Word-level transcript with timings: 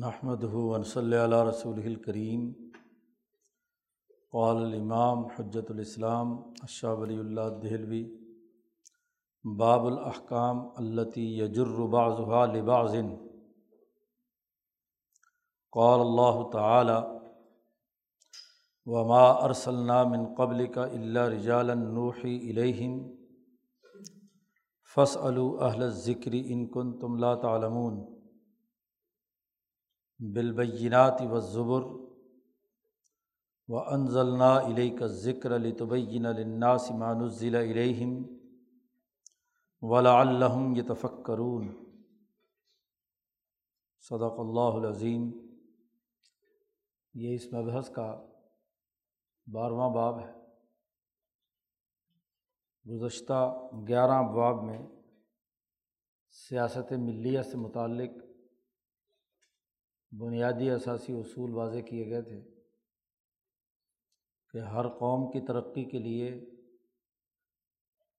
نحمد 0.00 0.44
ون 0.52 0.82
صلی 0.88 1.16
علیہ 1.16 1.42
رسول 1.44 1.78
الکریم 1.86 2.44
قال 4.32 4.56
الامام 4.56 5.24
حجت 5.34 5.70
الاسلام 5.70 6.30
اشہ 6.66 6.94
ولی 6.98 7.18
اللہ 7.18 7.48
دہلوی. 7.62 8.00
باب 9.44 9.86
الاحکام 9.86 10.62
التی 10.82 11.24
یجر 11.38 11.74
بعضها 11.94 12.44
لبعض. 12.54 12.94
قال 15.72 16.00
اللہ 16.06 16.40
تعالی 16.52 16.96
وما 18.86 19.26
ارسلنا 19.50 20.02
من 20.14 20.24
قبل 20.38 20.66
کا 20.78 20.84
اللہ 21.00 21.28
رجالا 21.36 21.74
نوحی 21.74 22.34
الیہم 22.38 22.96
فاسألوا 24.96 25.68
اہل 25.68 25.82
الذکر 25.82 26.40
ان 26.44 26.66
کنتم 26.78 27.18
لا 27.26 27.34
تعلمون. 27.46 28.02
بالبینات 30.22 31.22
و 31.30 31.40
ظبر 31.40 31.82
و 33.68 33.78
انضلنا 33.78 34.60
علیہ 34.60 34.96
کا 34.96 35.06
ذکر 35.06 35.58
لطبین 35.58 36.26
الناس 36.26 36.90
مانزل 36.90 37.54
علیہم 37.54 38.22
ولا 39.82 40.20
الحم 40.20 40.76
یتفکرون. 40.76 41.84
صدق 44.00 44.38
اللہ 44.38 44.60
العظیم. 44.60 45.30
یہ 47.14 47.34
اس 47.34 47.52
مبحث 47.52 47.90
کا 47.90 48.26
بارہواں 49.52 49.90
باب 49.90 50.20
ہے۔ 50.20 50.32
گزشتہ 52.90 53.68
گیارہ 53.88 54.10
ابواب 54.10 54.62
میں 54.64 54.82
سیاست 56.30 56.92
ملیہ 56.92 57.42
سے 57.42 57.56
متعلق 57.56 58.10
بنیادی 60.18 60.70
اثاثی 60.70 61.12
اصول 61.12 61.54
واضح 61.54 61.78
کیے 61.78 62.10
گئے 62.10 62.22
تھے 62.22 62.40
کہ 64.50 64.58
ہر 64.58 64.88
قوم 64.88 65.30
کی 65.30 65.40
ترقی 65.40 65.84
کے 65.84 65.98
لیے 65.98 66.30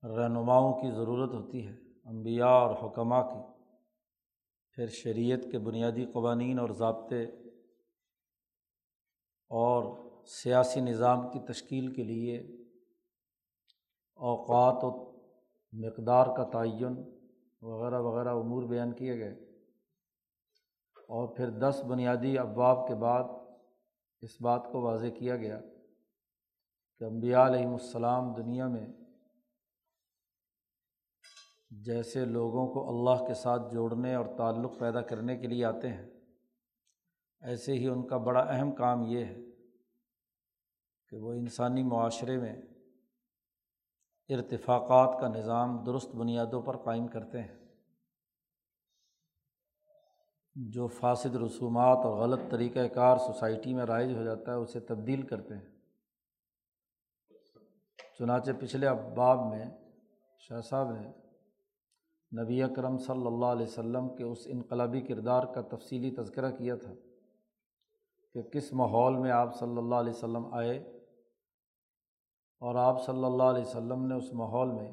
رہنماؤں 0.04 0.73
کی 0.73 0.92
ضرورت 0.92 1.34
ہوتی 1.34 1.67
ہے، 1.67 1.76
انبیاء 2.06 2.48
اور 2.48 2.90
حکمہ 2.90 3.16
کی۔ 3.16 3.54
پھر 4.72 4.88
شریعت 4.88 5.40
کے 5.52 5.59
بنیادی 5.59 6.06
قوانین 6.06 6.59
اور 6.59 6.70
ضابطے 6.70 7.23
اور 9.50 10.04
سیاسی 10.26 10.82
نظام 10.82 11.30
کی 11.30 11.39
تشکیل 11.39 11.94
کے 11.94 12.04
لیے 12.04 12.38
اوقات 14.16 14.84
و 14.84 15.12
مقدار 15.73 16.28
کا 16.38 16.44
تعین 16.44 17.20
وغیرہ 17.62 18.02
وغیرہ 18.02 18.30
امور 18.30 18.64
بیان 18.64 18.94
کیے 18.94 19.20
گئے۔ 19.20 19.53
اور 21.09 21.36
پھر 21.36 21.50
دس 21.50 21.84
بنیادی 21.88 22.38
ابواب 22.38 22.88
کے 22.88 22.96
بعد 22.96 23.23
اس 24.22 24.42
بات 24.42 24.68
کو 24.72 24.82
واضح 24.82 25.08
کیا 25.20 25.36
گیا 25.36 25.60
کہ 27.00 27.04
امبیا 27.04 27.48
علیہم 27.48 27.73
السلام 27.73 28.34
دنیا 28.34 28.68
میں 28.68 28.88
جیسے 31.72 32.26
لوگوں 32.26 32.68
کو 32.68 32.90
اللہ 32.90 33.26
کے 33.26 33.34
ساتھ 33.34 33.73
جوڑنے 33.73 34.16
اور 34.16 34.26
تعلق 34.38 34.80
پیدا 34.80 35.02
کرنے 35.02 35.38
کے 35.38 35.48
لیے 35.48 35.66
آتے 35.66 35.90
ہیں، 35.90 36.10
ایسے 37.42 37.73
ہی 37.73 37.88
ان 37.88 38.08
کا 38.08 38.17
بڑا 38.17 38.42
اہم 38.42 38.72
کام 38.72 39.02
یہ 39.02 39.26
ہے 39.26 39.38
کہ 41.10 41.17
وہ 41.17 41.34
انسانی 41.34 41.84
معاشرے 41.84 42.38
میں 42.38 42.54
ارتفاقات 44.30 45.20
کا 45.22 45.28
نظام 45.28 45.84
درست 45.84 46.16
بنیادوں 46.16 46.62
پر 46.62 46.78
قائم 46.78 47.08
کرتے 47.08 47.42
ہیں۔ 47.42 47.62
جو 50.56 50.88
فاصد 50.88 51.36
رسومات 51.36 51.98
اور 51.98 52.18
غلط 52.18 52.40
طریقۂ 52.52 52.94
کار 52.94 53.18
سوسائٹی 53.18 53.73
میں 53.73 53.86
رائج 53.86 54.18
ہو 54.18 54.23
جاتا 54.23 54.52
ہے، 54.52 54.58
اسے 54.58 54.80
تبدیل 54.80 55.22
کرتے 55.22 55.54
ہیں۔ 55.54 55.73
چنانچہ 58.20 58.52
پچھلے 58.60 58.88
اباب 58.88 59.39
میں 59.50 59.66
شاہ 60.38 60.61
صاحب 60.61 60.92
نے 60.92 61.11
نبی 62.44 62.64
اکرم 62.64 62.98
صلی 62.98 63.27
اللہ 63.27 63.45
علیہ 63.45 63.66
وسلم 63.66 64.16
کے 64.16 64.23
اس 64.23 64.38
انقلابی 64.45 65.02
کردار 65.02 65.44
کا 65.44 65.61
تفصیلی 65.61 66.11
تذکرہ 66.11 66.52
کیا 66.52 66.76
تھا 66.76 66.94
کہ 68.33 68.42
کس 68.42 68.73
ماحول 68.73 69.16
میں 69.16 69.32
آپ 69.32 69.60
صلی 69.60 69.77
اللہ 69.77 69.95
علیہ 69.95 70.14
وسلم 70.14 70.54
آئے 70.54 70.77
اور 72.60 72.76
آپ 72.76 73.06
صلی 73.06 73.23
اللہ 73.23 73.44
علیہ 73.44 73.61
وسلم 73.61 74.06
نے 74.06 74.16
اس 74.16 74.33
ماحول 74.33 74.72
میں 74.72 74.92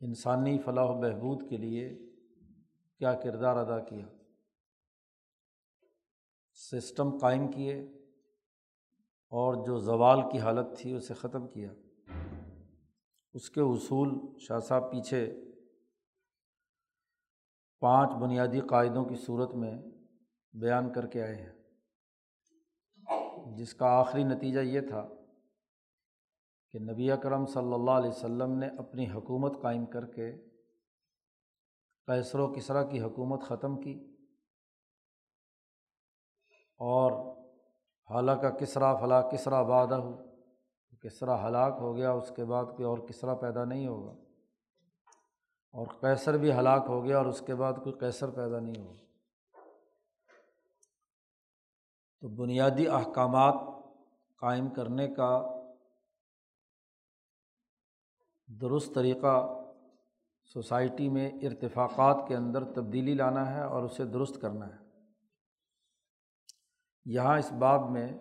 انسانی 0.00 0.58
فلاح 0.58 0.84
و 0.84 1.00
بہبود 1.00 1.50
کے 1.50 1.56
لیے 1.56 2.07
کیا 2.98 3.14
کردار 3.14 3.56
ادا 3.56 3.84
کیا؟ 3.84 4.06
سسٹم 6.52 7.18
قائم 7.18 7.50
کیے 7.50 7.80
اور 9.28 9.66
جو 9.66 9.78
زوال 9.78 10.20
کی 10.32 10.38
حالت 10.38 10.78
تھی 10.78 10.92
اسے 10.92 11.14
ختم 11.14 11.48
کیا۔ 11.48 11.72
اس 13.32 13.50
کے 13.50 13.60
اصول 13.60 14.38
شاہ 14.38 14.58
صاحب 14.58 14.90
پیچھے 14.90 15.40
پانچ 17.80 18.10
بنیادی 18.10 18.60
قاعدوں 18.60 19.04
کی 19.04 19.16
صورت 19.16 19.54
میں 19.54 19.82
بیان 20.52 20.92
کر 20.92 21.06
کے 21.06 21.22
آئے 21.22 21.36
ہیں۔ 21.36 21.52
جس 23.56 23.74
کا 23.74 23.86
آخری 23.86 24.24
نتیجہ 24.24 24.60
یہ 24.60 24.80
تھا 24.80 25.08
کہ 26.72 26.78
نبی 26.78 27.10
اکرم 27.10 27.46
صلی 27.46 27.72
اللہ 27.72 27.90
علیہ 27.90 28.10
وسلم 28.10 28.52
نے 28.52 28.68
اپنی 28.68 29.10
حکومت 29.10 29.62
قائم 29.62 29.86
کر 29.86 30.06
کے 30.06 30.47
کیسر 32.08 32.38
و 32.38 32.54
کسرا 32.54 32.82
کی 32.82 33.00
حکومت 33.00 33.42
ختم 33.42 33.80
کی 33.80 34.16
اور 36.78 37.36
حالانکہ 38.10 38.50
کسرا 38.50 38.94
فلاں 38.94 39.22
کسرا 39.22 39.62
بادہ 39.62 39.94
ہو 39.94 40.28
کسرا 41.02 41.48
ہلاک 41.48 41.74
ہو 41.80 41.96
گیا، 41.96 42.10
اس 42.10 42.32
کے 42.36 42.44
بعد 42.44 42.64
کوئی 42.64 42.84
اور 42.84 42.98
کسرا 42.98 43.34
پیدا 43.34 43.64
نہیں 43.64 43.86
ہوگا۔ 43.86 44.12
اور 45.72 45.86
کیسر 45.86 46.38
بھی 46.38 46.52
ہلاک 46.52 46.84
ہو 46.88 47.04
گیا 47.04 47.18
اور 47.18 47.26
اس 47.26 47.42
کے 47.46 47.54
بعد 47.54 47.72
کوئی 47.72 47.98
کیسر 47.98 48.30
پیدا 48.30 48.60
نہیں 48.60 48.82
ہوگا۔ 48.82 49.04
تو 52.20 52.28
بنیادی 52.28 52.88
احکامات 52.88 53.54
قائم 54.36 54.70
کرنے 54.70 55.08
کا 55.08 55.60
درست 58.60 58.94
طریقہ 58.94 59.62
سوسائٹی 60.52 61.08
میں 61.08 61.30
ارتفاقات 61.42 62.28
کے 62.28 62.36
اندر 62.36 62.64
تبدیلی 62.64 63.14
لانا 63.14 63.54
ہے 63.54 63.62
اور 63.62 63.82
اسے 63.82 64.04
درست 64.04 64.40
کرنا 64.40 64.66
ہے۔ 64.66 64.88
یہاں 67.04 67.38
اس 67.38 67.52
باب 67.52 67.90
میں 67.90 68.18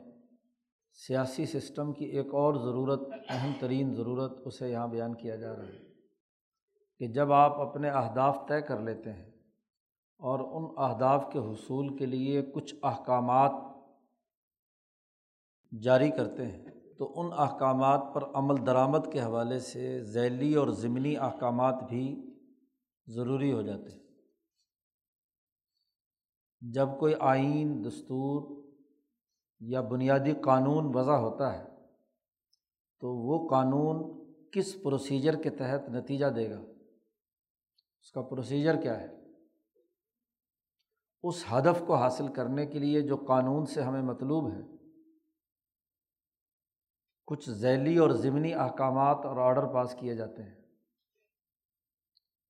سیاسی 0.92 1.46
سسٹم 1.46 1.94
کی 1.94 2.06
ایک 2.06 2.28
اور 2.28 2.54
ضرورت، 2.54 3.00
اہم 3.30 3.52
ترین 3.60 3.94
ضرورت 3.94 4.32
اسے 4.46 4.72
یہاں 4.72 4.88
بیان 4.88 5.14
کیا 5.14 5.36
جا 5.36 5.56
رہا 5.56 5.64
ہے 5.64 5.88
کہ 7.00 7.08
جب 7.08 7.32
آپ 7.32 7.60
اپنے 7.60 7.90
اہداف 7.90 8.38
طے 8.48 8.62
کر 8.62 8.80
لیتے 8.80 9.14
ہیں 9.14 9.30
اور 10.20 10.40
ان 10.40 10.92
اہداف 10.92 11.26
کے 11.34 11.40
حصول 11.40 11.98
کے 11.98 12.06
لیے 12.06 12.42
کچھ 12.42 12.76
احکامات 12.84 13.52
جاری 15.82 16.12
کرتے 16.12 16.46
ہیں 16.46 16.67
تو 17.00 17.14
ان 17.16 17.30
احکامات 17.38 18.02
پر 18.14 18.24
عمل 18.34 18.66
درآمد 18.66 19.14
کے 19.14 19.22
حوالے 19.22 19.60
سے 19.60 20.04
ذیلی 20.04 20.56
اور 20.56 20.68
ضمنی 20.68 21.18
احکامات 21.18 21.84
بھی 21.90 22.34
ضروری 23.08 23.54
ہو 23.54 23.62
جاتے 23.62 23.92
ہیں۔ 23.92 24.00
جب 26.62 26.88
کوئی 27.00 27.14
آئین، 27.20 27.86
دستور 27.88 28.64
یا 29.60 29.82
بنیادی 29.82 30.34
قانون 30.34 30.96
وضع 30.96 31.12
ہوتا 31.12 31.60
ہے، 31.60 31.66
تو 33.00 33.16
وہ 33.16 33.50
قانون 33.50 34.18
کس 34.52 34.84
پروسیجر 34.84 35.42
کے 35.42 35.50
تحت 35.50 35.90
نتیجہ 35.90 36.26
دے 36.26 36.50
گا؟ 36.50 36.60
اس 38.02 38.12
کا 38.12 38.22
پروسیجر 38.22 38.82
کیا 38.82 39.00
ہے؟ 39.00 39.08
اس 41.24 41.46
ہدف 41.54 41.84
کو 41.88 41.96
حاصل 41.96 42.28
کرنے 42.28 42.66
کے 42.66 42.80
لیے 42.80 43.02
جو 43.02 43.18
قانون 43.18 43.66
سے 43.66 43.82
ہمیں 43.82 44.02
مطلوب 44.02 44.52
ہے 44.52 44.77
کچھ 47.28 47.50
ذیلی 47.50 47.98
اور 47.98 48.10
ضمنی 48.10 48.54
احکامات 48.54 49.18
اور 49.24 49.38
آڈر 49.38 49.68
پاس 49.68 49.96
کیے 50.00 50.16
جاتے 50.16 50.44
ہیں۔ 50.44 50.56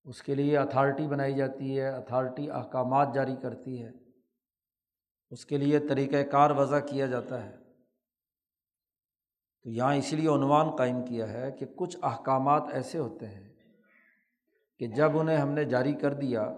اس 0.04 0.22
کے 0.22 0.36
لیے 0.36 0.58
اتھارٹی 0.58 1.08
بنائی 1.08 1.36
جاتی 1.36 1.80
ہے، 1.80 1.88
اتھارٹی 1.88 2.52
احکامات 2.52 3.14
جاری 3.14 3.36
کرتی 3.36 3.84
ہے۔ 3.84 3.92
اس 5.30 5.46
کے 5.46 5.58
لیے 5.58 5.80
طریقۂ 5.80 6.32
کار 6.32 6.52
وضع 6.52 6.80
کیا 6.80 7.06
جاتا 7.06 7.46
ہے۔ 7.46 7.56
تو 9.64 9.70
یہاں 9.70 9.96
اسی 9.96 10.16
لیے 10.16 10.30
عنوان 10.30 10.76
قائم 10.76 11.06
کیا 11.06 11.30
ہے 11.30 11.52
کہ 11.52 11.66
کچھ 11.76 11.98
احکامات 12.04 12.64
ایسے 12.72 12.98
ہوتے 12.98 13.28
ہیں 13.28 13.54
کہ 14.80 14.88
جب 14.88 15.18
انہیں 15.18 15.38
ہم 15.38 15.50
نے 15.50 15.64
جاری 15.64 15.94
کر 15.94 16.14
دیا 16.14 16.54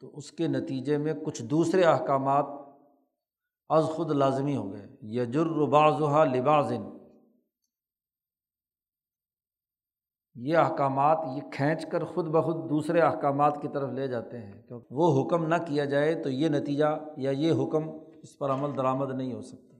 تو 0.00 0.16
اس 0.16 0.32
کے 0.32 0.48
نتیجے 0.48 0.98
میں 0.98 1.14
کچھ 1.24 1.42
دوسرے 1.42 1.82
احکامات 1.82 2.46
از 3.68 3.84
خود 3.84 4.10
لازمی 4.10 4.56
ہو 4.56 4.72
گئے 4.72 4.86
یجر 5.02 5.46
بعض 5.46 6.02
لباظن 6.34 6.91
یہ 10.36 10.56
احکامات 10.56 11.18
یہ 11.36 11.40
کھینچ 11.52 11.86
کر 11.86 12.04
خود 12.04 12.26
بخود 12.26 12.70
دوسرے 12.70 13.00
احکامات 13.00 13.60
کی 13.62 13.68
طرف 13.72 13.90
لے 13.92 14.06
جاتے 14.08 14.38
ہیں، 14.38 14.62
کیونکہ 14.62 14.94
وہ 14.94 15.22
حکم 15.22 15.46
نہ 15.46 15.54
کیا 15.54 15.84
جائے 15.84 16.22
تو 16.22 16.30
یہ 16.30 16.48
نتیجہ 16.48 16.86
یا 17.16 17.30
یہ 17.30 17.52
حکم 17.52 17.90
اس 18.22 18.38
پر 18.38 18.50
عمل 18.50 18.76
درآمد 18.76 19.14
نہیں 19.14 19.32
ہو 19.32 19.42
سکتا۔ 19.42 19.78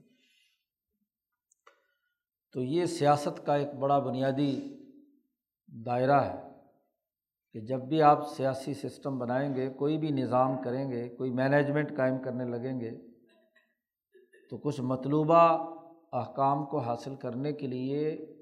تو 2.53 2.61
یہ 2.61 2.85
سیاست 2.85 3.45
کا 3.45 3.55
ایک 3.55 3.73
بڑا 3.73 3.99
بنیادی 3.99 4.77
دائرہ 5.85 6.19
ہے 6.21 6.51
کہ 7.53 7.59
جب 7.59 7.79
بھی 7.79 8.01
آپ 8.01 8.27
سیاسی 8.27 8.73
سسٹم 8.73 9.17
بنائیں 9.19 9.55
گے، 9.55 9.69
کوئی 9.69 9.97
بھی 9.97 10.09
نظام 10.09 10.61
کریں 10.61 10.91
گے، 10.91 11.09
کوئی 11.09 11.31
مینجمنٹ 11.31 11.97
قائم 11.97 12.17
کرنے 12.19 12.45
لگیں 12.45 12.79
گے، 12.79 12.91
تو 14.49 14.57
کچھ 14.57 14.81
مطلوبہ 14.81 15.41
احکام 16.13 16.65
کو 16.65 16.77
حاصل 16.77 17.15
کرنے 17.15 17.53
کے 17.53 17.67
لیے 17.67 18.32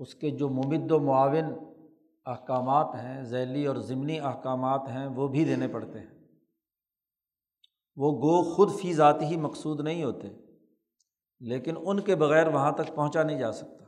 اس 0.00 0.14
کے 0.14 0.30
جو 0.30 0.48
ممد 0.48 0.92
و 0.92 1.00
معاون 1.00 1.44
احکامات 2.26 2.94
ہیں، 2.94 3.22
ذیلی 3.22 3.66
اور 3.66 3.76
ضمنی 3.76 4.20
احکامات 4.20 4.88
ہیں، 4.88 5.06
وہ 5.06 5.28
بھی 5.28 5.44
دینے 5.44 5.68
پڑتے 5.68 5.98
ہیں۔ 5.98 6.28
وہ 7.96 8.12
گو 8.12 8.54
خود 8.54 8.80
فی 8.80 8.92
ذاتی 8.92 9.24
ہی 9.24 9.36
مقصود 9.36 9.80
نہیں 9.80 10.04
ہوتے، 10.04 10.28
لیکن 11.40 11.74
ان 11.84 12.00
کے 12.00 12.16
بغیر 12.16 12.46
وہاں 12.46 12.72
تک 12.72 12.94
پہنچا 12.94 13.22
نہیں 13.22 13.38
جا 13.38 13.52
سکتا۔ 13.52 13.84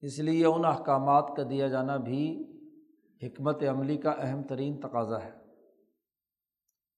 اس 0.00 0.18
لیے 0.18 0.46
ان 0.46 0.64
احکامات 0.64 1.30
کا 1.36 1.42
دیا 1.50 1.68
جانا 1.68 1.96
بھی 1.96 2.44
حکمت 3.22 3.62
عملی 3.62 3.96
کا 3.96 4.10
اہم 4.10 4.42
ترین 4.42 4.80
تقاضا 4.80 5.24
ہے۔ 5.24 5.30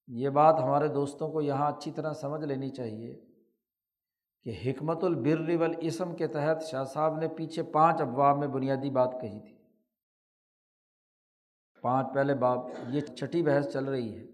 یہ 0.07 0.29
بات 0.29 0.55
ہمارے 0.59 0.89
دوستوں 0.89 1.29
کو 1.29 1.41
یہاں 1.41 1.73
اچھی 1.73 1.91
طرح 1.91 2.13
سمجھ 2.13 2.45
لینی 2.45 2.71
چاہیے۔ 2.71 3.26
کہ 4.47 4.53
حکمت 4.67 5.05
البر 5.05 5.57
والاسم 5.57 6.15
کے 6.15 6.27
تحت 6.27 6.63
شاہ 6.63 6.85
صاحب 6.85 7.19
نے 7.19 7.29
پیچھے 7.29 7.63
پانچ 7.63 8.01
ابواب 8.01 8.39
میں 8.39 8.49
بنیادی 8.49 8.91
بات 8.91 9.21
کہی 9.21 9.41
تھی۔ 9.41 9.57
پانچ 11.83 12.07
پہلے 12.15 12.35
باب، 12.35 12.59
یہ 12.89 13.01
چھٹی 13.01 13.43
بحث 13.43 13.73
چل 13.73 13.85
رہی 13.85 14.19
ہے۔ 14.19 14.25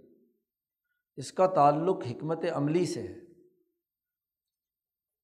اس 1.16 1.32
کا 1.32 1.46
تعلق 1.46 1.96
حکمت 2.10 2.44
عملی 2.52 2.86
سے 2.86 3.02
ہے 3.02 3.14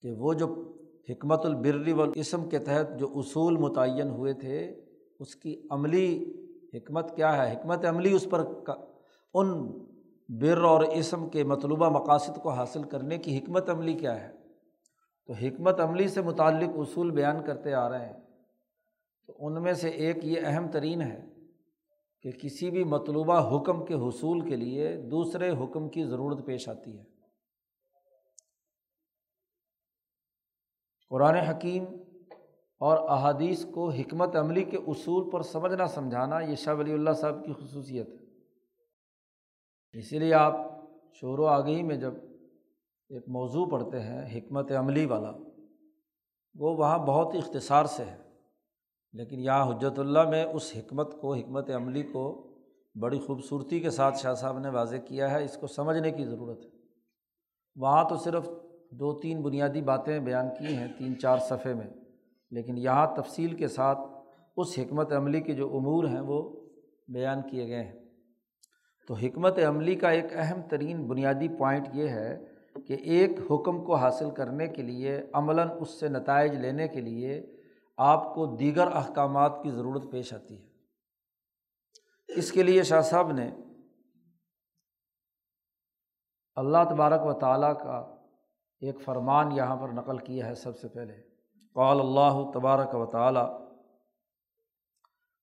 کہ 0.00 0.12
وہ 0.12 0.34
جو 0.34 0.76
حکمت 1.08 1.46
البر 1.46 1.92
والاسم 1.92 2.48
کے 2.48 2.58
تحت 2.58 2.98
جو 2.98 3.12
اصول 3.14 3.56
متعین 3.56 4.10
ہوئے 4.10 4.32
تھے، 4.32 4.80
اس 5.20 5.36
کی 5.36 5.66
عملی 5.70 6.34
حکمت 6.74 7.16
کیا 7.16 7.36
ہے؟ 7.36 7.52
حکمت 7.52 7.84
عملی 7.84 8.12
اس 8.12 8.26
پر 8.30 8.46
ان 9.34 9.78
بر 10.28 10.62
اور 10.62 10.82
اسم 10.82 11.28
کے 11.28 11.44
مطلوبہ 11.44 11.88
مقاصد 11.88 12.42
کو 12.42 12.50
حاصل 12.50 12.82
کرنے 12.82 13.18
کی 13.18 13.38
حکمت 13.38 13.70
عملی 13.70 13.92
کیا 13.92 14.20
ہے؟ 14.20 14.37
تو 15.28 15.34
حکمت 15.34 15.80
عملی 15.80 16.08
سے 16.08 16.22
متعلق 16.22 16.70
اصول 16.76 17.10
بیان 17.10 17.44
کرتے 17.44 17.74
آ 17.74 17.88
رہے 17.88 18.06
ہیں۔ 18.06 18.20
تو 19.26 19.36
ان 19.38 19.62
میں 19.62 19.72
سے 19.72 19.88
ایک 19.88 20.16
یہ 20.22 20.40
اہم 20.44 20.70
ترین 20.70 21.02
ہے 21.02 21.28
کہ 22.22 22.30
کسی 22.30 22.70
بھی 22.70 22.84
مطلوبہ 22.84 23.56
حکم 23.56 23.84
کے 23.84 23.94
حصول 23.94 24.48
کے 24.48 24.56
لیے 24.56 24.96
دوسرے 24.96 25.50
حکم 25.50 25.88
کی 25.88 26.04
ضرورت 26.04 26.46
پیش 26.46 26.68
آتی 26.68 26.98
ہے۔ 26.98 27.04
قرآن 31.08 31.34
حکیم 31.34 31.84
اور 32.78 33.10
احادیث 33.10 33.66
کو 33.74 33.90
حکمت 33.90 34.36
عملی 34.36 34.64
کے 34.64 34.76
اصول 34.76 35.30
پر 35.30 35.42
سمجھنا، 35.42 35.86
سمجھانا 35.86 36.40
یہ 36.40 36.54
شاہ 36.54 36.74
ولی 36.74 36.92
اللہ 36.92 37.12
صاحب 37.12 37.44
کی 37.44 37.52
خصوصیت 37.52 38.08
ہے۔ 38.08 38.16
اسی 39.98 40.18
لیے 40.18 40.34
آپ 40.34 40.54
شور 41.12 41.38
و 41.38 41.46
آگہی 41.46 41.82
میں 41.82 41.96
جب 41.96 42.14
ایک 43.10 43.28
موضوع 43.28 43.66
پڑھتے 43.66 44.00
ہیں، 44.00 44.22
حکمت 44.34 44.72
عملی 44.72 45.06
والا۔ 45.06 45.30
وہ 46.54 46.76
وہاں 46.76 46.98
بہت 46.98 47.34
اختصار 47.34 47.84
سے 47.84 48.04
ہے، 48.04 48.16
لیکن 49.12 49.40
یہاں 49.40 49.64
حجرت 49.66 49.98
اللہ 49.98 50.28
میں 50.28 50.44
اس 50.44 50.72
حکمت 50.76 51.20
کو، 51.20 51.34
حکمت 51.34 51.70
عملی 51.70 52.02
کو 52.02 52.24
بڑی 52.94 53.18
خوبصورتی 53.18 53.80
کے 53.80 53.90
ساتھ 53.90 54.18
شاہ 54.18 54.34
صاحب 54.34 54.58
نے 54.58 54.68
واضح 54.68 54.96
کیا 54.96 55.30
ہے، 55.30 55.44
اس 55.44 55.56
کو 55.56 55.66
سمجھنے 55.66 56.10
کی 56.10 56.24
ضرورت 56.24 56.64
ہے۔ 56.64 56.70
وہاں 57.76 58.04
تو 58.08 58.16
صرف 58.16 58.48
دو 58.90 59.12
تین 59.18 59.42
بنیادی 59.42 59.82
باتیں 59.82 60.18
بیان 60.18 60.48
کی 60.58 60.76
ہیں 60.76 60.88
تین 60.98 61.18
چار 61.18 61.38
صفحے 61.38 61.74
میں، 61.74 61.86
لیکن 62.50 62.78
یہاں 62.78 63.06
تفصیل 63.16 63.54
کے 63.56 63.68
ساتھ 63.68 63.98
اس 64.56 64.78
حکمت 64.78 65.12
عملی 65.12 65.40
کے 65.40 65.54
جو 65.54 65.76
امور 65.76 66.04
ہیں 66.04 66.20
وہ 66.20 66.42
بیان 67.08 67.42
کیے 67.42 67.66
گئے 67.68 67.82
ہیں۔ 67.84 67.98
تو 69.08 69.14
حکمت 69.14 69.58
عملی 69.58 69.94
کا 69.94 70.10
ایک 70.10 70.24
اہم 70.32 70.60
ترین 70.62 71.06
بنیادی 71.08 71.48
پوائنٹ 71.48 71.88
یہ 71.92 72.08
ہے 72.08 72.47
کہ 72.86 72.92
ایک 72.92 73.30
حکم 73.50 73.84
کو 73.84 73.94
حاصل 73.94 74.30
کرنے 74.30 74.68
کے 74.68 74.82
لیے، 74.82 75.22
عملاً 75.32 75.68
اس 75.80 76.00
سے 76.00 76.08
نتائج 76.08 76.54
لینے 76.54 76.88
کے 76.88 77.00
لیے 77.00 77.56
آپ 77.96 78.34
کو 78.34 78.56
دیگر 78.56 78.86
احکامات 78.92 79.52
کی 79.62 79.70
ضرورت 79.70 80.10
پیش 80.10 80.34
آتی 80.34 80.62
ہے۔ 80.62 80.68
اس 82.28 82.52
کے 82.52 82.62
لیے 82.62 82.82
شاہ 82.82 83.00
صاحب 83.00 83.32
نے 83.32 83.50
اللہ 86.54 86.78
تبارک 86.90 87.26
و 87.26 87.32
تعالیٰ 87.32 87.74
کا 87.74 88.16
ایک 88.80 89.00
فرمان 89.00 89.52
یہاں 89.52 89.76
پر 89.76 89.88
نقل 89.88 90.18
کیا 90.18 90.46
ہے 90.46 90.54
سب 90.54 90.78
سے 90.78 90.88
پہلے۔ 90.88 91.22
قال 91.74 92.00
اللہ 92.00 92.50
تبارک 92.54 92.94
و 92.94 93.06
تعالیٰ، 93.06 93.68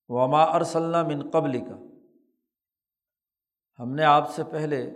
وما 0.08 0.42
ارسلّہ 0.42 1.02
من 1.02 1.30
قبل 1.30 1.64
کا 1.64 1.76
ہم 3.78 3.94
نے 3.94 4.04
آپ 4.04 4.30
سے 4.30 4.44
پہلے 4.44 4.90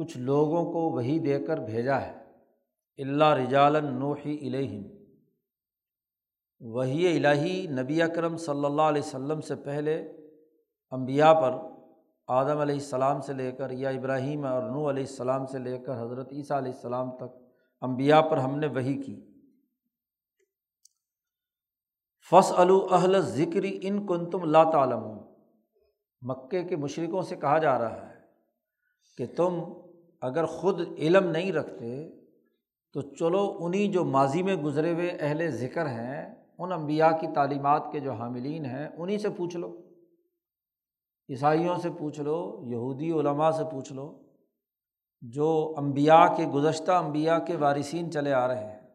کچھ 0.00 0.18
لوگوں 0.18 0.64
کو 0.72 0.80
وہی 0.90 1.18
دے 1.18 1.38
کر 1.46 1.58
بھیجا 1.58 2.00
ہے۔ 2.00 2.12
اللہ 2.98 3.32
رجال 3.34 3.76
نوحی 3.84 4.36
الہم 4.46 4.82
وہی 6.60 7.06
الہی 7.16 7.66
نبی 7.66 8.02
اکرم 8.02 8.36
صلی 8.36 8.64
اللہ 8.64 8.82
علیہ 8.82 9.02
و 9.14 9.40
سے 9.40 9.54
پہلے 9.54 9.94
امبیا 10.92 11.32
پر 11.32 11.52
آدم 12.26 12.58
علیہ 12.58 12.74
السلام 12.74 13.20
سے 13.20 13.32
لے 13.32 13.52
کر 13.52 13.70
یا 13.70 13.88
ابراہیم 13.88 14.44
اور 14.44 14.62
نو 14.62 14.90
علیہ 14.90 15.02
السلام 15.02 15.46
سے 15.46 15.58
لے 15.58 15.78
کر 15.78 16.02
حضرت 16.02 16.32
عیسیٰ 16.32 16.56
علیہ 16.56 16.72
السلام 16.72 17.10
تک 17.16 17.36
امبیا 17.80 18.20
پر 18.20 18.36
ہم 18.36 18.58
نے 18.58 18.66
وہی 18.66 19.02
کی۔ 19.02 19.16
فص 22.30 22.52
اہل 22.92 23.20
ذکری 23.20 23.78
ان 23.82 24.06
کن 24.06 24.30
تم 24.30 24.42
اللہ 24.42 24.70
تعالم 24.72 25.06
مکے 26.22 26.62
کے 26.64 26.76
مشرقوں 26.76 27.22
سے 27.22 27.36
کہا 27.36 27.58
جا 27.58 27.78
رہا 27.78 28.08
ہے 28.08 28.18
کہ 29.18 29.26
تم 29.36 29.62
اگر 30.20 30.46
خود 30.46 30.80
علم 30.98 31.30
نہیں 31.30 31.52
رکھتے، 31.52 32.08
تو 32.92 33.00
چلو 33.00 33.56
انہیں 33.60 33.92
جو 33.92 34.04
ماضی 34.04 34.42
میں 34.42 34.56
گزرے 34.56 34.92
ہوئے 34.92 35.16
اہل 35.20 35.50
ذکر 35.50 35.86
ہیں، 35.86 36.34
ان 36.58 36.72
امبیا 36.72 37.10
کی 37.10 37.26
تعلیمات 37.34 37.82
کے 37.92 38.00
جو 38.00 38.12
حاملین 38.12 38.64
ہیں 38.64 38.88
انہیں 38.96 39.18
سے 39.18 39.28
پوچھ 39.36 39.56
لو۔ 39.56 39.80
عیسائیوں 41.28 41.78
سے 41.78 41.88
پوچھ 41.98 42.20
لو، 42.20 42.60
یہودی 42.66 43.10
علماء 43.12 43.50
سے 43.50 43.64
پوچھ 43.64 43.92
لو۔ 43.92 44.22
جو 45.20 45.74
امبیا 45.76 46.26
کے 46.36 46.46
گزشتہ 46.46 46.92
امبیا 46.92 47.38
کے 47.38 47.56
وارثین 47.56 48.10
چلے 48.10 48.32
آ 48.32 48.48
رہے 48.48 48.64
ہیں، 48.64 48.88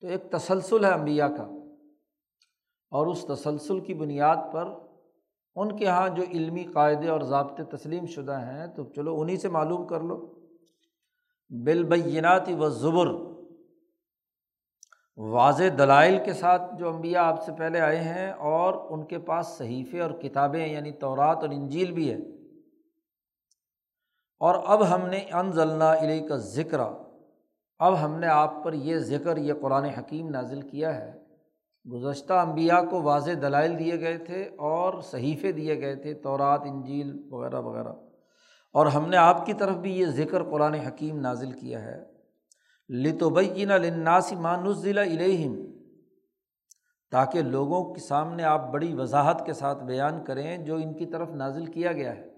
تو 0.00 0.06
ایک 0.06 0.30
تسلسل 0.30 0.84
ہے 0.84 0.90
امبیا 0.90 1.28
کا۔ 1.28 1.48
اور 2.90 3.06
اس 3.06 3.24
تسلسل 3.28 3.80
کی 3.80 3.94
بنیاد 3.94 4.36
پر 4.52 4.68
ان 5.54 5.76
کے 5.76 5.84
یہاں 5.84 6.08
جو 6.08 6.22
علمی 6.22 6.64
قاعدے 6.64 7.08
اور 7.08 7.20
ضابطے 7.20 7.64
تسلیم 7.64 8.06
شدہ 8.06 8.40
ہیں، 8.40 8.66
تو 8.66 8.84
چلو 8.84 9.20
انہیں 9.20 9.36
سے 9.36 9.48
معلوم 9.48 9.86
کر 9.86 10.00
لو۔ 10.00 10.43
بالبیناتی 11.48 12.54
و 12.54 12.68
زبر۔ 12.68 13.34
واضح 15.16 15.64
دلائل 15.78 16.18
کے 16.24 16.32
ساتھ 16.32 16.62
جو 16.78 16.88
امبیا 16.88 17.28
آپ 17.28 17.44
سے 17.44 17.52
پہلے 17.52 17.80
آئے 17.80 18.00
ہیں 18.00 18.32
اور 18.32 18.74
ان 18.90 19.04
کے 19.04 19.18
پاس 19.18 19.46
صحیفے 19.46 20.00
اور 20.00 20.10
کتابیں 20.10 20.66
یعنی 20.66 20.92
تورات 20.92 21.36
اور 21.36 21.48
انجیل 21.48 21.92
بھی 21.92 22.10
ہے 22.10 22.18
اور 24.40 24.54
اب 24.66 24.94
ہم 24.94 25.06
نے 25.06 25.16
ان 25.16 25.52
ضلع 25.52 25.94
علیہ 26.00 26.28
کا 26.28 26.36
ذکر 26.36 26.80
اب 27.78 28.04
ہم 28.04 28.18
نے 28.18 28.26
آپ 28.26 28.64
پر 28.64 28.72
یہ 28.72 28.96
ذکر، 28.96 29.36
یہ 29.36 29.52
قرآن 29.60 29.84
حکیم 29.84 30.28
نازل 30.28 30.60
کیا 30.60 30.96
ہے۔ 30.96 31.12
گزشتہ 31.92 32.32
امبیا 32.32 32.80
کو 32.90 33.02
واضح 33.02 33.30
دلائل 33.42 33.78
دیے 33.78 34.00
گئے 34.00 34.18
تھے 34.18 34.42
اور 34.42 35.00
صحیفے 35.00 35.52
دیے 35.52 35.80
گئے 35.80 35.96
تھے، 35.96 36.14
تورات، 36.14 36.60
انجیل 36.64 37.26
وغیرہ 37.30 37.60
وغیرہ۔ 37.60 37.92
اور 38.74 38.86
ہم 38.86 39.08
نے 39.08 39.16
آپ 39.16 39.46
کی 39.46 39.52
طرف 39.52 39.76
بھی 39.76 39.98
یہ 39.98 40.06
ذکر 40.06 40.42
قرآن 40.42 40.74
حکیم 40.74 41.20
نازل 41.20 41.52
کیا 41.52 41.82
ہے۔ 41.82 42.04
لتوبین 42.88 43.68
لناسی 43.68 44.36
مانزلہ 44.36 45.00
الہم 45.00 45.54
تاکہ 47.10 47.42
لوگوں 47.42 47.94
کے 47.94 48.00
سامنے 48.00 48.42
آپ 48.42 48.72
بڑی 48.72 48.94
وضاحت 48.94 49.46
کے 49.46 49.52
ساتھ 49.52 49.84
بیان 49.84 50.24
کریں 50.24 50.58
جو 50.58 50.74
ان 50.74 50.94
کی 50.94 51.06
طرف 51.06 51.30
نازل 51.30 51.66
کیا 51.66 51.92
گیا 51.92 52.16
ہے۔ 52.16 52.28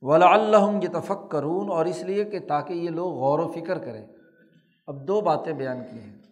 ولا 0.00 0.34
اللہ 0.34 0.78
یہ 0.82 0.88
تفق 1.00 1.30
کرون 1.30 1.70
اور 1.70 1.86
اس 1.86 2.02
لیے 2.02 2.24
کہ 2.24 2.38
تاکہ 2.38 2.72
یہ 2.72 2.90
لوگ 2.90 3.12
غور 3.12 3.38
و 3.38 3.48
فکر 3.48 3.78
کریں۔ 3.78 4.06
اب 4.86 5.08
دو 5.08 5.20
باتیں 5.20 5.52
بیان 5.52 5.78
کی 5.90 5.98
ہیں 5.98 6.22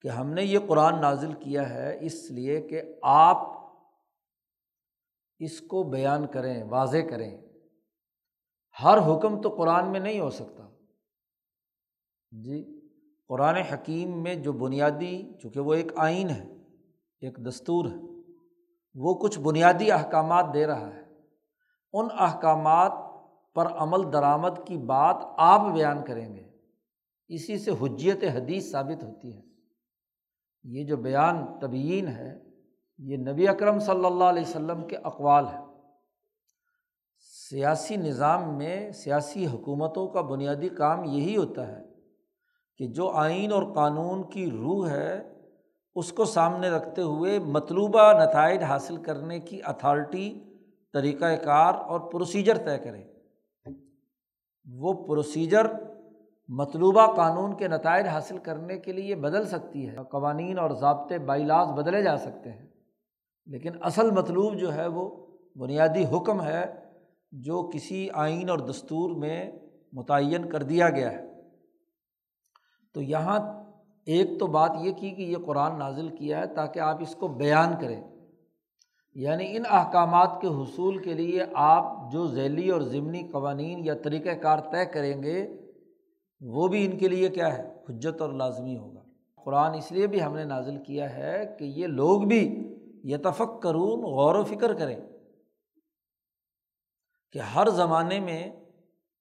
کہ 0.00 0.08
ہم 0.08 0.30
نے 0.30 0.42
یہ 0.42 0.58
قرآن 0.66 1.00
نازل 1.00 1.32
کیا 1.32 1.70
ہے 1.70 1.98
اس 2.00 2.30
لیے 2.30 2.60
کہ 2.60 2.82
آپ 3.02 3.61
اس 5.44 5.60
کو 5.60 5.82
بیان 5.82 6.26
کریں، 6.26 6.64
واضح 6.64 6.96
کریں۔ 7.10 7.38
ہر 8.82 8.98
حکم 8.98 9.42
تو 9.42 9.48
قرآن 9.48 9.92
میں 9.92 10.00
نہیں 10.00 10.20
ہو 10.20 10.30
سکتا۔ 10.30 10.68
جی 12.30 12.80
قرآن 13.28 13.56
حکیم 13.56 14.22
میں 14.22 14.34
جو 14.34 14.52
بنیادی، 14.52 15.32
چونکہ 15.42 15.60
وہ 15.60 15.74
ایک 15.74 15.92
آئین 15.96 16.30
ہے، 16.30 16.44
ایک 17.20 17.36
دستور 17.48 17.84
ہے، 17.84 18.32
وہ 18.94 19.14
کچھ 19.14 19.40
بنیادی 19.40 19.92
احکامات 19.92 20.46
دے 20.54 20.66
رہا 20.66 20.94
ہے۔ 20.94 21.02
ان 21.92 22.08
احکامات 22.18 22.92
پر 23.54 23.66
عمل 23.66 24.12
درآمد 24.12 24.66
کی 24.66 24.76
بات 24.76 25.16
آپ 25.36 25.74
بیان 25.74 26.04
کریں 26.04 26.34
گے۔ 26.34 26.48
اسی 27.28 27.58
سے 27.58 27.70
حجیت 27.70 28.24
حدیث 28.24 28.70
ثابت 28.70 29.04
ہوتی 29.04 29.36
ہے۔ 29.36 29.42
یہ 30.64 30.84
جو 30.84 30.96
بیان 30.96 31.58
طبعین 31.60 32.08
ہے 32.08 32.51
یہ 32.98 33.16
نبی 33.16 33.48
اکرم 33.48 33.78
صلی 33.78 34.04
اللہ 34.04 34.24
علیہ 34.24 34.42
وسلم 34.42 34.86
کے 34.86 34.96
اقوال 34.96 35.46
ہے 35.46 35.58
سیاسی 37.50 37.96
نظام 37.96 38.58
میں 38.58 38.90
سیاسی 38.90 39.46
حکومتوں 39.46 40.08
کا 40.08 40.20
بنیادی 40.20 40.68
کام 40.68 41.04
یہی 41.04 41.36
ہوتا 41.36 41.68
ہے 41.68 41.82
کہ 42.78 42.86
جو 42.86 43.10
آئین 43.10 43.52
اور 43.52 43.74
قانون 43.74 44.30
کی 44.30 44.50
روح 44.50 44.88
ہے، 44.90 45.32
اس 45.94 46.12
کو 46.12 46.24
سامنے 46.24 46.70
رکھتے 46.70 47.02
ہوئے 47.02 47.38
مطلوبہ 47.38 48.12
نتائج 48.12 48.62
حاصل 48.62 48.96
کرنے 48.96 49.40
کی 49.40 49.60
اتھارٹی 49.64 50.40
طریقۂ 50.92 51.44
کار 51.44 51.74
اور 51.74 52.00
پروسیجر 52.00 52.56
طے 52.56 52.78
کرے 52.78 53.04
وہ 54.64 55.06
پروسیجر 55.06 55.66
مطلوبہ 56.48 57.14
قانون 57.16 57.56
کے 57.56 57.68
نتائج 57.68 58.06
حاصل 58.06 58.38
کرنے 58.38 58.78
کے 58.78 58.92
لیے 58.92 59.14
بدل 59.14 59.46
سکتی 59.46 59.88
ہے۔ 59.88 59.96
قوانین 60.10 60.58
اور 60.58 60.70
ضابطے 60.70 61.18
بائیلاز 61.18 61.68
بدلے 61.68 62.02
جا 62.02 62.16
سکتے 62.16 62.52
ہیں۔ 62.52 62.71
لیکن 63.46 63.72
اصل 63.80 64.10
مطلوب 64.10 64.56
جو 64.56 64.74
ہے 64.74 64.86
وہ 64.86 65.26
بنیادی 65.56 66.04
حکم 66.16 66.42
ہے 66.42 66.64
جو 67.32 67.70
کسی 67.74 68.08
آئین 68.12 68.50
اور 68.50 68.58
دستور 68.58 69.10
میں 69.10 69.52
متعین 69.92 70.48
کر 70.48 70.62
دیا 70.62 70.90
گیا 70.90 71.12
ہے۔ 71.12 71.32
تو 72.94 73.02
یہاں 73.02 73.38
ایک 74.06 74.40
تو 74.40 74.46
بات 74.46 74.70
یہ 74.80 74.92
کی 74.92 75.10
کہ 75.10 75.22
یہ 75.22 75.36
قرآن 75.46 75.78
نازل 75.78 76.08
کیا 76.08 76.38
ہے 76.38 76.46
تاکہ 76.46 76.80
آپ 76.80 77.02
اس 77.02 77.14
کو 77.14 77.28
بیان 77.28 77.74
کریں۔ 77.80 78.02
یعنی 79.14 79.56
ان 79.56 79.62
احکامات 79.70 80.40
کے 80.40 80.46
حصول 80.46 80.98
کے 80.98 81.14
لیے 81.14 81.40
آپ 81.54 82.12
جو 82.12 82.26
ذیلی 82.26 82.68
اور 82.68 82.80
ضمنی 82.80 83.28
قوانین 83.32 83.84
یا 83.84 83.94
طریقۂ 83.94 84.40
کار 84.42 84.58
طے 84.58 84.86
کریں 84.86 85.22
گے، 85.22 85.48
وہ 86.40 86.68
بھی 86.68 86.84
ان 86.84 86.98
کے 86.98 87.08
لیے 87.08 87.28
کیا 87.28 87.58
ہے؟ 87.58 87.74
حجت 87.88 88.20
اور 88.20 88.32
لازمی 88.32 88.76
ہوگا۔ 88.76 89.02
قرآن 89.44 89.74
اس 89.74 89.92
لیے 89.92 90.06
بھی 90.06 90.22
ہم 90.22 90.36
نے 90.36 90.44
نازل 90.44 90.76
کیا 90.78 91.16
ہے 91.16 91.56
کہ 91.58 91.64
یہ 91.64 91.86
لوگ 91.86 92.22
بھی 92.22 92.68
یتفق 93.04 93.60
کرون 93.62 94.00
غور 94.12 94.34
و 94.34 94.42
فکر 94.44 94.74
کریں 94.74 94.96
کہ 97.34 97.38
ہر 97.54 97.68
زمانے 97.68 98.20
میں 98.20 98.42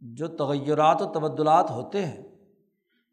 جو 0.01 0.27
تغیرات 0.27 1.01
و 1.01 1.05
تبدلات 1.05 1.71
ہوتے 1.71 2.05
ہیں، 2.05 2.23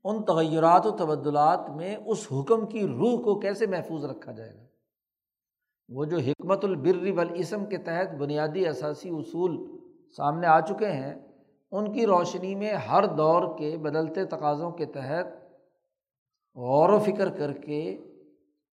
ان 0.05 0.23
تغیرات 0.25 0.87
و 0.87 0.91
تبدلات 0.91 1.69
میں 1.71 1.97
اس 1.97 2.27
حکم 2.33 2.67
کی 2.67 2.87
روح 2.87 3.21
کو 3.23 3.39
کیسے 3.41 3.67
محفوظ 3.67 4.05
رکھا 4.05 4.33
جائے 4.33 4.55
گا؟ 4.55 4.65
وہ 5.89 6.05
جو 6.05 6.19
حکمت 6.19 6.65
البر 6.65 7.11
والاسم 7.17 7.67
کے 7.67 7.79
تحت 7.79 8.15
بنیادی 8.15 8.67
اثاثی 8.67 9.09
اصول 9.11 9.57
سامنے 10.17 10.47
آ 10.47 10.61
چکے 10.61 10.91
ہیں، 10.93 11.15
ان 11.73 11.93
کی 11.93 12.07
روشنی 12.07 12.55
میں 12.55 12.73
ہر 12.89 13.07
دور 13.17 13.43
کے 13.59 13.77
بدلتے 13.77 14.25
تقاضوں 14.27 14.71
کے 14.71 14.87
تحت 14.87 15.27
غور 16.57 16.91
و 16.91 16.99
فکر 16.99 17.31
کر 17.31 17.53
کے 17.53 17.81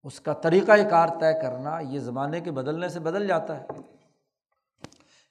اس 0.04 0.20
کا 0.20 0.32
طریقۂ 0.32 0.90
کار 0.90 1.08
طے 1.08 1.42
کرنا 1.42 1.80
یہ 1.80 1.98
زمانے 1.98 2.40
کے 2.40 2.50
بدلنے 2.50 2.88
سے 2.88 3.00
بدل 3.00 3.28
جاتا 3.28 3.60
ہے۔ 3.60 3.66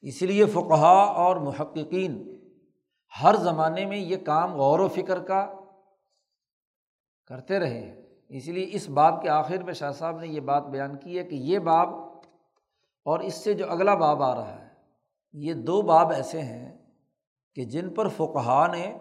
اسی 0.01 0.25
لیے 0.25 0.45
فقہ 0.45 1.13
اور 1.15 1.35
محققین 1.35 2.39
ہر 3.23 3.35
زمانے 3.35 3.85
میں 3.85 3.97
یہ 3.97 4.17
کام 4.17 4.53
غور 4.53 4.79
و 4.79 4.87
فکر 4.87 5.19
کا 5.19 5.53
کرتے 7.25 7.59
رہے 7.59 7.79
ہیں۔ 7.79 8.01
اس 8.29 8.47
لیے 8.47 8.69
اس 8.71 8.89
باب 8.89 9.21
کے 9.21 9.29
آخر 9.29 9.63
میں 9.63 9.73
شاہ 9.73 9.91
صاحب 9.91 10.19
نے 10.19 10.27
یہ 10.27 10.39
بات 10.39 10.63
بیان 10.63 10.97
کی 10.97 11.19
ہے 11.19 11.23
کہ 11.23 11.35
یہ 11.35 11.59
باب 11.59 11.89
اور 13.05 13.19
اس 13.19 13.43
سے 13.43 13.53
جو 13.53 13.71
اگلا 13.71 13.95
باب 13.95 14.23
آ 14.23 14.35
رہا 14.35 14.59
ہے، 14.59 14.67
یہ 15.33 15.53
دو 15.53 15.81
باب 15.81 16.11
ایسے 16.11 16.41
ہیں 16.41 16.77
کہ 17.55 17.65
جن 17.65 17.89
پر 17.89 18.07
فقہ 18.07 18.67
نے 18.71 18.97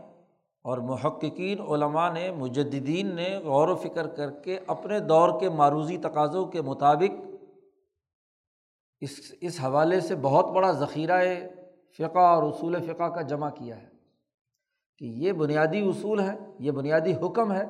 اور 0.62 0.78
محققین 0.78 1.60
علماء 1.60 2.12
نے 2.12 2.30
مجدین 2.30 3.14
نے 3.14 3.38
غور 3.44 3.68
و 3.68 3.74
فکر 3.74 4.06
کر 4.06 4.30
کے 4.30 4.58
اپنے 4.66 5.00
دور 5.00 5.40
کے 5.40 5.48
معروضی 5.48 5.96
تقاضوں 5.96 6.46
کے 6.46 6.62
مطابق 6.62 7.20
اس 9.00 9.34
اس 9.40 9.60
حوالے 9.64 10.00
سے 10.00 10.14
بہت 10.16 10.46
بڑا 10.50 10.72
ذخیرہ 10.72 11.22
فقہ 11.98 12.18
اور 12.18 12.42
اصول 12.42 12.76
فقہ 12.86 13.02
کا 13.02 13.22
جمع 13.22 13.50
کیا 13.50 13.82
ہے 13.82 13.88
کہ 14.98 15.04
یہ 15.04 15.32
بنیادی 15.32 15.80
اصول 15.80 16.20
ہے 16.20 16.32
یہ 16.58 16.70
بنیادی 16.70 17.14
حکم 17.14 17.52
ہے۔ 17.52 17.64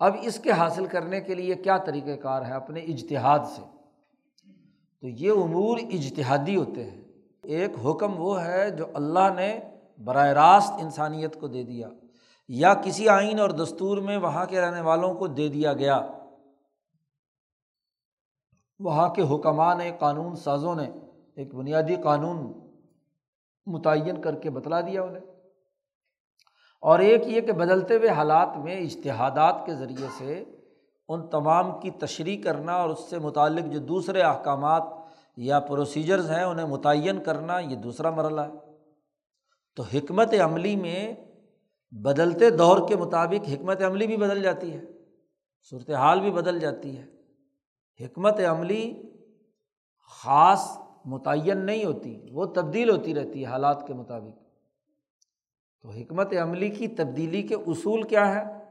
اب 0.00 0.16
اس 0.22 0.38
کے 0.38 0.50
حاصل 0.50 0.86
کرنے 0.86 1.20
کے 1.20 1.34
لیے 1.34 1.54
کیا 1.54 1.78
طریقۂ 1.78 2.22
کار 2.22 2.42
ہے 2.42 2.52
اپنے 2.52 2.80
اجتہاد 2.80 3.38
سے؟ 3.38 3.62
تو 5.00 5.08
یہ 5.08 5.30
امور 5.30 5.78
اجتہادی 5.78 6.56
ہوتے 6.56 6.90
ہیں۔ 6.90 7.04
ایک 7.42 7.70
حکم 7.86 8.20
وہ 8.20 8.44
ہے 8.44 8.70
جو 8.70 8.84
اللہ 8.94 9.34
نے 9.36 9.60
براہ 10.04 10.28
راست 10.28 10.72
انسانیت 10.80 11.40
کو 11.40 11.46
دے 11.46 11.62
دیا۔ 11.62 11.88
یا 12.48 12.74
کسی 12.74 13.08
آئین 13.08 13.40
اور 13.40 13.50
دستور 13.50 13.98
میں 13.98 14.16
وہاں 14.16 14.46
کے 14.46 14.60
رہنے 14.60 14.80
والوں 14.80 15.14
کو 15.14 15.26
دے 15.26 15.48
دیا 15.48 15.72
گیا۔ 15.72 16.00
وہاں 18.78 19.08
کے 19.08 19.22
حکمہ 19.22 19.74
نے، 19.78 19.92
قانون 19.98 20.36
سازوں 20.36 20.74
نے 20.74 20.90
ایک 21.36 21.54
بنیادی 21.54 21.96
قانون 21.96 22.52
متعین 23.66 24.20
کر 24.20 24.34
کے 24.34 24.50
بتلا 24.50 24.80
دیا 24.80 25.02
انہیں۔ 25.02 25.20
اور 26.80 26.98
ایک 26.98 27.22
یہ 27.26 27.40
کہ 27.40 27.52
بدلتے 27.52 27.96
ہوئے 27.96 28.08
حالات 28.08 28.48
میں 28.56 28.76
اشتہادات 28.76 29.54
کے 29.66 29.74
ذریعے 29.74 30.08
سے 30.18 30.44
ان 31.08 31.28
تمام 31.28 31.80
کی 31.80 31.90
تشریح 31.90 32.42
کرنا 32.42 32.74
اور 32.74 32.90
اس 32.90 33.10
سے 33.10 33.18
متعلق 33.18 33.72
جو 33.72 33.78
دوسرے 33.78 34.22
احکامات 34.22 34.82
یا 35.36 35.60
پروسیجرز 35.60 36.30
ہیں، 36.30 36.42
انہیں 36.42 36.66
متعین 36.66 37.22
کرنا 37.22 37.58
یہ 37.58 37.76
دوسرا 37.76 38.10
مرحلہ 38.10 38.40
ہے۔ 38.40 38.52
تو 39.76 39.82
حکمت 39.82 40.34
عملی 40.44 40.76
میں 40.76 41.14
بدلتے 42.02 42.50
دور 42.50 42.88
کے 42.88 42.96
مطابق 42.96 43.48
حکمت 43.48 43.82
عملی 43.82 44.06
بھی 44.06 44.16
بدل 44.16 44.42
جاتی 44.42 44.72
ہے 44.72 44.80
صورت 45.70 45.90
حال 45.90 46.20
بھی 46.20 46.30
بدل 46.30 46.58
جاتی 46.58 46.98
ہے۔ 46.98 47.06
حکمت 48.04 48.40
عملی 48.40 49.02
خاص 50.08 50.78
متعین 51.04 51.66
نہیں 51.66 51.84
ہوتی، 51.84 52.28
وہ 52.32 52.44
تبدیل 52.44 52.90
ہوتی 52.90 53.14
رہتی 53.14 53.40
ہے 53.40 53.44
حالات 53.44 53.86
کے 53.86 53.94
مطابق۔ 53.94 54.42
تو 55.82 55.88
حکمت 55.88 56.34
عملی 56.42 56.68
کی 56.68 56.88
تبدیلی 56.88 57.42
کے 57.42 57.54
اصول 57.54 58.02
کیا 58.02 58.34
ہے 58.34 58.64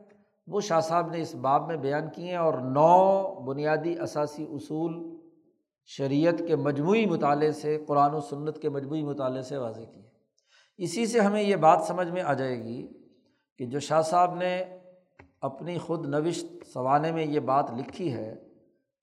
وہ 0.48 0.62
شاہ 0.62 0.80
صاحب 0.80 1.12
نے 1.12 1.22
اس 1.22 1.36
باب 1.36 1.68
میں 1.68 1.78
بیان 1.78 2.10
کیے 2.16 2.28
ہیں 2.28 2.36
اور 2.36 2.54
نو 2.54 3.40
بنیادی 3.40 4.00
اثاثی 4.00 4.44
اصول 4.44 5.18
شریعت 5.86 6.42
کے 6.48 6.56
مجموعی 6.56 7.06
مطالعے 7.06 7.52
سے، 7.52 7.84
قرآن 7.88 8.14
و 8.14 8.20
سنت 8.20 8.60
کے 8.60 8.70
مجموعی 8.70 9.04
مطالعے 9.04 9.42
سے 9.42 9.58
واضح 9.58 9.82
کیے۔ 9.82 10.10
اسی 10.78 11.06
سے 11.06 11.20
ہمیں 11.20 11.44
یہ 11.44 11.56
بات 11.56 11.82
سمجھ 11.88 12.08
میں 12.08 12.22
آ 12.22 12.34
جائے 12.34 12.64
گی 12.64 13.03
کہ 13.58 13.66
جو 13.66 13.80
شاہ 13.80 14.02
صاحب 14.02 14.36
نے 14.36 14.80
اپنی 15.42 15.78
خود 15.78 16.06
نوشت 16.06 16.46
سوانے 16.74 17.12
میں 17.12 17.26
یہ 17.26 17.40
بات 17.40 17.72
لکھی 17.72 18.14
ہے 18.14 18.36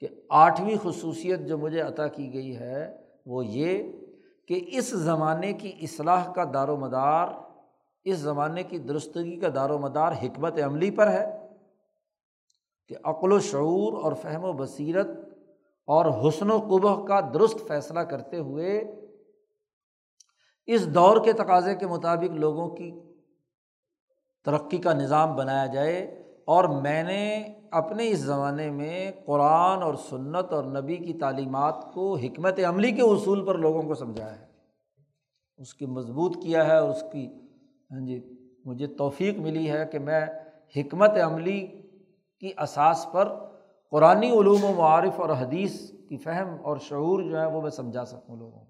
کہ 0.01 0.09
آٹھویں 0.29 0.77
خصوصیت 0.83 1.41
جو 1.41 1.59
مجھے 1.59 1.81
عطا 1.81 2.07
کی 2.07 2.33
گئی 2.33 2.57
ہے 2.57 2.97
وہ 3.27 3.47
یہ 3.47 3.93
کہ 4.49 4.61
اس 4.69 4.91
زمانے 4.91 5.53
کی 5.53 5.73
اصلاح 5.83 6.33
کا 6.33 6.45
دار 6.55 6.69
و 6.69 6.77
مدار، 6.77 7.29
اس 8.05 8.17
زمانے 8.17 8.63
کی 8.63 8.79
درستگی 8.79 9.37
کا 9.37 9.49
دار 9.55 9.71
و 9.71 9.79
مدار 9.79 10.13
حکمت 10.13 10.59
عملی 10.65 10.91
پر 10.91 11.11
ہے 11.11 11.47
کہ 12.89 12.97
عقل 13.05 13.33
و 13.33 13.41
شعور 13.41 14.03
اور 14.03 14.13
فہم 14.13 14.45
و 14.45 14.53
بصیرت 14.53 15.07
اور 15.85 16.29
حسن 16.29 16.51
و 16.51 16.59
قبح 16.59 17.07
کا 17.07 17.21
درست 17.35 17.69
فیصلہ 17.69 18.01
کرتے 18.01 18.39
ہوئے 18.39 18.81
اس 20.67 20.95
دور 20.95 21.25
کے 21.25 21.33
تقاضے 21.33 21.75
کے 21.75 21.87
مطابق 21.87 22.31
لوگوں 22.31 22.69
کی 22.69 23.01
ترقی 24.45 24.79
کا 24.79 24.93
نظام 24.93 25.37
بنایا 25.37 25.67
جائے 25.67 26.25
اور 26.45 26.65
میں 26.65 27.03
نے 27.03 27.53
اپنے 27.71 28.09
اس 28.09 28.19
زمانے 28.19 28.71
میں 28.71 29.13
قرآن 29.25 29.83
اور 29.83 29.95
سنت 29.95 30.53
اور 30.53 30.65
نبی 30.65 30.97
کی 30.97 31.13
تعلیمات 31.13 31.93
کو 31.95 32.17
حکمت 32.17 32.61
عملی 32.69 32.91
کے 32.91 33.03
اصول 33.03 33.47
پر 33.47 33.55
لوگوں 33.55 33.83
کو 33.83 33.95
سمجھایا 33.95 34.41
ہے۔ 34.41 34.47
اس 35.59 35.75
کی 35.75 35.87
مضبوط 35.87 36.37
کیا 36.43 36.67
ہے 36.67 36.77
اور 36.77 36.89
اس 36.89 37.05
کی 37.13 37.27
ہاں 37.91 38.07
جی 38.07 38.21
مجھے 38.65 38.87
توفیق 38.87 39.39
ملی 39.39 39.71
ہے 39.71 39.87
کہ 39.87 39.99
میں 39.99 40.27
حکمت 40.77 41.11
عملی 41.11 41.67
کی 42.41 42.53
اساس 42.59 43.07
پر 43.13 43.29
قرآن 43.91 44.23
علوم 44.23 44.65
و 44.65 44.73
معارف 44.77 45.21
اور 45.21 45.29
حدیث 45.29 45.91
کی 46.09 46.17
فہم 46.17 46.57
اور 46.63 46.77
شعور 46.77 47.23
جو 47.23 47.41
ہے 47.41 47.47
وہ 47.47 47.63
میں 47.63 47.71
سمجھا 47.71 48.05
سکوں 48.05 48.37
لوگوں 48.37 48.65
کو۔ 48.65 48.70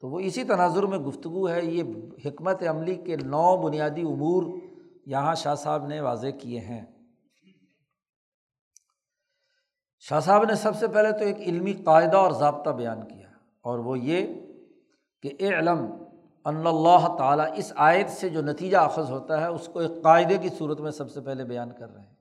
تو 0.00 0.08
وہ 0.08 0.20
اسی 0.20 0.44
تناظر 0.44 0.82
میں 0.82 0.98
گفتگو 0.98 1.48
ہے، 1.48 1.64
یہ 1.64 1.82
حکمت 2.24 2.62
عملی 2.68 2.94
کے 2.94 3.16
نو 3.16 3.56
بنیادی 3.56 4.02
امور 4.02 4.42
یہاں 5.06 5.34
شاہ 5.34 5.54
صاحب 5.54 5.86
نے 5.86 6.00
واضح 6.00 6.26
کیے 6.40 6.60
ہیں۔ 6.60 6.86
شاہ 9.98 10.20
صاحب 10.20 10.44
نے 10.44 10.54
سب 10.54 10.76
سے 10.76 10.88
پہلے 10.88 11.12
تو 11.12 11.24
ایک 11.24 11.38
علمی 11.38 11.72
قاعدہ 11.72 12.16
اور 12.16 12.30
ضابطہ 12.30 12.70
بیان 12.70 13.08
کیا 13.08 13.28
اور 13.60 13.78
وہ 13.78 13.98
یہ 13.98 14.26
کہ 15.22 15.30
اے 15.38 15.48
علم 15.48 15.86
ان 16.44 16.66
اللہ 16.66 17.16
تعالیٰ 17.18 17.46
اس 17.56 17.72
آیت 17.76 18.10
سے 18.10 18.28
جو 18.28 18.42
نتیجہ 18.42 18.76
اخذ 18.76 19.10
ہوتا 19.10 19.40
ہے، 19.40 19.46
اس 19.46 19.70
کو 19.72 19.78
ایک 19.78 20.02
قاعدے 20.02 20.38
کی 20.38 20.48
صورت 20.48 20.80
میں 20.80 20.90
سب 20.90 21.10
سے 21.10 21.20
پہلے 21.20 21.44
بیان 21.44 21.72
کر 21.72 21.94
رہے 21.94 22.02
ہیں۔ 22.02 22.14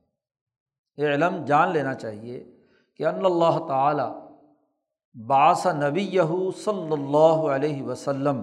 یہ 0.98 1.07
علم 1.07 1.46
جان 1.46 1.74
لینا 1.74 1.93
چاہیے 1.93 2.55
کہ 2.96 3.05
ان 3.05 3.25
اللہ 3.25 3.65
تعالیٰ 3.67 4.26
باس 5.17 5.65
نبی 5.65 6.01
یہو 6.01 6.51
صلی 6.51 6.91
اللہ 6.91 7.45
علیہ 7.51 7.83
وسلم۔ 7.83 8.41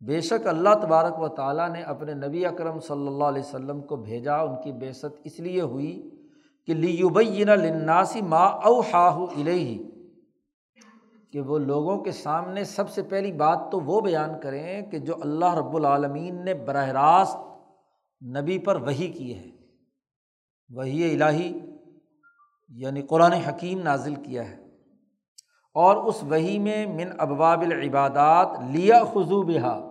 بے 0.00 0.20
شک 0.20 0.46
اللہ 0.46 0.74
تبارک 0.82 1.20
و 1.20 1.28
تعالیٰ 1.28 1.68
نے 1.70 1.82
اپنے 1.82 2.14
نبی 2.14 2.46
اکرم 2.46 2.80
صلی 2.80 3.06
اللہ 3.06 3.24
علیہ 3.24 3.42
وسلم 3.42 3.80
کو 3.80 3.96
بھیجا، 3.96 4.36
ان 4.36 4.62
کی 4.62 4.72
بیست 4.72 5.06
اس 5.24 5.40
لیے 5.40 5.60
ہوئی 5.60 6.10
کہ 6.64 6.74
لیبین 6.74 7.48
لناسی 7.48 8.22
ما 8.22 8.44
او 8.44 8.80
ہاہ 8.80 9.16
الہی 9.16 9.90
کہ 11.32 11.40
وہ 11.40 11.58
لوگوں 11.58 11.98
کے 11.98 12.12
سامنے 12.12 12.64
سب 12.64 12.90
سے 12.90 13.02
پہلی 13.02 13.32
بات 13.32 13.58
تو 13.72 13.80
وہ 13.80 14.00
بیان 14.00 14.40
کریں 14.40 14.82
کہ 14.82 14.98
جو 14.98 15.14
اللہ 15.22 15.54
رب 15.54 15.76
العالمین 15.76 16.44
نے 16.44 16.54
براہ 16.54 16.88
راست 16.88 17.36
نبی 18.26 18.58
پر 18.58 18.76
وہی 18.76 19.08
کی 19.08 19.34
ہے 19.34 19.50
وہی 20.68 21.14
الہی 21.14 21.58
یعنی 22.68 23.02
قرآن 23.02 23.32
حکیم 23.32 23.78
نازل 23.78 24.14
کیا 24.14 24.50
ہے۔ 24.50 24.63
اور 25.74 25.96
اس 25.96 26.22
وہی 26.22 26.58
میں 26.58 26.86
من 26.86 27.12
ابواب 27.18 27.60
العبادات 27.60 28.48
لیا 28.70 29.04
خضو 29.04 29.42
بہا۔ 29.42 29.90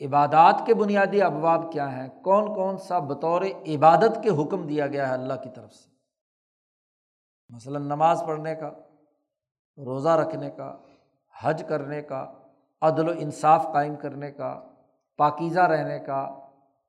عبادات 0.00 0.62
کے 0.66 0.74
بنیادی 0.74 1.22
ابواب 1.22 1.72
کیا 1.72 1.96
ہیں؟ 1.96 2.08
کون 2.22 2.54
کون 2.54 2.78
سا 2.78 2.98
بطور 2.98 3.42
عبادت 3.66 4.22
کے 4.22 4.28
حکم 4.28 4.66
دیا 4.66 4.86
گیا 4.86 5.08
ہے 5.08 5.14
اللہ 5.14 5.34
کی 5.34 5.48
طرف 5.54 5.72
سے؟ 5.72 5.90
مثلاً 7.48 7.82
نماز 7.82 8.22
پڑھنے 8.26 8.54
کا، 8.54 8.70
روزہ 9.78 10.08
رکھنے 10.08 10.50
کا، 10.50 10.76
حج 11.42 11.64
کرنے 11.68 12.02
کا، 12.02 12.32
عدل 12.82 13.08
و 13.08 13.12
انصاف 13.18 13.66
قائم 13.72 13.96
کرنے 13.96 14.30
کا، 14.30 14.60
پاکیزہ 15.16 15.60
رہنے 15.60 15.98
کا، 15.98 16.38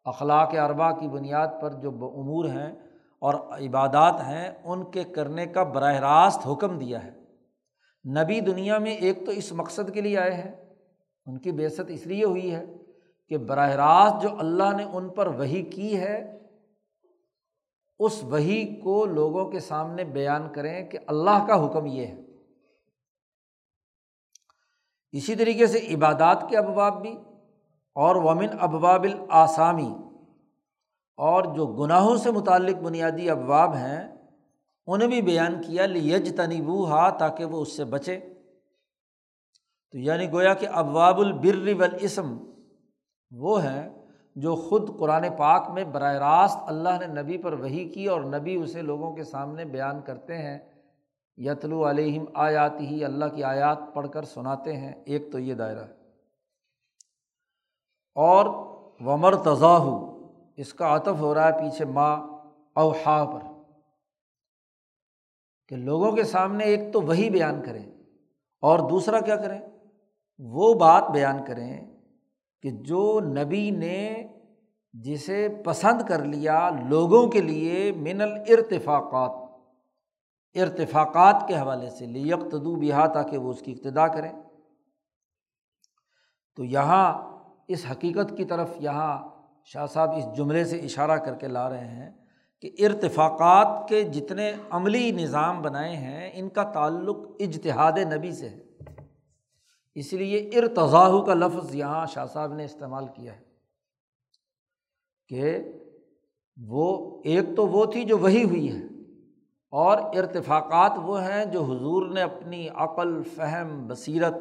اخلاق 0.06 0.54
اربا 0.54 0.92
کی 0.92 1.08
بنیاد 1.08 1.48
پر 1.62 1.74
جو 1.74 1.90
امور 1.90 2.46
ہیں 2.46 2.87
اور 3.20 3.34
عبادات 3.34 4.22
ہیں، 4.28 4.52
ان 4.64 4.92
کے 4.92 5.04
کرنے 5.04 5.46
کا 5.46 5.64
براہ 5.64 5.96
راست 5.96 6.48
حکم 6.48 6.78
دیا 6.78 7.04
ہے۔ 7.04 7.12
نبی 8.06 8.40
دنیا 8.40 8.78
میں 8.78 8.92
ایک 8.92 9.26
تو 9.26 9.32
اس 9.32 9.52
مقصد 9.52 9.94
کے 9.94 10.02
لیے 10.02 10.18
آئے 10.18 10.34
ہیں، 10.34 10.52
ان 11.26 11.40
کی 11.40 11.52
بیست 11.52 11.82
اس 11.88 12.08
لیے 12.08 12.26
ہوئی 12.26 12.56
ہے 12.56 12.66
کہ 13.30 13.38
براہ 13.38 13.70
راست 13.70 14.22
جو 14.22 14.30
اللہ 14.40 14.76
نے 14.78 14.84
ان 14.84 15.10
پر 15.10 15.28
وہی 15.28 15.62
کی 15.62 16.00
ہے، 16.00 16.38
اس 18.00 18.24
وہی 18.24 18.76
کو 18.76 19.06
لوگوں 19.06 19.52
کے 19.52 19.60
سامنے 19.60 20.04
بیان 20.04 20.54
کریں 20.54 20.90
کہ 20.90 20.98
اللہ 21.08 21.46
کا 21.48 21.66
حکم 21.66 21.86
یہ 21.86 22.08
ہے۔ 22.08 22.22
اسی 25.12 25.36
طریقے 25.36 25.68
سے 25.68 25.80
عبادات 25.96 26.44
کے 26.50 26.58
ابواب 26.58 27.02
بھی 27.02 27.18
اور 27.96 28.16
ومن 28.16 28.48
ابواب 28.60 29.04
الآسامی 29.04 29.94
اور 31.18 31.44
جو 31.44 31.68
گناہوں 31.68 32.18
سے 32.18 32.32
متعلق 32.32 32.76
بنیادی 32.76 33.30
ابواب 33.30 33.74
ہیں، 33.74 34.16
انہیں 34.88 35.10
بھی 35.10 35.22
بیان 35.22 35.62
کیا 35.62 35.86
لیج 35.86 36.36
تنیبو 36.36 36.90
ہا 36.90 37.10
تاکہ 37.10 37.46
وہ 37.46 37.62
اس 37.62 37.78
سے 37.78 37.86
بچے۔ 37.86 38.20
تو 39.92 39.98
یعنی 39.98 40.32
گویا 40.32 40.54
کہ 40.54 40.68
ابواب 40.72 41.20
البر 41.20 41.74
والاسم 41.80 42.38
وہ 43.32 43.64
ہیں 43.64 43.90
جو 44.36 44.56
خود 44.56 45.00
قرآن 45.00 45.26
پاک 45.38 45.70
میں 45.70 45.84
براہ 45.84 46.14
راست 46.14 46.58
اللہ 46.68 47.06
نے 47.06 47.22
نبی 47.22 47.38
پر 47.38 47.54
وہی 47.54 47.90
کی 47.90 48.06
اور 48.06 48.22
نبی 48.22 48.56
اسے 48.56 48.82
لوگوں 48.82 49.16
کے 49.16 49.24
سامنے 49.24 49.66
بیان 49.66 50.02
کرتے 50.02 50.38
ہیں۔ 50.38 50.60
یتلو 51.38 51.90
علیہم 51.90 52.26
آیات 52.34 52.82
ہی 52.82 53.06
اللہ 53.06 53.26
کی 53.26 53.44
آیات 53.44 53.78
پڑھ 53.94 54.08
کر 54.14 54.24
سناتے 54.24 54.78
ہیں۔ 54.78 54.94
ایک 55.06 55.32
تو 55.32 55.40
یہ 55.40 55.54
دائرہ۔ 55.54 55.80
ہے 55.80 55.94
اور 58.16 58.46
ومر 59.06 59.36
تضاح 59.36 60.17
اس 60.58 60.74
کا 60.74 60.96
عطف 60.96 61.20
ہو 61.20 61.34
رہا 61.34 61.48
ہے 61.48 61.52
پیچھے 61.52 61.86
ماں 61.86 62.18
اوہا 62.76 63.26
پر۔ 63.26 63.58
کہ 65.68 65.76
لوگوں 65.76 66.12
کے 66.12 66.24
سامنے 66.24 66.64
ایک 66.64 66.94
تو 66.94 67.02
وہی 67.02 67.30
بیان 67.30 67.64
کریں 67.64 67.92
اور 68.62 68.90
دوسرا 68.90 69.20
کیا 69.20 69.36
کریں؟ 69.36 69.62
وہ 70.40 70.74
بات 70.74 71.10
بیان 71.10 71.46
کریں 71.46 71.98
کہ 72.62 72.70
جو 72.72 73.20
نبی 73.20 73.72
نے 73.72 74.28
جسے 74.94 75.48
پسند 75.66 76.02
کر 76.10 76.26
لیا 76.26 76.70
لوگوں 76.90 77.28
کے 77.28 77.42
لیے 77.42 77.92
من 77.92 78.22
الارتفاقات، 78.22 79.32
ارتفاقات 80.56 81.44
کے 81.48 81.58
حوالے 81.58 81.90
سے 81.90 82.06
لیکتدو 82.06 82.76
بہا 82.76 83.08
تاکہ 83.08 83.38
وہ 83.38 83.50
اس 83.50 83.62
کی 83.62 83.72
ابتدا 83.72 84.08
کریں۔ 84.08 84.34
تو 86.56 86.64
یہاں 86.64 87.38
اس 87.68 87.86
حقیقت 87.92 88.34
کی 88.38 88.46
طرف 88.46 88.70
یہاں 88.80 89.37
شاہ 89.74 89.86
صاحب 89.86 90.12
اس 90.16 90.38
جملے 90.38 90.66
سے 90.66 90.78
اشارہ 90.78 91.18
کر 91.18 91.36
کے 91.36 91.48
لا 91.48 91.70
رہے 91.70 91.88
ہیں 91.88 92.12
کہ 92.62 92.72
ارتفاقات 92.80 93.90
کے 93.90 94.04
جتنے 94.04 94.54
عملی 94.70 95.12
نظام 95.12 95.62
بنائے 95.62 95.96
ہیں، 95.96 96.32
ان 96.34 96.50
کا 96.50 96.64
تعلق 96.64 97.18
اجتہاد 97.40 97.92
نبی 98.14 98.32
سے 98.32 98.50
ہے۔ 98.50 98.60
اس 99.96 100.14
لیے 100.14 100.38
ارتضاح 100.38 101.24
کا 101.26 101.34
لفظ 101.34 101.76
یہاں 101.76 102.06
شاہ 102.06 102.26
صاحب 102.26 102.54
نے 102.54 102.66
استعمال 102.66 103.08
کیا 103.08 103.34
ہے 103.34 103.44
کہ 105.28 105.58
وہ 106.58 107.22
ایک 107.24 107.44
تو 107.56 107.68
وہ 107.68 107.86
تھی 107.86 108.04
جو 108.04 108.18
وہی 108.18 108.44
ہوئی 108.44 108.72
ہے 108.72 108.86
اور 109.70 109.98
ارتفاقات 109.98 110.92
وہ 111.04 111.24
ہیں 111.24 111.46
جو 111.46 111.64
حضور 111.64 112.10
نے 112.10 112.22
اپنی 112.22 112.70
عقل، 112.70 113.24
فہم، 113.36 113.88
بصیرت 113.88 114.34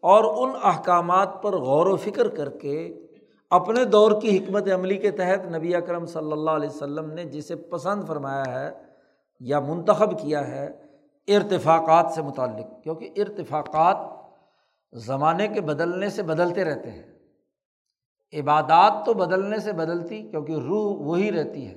اور 0.00 0.48
ان 0.48 0.54
احکامات 0.62 1.42
پر 1.42 1.56
غور 1.56 1.86
و 1.86 1.96
فکر 1.96 2.28
کر 2.28 2.50
کے 2.50 3.05
اپنے 3.50 3.84
دور 3.84 4.20
کی 4.20 4.38
حکمت 4.38 4.68
عملی 4.74 4.96
کے 4.96 5.10
تحت 5.10 5.56
نبی 5.56 5.74
اکرم 5.74 6.06
صلی 6.06 6.32
اللہ 6.32 6.50
علیہ 6.50 6.68
وسلم 6.68 7.10
نے 7.10 7.24
جسے 7.24 7.56
پسند 7.56 8.04
فرمایا 8.06 8.60
ہے 8.60 8.72
یا 9.40 9.60
منتخب 9.60 10.20
کیا 10.20 10.48
ہے، 10.48 10.82
ارتفاقات 11.28 12.12
سے 12.14 12.22
متعلق، 12.22 12.82
کیونکہ 12.82 13.10
ارتفاقات 13.16 13.96
زمانے 14.92 15.48
کے 15.48 15.60
بدلنے 15.60 16.08
سے 16.08 16.22
بدلتے 16.22 16.64
رہتے 16.64 16.90
ہیں۔ 16.90 17.18
عبادات 18.40 19.06
تو 19.06 19.14
بدلنے 19.14 19.58
سے 19.58 19.72
بدلتی، 19.72 20.22
کیونکہ 20.22 20.52
روح 20.52 21.06
وہی 21.06 21.32
رہتی 21.32 21.66
ہے۔ 21.66 21.74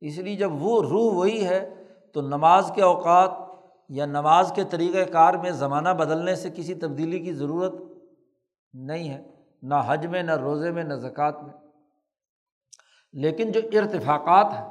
اس 0.00 0.18
لیے 0.18 0.36
جب 0.36 0.50
وہ 0.52 0.82
روح 0.82 1.12
وہی 1.14 1.46
ہے 1.46 1.74
تو 2.12 2.20
نماز 2.20 2.72
کے 2.74 2.82
اوقات 2.82 3.30
یا 3.88 4.06
نماز 4.06 4.52
کے 4.54 4.62
طریقۂ 4.70 5.12
کار 5.12 5.34
میں 5.34 5.50
زمانہ 5.50 5.88
بدلنے 5.88 6.34
سے 6.34 6.50
کسی 6.54 6.74
تبدیلی 6.74 7.18
کی 7.18 7.32
ضرورت 7.32 7.74
نہیں 8.72 9.08
ہے۔ 9.08 9.37
نہ 9.62 9.74
حج 9.86 10.06
میں، 10.06 10.22
نہ 10.22 10.36
روزے 10.36 10.70
میں، 10.70 10.84
نہ 10.84 10.94
زکوٰۃ 10.94 11.42
میں۔ 11.42 11.52
لیکن 13.12 13.52
جو 13.52 13.60
ارتفاقات 13.72 14.46
ہیں، 14.46 14.70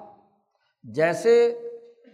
جیسے 0.84 1.62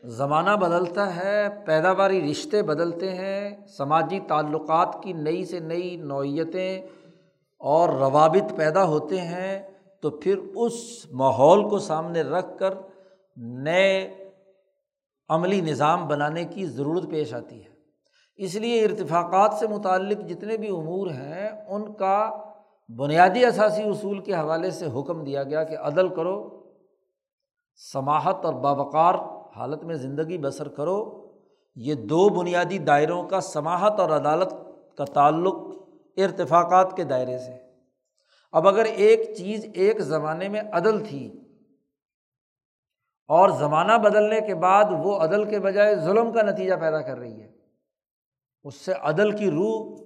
زمانہ 0.04 0.50
بدلتا 0.50 1.16
ہے، 1.16 1.48
پیداواری 1.66 2.32
رشتے 2.32 2.62
بدلتے 2.62 3.16
ہیں، 3.16 3.68
سماجی 3.68 4.20
تعلقات 4.28 5.04
کی 5.04 5.14
نئی 5.14 5.46
سے 5.46 5.60
نئی 5.60 5.96
نوعیتیں 5.96 6.82
اور 7.58 7.90
روابط 7.90 8.56
پیدا 8.56 8.84
ہوتے 8.84 9.22
ہیں، 9.22 9.70
تو 10.02 10.10
پھر 10.10 10.38
اس 10.56 11.06
ماحول 11.12 11.70
کو 11.70 11.80
سامنے 11.80 12.22
رکھ 12.22 12.58
کر 12.60 12.74
نئے 13.38 14.16
عملی 15.30 15.62
نظام 15.62 16.08
بنانے 16.08 16.46
کی 16.46 16.66
ضرورت 16.66 17.10
پیش 17.10 17.34
آتی 17.34 17.64
ہے۔ 17.64 17.70
اس 18.36 18.56
لیے 18.56 18.86
ارتفاقات 18.86 19.54
سے 19.54 19.68
متعلق 19.68 20.30
جتنے 20.30 20.58
بھی 20.58 20.68
امور 20.68 21.08
ہیں، 21.08 21.50
ان 21.68 21.94
کا 21.94 22.50
بنیادی 22.98 23.46
اثاثی 23.46 23.84
اصول 23.84 24.20
کے 24.20 24.34
حوالے 24.34 24.72
سے 24.72 24.86
حکم 25.00 25.24
دیا 25.24 25.44
گیا 25.44 25.64
کہ 25.64 25.78
عدل 25.78 26.08
کرو 26.16 26.64
سماہت 27.76 28.46
اور 28.46 28.54
باوقار 28.54 29.16
حالت 29.56 29.84
میں 29.84 29.96
زندگی 29.96 30.38
بسر 30.38 30.68
کرو۔ 30.68 31.30
یہ 31.76 31.94
دو 31.94 32.30
بنیادی 32.30 32.78
دائروں 32.78 33.28
کا 33.28 33.42
سماہت 33.42 34.00
اور 34.00 34.10
عدالت 34.10 34.54
کا 34.98 35.06
تعلق 35.06 35.56
ارتفاقات 36.18 36.96
کے 36.98 37.04
دائرے 37.04 37.38
سے۔ 37.38 37.52
اب 38.52 38.68
اگر 38.68 38.86
ایک 38.86 39.36
چیز 39.38 39.66
ایک 39.74 40.00
زمانے 40.00 40.50
میں 40.50 40.62
عدل 40.72 41.06
تھی 41.06 41.40
اور 43.28 43.50
زمانہ 43.50 43.98
بدلنے 43.98 44.42
کے 44.42 44.56
بعد 44.56 44.84
وہ 45.04 45.18
عدل 45.18 45.44
کے 45.44 45.60
بجائے 45.60 45.96
ظلم 45.96 46.32
کا 46.32 46.42
نتیجہ 46.42 46.76
پیدا 46.76 47.02
کر 47.02 47.18
رہی 47.18 47.42
ہے، 47.42 47.52
اس 48.64 48.76
سے 48.76 48.94
عدل 49.02 49.32
کی 49.32 49.52
روح 49.52 50.04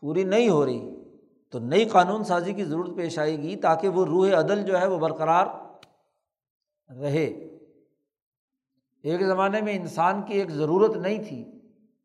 پوری 0.00 0.24
نہیں 0.24 0.48
ہو 0.48 0.66
رہی۔ 0.66 0.97
تو 1.50 1.58
نئی 1.58 1.84
قانون 1.84 2.24
سازی 2.24 2.52
کی 2.52 2.64
ضرورت 2.64 2.96
پیش 2.96 3.18
آئے 3.18 3.38
گی 3.38 3.56
تاکہ 3.56 3.88
وہ 3.88 4.04
روح 4.04 4.38
عدل 4.38 4.62
جو 4.62 4.80
ہے 4.80 4.86
وہ 4.86 4.98
برقرار 4.98 5.46
رہے۔ 7.00 7.24
ایک 9.02 9.26
زمانے 9.26 9.60
میں 9.60 9.76
انسان 9.76 10.22
کی 10.22 10.34
ایک 10.34 10.50
ضرورت 10.50 10.96
نہیں 10.96 11.24
تھی، 11.28 11.60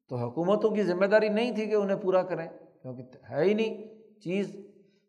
تو 0.10 0.16
حکومتوں 0.16 0.70
کی 0.70 0.84
ذمہ 0.84 1.06
داری 1.06 1.30
نہیں 1.30 1.52
تھی 1.52 1.66
کہ 1.66 1.76
انہیں 1.76 1.98
پورا 1.98 2.22
کریں، 2.22 2.48
کیونکہ 2.82 3.04
ہے 3.30 3.44
ہی 3.44 3.54
نہیں 3.54 3.88
چیز۔ 4.20 4.56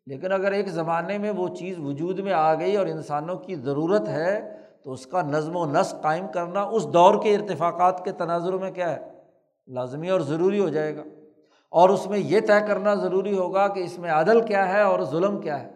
لیکن 0.07 0.33
اگر 0.33 0.53
ایک 0.53 0.68
زمانے 0.68 1.18
میں 1.18 1.31
وہ 1.31 1.49
چیز 1.49 1.79
وجود 1.79 2.18
میں 2.18 2.33
آ 2.33 2.55
گئی 2.55 2.77
اور 2.77 2.87
انسانوں 2.87 3.37
کی 3.37 3.55
ضرورت 3.55 4.09
ہے، 4.09 4.57
تو 4.83 4.92
اس 4.92 5.07
کا 5.07 5.23
نظم 5.23 5.57
و 5.57 5.66
نسق 5.66 6.03
قائم 6.03 6.27
کرنا 6.35 6.62
اس 6.62 6.87
دور 6.87 7.23
کے 7.23 7.35
ارتفاقات 7.35 8.05
کے 8.05 8.12
تناظر 8.12 8.53
میں 8.53 8.70
کیا 8.70 8.97
ہے؟ 8.97 9.12
لازمی 9.66 10.11
اور 10.11 10.20
ضروری 10.20 10.61
ہو 10.61 10.68
جائے 10.68 10.97
گا۔ 10.97 11.03
اور 11.74 11.88
اس 11.88 12.06
میں 12.06 12.18
یہ 12.18 12.40
طے 12.40 12.66
کرنا 12.68 12.94
ضروری 12.94 13.38
ہوگا 13.38 13.68
کہ 13.68 13.80
اس 13.80 13.98
میں 13.98 14.10
عدل 14.10 14.46
کیا 14.46 14.68
ہے 14.68 14.82
اور 14.82 15.00
ظلم 15.00 15.40
کیا 15.40 15.60
ہے۔ 15.60 15.70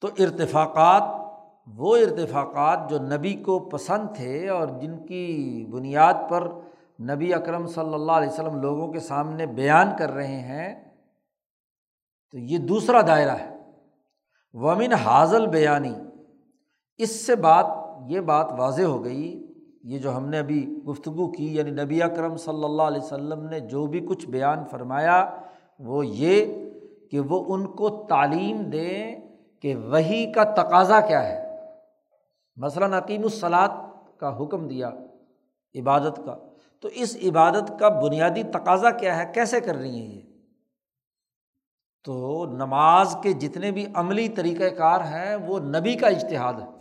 تو 0.00 0.08
ارتفاقات، 0.18 1.02
وہ 1.66 1.96
ارتفاقات 1.96 2.90
جو 2.90 2.98
نبی 2.98 3.34
کو 3.34 3.58
پسند 3.58 4.16
تھے 4.16 4.48
اور 4.48 4.68
جن 4.80 5.06
کی 5.06 5.66
بنیاد 5.70 6.14
پر 6.28 6.48
نبی 7.00 7.34
اکرم 7.34 7.66
صلی 7.66 7.94
اللہ 7.94 8.12
علیہ 8.12 8.28
وسلم 8.28 8.60
لوگوں 8.60 8.92
کے 8.92 9.00
سامنے 9.00 9.46
بیان 9.46 9.88
کر 9.98 10.10
رہے 10.10 10.40
ہیں، 10.40 10.92
تو 12.32 12.38
یہ 12.38 12.58
دوسرا 12.58 13.00
دائرہ 13.00 13.36
ہے۔ 13.36 13.56
ومن 14.52 14.92
حاضل 14.92 15.46
بیانی 15.46 15.94
اس 16.96 17.26
سے 17.26 17.36
بات، 17.36 17.66
یہ 18.06 18.20
بات 18.20 18.46
واضح 18.58 18.82
ہو 18.82 19.04
گئی 19.04 19.53
یہ 19.84 19.98
جو 19.98 20.16
ہم 20.16 20.28
نے 20.28 20.38
ابھی 20.38 20.78
گفتگو 20.88 21.32
کی 21.32 21.56
یعنی 21.56 21.70
نبی 21.70 22.02
اکرم 22.02 22.36
صلی 22.36 22.64
اللہ 22.64 22.82
علیہ 22.82 23.00
وسلم 23.00 23.48
نے 23.48 23.60
جو 23.60 23.86
بھی 23.86 24.00
کچھ 24.00 24.26
بیان 24.26 24.64
فرمایا، 24.70 25.30
وہ 25.78 26.06
یہ 26.06 26.64
کہ 27.10 27.20
وہ 27.20 27.44
ان 27.48 27.66
کو 27.66 28.06
تعلیم 28.08 28.62
دیں 28.62 29.16
کہ 29.62 29.76
وہی 29.76 30.32
کا 30.32 30.44
تقاضا 30.44 31.00
کیا 31.00 31.28
ہے۔ 31.28 31.60
مثلاً 32.56 32.92
عقیم 32.92 33.22
الصلاط 33.22 33.70
کا 34.16 34.42
حکم 34.42 34.68
دیا، 34.68 34.90
عبادت 35.74 36.20
کا۔ 36.24 36.36
تو 36.80 36.88
اس 36.92 37.16
عبادت 37.24 37.72
کا 37.80 37.88
بنیادی 37.88 38.42
تقاضا 38.42 38.90
کیا 38.90 39.18
ہے؟ 39.18 39.32
کیسے 39.34 39.60
کر 39.60 39.74
رہی 39.74 39.96
ہیں 39.96 40.14
یہ؟ 40.14 40.20
تو 42.04 42.44
نماز 42.46 43.16
کے 43.22 43.32
جتنے 43.32 43.70
بھی 43.70 43.86
عملی 43.94 44.28
طریقۂ 44.28 44.76
کار 44.76 45.00
ہیں، 45.00 45.34
وہ 45.34 45.58
نبی 45.58 45.94
کا 45.94 46.06
اشتہاد 46.06 46.54
ہے۔ 46.54 46.73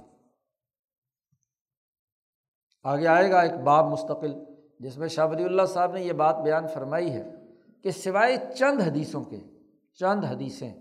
آگے 2.85 3.07
آئے 3.07 3.31
گا 3.31 3.39
ایک 3.39 3.53
باب 3.53 3.91
مستقل، 3.91 4.33
جس 4.79 4.97
میں 4.97 5.07
شاہ 5.07 5.27
ولی 5.27 5.43
اللہ 5.43 5.65
صاحب 5.65 5.93
نے 5.93 6.01
یہ 6.01 6.13
بات 6.13 6.37
بیان 6.37 6.67
فرمائی 6.67 7.11
ہے 7.11 7.23
کہ 7.83 7.91
سوائے 7.91 8.37
چند 8.55 8.81
حدیثوں 8.81 9.23
کے، 9.23 9.39
چند 9.99 10.23
حدیثیں، 10.25 10.73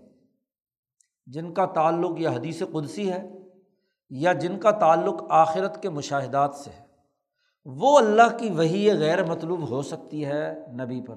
جن 1.27 1.53
کا 1.53 1.65
تعلق 1.65 2.19
یا 2.19 2.31
حدیث 2.31 2.61
قدسی 2.71 3.11
ہے 3.11 3.21
یا 4.09 4.33
جن 4.33 4.59
کا 4.59 4.71
تعلق 4.71 5.23
آخرت 5.29 5.81
کے 5.81 5.89
مشاہدات 5.89 6.55
سے 6.55 6.69
ہے، 6.69 6.81
وہ 7.65 7.97
اللہ 7.97 8.37
کی 8.37 8.49
وہی 8.49 8.89
غیر 8.99 9.23
مطلوب 9.25 9.69
ہو 9.69 9.81
سکتی 9.81 10.25
ہے 10.25 10.65
نبی 10.69 11.01
پر۔ 11.01 11.15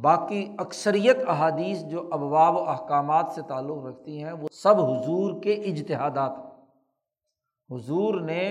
باقی 0.00 0.44
اکثریت 0.58 1.16
احادیث 1.28 1.82
جو 1.82 2.08
ابواب 2.12 2.56
و 2.56 2.68
احکامات 2.68 3.32
سے 3.34 3.42
تعلق 3.42 3.84
رکھتی 3.84 4.22
ہیں، 4.22 4.32
وہ 4.32 4.48
سب 4.52 4.80
حضور 4.80 5.42
کے 5.42 5.52
اجتہادات 5.52 6.32
حضور 7.70 8.20
نے 8.20 8.42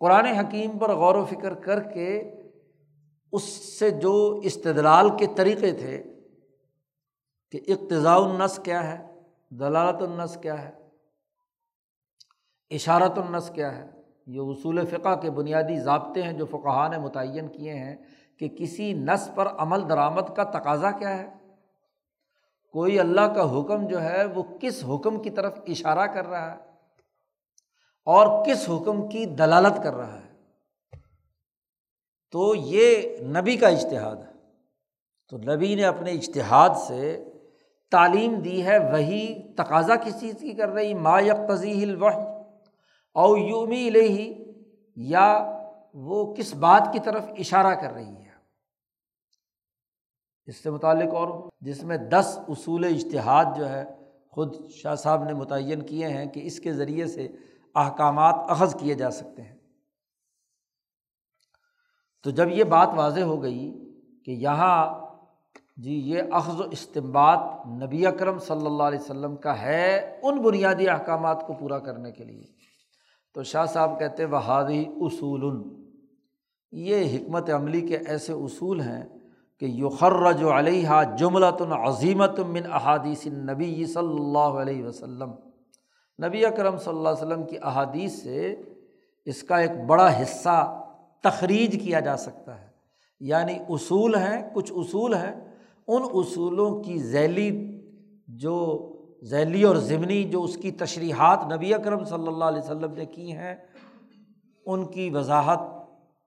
قرآن 0.00 0.24
حکیم 0.24 0.78
پر 0.78 0.92
غور 0.92 1.14
و 1.14 1.24
فکر 1.24 1.54
کر 1.54 1.82
کے 1.82 2.30
اس 3.32 3.42
سے 3.78 3.90
جو 3.90 4.40
استدلال 4.44 5.08
کے 5.18 5.26
طریقے 5.36 5.72
تھے 5.72 6.02
کہ 7.50 7.60
اقتضاء 7.68 8.16
النس 8.16 8.60
کیا 8.64 8.82
ہے، 8.90 9.06
دلالت 9.50 10.02
النس 10.02 10.38
کیا 10.42 10.62
ہے، 10.62 10.70
اشارت 12.70 13.18
النس 13.18 13.50
کیا 13.50 13.78
ہے، 13.78 13.86
یہ 14.26 14.40
اصول 14.40 14.86
فقہ 14.86 15.14
کے 15.20 15.30
بنیادی 15.30 15.78
ضابطے 15.78 16.22
ہیں 16.22 16.32
جو 16.32 16.46
فقہ 16.46 16.88
نے 16.88 16.98
متعین 16.98 17.48
کیے 17.48 17.74
ہیں 17.74 17.96
کہ 18.38 18.48
کسی 18.48 18.92
نس 18.92 19.30
پر 19.34 19.48
عمل 19.48 19.88
درآمد 19.88 20.34
کا 20.36 20.44
تقاضا 20.44 20.90
کیا 20.90 21.18
ہے۔ 21.18 21.28
کوئی 22.72 23.00
اللہ 23.00 23.20
کا 23.20 23.60
حکم 23.60 23.86
جو 23.86 24.02
ہے، 24.02 24.24
وہ 24.24 24.42
کس 24.60 24.84
حکم 24.84 25.22
کی 25.22 25.30
طرف 25.30 25.58
اشارہ 25.66 26.06
کر 26.06 26.26
رہا 26.26 26.52
ہے؟ 26.52 26.73
اور 28.04 28.44
کس 28.44 28.68
حکم 28.68 29.08
کی 29.08 29.26
دلالت 29.26 29.82
کر 29.82 29.94
رہا 29.94 30.18
ہے؟ 30.18 30.34
تو 32.32 32.54
یہ 32.54 33.16
نبی 33.20 33.56
کا 33.56 33.68
اشتہاد 33.68 34.16
ہے۔ 34.16 34.34
تو 35.28 35.38
نبی 35.38 35.74
نے 35.74 35.84
اپنے 35.84 36.10
اشتہاد 36.10 36.70
سے 36.86 37.24
تعلیم 37.90 38.34
دی 38.34 38.66
ہے، 38.66 38.78
وہی 38.78 39.52
تقاضا 39.56 39.96
کس 39.96 40.20
چیز 40.20 40.34
کی 40.40 40.52
کر 40.52 40.68
رہی؟ 40.68 40.94
ما 40.94 41.20
یکتضی 41.20 41.82
الوحی، 41.82 42.24
او 43.14 43.36
یومی 43.36 43.90
لے 43.90 44.08
ہی 44.08 44.52
یا 44.96 45.50
وہ 45.94 46.34
کس 46.34 46.54
بات 46.54 46.88
کی 46.92 46.98
طرف 46.98 47.24
اشارہ 47.38 47.74
کر 47.74 47.90
رہی 47.90 48.16
ہے؟ 48.16 48.24
اس 50.46 50.56
سے 50.56 50.70
متعلق 50.70 51.14
اور 51.14 51.50
جس 51.60 51.82
میں 51.82 51.96
دس 51.96 52.38
اصول 52.48 52.84
اشتہاد 52.84 53.44
جو 53.56 53.68
ہے، 53.68 53.84
خود 54.30 54.70
شاہ 54.70 54.94
صاحب 54.94 55.24
نے 55.24 55.34
متعین 55.34 55.82
کیے 55.82 56.08
ہیں 56.08 56.26
کہ 56.26 56.40
اس 56.44 56.60
کے 56.60 56.72
ذریعے 56.72 57.06
سے 57.06 57.28
احکامات 57.74 58.34
اخذ 58.48 58.74
کیے 58.74 58.94
جا 58.94 59.10
سکتے 59.10 59.42
ہیں۔ 59.42 59.56
تو 62.22 62.30
جب 62.30 62.48
یہ 62.48 62.64
بات 62.64 62.88
واضح 62.96 63.20
ہو 63.20 63.42
گئی 63.42 63.72
کہ 64.24 64.30
یہاں 64.30 65.04
جی 65.76 65.94
یہ 66.10 66.22
اخذ 66.32 66.60
و 66.60 66.64
استمباد 66.70 67.38
نبی 67.82 68.06
اکرم 68.06 68.38
صلی 68.38 68.66
اللہ 68.66 68.82
علیہ 68.82 68.98
وسلم 68.98 69.36
کا 69.36 69.60
ہے 69.60 70.18
ان 70.22 70.40
بنیادی 70.42 70.88
احکامات 70.88 71.46
کو 71.46 71.52
پورا 71.52 71.78
کرنے 71.78 72.12
کے 72.12 72.24
لیے، 72.24 72.44
تو 73.32 73.42
شاہ 73.42 73.66
صاحب 73.66 73.98
کہتے 73.98 74.24
وہ 74.24 74.36
حادی 74.36 74.84
اصول۔ 75.00 75.62
یہ 76.72 77.16
حکمت 77.16 77.50
عملی 77.50 77.80
کے 77.80 77.96
ایسے 77.96 78.32
اصول 78.32 78.80
ہیں 78.80 79.02
کہ 79.58 79.64
یخرج 79.64 80.44
علیہ 80.44 81.02
جملۃ 81.18 81.60
عظیمت 81.72 82.40
من 82.40 82.72
احادیث 82.72 83.26
نبی 83.26 83.86
صلی 83.86 84.16
اللہ 84.20 84.60
علیہ 84.62 84.84
وسلم۔ 84.84 85.30
نبی 86.22 86.46
اکرم 86.46 86.76
صلی 86.76 86.96
اللہ 86.96 87.08
علیہ 87.08 87.26
وسلم 87.26 87.42
کی 87.42 87.56
احادیث 87.62 88.22
سے 88.22 88.62
اس 89.24 89.42
کا 89.42 89.58
ایک 89.58 89.70
بڑا 89.86 90.22
حصہ 90.22 90.86
تخریج 91.22 91.82
کیا 91.84 92.00
جا 92.00 92.16
سکتا 92.16 92.60
ہے۔ 92.60 92.66
یعنی 93.20 93.58
اصول 93.68 94.14
ہیں، 94.14 94.50
کچھ 94.54 94.72
اصول 94.76 95.14
ہیں۔ 95.14 95.56
ان 95.88 96.02
اصولوں 96.14 96.82
کی 96.82 96.98
ذیلی 96.98 97.80
جو 98.28 98.90
ذیلی 99.24 99.62
اور 99.62 99.76
ضمنی 99.76 100.24
جو 100.24 100.42
اس 100.42 100.56
کی 100.56 100.70
تشریحات 100.70 101.52
نبی 101.52 101.74
اکرم 101.74 102.04
صلی 102.04 102.26
اللہ 102.26 102.44
علیہ 102.44 102.58
وسلم 102.58 102.92
نے 102.92 103.06
کی 103.06 103.32
ہیں، 103.32 103.54
ان 104.66 104.84
کی 104.86 105.10
وضاحت 105.10 105.58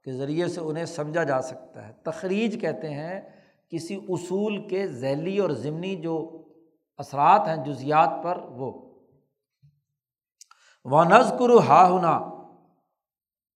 کے 0.03 0.11
ذریعے 0.11 0.47
سے 0.47 0.59
انہیں 0.59 0.85
سمجھا 0.85 1.23
جا 1.23 1.41
سکتا 1.41 1.87
ہے۔ 1.87 1.93
تخریج 2.03 2.61
کہتے 2.61 2.89
ہیں 2.89 3.21
کسی 3.69 3.99
اصول 4.09 4.67
کے 4.67 4.87
ذیلی 4.87 5.37
اور 5.37 5.49
ضمنی 5.49 5.95
جو 5.95 6.43
اثرات 6.97 7.47
ہیں، 7.47 7.65
جزیات 7.65 8.09
پر، 8.23 8.37
وہ۔ 8.37 8.86
و 10.91 11.03
نز 11.03 11.31
ہا 11.67 11.87
ہنا 11.87 12.15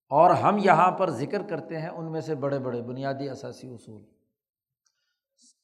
اور 0.08 0.30
ہم 0.30 0.58
یہاں 0.58 0.90
پر 0.90 1.10
ذکر 1.10 1.42
کرتے 1.42 1.80
ہیں 1.80 1.88
ان 1.88 2.12
میں 2.12 2.20
سے 2.20 2.34
بڑے 2.34 2.58
بڑے 2.58 2.82
بنیادی 2.82 3.28
اثاثی 3.28 3.68
اصول۔ 3.68 4.02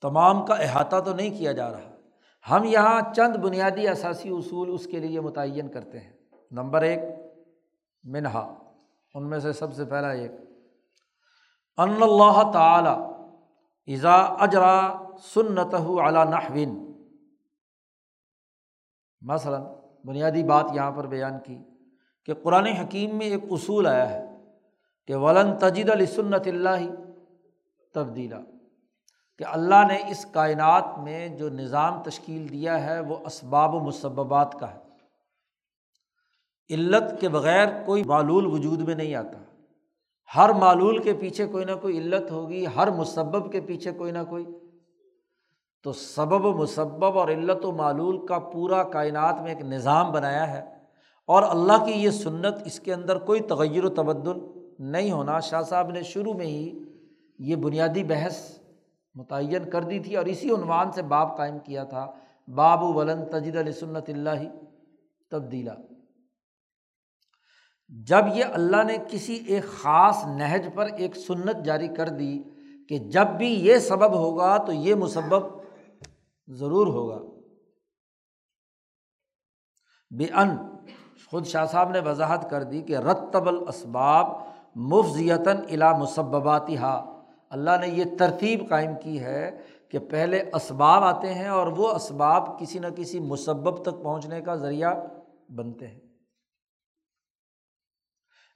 تمام 0.02 0.46
کا 0.46 0.54
احاطہ 0.54 1.00
تو 1.00 1.14
نہیں 1.14 1.38
کیا 1.38 1.52
جا 1.52 1.70
رہا۔ 1.70 1.96
ہم 2.50 2.64
یہاں 2.64 3.00
چند 3.16 3.36
بنیادی 3.36 3.88
اثاثی 3.88 4.28
اصول 4.28 4.74
اس 4.74 4.86
کے 4.86 4.98
لیے 4.98 5.20
متعین 5.20 5.68
کرتے 5.68 6.00
ہیں۔ 6.00 6.12
نمبر 6.50 6.82
ایک، 6.82 6.98
منہا۔ 8.02 8.54
ان 9.14 9.30
میں 9.30 9.38
سے 9.38 9.52
سب 9.52 9.74
سے 9.74 9.84
پہلا 9.84 10.10
ایک 10.10 10.32
ان 11.76 12.02
اللہ 12.02 12.50
تعالی 12.52 13.18
ازا 13.94 14.14
اجرا 14.14 14.96
سنت 15.22 15.74
علی 15.74 16.30
نحوین۔ 16.30 17.02
مثلاً 19.20 19.62
بنیادی 20.04 20.42
بات 20.42 20.64
یہاں 20.74 20.90
پر 20.90 21.06
بیان 21.06 21.32
کی 21.44 21.58
کہ 22.26 22.34
قرآن 22.34 22.66
حکیم 22.66 23.18
میں 23.18 23.26
ایک 23.26 23.44
اصول 23.50 23.86
آیا 23.86 24.10
ہے 24.10 24.24
کہ 25.06 25.14
ولن 25.14 25.56
تجید 25.56 25.90
السنت 25.90 26.46
اللہ 26.46 26.86
تبدیلا، 27.94 28.40
کہ 29.38 29.44
اللہ 29.44 29.86
نے 29.88 30.10
اس 30.10 30.26
کائنات 30.32 30.98
میں 30.98 31.28
جو 31.28 31.48
نظام 31.48 32.02
تشکیل 32.02 32.48
دیا 32.52 32.86
ہے 32.86 33.00
وہ 33.00 33.16
اسباب 33.26 33.74
و 33.74 33.80
مسبات 33.80 34.54
کا 34.60 34.74
ہے۔ 34.74 34.88
علت 36.74 37.20
کے 37.20 37.28
بغیر 37.28 37.66
کوئی 37.86 38.02
معلول 38.04 38.46
وجود 38.46 38.80
میں 38.80 38.94
نہیں 38.94 39.14
آتا۔ 39.14 39.38
ہر 40.36 40.48
معلول 40.48 40.98
کے 40.98 41.12
پیچھے 41.12 41.46
کوئی 41.46 41.64
نہ 41.64 41.72
کوئی 41.80 41.98
علت 41.98 42.30
ہوگی، 42.30 42.66
ہر 42.66 42.90
مسبب 42.90 43.52
کے 43.52 43.60
پیچھے 43.60 43.92
کوئی 43.92 44.12
نہ 44.12 44.18
کوئی۔ 44.28 44.46
تو 45.84 45.92
سبب 45.92 46.44
و 46.44 46.52
مسبب 46.52 47.18
اور 47.18 47.28
علت 47.28 47.64
و 47.64 47.72
معلول 47.72 48.26
کا 48.26 48.38
پورا 48.38 48.82
کائنات 48.82 49.42
میں 49.42 49.54
ایک 49.54 49.64
نظام 49.64 50.12
بنایا 50.12 50.50
ہے 50.50 50.62
اور 51.26 51.42
اللہ 51.42 51.84
کی 51.84 51.92
یہ 51.92 52.10
سنت 52.10 52.54
اس 52.64 52.80
کے 52.80 52.94
اندر 52.94 53.18
کوئی 53.18 53.40
تغیر 53.40 53.84
و 53.84 53.88
تبدل 53.88 54.38
نہیں 54.78 55.12
ہونا 55.12 55.40
شاہ 55.40 55.62
صاحب 55.62 55.90
نے 55.90 56.02
شروع 56.02 56.34
میں 56.34 56.46
ہی 56.46 56.78
یہ 57.38 57.56
بنیادی 57.56 58.04
بحث 58.04 58.58
متعین 59.14 59.70
کر 59.70 59.82
دی 59.82 59.98
تھی 59.98 60.16
اور 60.16 60.26
اسی 60.26 60.50
عنوان 60.50 60.92
سے 60.92 61.02
باب 61.02 61.36
قائم 61.36 61.58
کیا 61.58 61.84
تھا، 61.84 62.12
باب 62.48 62.82
و 62.82 62.92
ولن 62.92 63.24
تجد 63.24 63.56
علیہ 63.56 63.72
سنت 63.72 64.08
اللہ 64.08 64.44
تبدیلا۔ 65.30 65.74
جب 67.88 68.24
یہ 68.34 68.44
اللہ 68.44 68.82
نے 68.86 68.96
کسی 69.10 69.34
ایک 69.46 69.64
خاص 69.64 70.24
نہج 70.26 70.68
پر 70.74 70.86
ایک 70.86 71.16
سنت 71.16 71.64
جاری 71.64 71.88
کر 71.88 72.08
دی 72.08 72.42
کہ 72.88 72.98
جب 72.98 73.26
بھی 73.26 73.48
یہ 73.66 73.78
سبب 73.78 74.14
ہوگا 74.14 74.56
تو 74.56 74.72
یہ 74.72 74.94
مسبب 74.94 75.57
ضرور 76.48 76.86
ہوگا۔ 76.86 77.18
بے 80.10 80.24
ان 80.24 80.56
خود 81.30 81.46
شاہ 81.46 81.64
صاحب 81.64 81.90
نے 81.90 82.00
وضاحت 82.00 82.50
کر 82.50 82.62
دی 82.62 82.82
کہ 82.82 82.96
رتب 82.96 83.48
الاسباب 83.48 84.26
مفضیتاً 84.74 85.56
الا 85.56 85.98
مسباتی 85.98 86.76
ہا 86.76 87.22
اللہ 87.50 87.70
نے 87.80 87.88
یہ 87.88 88.04
ترتیب 88.18 88.68
قائم 88.68 88.90
کی 89.02 89.20
ہے 89.20 89.58
کہ 89.90 89.98
پہلے 89.98 90.50
اسباب 90.54 91.04
آتے 91.04 91.34
ہیں 91.34 91.48
اور 91.48 91.66
وہ 91.66 91.88
اسباب 91.88 92.60
کسی 92.60 92.78
نہ 92.78 92.86
کسی 92.96 93.20
مسبب 93.20 93.82
تک 93.82 94.02
پہنچنے 94.02 94.40
کا 94.40 94.54
ذریعہ 94.54 94.94
بنتے 95.48 95.86
ہیں۔ 95.86 96.00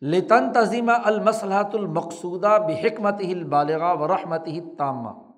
لطن 0.02 0.52
تظیم 0.52 0.90
المصلحت 1.04 1.74
المقصودہ 1.74 2.58
بحکمت 2.68 3.20
ہی 3.20 3.32
البالغ 3.32 4.00
و 4.00 4.08
رحمت 4.08 4.46
ہی 4.46 4.60
تامہ 4.78 5.31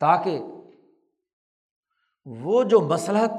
تاکہ 0.00 0.42
وہ 2.26 2.62
جو 2.62 2.80
مسلحت 2.80 3.32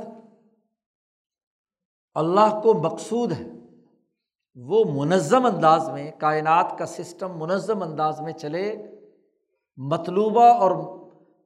اللہ 2.14 2.60
کو 2.64 2.74
مقصود 2.74 3.32
ہے، 3.32 3.48
وہ 4.56 4.84
منظم 5.04 5.46
انداز 5.46 5.90
میں، 5.90 6.12
کائنات 6.18 6.78
کا 6.78 6.86
سسٹم 6.86 7.40
منظم 7.40 7.82
انداز 7.82 8.22
میں 8.22 8.34
چلے 8.34 8.86
مطلوبہ 9.78 10.46
اور 10.46 10.72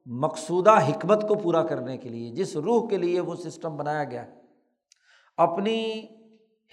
مقصودہ 0.06 0.70
حکمت 0.70 1.28
کو 1.28 1.34
پورا 1.34 1.62
کرنے 1.62 1.98
کے 1.98 2.08
لیے، 2.08 2.30
جس 2.30 2.56
روح 2.56 2.88
کے 2.88 2.96
لیے 2.96 3.20
وہ 3.20 3.34
سسٹم 3.34 3.76
بنایا 3.76 4.04
گیا 4.04 4.26
ہے۔ 4.26 4.32
اپنی 5.36 6.06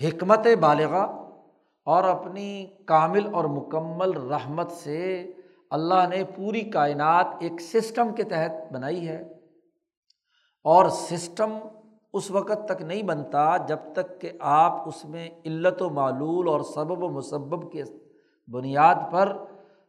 حکمت 0.01 0.47
بالغہ 0.59 1.05
اور 1.85 2.03
اپنی 2.03 2.67
کامل 2.85 3.33
اور 3.33 3.45
مکمل 3.45 4.17
رحمت 4.17 4.71
سے 4.71 5.31
اللہ 5.73 6.07
نے 6.09 6.23
پوری 6.23 6.61
کائنات 6.61 7.27
ایک 7.39 7.61
سسٹم 7.61 8.15
کے 8.15 8.23
تحت 8.23 8.73
بنائی 8.73 9.07
ہے 9.07 9.21
اور 10.63 10.89
سسٹم 10.89 11.57
اس 12.13 12.31
وقت 12.31 12.67
تک 12.67 12.81
نہیں 12.81 13.03
بنتا 13.03 13.57
جب 13.57 13.77
تک 13.93 14.21
کہ 14.21 14.31
آپ 14.39 14.87
اس 14.87 15.05
میں 15.05 15.29
علت 15.45 15.81
و 15.81 15.89
معلول 15.89 16.47
اور 16.47 16.61
سبب 16.61 17.03
و 17.03 17.09
مسبب 17.09 17.71
کے 17.71 17.83
بنیاد 18.47 18.95
پر 19.11 19.37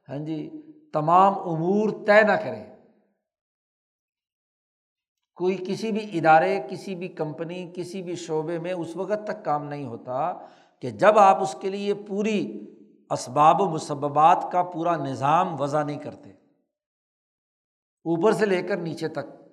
ہاں 0.08 0.18
جی 0.18 0.62
تمام 0.92 1.34
امور 1.38 2.06
طے 2.06 2.22
نہ 2.22 2.32
کریں۔ 2.32 2.76
کوئی 5.36 5.64
کسی 5.66 5.92
بھی 5.92 6.18
ادارے، 6.18 6.60
کسی 6.70 6.94
بھی 6.94 7.08
کمپنی، 7.08 7.72
کسی 7.74 8.02
بھی 8.02 8.14
شعبے 8.14 8.58
میں 8.58 8.72
اس 8.72 8.96
وقت 8.96 9.26
تک 9.26 9.44
کام 9.44 9.64
نہیں 9.64 9.86
ہوتا 9.86 10.32
کہ 10.82 10.90
جب 10.90 11.18
آپ 11.18 11.42
اس 11.42 11.56
کے 11.60 11.70
لیے 11.70 11.94
پوری 11.94 12.70
اسباب 13.14 13.60
و 13.60 13.68
مسبات 13.70 14.46
کا 14.52 14.62
پورا 14.62 14.96
نظام 14.96 15.60
وضع 15.60 15.82
نہیں 15.82 15.98
کرتے۔ 15.98 16.30
اوپر 18.04 18.32
سے 18.32 18.46
لے 18.46 18.62
کر 18.62 18.76
نیچے 18.76 19.08
تک۔ 19.08 19.44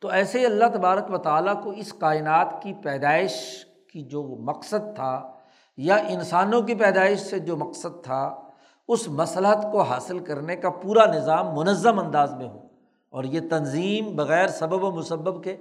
تو 0.00 0.08
ایسے 0.08 0.40
ہی 0.40 0.46
اللہ 0.46 0.64
تبارک 0.74 1.10
و 1.10 1.18
تعالیٰ 1.18 1.64
کو 1.64 1.70
اس 1.70 1.92
کائنات 1.92 2.62
کی 2.62 2.74
پیدائش 2.74 3.66
کی 3.92 4.02
جو 4.02 4.22
مقصد 4.22 4.94
تھا 4.94 5.32
یا 5.76 5.96
انسانوں 5.96 6.62
کی 6.62 6.74
پیدائش 6.74 7.20
سے 7.20 7.38
جو 7.38 7.56
مقصد 7.56 8.04
تھا، 8.04 8.50
اس 8.88 9.08
مسلحت 9.08 9.66
کو 9.72 9.82
حاصل 9.82 10.18
کرنے 10.18 10.56
کا 10.56 10.70
پورا 10.70 11.06
نظام 11.06 11.54
منظم 11.54 11.98
انداز 11.98 12.34
میں 12.34 12.48
ہو۔ 12.48 12.62
اور 13.08 13.24
یہ 13.24 13.40
تنظیم 13.50 14.16
بغیر 14.16 14.46
سبب 14.46 14.84
و 14.84 14.90
مسبب 14.90 15.44
کے 15.44 15.56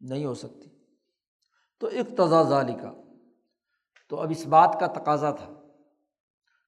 نہیں 0.00 0.24
ہو 0.24 0.34
سکتی۔ 0.34 0.68
تو 1.80 2.44
ظالی 2.44 2.74
کا 2.74 2.92
تو 4.08 4.20
اب 4.20 4.30
اس 4.30 4.46
بات 4.46 4.76
کا 4.80 4.86
تقاضا 4.86 5.30
تھا۔ 5.30 5.55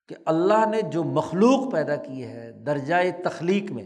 کہ 0.09 0.15
اللہ 0.25 0.71
نے 0.71 0.83
جو 0.83 1.05
مخلوق 1.05 1.73
پیدا 1.73 1.97
کی 1.97 2.25
ہے 2.25 2.53
درجۂ 2.53 2.95
تخلیق 3.25 3.73
میں، 3.73 3.85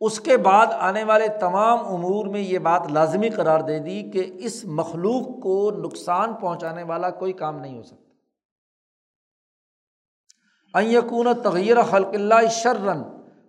اس 0.00 0.20
کے 0.20 0.36
بعد 0.36 0.66
آنے 0.66 1.04
والے 1.04 1.26
تمام 1.40 1.94
امور 1.94 2.26
میں 2.26 2.40
یہ 2.40 2.58
بات 2.58 2.90
لازمی 2.90 3.28
قرار 3.28 3.60
دے 3.60 3.78
دی 3.78 4.10
کہ 4.10 4.30
اس 4.34 4.64
مخلوق 4.64 5.42
کو 5.42 5.70
نقصان 5.70 6.34
پہنچانے 6.34 6.82
والا 6.82 7.10
کوئی 7.10 7.32
کام 7.32 7.60
نہیں 7.60 7.78
ہو 7.78 7.82
سکتا۔ 7.82 10.80
یقون 10.80 11.26
تغیر 11.42 11.82
خلق 11.82 12.08
اللہ 12.12 12.50
شرن 12.50 13.02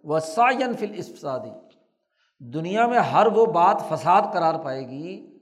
و 0.03 0.19
سائن 0.19 0.73
فل 0.73 0.91
اسفسادی 0.95 1.49
دنیا 2.39 2.87
میں 2.87 2.99
ہر 2.99 3.27
وہ 3.27 3.45
بات 3.45 3.81
فساد 3.89 4.21
قرار 4.33 4.63
پائے 4.63 4.89
گی 4.89 5.37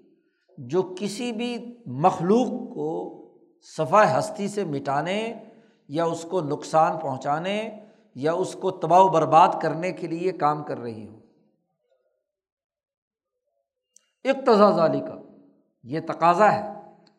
جو 0.57 0.95
کسی 0.99 1.31
بھی 1.31 1.79
مخلوق 1.85 2.47
کو 2.47 3.22
صفا 3.63 4.19
ہستی 4.19 4.47
سے 4.47 4.63
مٹانے 4.63 5.33
یا 5.87 6.05
اس 6.05 6.25
کو 6.29 6.41
نقصان 6.41 6.97
پہنچانے 6.97 7.79
یا 8.15 8.33
اس 8.33 8.57
کو 8.61 8.71
تباہ 8.71 8.99
و 8.99 9.07
برباد 9.07 9.47
کرنے 9.61 9.91
کے 9.91 10.07
لیے 10.07 10.31
کام 10.31 10.63
کر 10.63 10.77
رہی 10.77 11.07
ہو 11.07 11.19
ظالی 14.71 14.99
کا 14.99 15.21
یہ 15.83 15.99
تقاضا 15.99 16.53
ہے 16.53 16.73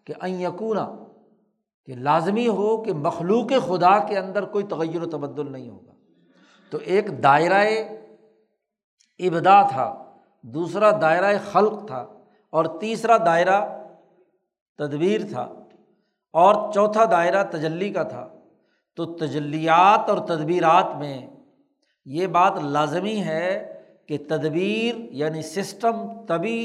کہ 0.04 0.14
این 0.20 0.40
یقونا 0.40 0.96
کہ 1.86 1.94
لازمی 1.94 2.48
ہو 2.48 2.82
کہ 2.82 2.92
مخلوق 2.92 3.48
خدا 3.66 3.98
کے 3.98 4.18
اندر 4.18 4.44
کوئی 4.44 4.64
تغیر 4.64 5.02
و 5.02 5.10
تبدل 5.10 5.52
نہیں 5.52 5.70
ہوگا۔ 5.70 5.92
تو 6.70 6.78
ایک 6.82 7.22
دائرۂ 7.22 7.66
ابدا 9.18 9.62
تھا، 9.62 10.16
دوسرا 10.42 10.90
دائرۂ 11.00 11.34
خلق 11.52 11.86
تھا 11.86 12.06
اور 12.50 12.64
تیسرا 12.80 13.16
دائرہ 13.16 13.88
تدبیر 14.78 15.20
تھا۔ 15.30 15.63
اور 16.34 16.72
چوتھا 16.72 17.04
دائرہ 17.04 17.44
تجلی 17.44 17.90
کا 17.90 18.02
تھا۔ 18.02 18.28
تو 18.96 19.04
تجلیات 19.14 20.10
اور 20.10 20.18
تدبیرات 20.18 20.96
میں 20.98 21.26
یہ 22.04 22.26
بات 22.26 22.52
لازمی 22.62 23.22
ہے 23.22 23.82
کہ 24.08 24.18
تدبیر 24.28 24.94
یعنی 24.96 25.42
سسٹم 25.42 26.26
تبھی 26.26 26.58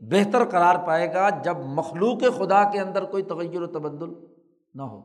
بہتر 0.00 0.44
قرار 0.44 0.86
پائے 0.86 1.14
گا 1.14 1.28
جب 1.42 1.56
مخلوق 1.58 2.18
خدا 2.38 2.70
کے 2.70 2.80
اندر 2.80 3.04
کوئی 3.04 3.22
تغیر 3.22 3.62
و 3.62 3.66
تبدل 3.66 4.10
نہ 4.74 4.82
ہو۔ 4.82 5.00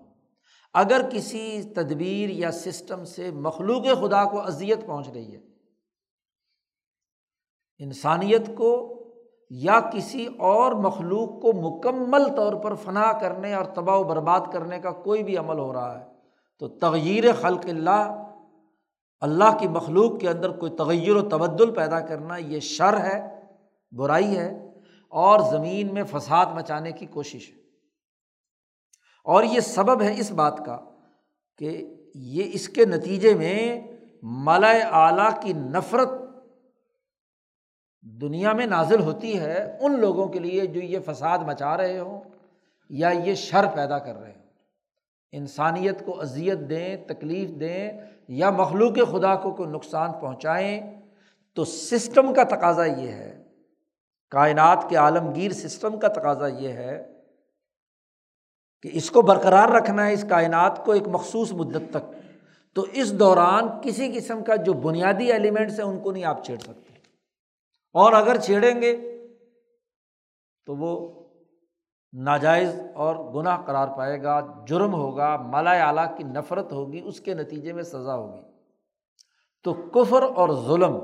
اگر 0.74 1.02
کسی 1.12 1.62
تدبیر 1.76 2.30
یا 2.30 2.52
سسٹم 2.52 3.04
سے 3.04 3.32
مخلوق 3.32 3.84
خدا 4.02 4.24
کو 4.26 4.42
اذیت 4.42 4.86
پہنچ 4.86 5.10
رہی 5.10 5.36
ہے، 5.36 5.40
انسانیت 7.80 8.50
کو 8.56 8.97
یا 9.50 9.80
کسی 9.94 10.28
اور 10.38 10.72
مخلوق 10.72 11.42
کو 11.42 11.54
مکمل 11.54 12.24
طور 12.36 12.54
پر 12.54 12.76
فنا 12.76 13.12
کرنے 13.20 13.54
اور 13.54 13.66
تباہ 13.66 13.96
و 13.96 14.04
برباد 14.04 14.42
کرنے 14.54 14.80
کا 14.80 14.92
کوئی 14.92 15.24
بھی 15.24 15.38
عمل 15.38 15.60
ہو 15.60 15.74
رہا 15.74 16.00
ہے، 16.00 16.06
تو 16.60 16.68
تغیر 16.68 17.34
خلق 17.42 17.66
اللہ 17.68 18.24
اللہ 19.22 19.58
کی 19.60 19.68
مخلوق 19.68 20.20
کے 20.20 20.30
اندر 20.30 20.52
کوئی 20.52 20.72
تغیر 20.72 21.16
و 21.16 21.22
تبدل 21.30 21.74
پیدا 21.74 22.00
کرنا 22.00 22.38
یہ 22.38 22.60
شر 22.60 23.00
ہے، 23.00 23.44
برائی 23.92 24.38
ہے، 24.38 24.72
اور 25.10 25.40
زمین 25.40 25.94
میں 25.94 26.04
فساد 26.04 26.46
مچانے 26.46 26.92
کی 26.92 27.06
کوشش 27.06 27.50
ہے۔ 27.50 27.56
اور 29.24 29.44
یہ 29.44 29.60
سبب 29.60 30.02
ہے 30.02 30.14
اس 30.18 30.32
بات 30.32 30.66
کا 30.66 30.78
کہ 31.58 31.96
یہ 32.16 32.50
اس 32.54 32.70
کے 32.70 32.86
نتیجے 32.86 33.34
میں 33.34 33.82
مالا 34.24 34.72
اعلیٰ 34.92 35.30
کی 35.42 35.54
نفرت 35.54 36.10
دنیا 38.02 38.54
میں 38.54 38.66
نازل 38.66 39.00
ہوتی 39.00 39.40
ہے 39.40 39.78
ان 39.80 40.00
لوگوں 40.00 40.28
کے 40.28 40.40
لیے 40.40 40.66
جو 40.66 40.82
یہ 40.82 41.00
فساد 41.06 41.38
مچا 41.38 41.78
رہے 41.78 42.00
ہوں 42.00 42.22
یا 42.90 43.10
یہ 43.26 43.34
شر 43.34 43.66
پیدا 43.76 44.00
کر 44.00 44.16
رہے 44.16 44.32
ہوں۔ 44.32 44.48
انسانیت 45.32 46.06
کو 46.06 46.22
اذیت 46.22 46.60
دیں، 46.70 46.96
تکلیف 47.08 47.60
دیں 47.60 47.92
یا 48.28 48.50
مخلوق 48.50 48.94
خدا 49.12 49.36
کو 49.36 49.52
کوئی 49.52 49.70
نقصان 49.70 50.12
پہنچائیں، 50.12 51.02
تو 51.54 51.66
سسٹم 51.66 52.34
کا 52.34 52.44
تقاضا 52.44 52.86
یہ 52.86 53.08
ہے، 53.08 53.44
کائنات 54.30 54.86
کے 54.90 54.96
عالمگیر 54.96 55.52
سسٹم 55.52 56.00
کا 56.00 56.08
تقاضا 56.08 56.48
یہ 56.48 56.70
ہے 56.70 57.12
کہ 58.82 58.90
اس 58.94 59.12
کو 59.12 59.22
برقرار 59.22 59.70
رکھنا 59.70 60.08
ہے، 60.08 60.14
اس 60.14 60.26
کائنات 60.30 60.86
کو 60.86 60.92
ایک 60.92 61.08
مخصوص 61.08 61.52
مدت 61.52 61.84
تک۔ 61.92 62.14
تو 62.74 62.86
اس 62.94 63.20
دوران 63.20 63.68
کسی 63.82 64.12
قسم 64.16 64.44
کا 64.44 64.56
جو 64.56 64.74
بنیادی 64.74 65.32
ایلیمنٹس 65.32 65.80
ہیں، 65.80 65.88
ان 65.88 66.00
کو 66.00 66.12
نہیں 66.12 66.24
آپ 66.24 66.44
چھیڑ 66.44 66.58
سکتے۔ 66.58 66.87
اور 67.98 68.14
اگر 68.14 68.40
چھیڑیں 68.40 68.82
گے 68.82 69.18
تو 70.66 70.76
وہ 70.76 71.14
ناجائز 72.14 72.80
اور 72.96 73.16
گناہ 73.16 73.62
قرار 73.66 73.88
پائے 73.98 74.24
گا، 74.24 74.64
جرم 74.68 74.94
ہوگا، 74.94 75.38
مالا 75.38 75.72
اعلیٰ 75.72 76.18
کی 76.18 76.24
نفرت 76.24 76.72
ہوگی، 76.72 77.02
اس 77.06 77.20
کے 77.20 77.34
نتیجے 77.34 77.74
میں 77.74 77.84
سزا 77.84 78.16
ہوگی۔ 78.16 78.42
تو 79.64 79.74
کفر 79.74 80.22
اور 80.22 80.50
ظلم، 80.68 81.00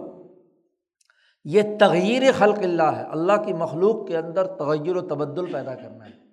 یہ 1.43 1.61
تغیر 1.79 2.31
خلق 2.37 2.57
اللہ 2.57 2.83
ہے۔ 2.83 3.03
اللہ 3.03 3.43
کی 3.45 3.53
مخلوق 3.53 4.07
کے 4.07 4.17
اندر 4.17 4.47
تغیر 4.47 4.95
و 4.95 5.01
تبدل 5.01 5.53
پیدا 5.53 5.75
کرنا 5.75 6.05
ہے۔ 6.05 6.23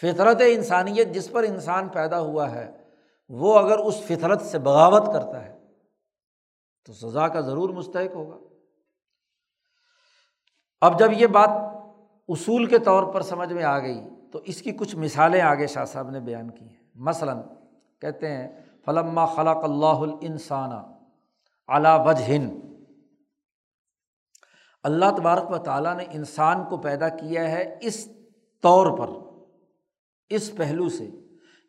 فطرت 0.00 0.42
انسانیت 0.48 1.14
جس 1.14 1.30
پر 1.30 1.42
انسان 1.42 1.88
پیدا 1.88 2.20
ہوا 2.20 2.50
ہے، 2.50 2.70
وہ 3.28 3.58
اگر 3.58 3.78
اس 3.78 4.00
فطرت 4.00 4.40
سے 4.40 4.58
بغاوت 4.58 5.06
کرتا 5.06 5.44
ہے، 5.44 5.58
تو 6.86 6.92
سزا 6.92 7.28
کا 7.28 7.40
ضرور 7.40 7.70
مستحق 7.70 8.14
ہوگا۔ 8.14 8.51
اب 10.82 10.98
جب 10.98 11.12
یہ 11.12 11.26
بات 11.26 11.48
اصول 12.28 12.66
کے 12.66 12.78
طور 12.78 13.02
پر 13.04 13.20
سمجھ 13.20 13.52
میں 13.52 13.64
آ 13.64 13.78
گئی 13.78 14.00
تو 14.32 14.38
اس 14.38 14.62
کی 14.62 14.72
کچھ 14.72 14.96
مثالیں 14.96 15.40
آگے 15.40 15.66
شاہ 15.66 15.84
صاحب 15.84 16.10
نے 16.10 16.20
بیان 16.20 16.50
کی 16.50 16.64
ہیں۔ 16.64 16.76
مثلاً 16.94 17.38
کہتے 18.00 18.30
ہیں، 18.30 18.48
فلما 18.84 19.26
خلق 19.26 19.64
اللہ 19.64 20.02
السانہ 20.22 20.82
علا 21.68 21.96
وجہ 21.96 22.38
اللہ 24.82 25.10
تبارک 25.16 25.50
و 25.50 25.58
تعالیٰ 25.58 25.96
نے 25.96 26.04
انسان 26.10 26.64
کو 26.64 26.76
پیدا 26.76 27.08
کیا 27.08 27.50
ہے 27.50 27.78
اس 27.80 28.08
طور 28.62 28.98
پر، 28.98 29.10
اس 30.28 30.56
پہلو 30.56 30.88
سے 30.88 31.10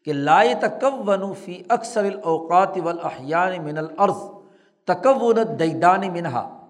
کہ 0.03 0.13
لائے 0.13 0.53
تکب 0.55 1.09
ونوفی 1.09 1.61
اکثر 1.69 2.05
الاوقات 2.05 2.77
والاحیان 2.83 3.63
من 3.63 3.77
العرض 3.77 4.23
تکون 4.85 5.59
دیدان 5.59 6.01
منہا 6.13 6.62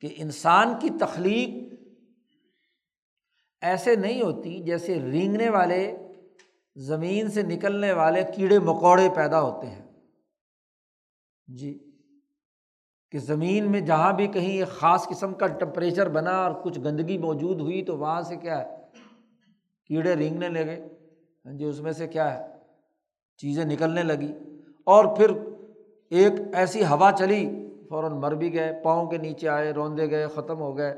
کہ 0.00 0.14
انسان 0.16 0.74
کی 0.80 0.88
تخلیق 1.00 1.74
ایسے 3.60 3.96
نہیں 3.96 4.22
ہوتی 4.22 4.62
جیسے 4.62 5.00
رینگنے 5.00 5.48
والے، 5.48 5.96
زمین 6.76 7.30
سے 7.30 7.42
نکلنے 7.42 7.92
والے 7.92 8.24
کیڑے 8.36 8.58
مکوڑے 8.58 9.08
پیدا 9.16 9.40
ہوتے 9.40 9.66
ہیں۔ 9.66 9.82
جی 11.46 11.78
کہ 13.10 13.18
زمین 13.18 13.72
میں 13.72 13.80
جہاں 13.80 14.12
بھی 14.12 14.26
کہیں 14.26 14.58
ایک 14.58 14.68
خاص 14.68 15.08
قسم 15.08 15.34
کا 15.34 15.46
ٹمپریچر 15.46 16.08
بنا 16.08 16.36
اور 16.36 16.62
کچھ 16.64 16.78
گندگی 16.78 17.18
موجود 17.18 17.60
ہوئی 17.60 17.84
تو 17.84 17.98
وہاں 17.98 18.22
سے 18.22 18.36
کیا 18.36 18.64
ہے؟ 18.64 18.76
کیڑے 19.86 20.16
رینگنے 20.16 20.48
لگے۔ 20.48 20.80
ہاں 21.46 21.52
جی 21.52 21.64
اس 21.64 21.80
میں 21.80 21.92
سے 21.92 22.08
کیا 22.08 22.34
ہے؟ 22.34 22.46
چیزیں 23.36 23.64
نکلنے 23.64 24.02
لگی۔ 24.02 24.32
اور 24.84 25.16
پھر 25.16 25.30
ایک 26.10 26.32
ایسی 26.52 26.84
ہوا 26.84 27.10
چلی 27.18 27.67
فوراً 27.88 28.12
مر 28.12 28.32
بھی 28.32 28.54
گئے، 28.54 28.80
پاؤں 28.84 29.06
کے 29.06 29.18
نیچے 29.18 29.48
آئے، 29.48 29.70
روندے 29.70 30.10
گئے، 30.10 30.26
ختم 30.26 30.58
ہو 30.58 30.76
گئے۔ 30.76 30.94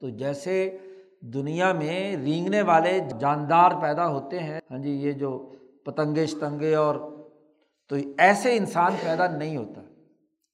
تو 0.00 0.08
جیسے 0.08 0.78
دنیا 1.20 1.72
میں 1.72 2.16
رینگنے 2.16 2.62
والے 2.62 3.00
جاندار 3.18 3.70
پیدا 3.80 4.08
ہوتے 4.08 4.38
ہیں 4.38 4.60
ہاں 4.70 4.78
جی 4.78 4.90
یہ 4.90 5.12
جو 5.12 5.52
پتنگے 5.84 6.26
شتنگے 6.26 6.74
اور 6.74 6.94
تو 7.88 7.96
ایسے 8.18 8.56
انسان 8.56 8.92
پیدا 9.02 9.26
نہیں 9.26 9.56
ہوتا۔ 9.56 9.80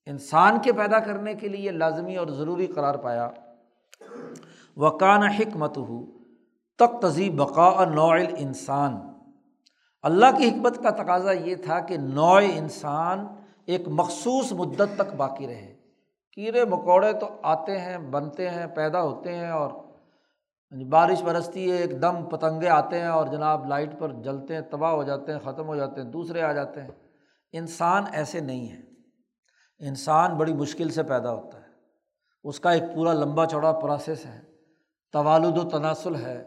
انسان 0.07 0.59
کے 0.63 0.73
پیدا 0.73 0.99
کرنے 0.99 1.35
کے 1.35 1.49
لیے 1.49 1.71
لازمی 1.71 2.17
اور 2.17 2.27
ضروری 2.27 2.67
قرار 2.67 2.95
پایا۔ 2.95 3.31
وکان 4.77 5.23
حکمت 5.23 5.79
ہو 5.79 6.07
تک 6.79 7.03
تذیب 7.03 7.37
بقا 7.37 7.85
نوع 7.85 8.17
انسان 8.39 8.97
اللہ 10.03 10.27
کی 10.39 10.49
حکمت 10.49 10.83
کا 10.83 10.91
تقاضا 10.91 11.33
یہ 11.33 11.55
تھا 11.55 11.81
کہ 11.81 11.97
نوع 11.97 12.41
انسان 12.55 13.27
ایک 13.67 13.89
مخصوص 13.89 14.53
مدت 14.53 14.97
تک 14.97 15.15
باقی 15.17 15.47
رہے۔ 15.47 15.70
کیڑے 16.33 16.65
مکوڑے 16.65 17.13
تو 17.13 17.29
آتے 17.43 17.79
ہیں، 17.79 17.99
بنتے 17.99 18.51
ہیں، 18.51 18.67
پیدا 18.67 19.03
ہوتے 19.03 19.35
ہیں 19.35 19.51
اور 19.51 19.71
یعنی 20.71 20.85
بارش 20.85 21.23
برستی 21.23 21.73
ہے، 21.73 21.77
ایک 21.77 22.03
دم 22.03 22.25
پتنگے 22.25 22.69
آتے 22.69 23.01
ہیں 23.01 23.09
اور 23.09 23.27
جناب 23.27 23.67
لائٹ 23.67 23.99
پر 23.99 24.13
جلتے 24.13 24.55
ہیں، 24.55 24.61
تباہ 24.61 24.91
ہو 24.91 25.03
جاتے 25.03 25.33
ہیں، 25.33 25.39
ختم 25.39 25.67
ہو 25.67 25.77
جاتے 25.77 26.01
ہیں، 26.01 26.09
دوسرے 26.09 26.43
آ 26.43 26.53
جاتے 26.53 26.81
ہیں۔ 26.83 26.89
انسان 27.53 28.05
ایسے 28.13 28.41
نہیں 28.41 28.73
ہے۔ 28.73 28.91
انسان 29.79 30.35
بڑی 30.35 30.55
مشکل 30.55 30.89
سے 30.89 31.03
پیدا 31.03 31.33
ہوتا 31.33 31.59
ہے۔ 31.59 31.71
اس 32.45 32.61
کا 32.61 32.71
ایک 32.71 32.83
پورا 32.95 33.13
لمبا 33.13 33.47
چوڑا 33.47 33.73
پروسیس 33.73 34.27
ہے۔ 34.27 34.41
توالد 35.13 35.59
و 35.59 35.69
تناسل 35.69 36.17
ہے۔ 36.17 36.45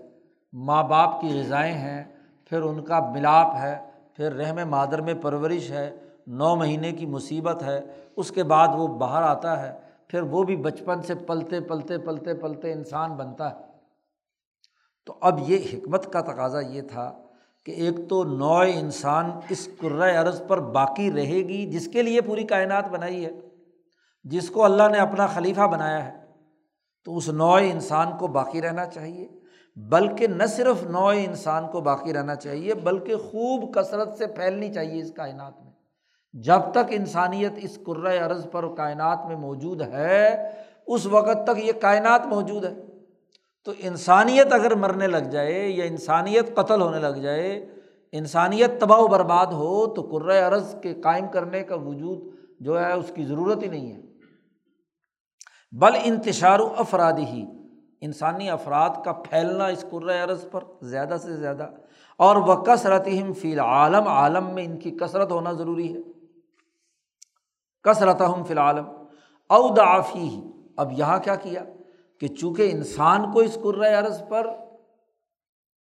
ماں 0.53 0.83
باپ 0.83 1.21
کی 1.21 1.39
غذائیں 1.39 1.73
ہیں۔ 1.73 2.15
پھر 2.49 2.61
ان 2.61 2.85
کا 2.85 3.11
ملاپ 3.11 3.47
ہے۔ 3.61 3.89
پھر 4.13 4.33
رحم 4.33 4.69
مادر 4.69 5.01
میں 5.01 5.13
پرورش 5.13 5.71
ہے۔ 5.71 5.95
نو 6.27 6.55
مہینے 6.55 6.91
کی 6.91 7.05
مصیبت 7.05 7.63
ہے، 7.63 7.81
اس 8.15 8.31
کے 8.31 8.43
بعد 8.43 8.67
وہ 8.77 8.87
باہر 8.87 9.21
آتا 9.21 9.63
ہے، 9.63 9.79
پھر 10.07 10.21
وہ 10.21 10.43
بھی 10.43 10.55
بچپن 10.55 11.01
سے 11.01 11.15
پلتے 11.15 11.59
پلتے 11.59 11.97
پلتے 11.97 12.33
پلتے 12.33 12.73
انسان 12.73 13.13
بنتا 13.13 13.51
ہے۔ 13.51 13.55
تو 15.05 15.15
اب 15.21 15.39
یہ 15.47 15.57
حکمت 15.73 16.13
کا 16.13 16.21
تقاضا 16.21 16.59
یہ 16.59 16.81
تھا 16.81 17.19
کہ 17.65 17.71
ایک 17.71 18.09
تو 18.09 18.23
نوع 18.23 18.65
انسان 18.75 19.31
اس 19.49 19.69
عرض 20.19 20.41
پر 20.47 20.59
باقی 20.59 21.11
رہے 21.11 21.37
گی، 21.37 21.71
جس 21.71 21.87
کے 21.87 22.01
لیے 22.01 22.21
پوری 22.21 22.43
کائنات 22.43 22.89
بنائی 22.89 23.25
ہے، 23.25 23.31
جس 24.23 24.49
کو 24.49 24.63
اللہ 24.63 24.83
نے 24.91 24.97
اپنا 24.97 25.27
خلیفہ 25.27 25.61
بنایا 25.61 26.05
ہے۔ 26.05 26.23
تو 27.05 27.17
اس 27.17 27.29
نوع 27.29 27.59
انسان 27.63 28.07
کو 28.19 28.27
باقی 28.27 28.61
رہنا 28.61 28.85
چاہیے۔ 28.85 29.27
بلکہ 29.75 30.27
نہ 30.27 30.43
صرف 30.43 30.83
نوع 30.83 31.13
انسان 31.17 31.67
کو 31.71 31.81
باقی 31.81 32.13
رہنا 32.13 32.35
چاہیے، 32.35 32.73
بلکہ 32.73 33.15
خوب 33.15 33.73
کثرت 33.73 34.17
سے 34.17 34.27
پھیلنی 34.27 34.73
چاہیے 34.73 35.01
اس 35.01 35.11
کائنات 35.11 35.63
میں۔ 35.63 35.72
جب 36.33 36.59
تک 36.71 36.91
انسانیت 36.91 37.53
اس 37.55 37.77
عرض 38.25 38.45
پر 38.51 38.67
کائنات 38.75 39.25
میں 39.27 39.35
موجود 39.35 39.81
ہے، 39.81 40.51
اس 40.87 41.05
وقت 41.05 41.47
تک 41.47 41.59
یہ 41.63 41.71
کائنات 41.71 42.25
موجود 42.25 42.65
ہے۔ 42.65 42.73
تو 43.63 43.71
انسانیت 43.79 44.53
اگر 44.53 44.75
مرنے 44.75 45.07
لگ 45.07 45.29
جائے 45.31 45.67
یا 45.67 45.85
انسانیت 45.85 46.55
قتل 46.55 46.81
ہونے 46.81 46.99
لگ 46.99 47.19
جائے، 47.21 47.65
انسانیت 48.11 48.79
تباہ 48.81 48.99
و 48.99 49.07
برباد 49.07 49.45
ہو، 49.45 49.85
تو 49.87 50.01
عرض 50.47 50.75
کے 50.81 50.93
قائم 50.93 51.27
کرنے 51.27 51.63
کا 51.63 51.75
وجود 51.75 52.19
جو 52.59 52.79
ہے، 52.79 52.91
اس 52.93 53.11
کی 53.15 53.25
ضرورت 53.25 53.63
ہی 53.63 53.67
نہیں 53.67 53.91
ہے۔ 53.91 54.01
بل 55.71 55.95
انتشار 56.03 56.59
و 56.59 56.67
افراد 56.77 57.19
ہی، 57.19 57.45
انسانی 58.01 58.49
افراد 58.49 59.03
کا 59.05 59.11
پھیلنا 59.11 59.65
اس 59.65 59.85
عرض 60.23 60.45
پر 60.51 60.63
زیادہ 60.81 61.17
سے 61.23 61.35
زیادہ، 61.35 61.69
اور 62.19 62.35
وہ 62.35 62.55
کثرت 62.55 63.07
ہم 63.07 63.33
فی 63.33 63.51
العالم، 63.53 64.07
عالم 64.07 64.49
میں 64.53 64.63
ان 64.63 64.77
کی 64.79 64.91
کثرت 64.91 65.31
ہونا 65.31 65.51
ضروری 65.51 65.93
ہے۔ 65.93 65.99
کثرت 67.83 68.21
ہم 68.21 68.43
فی 68.43 68.51
العالم 68.51 68.85
اودافی 69.49 70.41
اب 70.77 70.91
یہاں 70.91 71.19
کیا 71.19 71.35
کیا؟ 71.35 71.63
کہ 72.19 72.27
چونکہ 72.27 72.71
انسان 72.71 73.31
کو 73.31 73.39
اس 73.39 73.57
عرض 73.99 74.21
پر 74.29 74.47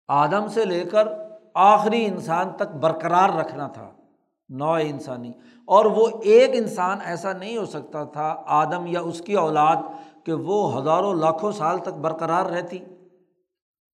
آدم 0.07 0.47
سے 0.47 0.65
لے 0.65 0.83
کر 0.83 1.07
آخری 1.53 2.05
انسان 2.05 2.49
تک 2.55 2.75
برقرار 2.75 3.29
رکھنا 3.29 3.67
تھا 3.67 3.89
نو 4.49 4.71
انسانی، 4.71 5.31
اور 5.65 5.85
وہ 5.85 6.07
ایک 6.23 6.49
انسان 6.53 6.97
ایسا 7.05 7.33
نہیں 7.33 7.57
ہو 7.57 7.65
سکتا 7.65 8.03
تھا، 8.03 8.43
آدم 8.45 8.87
یا 8.87 9.01
اس 9.01 9.21
کی 9.21 9.33
اولاد، 9.33 9.75
کہ 10.23 10.33
وہ 10.33 10.79
ہزاروں 10.79 11.13
لاکھوں 11.13 11.51
سال 11.51 11.77
تک 11.77 11.99
برقرار 12.01 12.45
رہتی۔ 12.45 12.79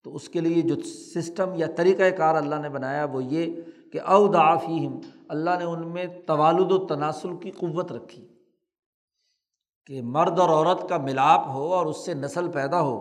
تو 0.04 0.16
اس 0.16 0.30
کے 0.30 0.42
لیے 0.42 0.62
جو 0.62 0.76
سسٹم 1.16 1.50
یا 1.56 1.68
طریقۂ 1.76 2.18
کار 2.18 2.36
اللہ 2.36 2.56
نے 2.56 2.70
بنایا 2.70 3.06
وہ 3.06 3.24
یہ 3.24 3.62
کہ 3.96 4.02
اودافی 4.02 4.88
اللہ 5.30 5.50
نے 5.60 5.66
ان 5.66 5.88
میں 5.88 6.06
توالد 6.28 6.72
و 6.72 6.86
تناسل 6.86 7.36
کی 7.38 7.52
قوت 7.52 7.92
رکھی 7.92 8.26
کہ 9.86 10.02
مرد 10.02 10.40
اور 10.40 10.50
عورت 10.50 10.90
کا 10.90 10.98
ملاپ 10.98 11.48
ہو 11.48 11.74
اور 11.74 11.86
اس 11.86 12.06
سے 12.06 12.14
نسل 12.14 12.52
پیدا 12.52 12.82
ہو، 12.82 12.98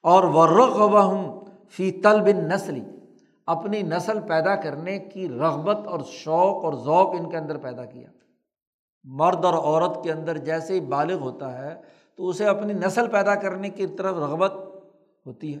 اور 0.00 0.24
ورغ 0.24 0.98
ہوں 0.98 1.44
فی 1.68 1.90
طلب 1.92 2.28
نسلی 2.28 2.84
اپنی 3.46 3.82
نسل 3.82 4.20
پیدا 4.20 4.54
کرنے 4.56 4.98
کی 4.98 5.28
رغبت 5.28 5.86
اور 5.86 6.00
شوق 6.06 6.64
اور 6.64 6.72
ذوق 6.72 7.14
ان 7.20 7.30
کے 7.30 7.36
اندر 7.36 7.56
پیدا 7.56 7.84
کیا۔ 7.84 8.10
مرد 9.04 9.44
اور 9.44 9.54
عورت 9.54 10.04
کے 10.04 10.12
اندر 10.12 10.38
جیسے 10.38 10.74
ہی 10.74 10.80
بالغ 10.80 11.14
ہوتا 11.14 11.58
ہے 11.58 11.74
تو 12.16 12.28
اسے 12.28 12.46
اپنی 12.46 12.72
نسل 12.72 13.08
پیدا 13.08 13.34
کرنے 13.34 13.68
کی 13.68 13.86
طرف 13.86 14.16
رغبت 14.16 14.52
ہوتی 15.26 15.54
ہے۔ 15.54 15.60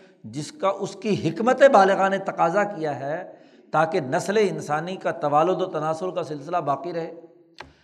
جس 0.23 0.51
کا 0.51 0.69
اس 0.69 0.95
کی 0.95 1.29
حکمت 1.29 1.61
بالغاہ 1.73 2.09
نے 2.09 2.17
تقاضا 2.17 2.63
کیا 2.63 2.99
ہے 2.99 3.31
تاکہ 3.71 3.99
نسل 3.99 4.37
انسانی 4.37 4.95
کا 4.95 5.11
توالد 5.11 5.61
و 5.61 5.65
تناسل 5.65 6.11
کا 6.11 6.23
سلسلہ 6.23 6.57
باقی 6.57 6.93
رہے۔ 6.93 7.11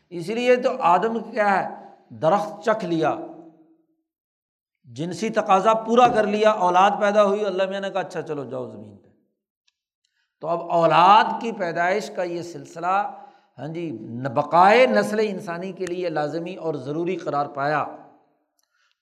اسی 0.09 0.33
لیے 0.33 0.55
تو 0.55 0.69
آدم 0.79 1.19
کیا 1.19 1.49
ہے؟ 1.57 1.75
درخت 2.09 2.63
چکھ 2.63 2.85
لیا، 2.85 3.15
جنسی 4.83 5.29
تقاضا 5.29 5.73
پورا 5.73 6.07
کر 6.07 6.27
لیا، 6.27 6.49
اولاد 6.49 6.91
پیدا 6.99 7.23
ہوئی، 7.23 7.45
اللہ 7.45 7.63
میں 7.69 7.79
نے 7.79 7.89
کہا 7.89 8.01
اچھا 8.01 8.21
چلو 8.21 8.43
جاؤ 8.43 8.69
زمین 8.71 8.97
پہ۔ 8.97 9.07
تو 10.41 10.47
اب 10.47 10.71
اولاد 10.71 11.41
کی 11.41 11.51
پیدائش 11.51 12.09
کا 12.09 12.23
یہ 12.23 12.41
سلسلہ 12.41 13.11
ہاں 13.57 13.67
جی 13.67 13.91
بقائے 14.35 14.85
نسل 14.85 15.19
انسانی 15.19 15.71
کے 15.71 15.85
لیے 15.85 16.09
لازمی 16.09 16.55
اور 16.55 16.75
ضروری 16.75 17.15
قرار 17.15 17.45
پایا۔ 17.45 17.85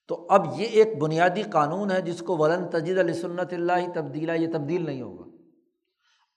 تو 0.08 0.26
اب 0.30 0.60
یہ 0.60 0.66
ایک 0.66 0.98
بنیادی 0.98 1.42
قانون 1.42 1.90
ہے 1.90 2.02
جس 2.02 2.20
کو 2.20 2.36
ولن 2.36 2.68
تجید 2.68 2.98
علیہ 2.98 3.14
سنت 3.14 3.52
اللہ 3.52 3.72
تبدیلا، 3.94 4.34
یہ 4.34 4.48
تبدیل 4.52 4.86
نہیں 4.86 5.02
ہوگا۔ 5.02 5.24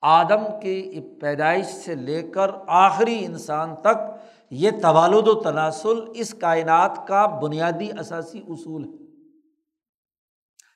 آدم 0.02 0.44
کی 0.62 1.00
پیدائش 1.22 1.66
سے 1.66 1.96
لے 1.96 2.22
کر 2.22 2.52
آخری 2.68 3.26
انسان 3.26 3.76
تک 3.76 3.98
یہ 4.52 4.72
توالد 4.82 5.28
و 5.28 5.34
تناسل 5.34 6.00
اس 6.14 6.34
کائنات 6.34 7.08
کا 7.08 7.26
بنیادی 7.26 7.90
اثاثی 7.98 8.42
اصول 8.50 8.84
ہے۔ 8.84 8.90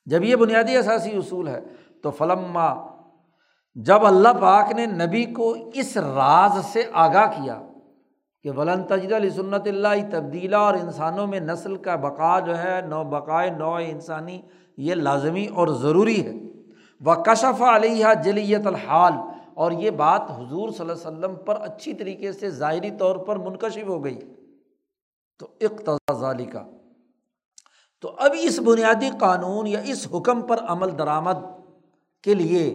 جب 0.06 0.24
یہ 0.24 0.36
بنیادی 0.36 0.78
اثاثی 0.78 1.18
اصول 1.18 1.48
ہے 1.48 1.60
تو 2.04 2.12
فلما، 2.12 2.74
جب 3.76 4.06
اللہ 4.06 4.30
پاک 4.41 4.72
نے 4.72 4.86
نبی 4.86 5.26
کو 5.26 5.56
اس 5.74 5.98
راز 5.98 6.66
سے 6.66 6.84
آگاہ 6.94 7.26
کیا 7.26 7.62
کہ 8.44 8.52
ولن 8.52 8.84
تجد 8.84 9.14
علی 9.14 9.30
سنت 9.30 9.68
اللہ 9.68 10.12
تبدیلا 10.12 10.58
اور 10.58 10.74
انسانوں 10.74 11.28
میں 11.28 11.39
نسل 11.39 11.76
کا 11.76 11.96
بقا 11.96 12.39
جو 12.39 12.58
ہے، 12.58 12.82
نو 12.82 13.04
بقائے، 13.04 13.50
نو 13.50 13.74
انسانی، 13.74 14.41
یہ 14.78 14.94
لازمی 14.94 15.46
اور 15.46 15.68
ضروری 15.68 16.26
ہے۔ 16.26 16.34
و 17.02 17.24
کشف 17.24 17.62
علیہ 17.62 18.08
جلیت 18.24 18.68
الحال، 18.68 19.14
اور 19.54 19.72
یہ 19.72 19.89
بات 19.89 20.22
حضور 20.22 20.70
صلی 20.70 20.89
اللہ 20.89 21.08
علیہ 21.08 21.18
وسلم 21.18 21.36
پر 21.36 21.56
اچھی 21.62 21.94
طریقے 21.94 22.32
سے 22.32 22.50
ظاہری 22.50 22.91
طور 23.00 23.16
پر 23.16 23.36
منکشف 23.36 23.88
ہو 23.88 24.04
گئی۔ 24.04 24.20
تو 25.39 25.48
اقتضا 25.62 26.34
کا 26.34 26.64
تو 28.00 28.16
اب 28.18 28.32
اس 28.41 28.60
بنیادی 28.60 29.10
قانون 29.20 29.68
یا 29.68 29.80
اس 29.80 30.08
حکم 30.16 30.41
پر 30.41 30.58
عمل 30.68 30.98
درآمد 30.98 31.46
کے 32.24 32.34
لیے 32.34 32.74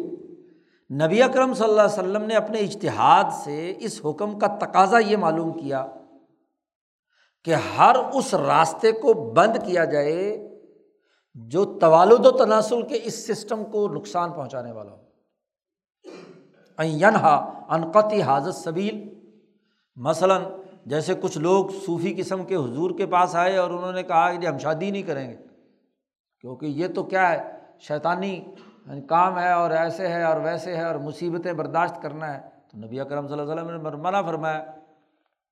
نبی 0.90 1.22
اکرم 1.22 1.54
صلی 1.54 1.64
اللہ 1.64 1.80
علیہ 1.80 1.92
وسلم 1.92 2.22
نے 2.22 2.34
اپنے 2.34 2.58
اشتہاد 2.58 3.24
سے 3.44 3.74
اس 3.78 4.00
حکم 4.04 4.38
کا 4.38 4.46
تقاضا 4.46 4.98
یہ 4.98 5.16
معلوم 5.16 5.52
کیا 5.52 5.86
کہ 7.44 7.54
ہر 7.54 7.96
اس 8.12 8.34
راستے 8.34 8.92
کو 8.92 9.12
بند 9.32 9.56
کیا 9.66 9.84
جائے 9.84 10.48
جو 11.34 11.78
توالد 11.78 12.26
و 12.26 12.30
تناسل 12.30 12.82
کے 12.82 13.00
اس 13.04 13.26
سسٹم 13.26 13.64
کو 13.64 13.88
نقصان 13.88 14.32
پہنچانے 14.32 14.72
والا 14.72 14.92
ہو۔ 14.92 14.98
ینہا 16.84 17.36
انقتی 17.68 18.22
حاضر 18.22 18.52
صبیل 18.52 19.08
مثلاً 19.96 20.42
جیسے 20.86 21.14
کچھ 21.20 21.38
لوگ 21.38 21.66
صوفی 21.86 22.14
قسم 22.14 22.44
کے 22.44 22.56
حضور 22.56 22.90
کے 22.98 23.06
پاس 23.06 23.34
آئے 23.34 23.56
اور 23.56 23.70
انہوں 23.70 23.92
نے 23.92 24.02
کہا 24.02 24.32
کہ 24.32 24.38
جی 24.38 24.48
ہم 24.48 24.58
شادی 24.58 24.90
نہیں 24.90 25.02
کریں 25.02 25.30
گے، 25.30 25.36
کیونکہ 26.40 26.66
یہ 26.66 26.88
تو 26.88 27.02
کیا 27.02 27.32
ہے، 27.32 27.58
شیطانی 27.80 28.44
یعنی 28.88 29.00
کام 29.00 29.38
ہے 29.38 29.52
اور 29.52 29.70
ایسے 29.70 30.08
ہے 30.08 30.22
اور 30.22 30.36
ویسے 30.36 30.76
ہے 30.76 30.84
اور 30.84 30.94
مصیبتیں 30.94 31.52
برداشت 31.52 32.02
کرنا 32.02 32.34
ہے، 32.34 32.48
تو 32.72 32.78
نبی 32.78 33.00
اکرم 33.00 33.28
صلی 33.28 33.40
اللہ 33.40 33.52
علیہ 33.52 33.62
وسلم 33.62 33.86
نے 33.86 33.96
منع 33.96 34.22
فرمایا 34.22 34.64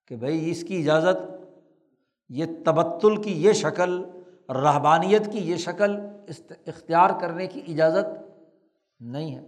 کہ 0.09 0.17
بھائی 0.17 0.51
اس 0.51 0.65
کی 0.65 0.79
اجازت، 0.79 1.45
یہ 2.29 2.45
تبتل 2.65 3.23
کی 3.23 3.45
یہ 3.45 3.53
شکل 3.53 4.05
رحبانیت 4.49 5.33
کی 5.33 5.39
یہ 5.39 5.57
شکل 5.57 5.97
اختیار 6.67 7.11
کرنے 7.21 7.47
کی 7.47 7.63
اجازت 7.69 8.23
نہیں 9.01 9.35
ہے۔ 9.35 9.41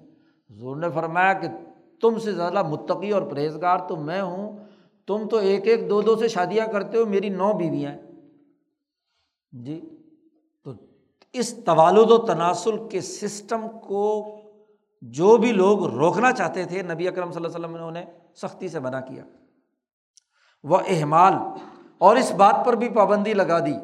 حضور 0.50 0.76
نے 0.76 0.90
فرمایا 0.94 1.32
کہ 1.32 1.48
تم 2.00 2.18
سے 2.18 2.32
زیادہ 2.32 2.62
متقی 2.62 3.10
اور 3.10 3.22
پرہیزگار 3.22 3.78
تو 3.88 3.96
میں 3.96 4.22
ہوں، 4.22 4.56
تم 5.06 5.28
تو 5.28 5.36
ایک 5.36 5.66
ایک 5.66 5.90
دو 5.90 6.00
دو 6.00 6.16
سے 6.16 6.28
شادیاں 6.28 6.66
کرتے 6.66 6.98
ہو، 6.98 7.06
میری 7.06 7.28
نو 7.28 7.52
بیویاں 7.52 7.92
ہیں۔ 7.92 8.02
جی۔ 9.52 9.97
اس 11.32 11.54
توالد 11.64 12.10
و 12.10 12.18
تناسل 12.18 12.88
کے 12.88 13.00
سسٹم 13.00 13.66
کو 13.78 14.34
جو 15.02 15.36
بھی 15.36 15.52
لوگ 15.52 15.84
روکنا 15.86 16.32
چاہتے 16.32 16.64
تھے، 16.64 16.82
نبی 16.82 17.08
اکرم 17.08 17.32
صلی 17.32 17.44
اللہ 17.44 17.56
علیہ 17.56 17.66
وسلم 17.66 17.76
نے 17.76 17.82
انہیں 17.82 18.04
سختی 18.34 18.68
سے 18.68 18.80
منع 18.80 19.00
کیا۔ 19.00 19.24
وہ 20.62 20.78
احمال، 20.88 21.34
اور 21.98 22.16
اس 22.16 22.32
بات 22.32 22.54
پر 22.66 22.72
بھی 22.72 22.88
پابندی 22.88 23.34
لگا 23.34 23.58
دی 23.58 23.74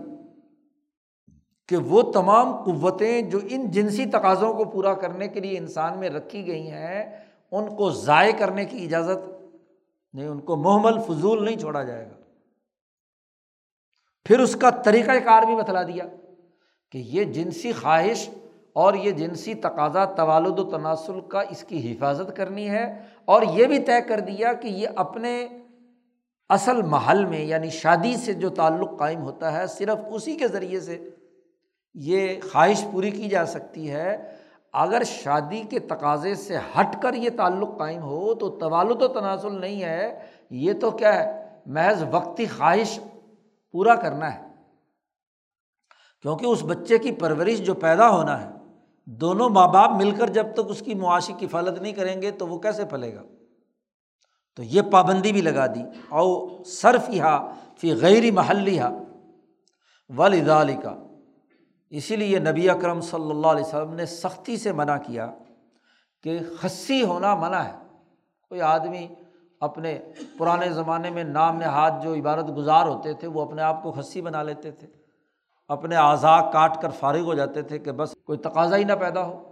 کہ 1.69 1.77
وہ 1.77 2.03
تمام 2.13 2.65
قوتیں 2.65 3.23
جو 3.23 3.39
ان 3.49 3.71
جنسی 3.71 4.07
تقاضوں 4.07 4.55
کو 4.55 4.65
پورا 4.65 4.95
کرنے 4.95 5.29
کے 5.29 5.41
لیے 5.41 5.59
انسان 5.59 5.99
میں 5.99 6.11
رکھی 6.11 6.47
گئی 6.47 6.71
ہیں، 6.71 7.17
ان 7.51 7.77
کو 7.77 7.91
ضائع 7.91 8.33
کرنے 8.39 8.65
کی 8.65 8.85
اجازت 8.85 9.31
نہیں، 10.15 10.29
ان 10.29 10.41
کو 10.41 10.57
محمل 10.57 10.99
فضول 10.99 11.45
نہیں 11.45 11.59
چھوڑا 11.59 11.83
جائے 11.83 12.07
گا۔ 12.07 12.23
پھر 14.25 14.41
اس 14.41 14.57
کا 14.57 14.71
طریقۂ 14.71 15.25
کار 15.25 15.43
بھی 15.43 15.57
بتلا 15.57 15.83
دیا۔ 15.83 16.05
کہ 16.95 16.99
یہ 16.99 17.25
جنسی 17.25 17.73
خواہش 17.73 18.31
اور 18.73 18.95
یہ 18.95 19.11
جنسی 19.11 19.55
تقاضا، 19.55 20.05
توالد 20.05 20.59
و 20.59 20.71
تناسل 20.71 21.21
کا 21.21 21.41
اس 21.41 21.65
کی 21.65 21.93
حفاظت 21.93 22.37
کرنی 22.37 22.71
ہے 22.71 23.03
اور 23.25 23.43
یہ 23.43 23.67
بھی 23.67 23.79
طے 23.79 24.01
کر 24.09 24.21
دیا 24.21 24.53
کہ 24.53 24.69
یہ 24.69 24.89
اپنے 24.97 25.49
اصل 26.49 26.83
محل 26.83 27.25
میں 27.25 27.45
یعنی 27.45 27.71
شادی 27.71 28.17
سے 28.17 28.33
جو 28.33 28.49
تعلق 28.49 28.99
قائم 28.99 29.23
ہوتا 29.23 29.59
ہے، 29.59 29.67
صرف 29.67 29.99
اسی 30.11 30.35
کے 30.35 30.49
ذریعے 30.49 30.81
سے 30.81 31.11
یہ 31.95 32.29
خواہش 32.53 32.85
پوری 32.93 33.11
کی 33.11 33.29
جا 33.29 33.47
سکتی 33.47 33.91
ہے۔ 33.91 34.31
اگر 34.73 35.03
شادی 35.07 35.63
کے 35.71 35.79
تقاضے 35.79 36.35
سے 36.35 36.57
ہٹ 36.57 37.03
کر 37.03 37.15
یہ 37.15 37.31
تعلق 37.37 37.79
قائم 37.79 38.03
ہو 38.03 38.35
تو 38.35 38.49
توالد 38.49 39.03
و 39.03 39.09
تناسل 39.09 39.61
نہیں 39.61 39.83
ہے۔ 39.83 40.19
یہ 40.51 40.73
تو 40.73 40.91
کیا 40.91 41.25
ہے؟ 41.25 41.49
محض 41.67 42.05
وقتی 42.11 42.47
خواہش 42.47 43.01
پورا 43.73 43.95
کرنا 43.95 44.35
ہے۔ 44.35 44.54
کیونکہ 46.25 46.47
اس 46.47 46.63
بچے 46.63 46.99
کی 46.99 47.13
پرورش 47.13 47.59
جو 47.59 47.75
پیدا 47.75 48.11
ہونا 48.11 48.43
ہے، 48.43 48.51
دونوں 49.05 49.49
ماں 49.49 49.69
باپ 49.69 49.91
مل 49.91 50.11
کر 50.11 50.27
جب 50.27 50.47
تک 50.55 50.61
اس 50.69 50.81
کی 50.81 50.95
معاشی 50.95 51.33
کفالت 51.41 51.83
نہیں 51.83 51.93
کریں 51.93 52.23
گے 52.23 52.31
تو 52.31 52.47
وہ 52.47 52.59
کیسے 52.59 52.85
پھلے 52.85 53.15
گا؟ 53.15 53.23
تو 54.57 54.63
یہ 54.63 54.83
پابندی 54.83 55.33
بھی 55.33 55.41
لگا 55.41 55.67
دی۔ 55.67 55.83
او 56.09 56.63
صرف 56.65 57.05
یہاں 57.09 57.49
فی 57.79 57.93
غیر 57.93 58.33
محلی 58.33 58.79
ہا 58.79 58.91
ولی 60.17 60.41
کا 60.83 61.07
اسی 61.91 62.17
لیے 62.17 62.39
نبی 62.39 62.71
اکرم 62.71 63.01
صلی 63.01 63.31
اللہ 63.31 63.47
علیہ 63.47 63.65
وسلم 63.65 63.95
نے 63.95 64.07
سختی 64.07 64.57
سے 64.57 64.73
منع 64.73 64.97
کیا 64.97 65.31
کہ 66.23 66.39
خصی 66.61 67.03
ہونا 67.03 67.35
منع 67.35 67.59
ہے۔ 67.59 67.75
کوئی 68.49 68.61
آدمی 68.61 69.09
اپنے 69.61 69.99
پرانے 70.39 70.71
زمانے 70.71 71.11
میں 71.11 71.25
نام 71.25 71.57
نہاد 71.57 71.91
جو 72.03 72.15
عبادت 72.15 72.57
گزار 72.57 72.87
ہوتے 72.87 73.13
تھے، 73.13 73.29
وہ 73.29 73.43
اپنے 73.43 73.63
آپ 73.63 73.83
کو 73.83 73.93
خصی 73.93 74.21
بنا 74.21 74.43
لیتے 74.43 74.71
تھے۔ 74.71 75.04
اپنے 75.69 75.97
اعضاء 75.97 76.51
کاٹ 76.51 76.83
کر 76.83 76.89
فارغ 76.91 77.21
ہو 77.21 77.35
جاتے 77.35 77.63
تھے 77.63 77.79
کہ 77.79 77.93
بس 77.93 78.15
کوئی 78.25 78.39
تقاضا 78.39 78.77
ہی 78.77 78.85
نہ 78.85 78.93
پیدا 78.93 79.27
ہو۔ 79.27 79.51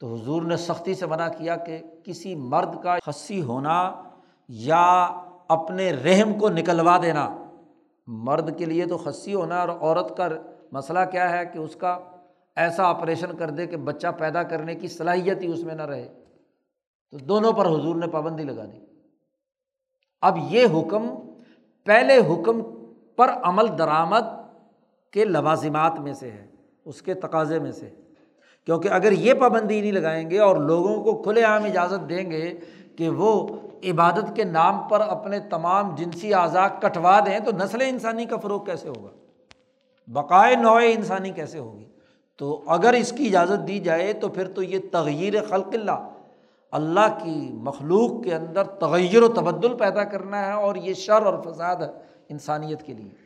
تو 0.00 0.14
حضور 0.14 0.42
نے 0.42 0.56
سختی 0.56 0.94
سے 0.94 1.06
منع 1.06 1.28
کیا 1.28 1.56
کہ 1.56 1.78
کسی 2.04 2.34
مرد 2.34 2.82
کا 2.82 2.96
خصی 3.06 3.42
ہونا 3.42 4.02
یا 4.48 5.04
اپنے 5.48 5.92
رحم 5.92 6.38
کو 6.38 6.48
نکلوا 6.48 6.98
دینا۔ 7.02 7.44
مرد 8.06 8.58
کے 8.58 8.64
لیے 8.64 8.86
تو 8.86 8.96
خصی 8.96 9.34
ہونا 9.34 9.60
اور 9.60 9.68
عورت 9.68 10.16
کا 10.16 10.28
مسئلہ 10.72 10.98
کیا 11.10 11.30
ہے 11.30 11.46
کہ 11.46 11.58
اس 11.58 11.76
کا 11.76 11.98
ایسا 12.56 12.84
آپریشن 12.84 13.36
کر 13.36 13.50
دے 13.50 13.66
کہ 13.66 13.76
بچہ 13.76 14.08
پیدا 14.18 14.42
کرنے 14.42 14.74
کی 14.74 14.88
صلاحیت 14.88 15.42
ہی 15.42 15.52
اس 15.52 15.64
میں 15.64 15.74
نہ 15.74 15.82
رہے۔ 15.82 16.24
تو 17.10 17.18
دونوں 17.18 17.52
پر 17.52 17.66
حضور 17.66 17.94
نے 17.96 18.06
پابندی 18.06 18.42
لگا 18.42 18.64
دی۔ 18.64 18.78
اب 20.22 20.38
یہ 20.50 20.66
حکم 20.66 21.08
پہلے 21.84 22.16
حکم 22.16 22.62
پر 23.16 23.32
عمل 23.42 23.78
درآمد 23.78 24.35
کے 25.16 25.24
لوازمات 25.24 26.00
میں 26.00 26.12
سے 26.12 26.30
ہے، 26.30 26.46
اس 26.84 27.02
کے 27.02 27.14
تقاضے 27.14 27.58
میں 27.58 27.72
سے۔ 27.72 27.90
کیونکہ 28.64 28.88
اگر 28.88 29.12
یہ 29.12 29.34
پابندی 29.34 29.80
نہیں 29.80 29.92
لگائیں 29.92 30.30
گے 30.30 30.38
اور 30.38 30.56
لوگوں 30.56 31.04
کو 31.04 31.22
کھلے 31.22 31.42
عام 31.42 31.64
اجازت 31.64 32.08
دیں 32.08 32.30
گے 32.30 32.58
کہ 32.96 33.08
وہ 33.08 33.46
عبادت 33.84 34.36
کے 34.36 34.44
نام 34.44 34.88
پر 34.88 35.00
اپنے 35.00 35.40
تمام 35.40 35.94
جنسی 35.94 36.34
اعضاء 36.34 36.66
کٹوا 36.80 37.20
دیں، 37.26 37.38
تو 37.38 37.50
نسل 37.64 37.78
انسانی 37.80 38.24
کا 38.24 38.36
فروغ 38.36 38.64
کیسے 38.64 38.88
ہوگا؟ 38.88 39.08
بقائے 40.08 40.56
نوع 40.56 40.80
انسانی 40.84 41.30
کیسے 41.30 41.58
ہوگی؟ 41.58 41.84
تو 42.36 42.62
اگر 42.66 42.92
اس 42.92 43.12
کی 43.12 43.26
اجازت 43.26 43.68
دی 43.68 43.78
جائے 43.78 44.12
تو 44.12 44.28
پھر 44.28 44.48
تو 44.48 44.62
یہ 44.62 44.78
تغیر 44.92 45.44
خلق 45.44 45.68
اللہ 45.72 46.08
اللہ 46.72 47.18
کی 47.24 47.50
مخلوق 47.52 48.24
کے 48.24 48.34
اندر 48.34 48.64
تغیر 48.64 49.22
و 49.22 49.28
تبدل 49.28 49.74
پیدا 49.74 50.04
کرنا 50.04 50.46
ہے 50.46 50.52
اور 50.52 50.74
یہ 50.74 50.94
شر 50.94 51.22
اور 51.22 51.34
فساد 51.44 51.76
ہے 51.76 51.90
انسانیت 52.28 52.82
کے 52.82 52.92
لیے۔ 52.92 53.25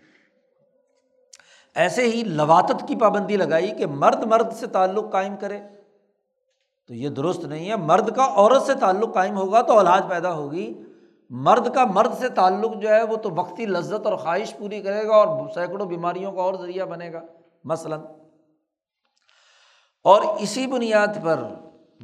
ایسے 1.74 2.02
ہی 2.02 2.22
لواتت 2.24 2.88
کی 2.88 2.96
پابندی 2.96 3.36
لگائی 3.36 3.70
کہ 3.70 3.86
مرد 3.86 4.26
مرد 4.26 4.52
سے 4.52 4.66
تعلق 4.66 5.12
قائم 5.12 5.36
کرے۔ 5.36 5.60
تو 6.88 6.94
یہ 6.94 7.08
درست 7.08 7.44
نہیں 7.44 7.70
ہے۔ 7.70 7.76
مرد 7.76 8.16
کا 8.16 8.24
عورت 8.24 8.62
سے 8.62 8.74
تعلق 8.74 9.14
قائم 9.14 9.36
ہوگا 9.36 9.62
تو 9.62 9.72
اولاد 9.72 10.00
پیدا 10.08 10.32
ہوگی۔ 10.32 10.82
مرد 11.30 11.74
کا 11.74 11.84
مرد 11.84 12.14
سے 12.18 12.28
تعلق 12.28 12.76
جو 12.82 12.88
ہے 12.88 13.02
وہ 13.02 13.16
تو 13.16 13.30
وقتی 13.30 13.66
لذت 13.66 14.06
اور 14.06 14.16
خواہش 14.16 14.56
پوری 14.56 14.80
کرے 14.80 15.06
گا 15.08 15.14
اور 15.14 15.48
سینکڑوں 15.54 15.86
بیماریوں 15.86 16.32
کا 16.32 16.42
اور 16.42 16.54
ذریعہ 16.54 16.86
بنے 16.86 17.12
گا۔ 17.12 17.20
مثلاً۔ 17.64 18.00
اور 20.04 20.22
اسی 20.40 20.66
بنیاد 20.66 21.06
پر 21.24 21.44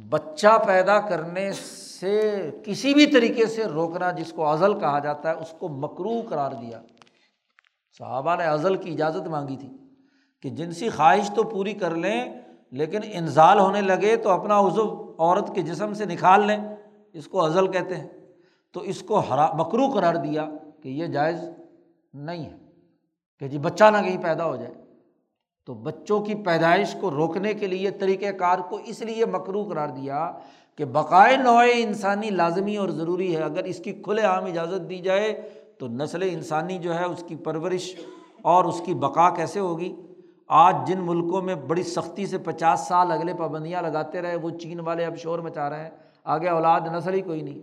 بچہ 0.09 0.57
پیدا 0.67 0.99
کرنے 0.99 1.51
سے 1.99 2.51
کسی 2.65 2.93
بھی 2.93 3.05
طریقے 3.05 3.45
سے 3.45 3.63
روکنا 3.63 4.11
جس 4.11 4.33
کو 4.33 4.47
ازل 4.47 4.79
کہا 4.79 4.99
جاتا 4.99 5.29
ہے، 5.29 5.35
اس 5.35 5.53
کو 5.59 5.67
مکرو 5.69 6.21
قرار 6.29 6.51
دیا۔ 6.51 6.81
صحابہ 7.97 8.35
نے 8.35 8.43
ازل 8.43 8.75
کی 8.75 8.91
اجازت 8.91 9.27
مانگی 9.27 9.57
تھی 9.57 9.77
کہ 10.41 10.49
جنسی 10.49 10.89
خواہش 10.89 11.31
تو 11.35 11.43
پوری 11.43 11.73
کر 11.73 11.95
لیں، 11.95 12.33
لیکن 12.71 12.99
انزال 13.03 13.59
ہونے 13.59 13.81
لگے 13.81 14.15
تو 14.15 14.29
اپنا 14.29 14.59
عزو 14.59 15.15
عورت 15.19 15.55
کے 15.55 15.61
جسم 15.61 15.93
سے 15.93 16.05
نکال 16.05 16.47
لیں۔ 16.47 16.57
اس 17.13 17.27
کو 17.27 17.43
ازل 17.43 17.67
کہتے 17.67 17.95
ہیں۔ 17.95 18.07
تو 18.73 18.79
اس 18.79 19.01
کو 19.01 19.19
ہرا، 19.19 19.53
مکرو 19.53 19.87
قرار 19.93 20.15
دیا 20.15 20.45
کہ 20.83 20.89
یہ 20.89 21.05
جائز 21.05 21.49
نہیں 22.13 22.45
ہے 22.45 22.57
کہ 23.39 23.47
جی 23.47 23.57
بچہ 23.57 23.83
نہ 23.83 23.97
کہیں 23.97 24.23
پیدا 24.23 24.45
ہو 24.45 24.55
جائے۔ 24.55 24.73
تو 25.65 25.73
بچوں 25.73 26.19
کی 26.19 26.35
پیدائش 26.35 26.95
کو 27.01 27.11
روکنے 27.11 27.53
کے 27.53 27.67
لیے 27.67 27.91
طریقۂ 27.91 28.37
کار 28.37 28.59
کو 28.59 28.79
اس 28.85 29.01
لیے 29.01 29.25
مکرو 29.25 29.63
قرار 29.63 29.87
دیا 29.87 30.31
کہ 30.75 30.85
بقائے 30.85 31.37
نوع 31.37 31.63
انسانی 31.73 32.29
لازمی 32.29 32.77
اور 32.77 32.89
ضروری 32.89 33.35
ہے۔ 33.35 33.41
اگر 33.41 33.63
اس 33.63 33.77
کی 33.77 33.93
کھلے 33.93 34.21
عام 34.21 34.45
اجازت 34.45 34.89
دی 34.89 34.97
جائے 34.97 35.49
تو 35.79 35.87
نسل 35.87 36.21
انسانی 36.21 36.77
جو 36.77 36.95
ہے 36.95 37.05
اس 37.05 37.23
کی 37.27 37.35
پرورش 37.35 37.95
اور 38.41 38.65
اس 38.65 38.81
کی 38.85 38.93
بقا 38.93 39.29
کیسے 39.29 39.59
ہوگی؟ 39.59 39.95
آج 40.47 40.75
جن 40.87 40.99
ملکوں 40.99 41.41
میں 41.41 41.55
بڑی 41.55 41.83
سختی 41.83 42.25
سے 42.25 42.37
پچاس 42.37 42.79
سال 42.79 43.11
اگلے 43.11 43.33
پابندیاں 43.33 43.81
لگاتے 43.81 44.21
رہے، 44.21 44.35
وہ 44.35 44.49
چین 44.49 44.79
والے 44.79 45.05
اب 45.05 45.17
شور 45.17 45.39
مچا 45.39 45.69
رہے 45.69 45.83
ہیں۔ 45.83 45.89
آگے 46.23 46.49
اولاد، 46.49 46.81
نسل 46.81 47.13
ہی 47.13 47.21
کوئی 47.21 47.41
نہیں۔ 47.41 47.59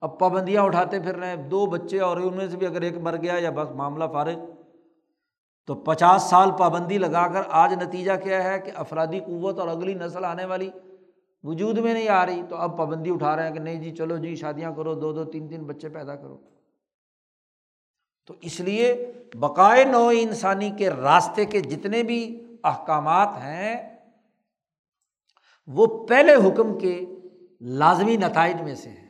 اب 0.00 0.18
پابندیاں 0.18 0.62
اٹھاتے 0.62 1.00
پھر 1.00 1.16
رہے 1.16 1.28
ہیں۔ 1.28 1.36
دو 1.36 1.66
بچے 1.66 2.00
اور 2.00 2.16
ان 2.16 2.36
میں 2.36 2.48
سے 2.48 2.56
بھی 2.56 2.66
اگر 2.66 2.80
ایک 2.80 2.98
مر 2.98 3.16
گیا 3.16 3.34
یا 3.38 3.50
بس 3.50 3.70
معاملہ 3.74 4.04
فارغ۔ 4.12 4.38
تو 5.66 5.74
پچاس 5.74 6.22
سال 6.22 6.50
پابندی 6.58 6.98
لگا 6.98 7.28
کر 7.28 7.42
آج 7.48 7.72
نتیجہ 7.72 8.12
کیا 8.22 8.44
ہے 8.44 8.60
کہ 8.60 8.72
افرادی 8.74 9.20
قوت 9.20 9.58
اور 9.58 9.68
اگلی 9.68 9.94
نسل 9.94 10.24
آنے 10.24 10.44
والی 10.44 10.70
وجود 11.42 11.78
میں 11.78 11.94
نہیں 11.94 12.08
آ 12.08 12.26
رہی۔ 12.26 12.42
تو 12.48 12.56
اب 12.56 12.78
پابندی 12.78 13.10
اٹھا 13.10 13.36
رہے 13.36 13.46
ہیں 13.46 13.54
کہ 13.54 13.60
نہیں 13.60 13.82
جی 13.82 13.90
چلو 13.90 14.16
جی 14.16 14.34
شادیاں 14.34 14.72
کرو، 14.76 14.94
دو 14.94 15.12
دو، 15.12 15.24
تین 15.24 15.48
تین 15.48 15.62
بچے 15.62 15.88
پیدا 15.88 16.16
کرو۔ 16.16 16.38
تو 18.26 18.34
اس 18.40 18.60
لیے 18.60 19.12
بقائے 19.34 19.84
نو 19.84 20.08
انسانی 20.08 20.70
کے 20.70 20.90
راستے 20.90 21.44
کے 21.44 21.60
جتنے 21.60 22.02
بھی 22.02 22.46
احکامات 22.64 23.28
ہیں، 23.28 23.98
وہ 25.66 26.06
پہلے 26.06 26.34
حکم 26.34 26.78
کے 26.78 27.06
لازمی 27.60 28.16
نتائج 28.16 28.60
میں 28.60 28.74
سے 28.74 28.90
ہیں، 28.90 29.08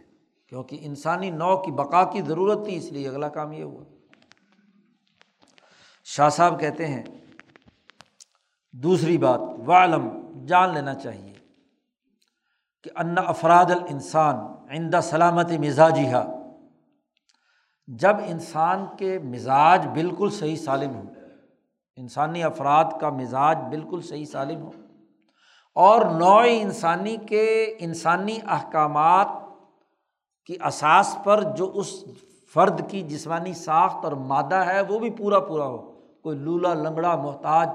کیونکہ 0.48 0.78
انسانی 0.80 1.30
نو 1.30 1.56
کی 1.56 1.70
بقا 1.70 2.04
کی 2.04 2.22
ضرورت 2.22 2.64
تھی، 2.64 2.76
اس 2.76 2.92
لیے 2.92 3.08
اگلا 3.08 3.28
کام 3.28 3.52
یہ 3.52 3.62
ہوا۔ 3.62 3.84
شاہ 6.04 6.28
صاحب 6.28 6.60
کہتے 6.60 6.86
ہیں، 6.86 7.02
دوسری 8.72 9.18
بات 9.18 9.40
والم 9.66 10.08
جان 10.46 10.74
لینا 10.74 10.94
چاہیے 10.94 11.32
کہ 12.82 12.90
ان 12.96 13.14
افراد 13.18 13.64
الانسان 13.64 14.34
آئندہ 14.70 15.00
سلامت 15.02 15.52
مزاجی 15.52 16.06
ہا 16.06 16.35
جب 17.86 18.16
انسان 18.26 18.86
کے 18.98 19.18
مزاج 19.18 19.86
بالکل 19.86 20.30
صحیح 20.30 20.56
سالم 20.56 20.96
ہو 20.96 21.02
انسانی 21.96 22.42
افراد 22.42 22.84
کا 23.00 23.10
مزاج 23.10 23.58
بالکل 23.68 24.00
صحیح 24.00 24.24
سالم 24.24 24.62
ہو 24.62 24.70
اور 25.74 26.04
نوع 26.04 26.44
انسانی 26.48 27.16
کے 27.16 27.76
انسانی 27.78 28.38
احکامات 28.46 29.28
کی 30.46 30.54
اساس 30.64 31.16
پر 31.24 31.42
جو 31.42 31.72
اس 31.74 32.04
فرد 32.54 32.90
کی 32.90 33.02
جسمانی 33.02 33.52
ساخت 33.52 34.04
اور 34.04 34.12
مادہ 34.12 34.54
ہے، 34.54 34.80
وہ 34.80 34.98
بھی 34.98 35.10
پورا 35.10 35.40
پورا 35.40 35.64
ہو، 35.64 35.78
کوئی 36.22 36.38
لولا، 36.38 36.74
لنگڑا، 36.74 37.16
محتاج 37.16 37.68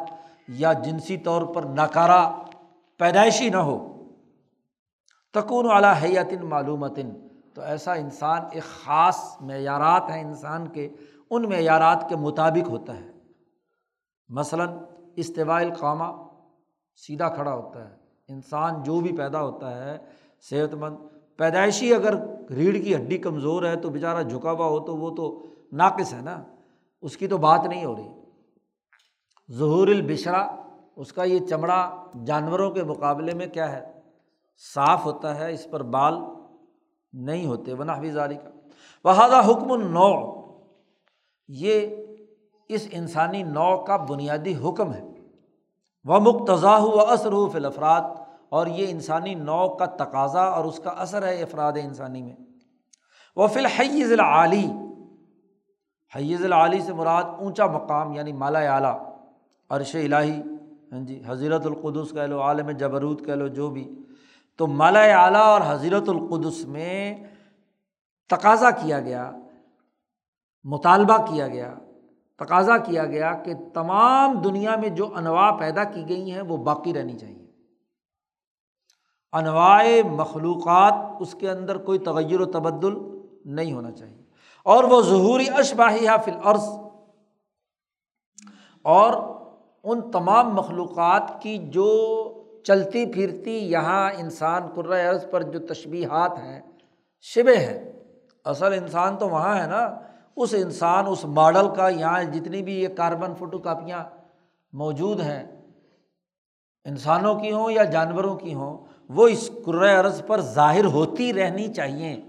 یا 0.48 0.74
جنسی 0.74 1.18
طور 1.18 1.42
پر 1.42 1.62
ناکارہ، 1.62 2.30
پیدائشی 2.98 3.50
نہ 3.50 3.58
ہو۔ 3.58 4.04
تکون 5.34 5.72
اعلیٰ 5.72 5.94
حیاتن 6.04 6.46
معلومتن۔ 6.46 7.12
تو 7.54 7.62
ایسا 7.62 7.94
انسان 7.94 8.42
ایک 8.52 8.64
خاص 8.64 9.42
معیارات 9.42 10.04
ہیں 10.10 10.22
انسان 10.22 10.68
کے، 10.68 10.90
ان 11.30 11.50
معیارات 11.50 12.06
کے 12.10 12.16
مطابق 12.16 12.70
ہوتا 12.70 12.98
ہے۔ 12.98 13.10
مثلاً 14.30 14.70
استواء 15.16 15.60
القامہ 15.60 16.04
سیدھا 16.96 17.30
کھڑا 17.30 17.54
ہوتا 17.54 17.90
ہے۔ 17.90 17.96
انسان 18.28 18.84
جو 18.84 19.00
بھی 19.00 19.18
پیدا 19.18 19.42
ہوتا 19.42 19.86
ہے، 19.86 19.98
صحت 20.50 20.74
مند، 20.74 20.98
پیدائشی 21.38 21.94
اگر 21.94 22.16
ریڑھ 22.50 22.84
کی 22.84 22.96
ہڈی 22.96 23.18
کمزور 23.18 23.64
ہے 23.64 23.76
تو 23.76 23.90
بیچارہ 23.90 24.24
جھکا 24.24 24.52
ہوا 24.52 24.66
ہو 24.66 24.80
تو 24.80 24.98
وہ 24.98 25.16
تو 25.16 25.48
ناقص 25.72 26.14
ہے 26.14 26.22
نا۔ 26.22 26.44
اس 27.02 27.18
کی 27.18 27.28
تو 27.28 27.38
بات 27.38 27.66
نہیں 27.66 27.86
ہو 27.86 27.96
رہی۔ 27.96 28.10
ظہور 29.52 29.88
البشرا 29.88 30.56
اس 30.96 31.14
کا 31.14 31.24
یہ 31.24 31.40
چمڑا 31.40 32.06
جانوروں 32.26 32.72
کے 32.72 32.84
مقابلے 32.84 33.34
میں 33.34 33.48
کیا 33.48 33.72
ہے؟ 33.72 34.02
صاف 34.74 35.06
ہوتا 35.06 35.36
ہے، 35.36 35.54
اس 35.54 35.68
پر 35.72 35.84
بال 35.84 36.14
نہیں 37.14 37.46
ہوتے 37.46 37.74
ورنہ 37.74 37.92
حفیظاری 37.92 38.36
کا 38.36 38.50
بہذا 39.04 39.52
حکم 39.52 39.72
النو 39.72 40.42
یہ 41.48 41.88
اس 42.70 42.88
انسانی 42.92 43.44
نو 43.44 43.78
کا 43.78 43.98
بنیادی 43.98 44.56
حکم 44.56 44.94
ہے۔ 44.94 45.04
وہ 46.06 46.20
مقتضا 46.20 46.78
و 46.78 47.00
اثر 47.00 47.32
ہو 47.32 47.50
فل 47.50 47.66
اور 48.50 48.68
یہ 48.68 48.86
انسانی 48.90 49.34
نو 49.36 49.70
کا 49.70 49.86
تقاضا 49.86 50.44
اور 50.44 50.66
اس 50.66 50.80
کا 50.80 50.90
اثر 50.90 51.28
ہے 51.28 51.42
افراد 51.42 51.74
انسانی 51.84 52.22
میں۔ 52.22 52.36
وہ 53.36 53.48
فی 53.48 53.60
الحیز 53.60 54.12
العلی 54.12 54.72
حیز 56.16 56.46
العلی 56.46 56.80
سے 56.80 56.94
مراد 56.94 57.24
اونچا 57.24 57.66
مقام 57.66 58.14
یعنی 58.14 58.34
مالا 58.34 58.60
اعلیٰ، 58.60 59.14
عرش 59.70 59.96
الٰہی۔ 59.96 60.42
ہاں 60.92 61.00
جی 61.00 61.24
حضیرت 61.26 61.66
القدس 61.66 62.12
کہہ 62.12 62.22
لو، 62.22 62.42
عالم 62.42 62.70
جبروت 62.70 63.26
کہہ 63.26 63.34
لو، 63.34 63.48
جو 63.48 63.70
بھی۔ 63.70 63.96
تو 64.58 64.68
مالا 64.68 65.00
اعلیٰ 65.00 65.42
اور 65.42 65.62
حضیرت 65.66 66.10
القدس 66.10 66.66
میں 66.66 67.18
تقاضا 68.30 68.72
کیا 68.72 69.00
گیا، 69.00 69.32
مطالبہ 70.64 71.18
کیا 71.18 71.48
گیا، 71.48 71.74
تقاضا 72.40 72.78
کیا 72.78 73.06
گیا 73.06 73.34
کہ 73.34 73.54
تمام 73.74 74.42
دنیا 74.42 74.76
میں 74.76 74.90
جو 74.90 75.16
انواع 75.16 75.52
پیدا 75.52 75.84
کی 75.84 76.10
گئی 76.10 76.32
ہیں 76.32 76.42
وہ 76.42 76.58
باقی 76.58 76.94
رہنی 76.94 77.20
چاہیے۔ 77.20 77.52
انواع 79.34 79.86
مخلوقات 80.12 80.94
اس 81.20 81.36
کے 81.40 81.50
اندر 81.50 81.78
کوئی 81.78 82.00
تغیر 82.00 82.42
و 82.42 82.46
تبدل 82.46 82.94
نہیں 83.46 83.74
ہونا 83.74 83.92
چاہیے۔ 83.92 84.22
اور 84.64 84.84
وہ 84.84 85.02
ظہوری 85.02 85.50
اشباہیہ 85.50 86.10
فل 86.26 86.38
عرض 86.44 86.64
اور 88.82 89.14
ان 89.84 90.12
تمام 90.12 90.54
مخلوقات 90.54 91.42
کی 91.42 91.58
جو 91.58 92.28
چلتی 92.64 93.06
پھرتی 93.06 93.58
یہاں 93.72 94.12
انسان 94.18 94.62
عرض 94.92 95.30
پر 95.30 95.44
جو 95.44 95.60
تشبیہات 95.68 96.38
ہیں، 96.38 96.60
شبے 97.22 97.56
ہے 97.56 97.92
اصل 98.46 98.74
انسان 98.74 99.18
تو 99.18 99.30
وہاں 99.30 99.62
ہے 99.62 99.68
نا۔ 99.68 99.84
اس 100.36 100.54
انسان، 100.54 101.06
اس 101.08 101.26
ماڈل 101.26 101.68
کا 101.76 101.90
یہاں 101.90 102.24
جتنی 102.24 102.62
بھی 102.62 102.80
یہ 102.82 102.88
کاربن 102.88 103.34
فوٹو 103.36 103.58
کاپیاں 103.58 104.04
موجود 104.74 105.20
ہیں، 105.22 105.44
انسانوں 106.86 107.36
کی 107.36 107.52
ہوں 107.52 107.72
یا 107.72 107.84
جانوروں 107.84 108.36
کی 108.36 108.54
ہوں، 108.54 108.78
وہ 109.10 109.28
اس 109.28 109.50
عرض 110.00 110.22
پر 110.28 110.42
ظاہر 110.42 110.86
ہوتی 110.86 111.34
رہنی 111.34 111.68
چاہیے۔ 111.74 112.22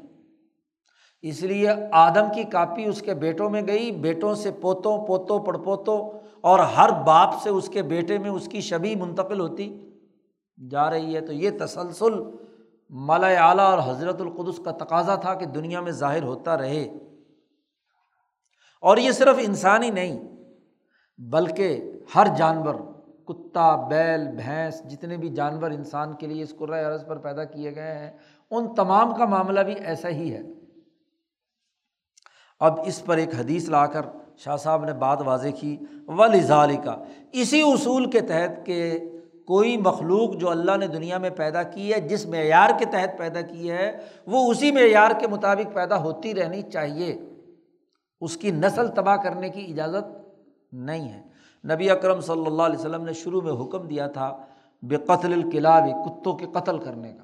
اس 1.25 1.43
لیے 1.43 1.69
آدم 1.93 2.33
کی 2.35 2.43
کاپی 2.43 2.85
اس 2.85 3.03
کے 3.03 3.15
بیٹوں 3.15 3.51
میں 3.51 3.63
گئی، 3.67 3.91
بیٹوں 3.91 4.35
سے 4.35 4.51
پوتوں 4.51 5.07
پوتوں 5.07 5.39
پڑ 5.39 5.57
پوتوں 5.57 5.99
اور 6.41 6.59
ہر 6.59 6.91
باپ 7.07 7.43
سے 7.43 7.51
اس 7.51 7.69
کے 7.69 7.83
بیٹے 7.83 8.19
میں 8.19 8.31
اس 8.31 8.49
کی 8.49 8.61
شبی 8.61 8.95
منتقل 8.97 9.41
ہوتی۔ 9.41 9.92
جا 10.71 10.91
رہی 10.91 11.17
ہے 11.17 11.21
تو 11.21 11.33
یہ 11.33 11.51
تسلسل 11.61 12.13
مالا 12.91 13.27
اعلیٰ 13.27 13.79
اور 13.79 13.91
حضرت 13.91 14.21
القدس 14.21 14.61
کا 14.65 14.71
تقاضا 14.71 15.15
تھا 15.15 15.35
کہ 15.35 15.47
دنیا 15.47 15.81
میں 15.81 15.93
ظاہر 15.93 16.23
ہوتا 16.23 16.59
رہے۔ 16.59 16.89
اور 18.81 18.97
یہ 18.97 19.11
صرف 19.11 19.37
انسان 19.39 19.83
ہی 19.83 19.91
نہیں، 19.91 20.29
بلکہ 21.19 21.93
ہر 22.15 22.27
جانور، 22.37 22.75
کتا، 23.25 23.89
بیل، 23.89 24.29
بھینس، 24.37 24.83
جتنے 24.91 25.17
بھی 25.17 25.29
جانور 25.29 25.71
انسان 25.71 26.13
کے 26.13 26.27
لیے 26.27 26.43
اس 26.43 26.55
قرۂۂ 26.59 26.85
عرض 26.85 27.07
پر 27.07 27.17
پیدا 27.17 27.45
کیے 27.45 27.75
گئے 27.75 27.99
ہیں، 27.99 28.11
ان 28.51 28.75
تمام 28.75 29.15
کا 29.15 29.25
معاملہ 29.25 29.61
بھی 29.61 29.75
ایسا 29.75 30.09
ہی 30.09 30.35
ہے۔ 30.35 30.41
اب 32.61 32.81
اس 32.87 33.05
پر 33.05 33.17
ایک 33.17 33.35
حدیث 33.35 33.69
لا 33.69 33.87
کر 33.87 34.07
شاہ 34.37 34.57
صاحب 34.57 34.85
نے 34.85 34.93
بات 34.93 35.23
واضح 35.25 35.49
کی 35.61 35.77
و 36.07 36.27
لزالی 36.27 36.77
کا 36.77 36.97
اسی 37.33 37.63
اصول 37.63 38.11
کے 38.11 38.21
تحت 38.21 38.67
کہ 38.67 38.99
کوئی 39.47 39.77
مخلوق 39.77 40.37
جو 40.37 40.51
اللہ 40.51 40.77
نے 40.77 40.87
دنیا 40.87 41.19
میں 41.19 41.31
پیدا 41.31 41.63
کی 41.63 41.95
ہے، 41.95 42.01
جس 42.01 42.27
معیار 42.27 42.71
کے 42.79 42.85
تحت 42.85 43.19
پیدا 43.19 43.41
کی 43.41 43.71
ہے، 43.71 43.99
وہ 44.27 44.51
اسی 44.51 44.73
معیار 44.73 45.11
کے 45.21 45.27
مطابق 45.27 45.75
پیدا 45.75 46.03
ہوتی 46.03 46.35
رہنی 46.35 46.63
چاہیے۔ 46.63 47.19
اس 48.21 48.37
کی 48.37 48.51
نسل 48.51 48.89
تباہ 48.89 49.17
کرنے 49.17 49.49
کی 49.49 49.67
اجازت 49.69 50.05
نہیں 50.73 51.09
ہے۔ 51.09 51.23
نبی 51.75 51.91
اکرم 51.91 52.21
صلی 52.21 52.47
اللہ 52.47 52.63
علیہ 52.63 52.79
وسلم 52.79 53.05
نے 53.05 53.13
شروع 53.13 53.41
میں 53.41 53.53
حکم 53.53 53.89
دیا 53.89 54.07
تھا 54.07 54.37
بے 54.83 54.97
قتل 54.97 55.33
القلاب 55.33 55.83
کتوں 56.05 56.33
کے 56.33 56.47
قتل 56.53 56.79
کرنے 56.79 57.13
کا۔ 57.13 57.23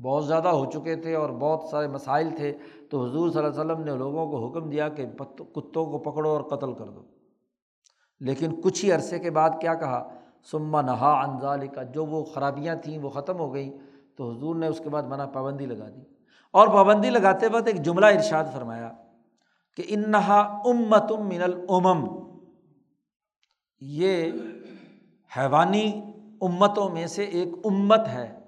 بہت 0.00 0.26
زیادہ 0.26 0.48
ہو 0.48 0.70
چکے 0.70 0.96
تھے 0.96 1.14
اور 1.14 1.30
بہت 1.30 1.68
سارے 1.70 1.86
مسائل 1.86 2.28
تھے۔ 2.36 2.52
تو 2.90 3.04
حضور 3.04 3.30
صلی 3.30 3.38
اللہ 3.38 3.62
علیہ 3.62 3.72
وسلم 3.72 3.84
نے 3.84 3.92
لوگوں 3.92 4.26
کو 4.26 4.48
حکم 4.48 4.70
دیا 4.70 4.88
کہ 4.88 5.06
کتوں 5.54 5.86
کو 5.86 5.98
پکڑو 5.98 6.30
اور 6.30 6.40
قتل 6.40 6.72
کر 6.72 6.84
دو۔ 6.84 7.02
لیکن 8.20 8.60
کچھ 8.60 8.84
ہی 8.84 8.92
عرصے 8.92 9.18
کے 9.18 9.30
بعد 9.30 9.50
کیا 9.60 9.74
کہا؟ 9.74 10.08
سما 10.44 10.80
نہا 10.80 11.24
انزال 11.24 11.68
کا 11.68 11.82
جو 11.82 12.06
وہ 12.06 12.24
خرابیاں 12.24 12.76
تھیں، 12.76 12.98
وہ 12.98 13.10
ختم 13.10 13.38
ہو 13.38 13.54
گئیں۔ 13.54 13.72
تو 14.16 14.30
حضور 14.30 14.56
نے 14.56 14.66
اس 14.66 14.80
کے 14.84 14.88
بعد 14.88 15.02
منع 15.02 15.26
پابندی 15.26 15.66
لگا 15.66 15.88
دی۔ 15.88 16.00
اور 16.50 16.68
پابندی 16.68 17.10
لگاتے 17.10 17.46
وقت 17.46 17.66
ایک 17.66 17.82
جملہ 17.82 18.06
ارشاد 18.06 18.44
فرمایا 18.52 18.90
کہ 19.76 19.82
انہا 19.88 20.40
امت 20.64 21.12
من 21.12 21.42
العمم 21.42 22.28
یہ 23.80 24.32
حیوانی 25.36 26.02
امتوں 26.40 26.88
میں 26.88 27.06
سے 27.06 27.24
ایک 27.24 27.48
امت 27.64 28.00
ہے۔ 28.08 28.38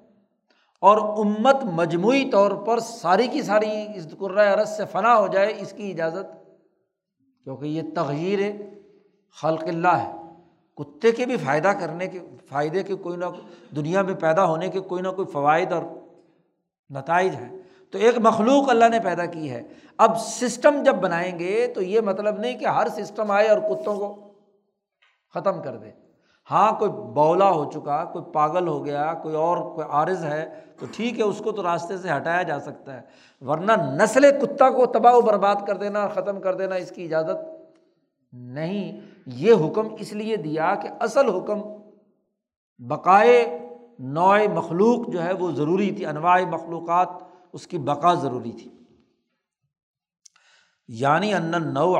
اور 0.81 1.27
امت 1.27 1.65
مجموعی 1.65 2.31
طور 2.31 2.51
پر 2.51 2.79
ساری 2.79 3.27
کی 3.27 3.43
ساری 3.43 3.87
اس 3.95 4.07
عرض 4.23 4.69
سے 4.69 4.85
فنا 4.85 5.19
ہو 5.19 5.27
جائے، 5.27 5.55
اس 5.59 5.73
کی 5.73 5.91
اجازت۔ 5.91 6.47
کیونکہ 7.45 7.65
یہ 7.65 7.83
تغیر 7.95 8.39
خلق 9.43 9.65
اللہ 9.65 9.89
ہے۔ 9.89 10.26
کتے 10.77 11.13
کے 11.13 11.27
بھی 11.27 11.37
فائدہ 11.37 11.69
کرنے 11.69 12.07
کے، 12.07 12.21
فائدے 12.49 12.83
کے 12.83 12.95
کوئی 12.95 13.17
نہ 13.17 13.25
دنیا 13.77 14.03
میں 14.03 14.15
پیدا 14.15 14.45
ہونے 14.45 14.69
کے 14.69 14.81
کوئی 14.81 15.03
نہ 15.03 15.09
کوئی 15.09 15.29
فوائد 15.33 15.73
اور 15.73 15.83
نتائج 16.91 17.35
ہیں۔ 17.35 17.59
تو 17.91 17.99
ایک 17.99 18.15
مخلوق 18.19 18.71
اللہ 18.71 18.89
نے 18.89 19.01
پیدا 19.01 19.27
کی 19.27 19.51
ہے۔ 19.51 19.63
اب 19.97 20.21
سسٹم 20.21 20.83
جب 20.83 20.95
بنائیں 20.95 21.39
گے 21.39 21.67
تو 21.75 21.83
یہ 21.83 22.01
مطلب 22.01 22.39
نہیں 22.39 22.59
کہ 22.59 22.65
ہر 22.65 22.87
سسٹم 22.89 23.31
آئے 23.31 23.49
اور 23.49 23.59
کتوں 23.59 23.97
کو 23.97 24.33
ختم 25.35 25.63
کر 25.63 25.77
دے۔ 25.77 25.91
ہاں 26.51 26.73
کوئی 26.73 26.91
بولا 26.91 27.51
ہو 27.51 27.71
چکا، 27.71 28.05
کوئی 28.05 28.25
پاگل 28.33 28.69
ہو 28.69 28.85
گیا، 28.85 29.15
کوئی 29.23 29.35
اور، 29.35 29.57
کوئی 29.57 29.87
عارض 29.91 30.25
ہے، 30.25 30.61
تو 30.79 30.87
ٹھیک 30.93 31.19
ہے، 31.19 31.25
اس 31.25 31.39
کو 31.45 31.53
تو 31.53 31.63
راستے 31.63 31.97
سے 31.97 32.09
ہٹایا 32.17 32.43
جا 32.43 32.61
سکتا 32.61 33.01
ہے۔ 33.01 33.01
ورنہ 33.47 33.73
نسل 34.03 34.31
کتا 34.41 34.71
کو 34.71 34.87
تباہ 34.87 35.15
و 35.15 35.21
برباد 35.21 35.55
کر 35.67 35.77
دینا 35.77 36.09
ختم 36.09 36.41
کر 36.41 36.55
دینا 36.55 36.75
اس 36.75 36.91
کی 36.91 37.05
اجازت 37.05 37.67
نہیں۔ 38.33 39.01
یہ 39.27 39.53
حکم 39.53 39.95
اس 39.99 40.13
لیے 40.13 40.37
دیا 40.37 40.75
کہ 40.75 40.89
اصل 41.01 41.29
حکم 41.31 41.61
بقائے 42.79 43.59
نوع 43.99 44.39
مخلوق 44.55 45.09
جو 45.09 45.25
ہے 45.25 45.33
وہ 45.33 45.51
ضروری 45.51 45.91
تھی، 45.91 46.07
انواع 46.07 46.41
مخلوقات، 46.41 47.09
اس 47.53 47.67
کی 47.67 47.79
بقا 47.79 48.15
ضروری 48.15 48.53
تھی۔ 48.53 48.71
یعنی 50.89 51.35
ان 51.35 51.75
نو 51.75 51.95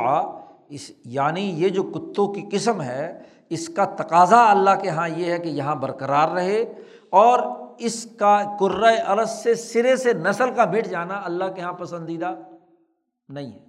اس 0.69 0.91
یعنی 1.05 1.41
یہ 1.41 1.69
جو 1.69 1.83
کتوں 1.83 2.33
کی 2.33 2.45
قسم 2.51 2.81
ہے، 2.81 3.21
اس 3.49 3.69
کا 3.69 3.85
تقاضا 3.85 4.51
اللہ 4.51 4.69
کے 4.81 4.87
یہاں 4.87 5.09
یہ 5.09 5.31
ہے 5.31 5.39
کہ 5.39 5.47
یہاں 5.47 5.75
برقرار 5.75 6.29
رہے 6.29 6.73
اور 7.09 7.39
اس 7.79 8.07
کا 8.19 8.57
عرض 9.05 9.29
سے 9.29 9.55
سرے 9.55 9.95
سے 9.95 10.13
نسل 10.13 10.55
کا 10.55 10.65
مٹ 10.65 10.87
جانا 10.87 11.21
اللہ 11.23 11.45
کے 11.45 11.61
یہاں 11.61 11.73
پسندیدہ 11.73 12.35
نہیں 13.29 13.51
ہے۔ 13.51 13.67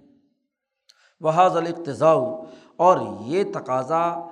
وہ 1.21 1.31
الاقتضاء 1.31 2.15
اور 2.79 2.97
یہ 3.21 3.43
تقاضا 3.53 4.29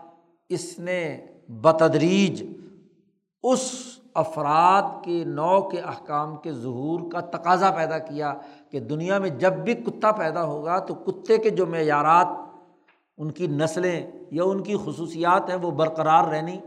اس 0.50 0.80
نے 0.80 1.26
بتدریج 1.50 2.44
اس 3.44 3.74
افراد 4.14 4.82
کے 5.04 5.24
نو 5.26 5.62
کے 5.62 5.80
احکام 5.80 6.36
کے 6.36 6.52
ظہور 6.52 7.12
کا 7.12 7.20
تقاضا 7.22 7.72
پیدا 7.72 7.98
کیا 7.98 8.34
کہ 8.72 8.80
دنیا 8.80 9.20
میں 9.20 9.30
جب 9.30 9.54
بھی 9.54 9.74
کتا 9.74 10.12
پیدا 10.12 10.44
ہوگا 10.44 10.80
تو 10.80 10.94
کتے 10.94 11.38
کے 11.38 11.50
جو 11.50 11.66
معیارات، 11.66 12.28
ان 13.18 13.32
کی 13.32 13.48
نسلیں 13.48 14.12
یا 14.32 14.44
ان 14.44 14.64
کی 14.64 14.76
خصوصیات 14.86 15.50
ہیں 15.50 15.58
وہ 15.58 15.72
برقرار 15.72 16.24
رہنی 16.24 16.58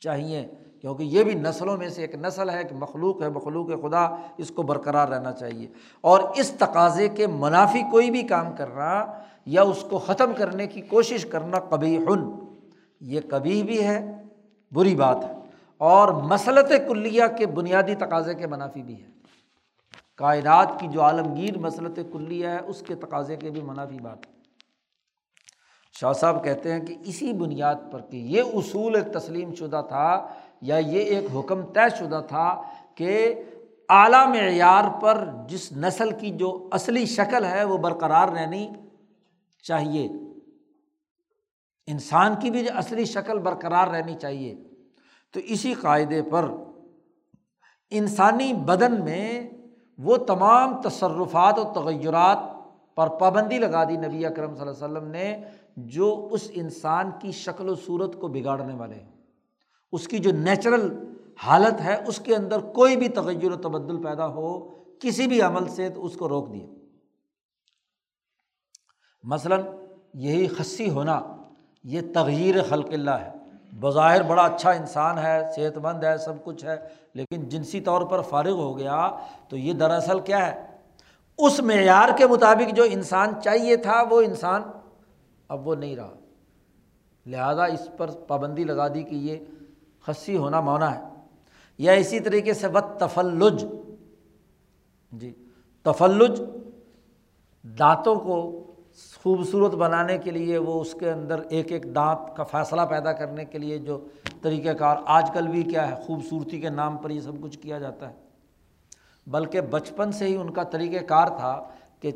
چاہیے۔ 0.00 0.46
کیونکہ 0.86 1.02
یہ 1.02 1.24
بھی 1.24 1.34
نسلوں 1.34 1.76
میں 1.76 1.88
سے 1.88 2.00
ایک 2.00 2.14
نسل 2.14 2.50
ہے 2.50 2.64
کہ 2.64 2.74
مخلوق 2.74 3.22
ہے، 3.22 3.28
مخلوق 3.28 3.66
خدا، 3.66 4.04
اس 4.36 4.50
کو 4.50 4.62
برقرار 4.62 5.08
رہنا 5.08 5.32
چاہیے۔ 5.32 5.68
اور 6.00 6.18
اس 6.36 6.50
تقاضے 6.50 7.08
کے 7.08 7.26
منافی 7.26 7.82
کوئی 7.90 8.10
بھی 8.10 8.22
کام 8.22 8.56
کرنا 8.58 9.06
یا 9.46 9.62
اس 9.62 9.84
کو 9.90 9.98
ختم 9.98 10.32
کرنے 10.36 10.66
کی 10.66 10.80
کوشش 10.80 11.26
کرنا 11.26 11.58
کبھی 11.58 11.98
ہن 11.98 12.30
یہ 13.00 13.20
کبھی 13.30 13.62
بھی 13.62 13.86
ہے، 13.86 14.22
بری 14.72 14.94
بات 14.94 15.16
ہے۔ 15.24 15.32
اور 15.78 16.08
مسلط 16.08 16.72
کلیہ 16.88 17.24
کے 17.38 17.46
بنیادی 17.46 17.94
تقاضے 17.94 18.34
کے 18.34 18.46
منافی 18.46 18.82
بھی 18.82 19.02
ہے۔ 19.02 19.08
کائنات 20.16 20.68
کی 20.80 20.88
جو 20.88 21.02
عالمگیر 21.02 21.58
مسلط 21.58 21.98
کلیہ 22.12 22.46
ہے، 22.46 22.58
اس 22.66 22.82
کے 22.86 22.94
تقاضے 22.94 23.36
کے 23.36 23.50
بھی 23.50 23.62
منافی 23.62 23.98
بات 24.02 24.26
ہے۔ 24.26 24.36
شاہ 26.00 26.12
صاحب 26.12 26.44
کہتے 26.44 26.72
ہیں 26.72 26.80
کہ 26.80 26.94
اسی 27.04 27.32
بنیاد 27.32 27.74
پر 27.90 28.00
کہ 28.00 28.16
یہ 28.16 28.42
اصول 28.54 28.94
ایک 28.94 29.14
تسلیم 29.14 29.54
شدہ 29.54 29.82
تھا 29.88 30.26
یا 30.60 30.76
یہ 30.76 31.00
ایک 31.00 31.36
حکم 31.36 31.62
طے 31.62 31.96
شدہ 31.98 32.22
تھا 32.28 32.62
کہ 32.94 33.42
اعلیٰ 33.88 34.28
معیار 34.28 35.00
پر 35.00 35.28
جس 35.48 35.72
نسل 35.72 36.10
کی 36.10 36.30
جو 36.30 36.68
اصلی 36.72 37.06
شکل 37.06 37.44
ہے 37.44 37.64
وہ 37.64 37.78
برقرار 37.78 38.28
رہنی 38.28 38.70
چاہیے۔ 39.62 40.08
انسان 41.86 42.34
کی 42.40 42.50
بھی 42.50 42.64
جو 42.64 42.78
اصلی 42.78 43.04
شکل 43.04 43.38
برقرار 43.38 43.88
رہنی 43.88 44.14
چاہیے۔ 44.14 44.54
تو 45.32 45.40
اسی 45.44 45.74
قاعدے 45.74 46.22
پر 46.22 46.50
انسانی 47.90 48.52
بدن 48.52 49.04
میں 49.04 49.50
وہ 49.98 50.16
تمام 50.16 50.82
تصرفات 50.82 51.58
و 51.58 51.72
تغیرات 51.74 52.38
پر 52.96 53.08
پابندی 53.08 53.58
لگا 53.58 53.84
دی 53.84 53.96
نبی 53.96 54.26
اکرم 54.26 54.54
صلی 54.54 54.68
اللہ 54.68 54.84
علیہ 54.84 54.98
وسلم 54.98 55.10
نے 55.10 55.44
جو 55.76 56.28
اس 56.30 56.50
انسان 56.54 57.10
کی 57.18 57.32
شکل 57.32 57.68
و 57.68 57.74
صورت 57.74 58.20
کو 58.20 58.28
بگاڑنے 58.28 58.74
والے 58.74 58.94
ہیں۔ 58.94 59.15
اس 59.96 60.08
کی 60.08 60.18
جو 60.18 60.30
نیچرل 60.30 61.14
حالت 61.38 61.80
ہے، 61.80 62.04
اس 62.06 62.18
کے 62.18 62.36
اندر 62.36 62.60
کوئی 62.60 62.96
بھی 62.96 63.08
تغیر 63.08 63.52
و 63.52 63.56
تبدل 63.56 64.02
پیدا 64.02 64.26
ہو، 64.26 64.74
کسی 65.00 65.26
بھی 65.26 65.40
عمل 65.40 65.68
سے 65.68 65.88
تو 65.88 66.04
اس 66.04 66.16
کو 66.16 66.28
روک 66.28 66.52
دیا۔ 66.52 66.66
مثلاً 69.22 69.62
یہی 70.14 70.48
خصی 70.48 70.90
ہونا، 70.90 71.22
یہ 71.84 72.00
تغیر 72.14 72.62
خلق 72.62 72.86
اللہ 72.92 73.10
ہے۔ 73.10 73.32
بظاہر 73.80 74.22
بڑا 74.22 74.42
اچھا 74.42 74.70
انسان 74.70 75.18
ہے، 75.18 75.42
صحت 75.56 75.78
مند 75.78 76.04
ہے، 76.04 76.18
سب 76.18 76.44
کچھ 76.44 76.64
ہے، 76.64 76.76
لیکن 77.14 77.48
جنسی 77.48 77.80
طور 77.80 78.02
پر 78.02 78.20
فارغ 78.20 78.52
ہو 78.52 78.78
گیا 78.78 79.16
تو 79.48 79.56
یہ 79.56 79.72
دراصل 79.72 80.20
کیا 80.20 80.46
ہے؟ 80.46 80.66
اس 81.38 81.60
معیار 81.60 82.08
کے 82.18 82.26
مطابق 82.26 82.74
جو 82.74 82.82
انسان 82.82 83.28
چاہیے 83.44 83.76
تھا، 83.76 84.02
وہ 84.10 84.20
انسان 84.20 84.62
اب 85.48 85.68
وہ 85.68 85.74
نہیں 85.74 85.96
رہا۔ 85.96 86.14
لہٰذا 87.26 87.64
اس 87.64 87.88
پر 87.96 88.10
پابندی 88.10 88.64
لگا 88.64 88.94
دی 88.94 89.02
کہ 89.02 89.14
یہ 89.14 89.36
خصی 90.06 90.36
ہونا 90.36 90.60
مونا 90.60 90.94
ہے۔ 90.94 91.00
یا 91.78 91.92
اسی 91.92 92.20
طریقے 92.20 92.54
سے 92.54 92.68
بد 92.68 92.98
تفلج۔ 92.98 93.64
جی 95.12 95.32
تفلج 95.82 96.42
دانتوں 97.78 98.16
کو 98.16 98.62
خوبصورت 99.22 99.74
بنانے 99.74 100.18
کے 100.18 100.30
لیے 100.30 100.58
وہ 100.58 100.80
اس 100.80 100.94
کے 101.00 101.10
اندر 101.10 101.40
ایک 101.50 101.72
ایک 101.72 101.94
دانت 101.94 102.36
کا 102.36 102.42
فیصلہ 102.42 102.80
پیدا 102.82 103.12
کرنے 103.12 103.44
کے 103.44 103.58
لیے 103.58 103.78
جو 103.78 104.04
طریقۂ 104.42 104.76
کار 104.78 104.96
آج 105.06 105.30
کل 105.34 105.48
بھی 105.48 105.62
کیا 105.62 105.90
ہے، 105.90 105.94
خوبصورتی 106.06 106.60
کے 106.60 106.70
نام 106.70 106.96
پر 106.96 107.10
یہ 107.10 107.20
سب 107.20 107.32
کچھ 107.42 107.58
کیا 107.58 107.78
جاتا 107.78 108.10
ہے۔ 108.10 108.14
بلکہ 109.26 109.60
بچپن 109.60 110.12
سے 110.12 110.26
ہی 110.26 110.36
ان 110.36 110.50
کا 110.50 110.62
طریقۂ 110.62 111.06
کار 111.06 111.26
تھا 111.26 111.68
کہ 112.00 112.12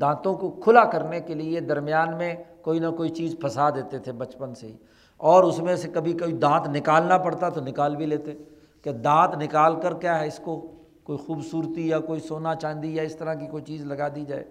دانتوں 0.00 0.34
کو 0.34 0.50
کھلا 0.50 0.84
کرنے 0.84 1.20
کے 1.20 1.34
لیے 1.34 1.60
درمیان 1.60 2.16
میں 2.18 2.34
کوئی 2.62 2.78
نہ 2.78 2.90
کوئی 2.90 3.08
چیز 3.08 3.36
پھنسا 3.40 3.70
دیتے 3.70 3.98
تھے 3.98 4.12
بچپن 4.12 4.54
سے 4.54 4.66
ہی۔ 4.66 4.76
اور 5.20 5.44
اس 5.44 5.58
میں 5.58 5.76
سے 5.76 5.88
کبھی 5.88 6.12
کبھی 6.12 6.32
دانت 6.32 6.68
نکالنا 6.68 7.18
پڑتا 7.18 7.48
تو 7.48 7.60
نکال 7.60 7.96
بھی 7.96 8.06
لیتے 8.06 8.34
کہ 8.82 8.92
دانت 8.92 9.42
نکال 9.42 9.80
کر 9.80 9.94
کیا 9.94 10.20
ہے 10.20 10.26
اس 10.26 10.40
کو 10.44 10.72
کوئی 11.04 11.18
خوبصورتی 11.18 11.88
یا 11.88 11.98
کوئی 11.98 12.20
سونا 12.20 12.54
چاندی 12.54 12.94
یا 12.94 13.02
اس 13.02 13.16
طرح 13.16 13.34
کی 13.34 13.46
کوئی 13.46 13.62
چیز 13.62 13.84
لگا 13.84 14.08
دی 14.08 14.24
جائے۔ 14.24 14.44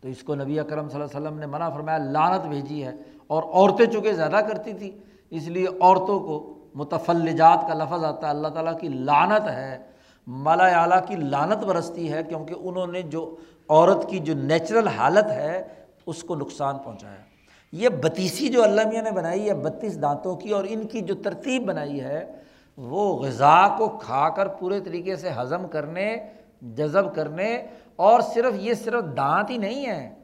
تو 0.00 0.08
اس 0.08 0.22
کو 0.22 0.34
نبی 0.34 0.60
اکرم 0.60 0.88
صلی 0.88 1.02
اللہ 1.02 1.16
علیہ 1.16 1.28
وسلم 1.28 1.38
نے 1.38 1.46
منع 1.46 1.68
فرمایا 1.68 1.98
لانت 1.98 2.46
بھیجی 2.46 2.84
ہے۔ 2.84 2.92
اور 3.26 3.42
عورتیں 3.42 3.86
چونکہ 3.86 4.12
زیادہ 4.12 4.36
کرتی 4.48 4.72
تھیں، 4.72 4.90
اس 5.30 5.48
لیے 5.48 5.66
عورتوں 5.80 6.20
کو 6.20 6.58
متفلجات 6.74 7.68
کا 7.68 7.74
لفظ 7.74 8.04
آتا 8.04 8.26
ہے۔ 8.26 8.32
اللہ 8.32 8.48
تعالیٰ 8.48 8.78
کی 8.78 8.88
لانت 8.88 9.48
ہے، 9.48 9.78
مالا 10.26 10.66
اعلیٰ 10.66 11.06
کی 11.06 11.16
لانت 11.16 11.64
برستی 11.64 12.12
ہے 12.12 12.22
کیونکہ 12.22 12.54
انہوں 12.58 12.86
نے 12.86 13.02
جو 13.02 13.36
عورت 13.68 14.08
کی 14.08 14.18
جو 14.18 14.34
نیچرل 14.34 14.88
حالت 14.88 15.26
ہے، 15.26 15.62
اس 16.06 16.22
کو 16.22 16.36
نقصان 16.36 16.78
پہنچایا۔ 16.78 17.25
یہ 17.72 17.88
بتیسی 17.88 18.48
جو 18.48 18.62
اللہ 18.62 18.88
میاں 18.88 19.02
نے 19.02 19.10
بنائی 19.10 19.48
ہے، 19.48 19.54
بتیس 19.54 20.02
دانتوں 20.02 20.36
کی 20.36 20.50
اور 20.50 20.64
ان 20.68 20.86
کی 20.86 21.00
جو 21.00 21.14
ترتیب 21.14 21.64
بنائی 21.64 22.00
ہے، 22.00 22.32
وہ 22.76 23.16
غذا 23.16 23.68
کو 23.78 23.88
کھا 23.88 24.28
کر 24.28 24.48
پورے 24.48 24.80
طریقے 24.80 25.16
سے 25.16 25.30
ہضم 25.40 25.68
کرنے، 25.68 26.16
جذب 26.62 27.14
کرنے 27.14 27.62
اور 27.96 28.20
صرف 28.20 28.54
یہ 28.54 28.74
صرف 28.74 29.04
دانت 29.16 29.50
ہی 29.50 29.58
نہیں 29.58 29.86
ہے 29.86 30.14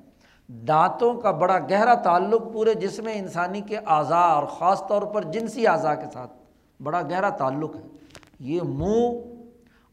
دانتوں 0.48 1.14
کا 1.14 1.30
بڑا 1.30 1.58
گہرا 1.58 1.94
تعلق 1.94 2.52
پورے 2.52 2.74
جسم 2.74 3.08
انسانی 3.14 3.60
کے 3.60 3.76
اعضاء 3.86 4.24
اور 4.24 4.46
خاص 4.46 4.86
طور 4.86 5.02
پر 5.02 5.22
جنسی 5.22 5.66
اعضاء 5.66 5.94
کے 5.94 6.06
ساتھ 6.12 6.30
بڑا 6.82 7.02
گہرا 7.02 7.28
تعلق 7.28 7.76
ہے۔ 7.76 7.80
یہ 8.40 8.60
منہ 8.62 9.20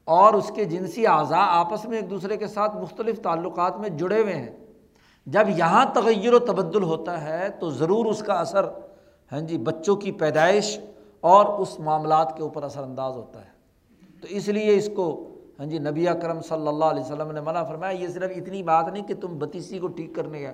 اور 0.05 0.33
اس 0.33 0.51
کے 0.55 0.65
جنسی 0.65 1.07
اعضاء 1.07 1.45
آپس 1.47 1.85
میں 1.85 1.97
ایک 1.97 2.09
دوسرے 2.09 2.37
کے 2.37 2.47
ساتھ 2.47 2.75
مختلف 2.75 3.21
تعلقات 3.21 3.77
میں 3.77 3.89
جڑے 3.89 4.21
ہوئے 4.21 4.35
ہیں۔ 4.35 4.51
جب 5.25 5.49
یہاں 5.57 5.85
تغیر 5.93 6.33
و 6.33 6.39
تبدل 6.39 6.83
ہوتا 6.83 7.23
ہے 7.23 7.47
تو 7.59 7.69
ضرور 7.69 8.05
اس 8.05 8.19
کا 8.19 8.33
اثر 8.33 8.65
ہاں 9.31 9.41
جی 9.41 9.57
بچوں 9.57 9.95
کی 9.95 10.11
پیدائش 10.11 10.79
اور 11.21 11.45
اس 11.45 11.79
معاملات 11.79 12.37
کے 12.37 12.43
اوپر 12.43 12.63
اثر 12.63 12.83
انداز 12.83 13.15
ہوتا 13.15 13.39
ہے۔ 13.39 13.49
تو 14.21 14.27
اس 14.29 14.47
لیے 14.47 14.75
اس 14.75 14.89
کو 14.95 15.35
ہاں 15.59 15.65
جی 15.65 15.79
نبی 15.79 16.05
کرم 16.21 16.41
صلی 16.41 16.67
اللہ 16.67 16.85
علیہ 16.85 17.03
وسلم 17.03 17.31
نے 17.31 17.41
منع 17.41 17.63
فرمایا، 17.63 17.91
یہ 17.91 18.07
صرف 18.07 18.31
اتنی 18.35 18.63
بات 18.63 18.87
نہیں 18.87 19.03
کہ 19.03 19.13
تم 19.13 19.37
بتیسی 19.37 19.79
کو 19.79 19.87
ٹھیک 19.87 20.15
کرنے 20.15 20.39
گئے۔ 20.39 20.53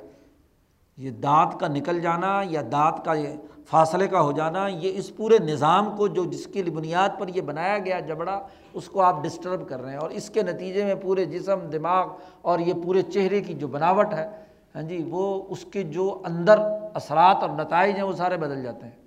یہ 0.97 1.11
دانت 1.11 1.59
کا 1.59 1.67
نکل 1.67 2.01
جانا 2.01 2.41
یا 2.49 2.61
دانت 2.71 3.05
کا 3.05 3.13
یہ 3.13 3.27
فاصلے 3.65 4.07
کا 4.07 4.21
ہو 4.21 4.31
جانا، 4.31 4.67
یہ 4.67 4.97
اس 4.97 5.15
پورے 5.15 5.37
نظام 5.39 5.97
کو 5.97 6.07
جو 6.07 6.25
جس 6.25 6.47
کی 6.47 6.63
بنیاد 6.63 7.09
پر 7.19 7.27
یہ 7.27 7.41
بنایا 7.41 7.77
گیا 7.77 7.99
جبڑا، 7.99 8.47
اس 8.73 8.89
کو 8.89 9.01
آپ 9.01 9.23
ڈسٹرب 9.23 9.69
کر 9.69 9.81
رہے 9.81 9.91
ہیں۔ 9.91 9.97
اور 9.97 10.09
اس 10.09 10.29
کے 10.29 10.41
نتیجے 10.41 10.85
میں 10.85 10.95
پورے 10.95 11.25
جسم، 11.25 11.59
دماغ 11.59 12.07
اور 12.41 12.59
یہ 12.59 12.73
پورے 12.83 13.01
چہرے 13.01 13.41
کی 13.41 13.53
جو 13.53 13.67
بناوٹ 13.67 14.13
ہے 14.13 14.44
ہاں 14.75 14.81
جی 14.81 15.07
وہ 15.09 15.43
اس 15.49 15.65
کے 15.65 15.83
جو 15.83 16.21
اندر 16.25 16.59
اثرات 16.93 17.37
اور 17.41 17.49
نتائج 17.49 17.95
ہیں، 17.95 18.03
وہ 18.03 18.13
سارے 18.13 18.37
بدل 18.37 18.63
جاتے 18.63 18.85
ہیں۔ 18.85 19.05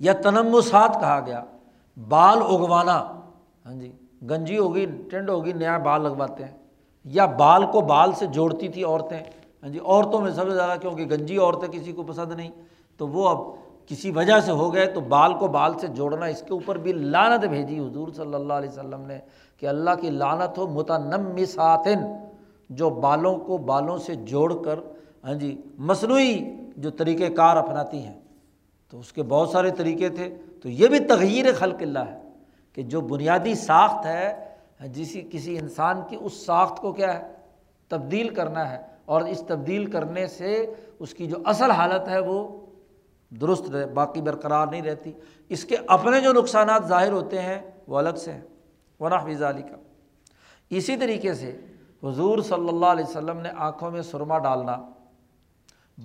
یا 0.00 0.12
تنمسات 0.12 1.00
کہا 1.00 1.20
گیا، 1.26 1.44
بال 2.08 2.38
اگوانا 2.42 2.98
ہاں 3.66 3.74
جی 3.74 3.92
گنجی 4.30 4.58
ہوگی، 4.58 4.86
ٹنڈ 5.10 5.30
ہوگی، 5.30 5.52
نیا 5.52 5.78
بال 5.78 6.02
لگواتے 6.02 6.44
ہیں۔ 6.44 6.58
یا 7.04 7.26
بال 7.26 7.66
کو 7.66 7.80
بال 7.80 8.12
سے 8.12 8.26
جوڑتی 8.26 8.68
تھی 8.68 8.84
عورتیں 8.84 9.20
ہاں 9.62 9.68
جی 9.68 9.78
عورتوں 9.78 10.20
میں 10.20 10.30
سب 10.30 10.48
سے 10.48 10.54
زیادہ 10.54 10.80
کیونکہ 10.80 11.04
گنجی 11.04 11.38
عورتیں 11.38 11.68
کسی 11.68 11.92
کو 11.92 12.02
پسند 12.02 12.32
نہیں، 12.32 12.50
تو 12.96 13.08
وہ 13.08 13.28
اب 13.28 13.38
کسی 13.86 14.10
وجہ 14.10 14.40
سے 14.40 14.52
ہو 14.52 14.74
گئے، 14.74 14.86
تو 14.86 15.00
بال 15.00 15.34
کو 15.34 15.46
بال 15.46 15.78
سے 15.78 15.86
جوڑنا، 15.86 16.26
اس 16.26 16.40
کے 16.40 16.52
اوپر 16.52 16.78
بھی 16.78 16.92
لانت 16.92 17.44
بھیجی۔ 17.44 17.78
حضور 17.78 18.08
صلی 18.08 18.34
اللہ 18.34 18.52
علیہ 18.52 18.68
وسلم 18.68 19.00
نے 19.00 19.18
کہ 19.56 19.66
اللہ 19.66 19.90
کی 20.00 20.10
لانت 20.10 20.58
ہو 20.58 20.66
متنمساتن۔ 20.66 21.98
جو 22.70 22.90
بالوں 22.90 23.38
کو 23.38 23.58
بالوں 23.58 23.98
سے 23.98 24.14
جوڑ 24.14 24.62
کر 24.62 24.78
ہاں 25.24 25.34
جی 25.34 25.62
مصنوعی 25.78 26.44
جو 26.76 26.90
طریقۂ 26.90 27.34
کار 27.36 27.56
اپناتی 27.56 27.98
ہیں۔ 27.98 28.20
تو 28.90 28.98
اس 28.98 29.12
کے 29.12 29.22
بہت 29.22 29.48
سارے 29.48 29.70
طریقے 29.70 30.08
تھے۔ 30.08 30.34
تو 30.62 30.68
یہ 30.68 30.88
بھی 30.88 30.98
تغیر 30.98 31.52
خلق 31.58 31.76
اللہ 31.80 31.98
ہے 31.98 32.20
کہ 32.72 32.82
جو 32.82 33.00
بنیادی 33.00 33.54
ساخت 33.54 34.06
ہے 34.06 34.54
ہاں 34.80 34.86
جی، 34.86 35.04
جسی 35.04 35.28
کسی 35.30 35.58
انسان 35.58 36.00
کی 36.08 36.16
اس 36.20 36.46
ساخت 36.46 36.80
کو 36.80 36.92
کیا 36.92 37.18
ہے؟ 37.18 37.32
تبدیل 37.88 38.28
کرنا 38.28 38.70
ہے۔ 38.70 38.82
اور 39.04 39.20
اس 39.20 39.44
تبدیل 39.46 39.90
کرنے 39.90 40.26
سے 40.26 40.66
اس 40.98 41.14
کی 41.14 41.26
جو 41.26 41.36
اصل 41.44 41.70
حالت 41.70 42.08
ہے 42.08 42.18
وہ 42.18 42.66
درست 43.40 43.70
رہ، 43.70 43.86
باقی 43.86 44.20
برقرار 44.20 44.66
نہیں 44.66 44.82
رہتی۔ 44.82 45.12
اس 45.48 45.64
کے 45.64 45.76
اپنے 45.86 46.20
جو 46.20 46.32
نقصانات 46.32 46.82
ظاہر 46.86 47.12
ہوتے 47.12 47.42
ہیں 47.42 47.58
وہ 47.86 47.98
الگ 47.98 48.14
سے 48.16 48.32
ہیں۔ 48.32 48.40
ورنہ 49.00 49.14
فضا 49.24 49.50
علی 49.50 49.62
کا 49.62 49.76
اسی 50.70 50.96
طریقے 50.96 51.34
سے 51.34 51.60
حضور 52.04 52.38
صلی 52.38 52.68
اللہ 52.68 52.86
علیہ 52.86 53.04
وسلم 53.04 53.38
نے 53.38 53.48
آنکھوں 53.56 53.90
میں 53.90 54.02
سرما 54.02 54.38
ڈالنا، 54.38 54.76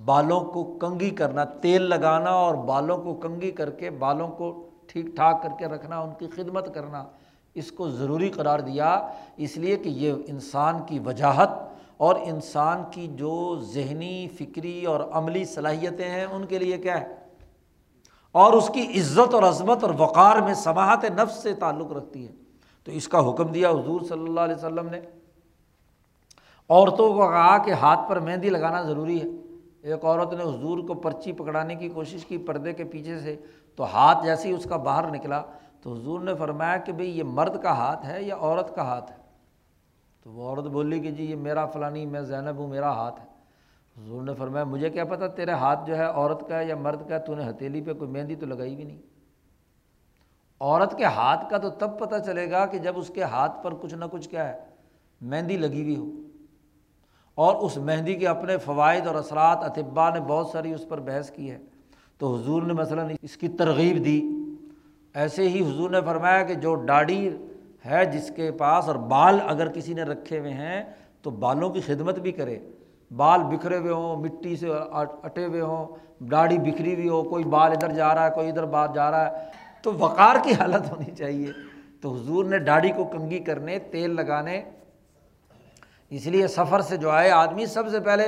بالوں 0.06 0.40
کو 0.40 0.64
کنگھی 0.64 1.10
کرنا، 1.10 1.44
تیل 1.44 1.82
لگانا 1.82 2.30
اور 2.30 2.56
بالوں 2.56 2.98
کو 2.98 3.14
کنگھی 3.14 3.52
کر 3.52 3.70
کے 3.70 3.90
بالوں 3.90 4.28
کو 4.28 4.70
ٹھیک 4.88 5.06
ٹھاک 5.06 5.44
کر 5.44 5.50
کے 5.60 5.66
رکھنا، 5.66 6.00
ان 6.00 6.10
کی 6.20 6.28
خدمت 6.28 6.74
کرنا، 6.76 7.06
اس 7.54 7.72
کو 7.72 7.90
ضروری 7.90 8.30
قرار 8.30 8.60
دیا۔ 8.60 9.08
اس 9.38 9.58
لیے 9.58 9.78
کہ 9.78 9.90
یہ 9.90 10.14
انسان 10.28 10.76
کی 10.88 11.00
وجاہت 11.00 11.50
اور 11.98 12.16
انسان 12.16 12.84
کی 12.92 13.08
جو 13.08 13.60
ذہنی، 13.60 14.28
فکری 14.28 14.86
اور 14.86 15.00
عملی 15.12 15.46
صلاحیتیں 15.46 16.10
ہیں، 16.10 16.26
ان 16.26 16.46
کے 16.46 16.60
لیے 16.60 16.78
کیا 16.78 17.02
ہے؟ 17.02 17.16
اور 18.32 18.54
اس 18.54 18.72
کی 18.74 19.00
عزت 19.00 19.34
اور 19.34 19.44
عظمت 19.44 19.84
اور 19.84 19.92
وقار 19.98 20.38
میں 20.38 20.54
سماعت 20.54 21.04
نفس 21.04 21.44
سے 21.44 21.54
تعلق 21.54 21.92
رکھتی 21.92 22.28
ہے۔ 22.28 22.32
تو 22.84 22.92
اس 22.92 23.08
کا 23.08 23.30
حکم 23.30 23.48
دیا 23.48 23.70
حضور 23.70 24.02
صلی 24.02 24.24
اللہ 24.24 24.40
علیہ 24.40 24.56
وسلم 24.56 24.90
نے۔ 24.90 25.02
عورتوں 26.72 27.14
کو 27.14 27.28
کہا 27.28 27.58
کہ 27.58 27.72
ہاتھ 27.72 28.00
پر 28.10 28.20
مہندی 28.20 28.50
لگانا 28.50 28.82
ضروری 28.82 29.22
ہے۔ 29.22 29.28
ایک 29.82 30.06
عورت 30.06 30.34
نے 30.34 30.44
حضور 30.44 30.78
کو 30.88 30.94
پرچی 30.94 31.32
پکڑانے 31.32 31.76
کی 31.76 31.90
کوشش 31.90 32.26
کی 32.26 32.38
پردے 32.38 32.74
کے 32.74 32.84
پیچھے 32.84 33.20
سے 33.20 33.36
تو 33.76 33.86
ہاتھ 33.86 34.26
جیسے 34.26 34.48
ہی 34.48 34.54
اس 34.54 34.64
کا 34.64 34.78
باہر 34.78 35.08
نکلا 35.08 35.42
تو 35.82 35.94
حضور 35.94 36.20
نے 36.20 36.36
فرمایا 36.36 36.78
کہ 36.78 36.92
بھئی 36.92 37.18
یہ 37.18 37.24
مرد 37.24 37.62
کا 37.62 37.72
ہاتھ 37.72 38.06
ہے 38.06 38.24
یا 38.24 38.36
عورت 38.36 38.76
کا 38.76 38.82
ہاتھ 38.82 39.12
ہے؟ 39.12 39.18
تو 40.24 40.32
وہ 40.32 40.50
عورت 40.50 40.64
بولی 40.64 41.00
کہ 41.00 41.12
جی 41.12 41.26
یہ 41.26 41.36
میرا 41.36 41.66
فلانی، 41.66 42.06
میں 42.06 42.22
زینب 42.22 42.58
ہوں، 42.58 42.68
میرا 42.68 42.92
ہاتھ 42.92 43.22
ہے۔ 43.22 43.26
حضور 43.98 44.22
نے 44.22 44.34
فرمایا، 44.34 44.66
مجھے 44.66 44.90
کیا 44.90 45.06
پتہ 45.06 45.26
تیرے 45.36 45.52
ہاتھ 45.52 45.80
جو 45.88 45.98
ہے 45.98 46.06
عورت 46.06 46.50
کا 46.50 46.60
ہے 46.60 46.66
یا 46.66 46.76
مرد 46.76 47.10
کا 47.10 47.16
ہے؟ 47.16 47.20
تو 47.20 47.36
نے 47.36 47.50
ہتھیلی 47.50 47.82
پہ 47.82 47.94
کوئی 47.94 48.12
مہندی 48.12 48.36
تو 48.36 48.46
لگائی 48.46 48.76
بھی 48.76 48.84
نہیں۔ 48.84 49.02
عورت 50.60 50.98
کے 50.98 51.06
ہاتھ 51.06 51.50
کا 51.50 51.58
تو 51.58 51.70
تب 51.70 52.00
پتہ 52.00 52.16
چلے 52.26 52.52
گا 52.52 52.66
کہ 52.66 52.78
جب 52.78 52.94
اس 52.96 53.12
کے 53.16 53.24
ہاتھ 53.24 53.64
پر 53.64 53.74
کچھ 53.74 53.96
نہ 53.96 54.06
کچھ 54.12 54.30
کیا 54.30 54.48
ہے، 54.50 54.60
مہندی 55.22 55.58
لگی 55.58 55.84
ہوئی 55.84 55.96
ہو۔ 55.96 56.31
اور 57.42 57.56
اس 57.56 57.78
مہندی 57.78 58.16
کے 58.16 58.28
اپنے 58.28 58.58
فوائد 58.58 59.08
اور 59.08 59.16
اثرات 59.16 59.58
اطباء 59.64 60.10
نے 60.14 60.20
بہت 60.20 60.48
ساری 60.48 60.74
اس 60.74 60.90
پر 60.90 61.00
بحث 61.00 61.32
کی 61.32 61.52
ہے۔ 61.52 61.58
تو 62.18 62.36
حضور 62.36 62.62
نے 62.62 62.74
مثلاً 62.74 63.12
اس 63.22 63.38
کی 63.38 63.48
ترغیب 63.48 64.06
دی۔ 64.06 64.22
ایسے 65.14 65.50
ہی 65.50 65.62
حضور 65.62 65.90
نے 65.90 65.98
فرمایا 66.06 66.44
کہ 66.44 66.54
جو 66.54 66.76
ڈاڑی 66.76 67.30
ہے 67.86 68.06
جس 68.06 68.32
کے 68.36 68.52
پاس 68.52 68.88
اور 68.88 68.96
بال 68.96 69.40
اگر 69.48 69.68
کسی 69.68 69.94
نے 69.94 70.04
رکھے 70.04 70.40
ہوئے 70.40 70.54
ہیں 70.54 70.84
تو 71.22 71.30
بالوں 71.30 71.70
کی 71.70 71.82
خدمت 71.82 72.20
بھی 72.20 72.32
کرے۔ 72.32 72.60
بال 73.16 73.44
بکھرے 73.44 73.78
ہوئے 73.78 73.92
ہوں، 73.92 74.16
مٹی 74.16 74.56
سے 74.56 74.68
اٹے 75.24 75.46
ہوئے 75.46 75.62
ہوں، 75.62 75.86
داڑھی 76.20 76.58
بکھری 76.58 76.96
ہوئی 76.96 77.10
ہو، 77.10 77.24
کوئی 77.24 77.44
بال 77.44 77.72
ادھر 77.72 77.92
جا 77.92 78.16
رہا 78.16 78.26
ہے، 78.26 78.32
کوئی 78.36 78.50
ادھر 78.50 78.66
بال 78.66 78.90
جا 78.94 79.12
رہا 79.12 79.32
ہے، 79.32 79.46
تو 79.82 79.94
وقار 80.00 80.36
کی 80.44 80.54
حالت 80.54 80.92
ہونی 80.92 81.12
چاہیے۔ 81.12 81.52
تو 82.02 82.14
حضور 82.14 82.46
نے 82.46 82.58
داڑھی 82.58 82.92
کو 82.92 83.04
کنگھی 83.04 83.40
کرنے، 83.40 83.80
تیل 83.80 84.16
لگانے 84.16 84.62
اس 86.12 86.26
لیے 86.28 86.48
سفر 86.48 86.82
سے 86.82 86.98
جو 86.98 87.10
آئے 87.10 87.30
آدمی 87.32 87.66
سب 87.66 87.90
سے 87.90 88.00
پہلے 88.00 88.28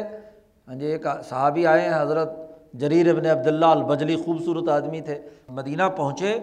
ہاں 0.68 0.76
جی 0.76 0.86
ایک 0.86 1.06
صحابی 1.30 1.66
آئے 1.68 1.82
ہیں، 1.82 2.02
حضرت 2.02 2.30
جریر 2.74 3.10
ابن 3.10 3.26
عبداللہ 3.30 3.66
البجلی، 3.66 4.16
خوبصورت 4.16 4.70
آدمی 4.70 5.02
تھے، 5.02 5.20
مدینہ 5.50 5.90
پہنچے 5.96 6.38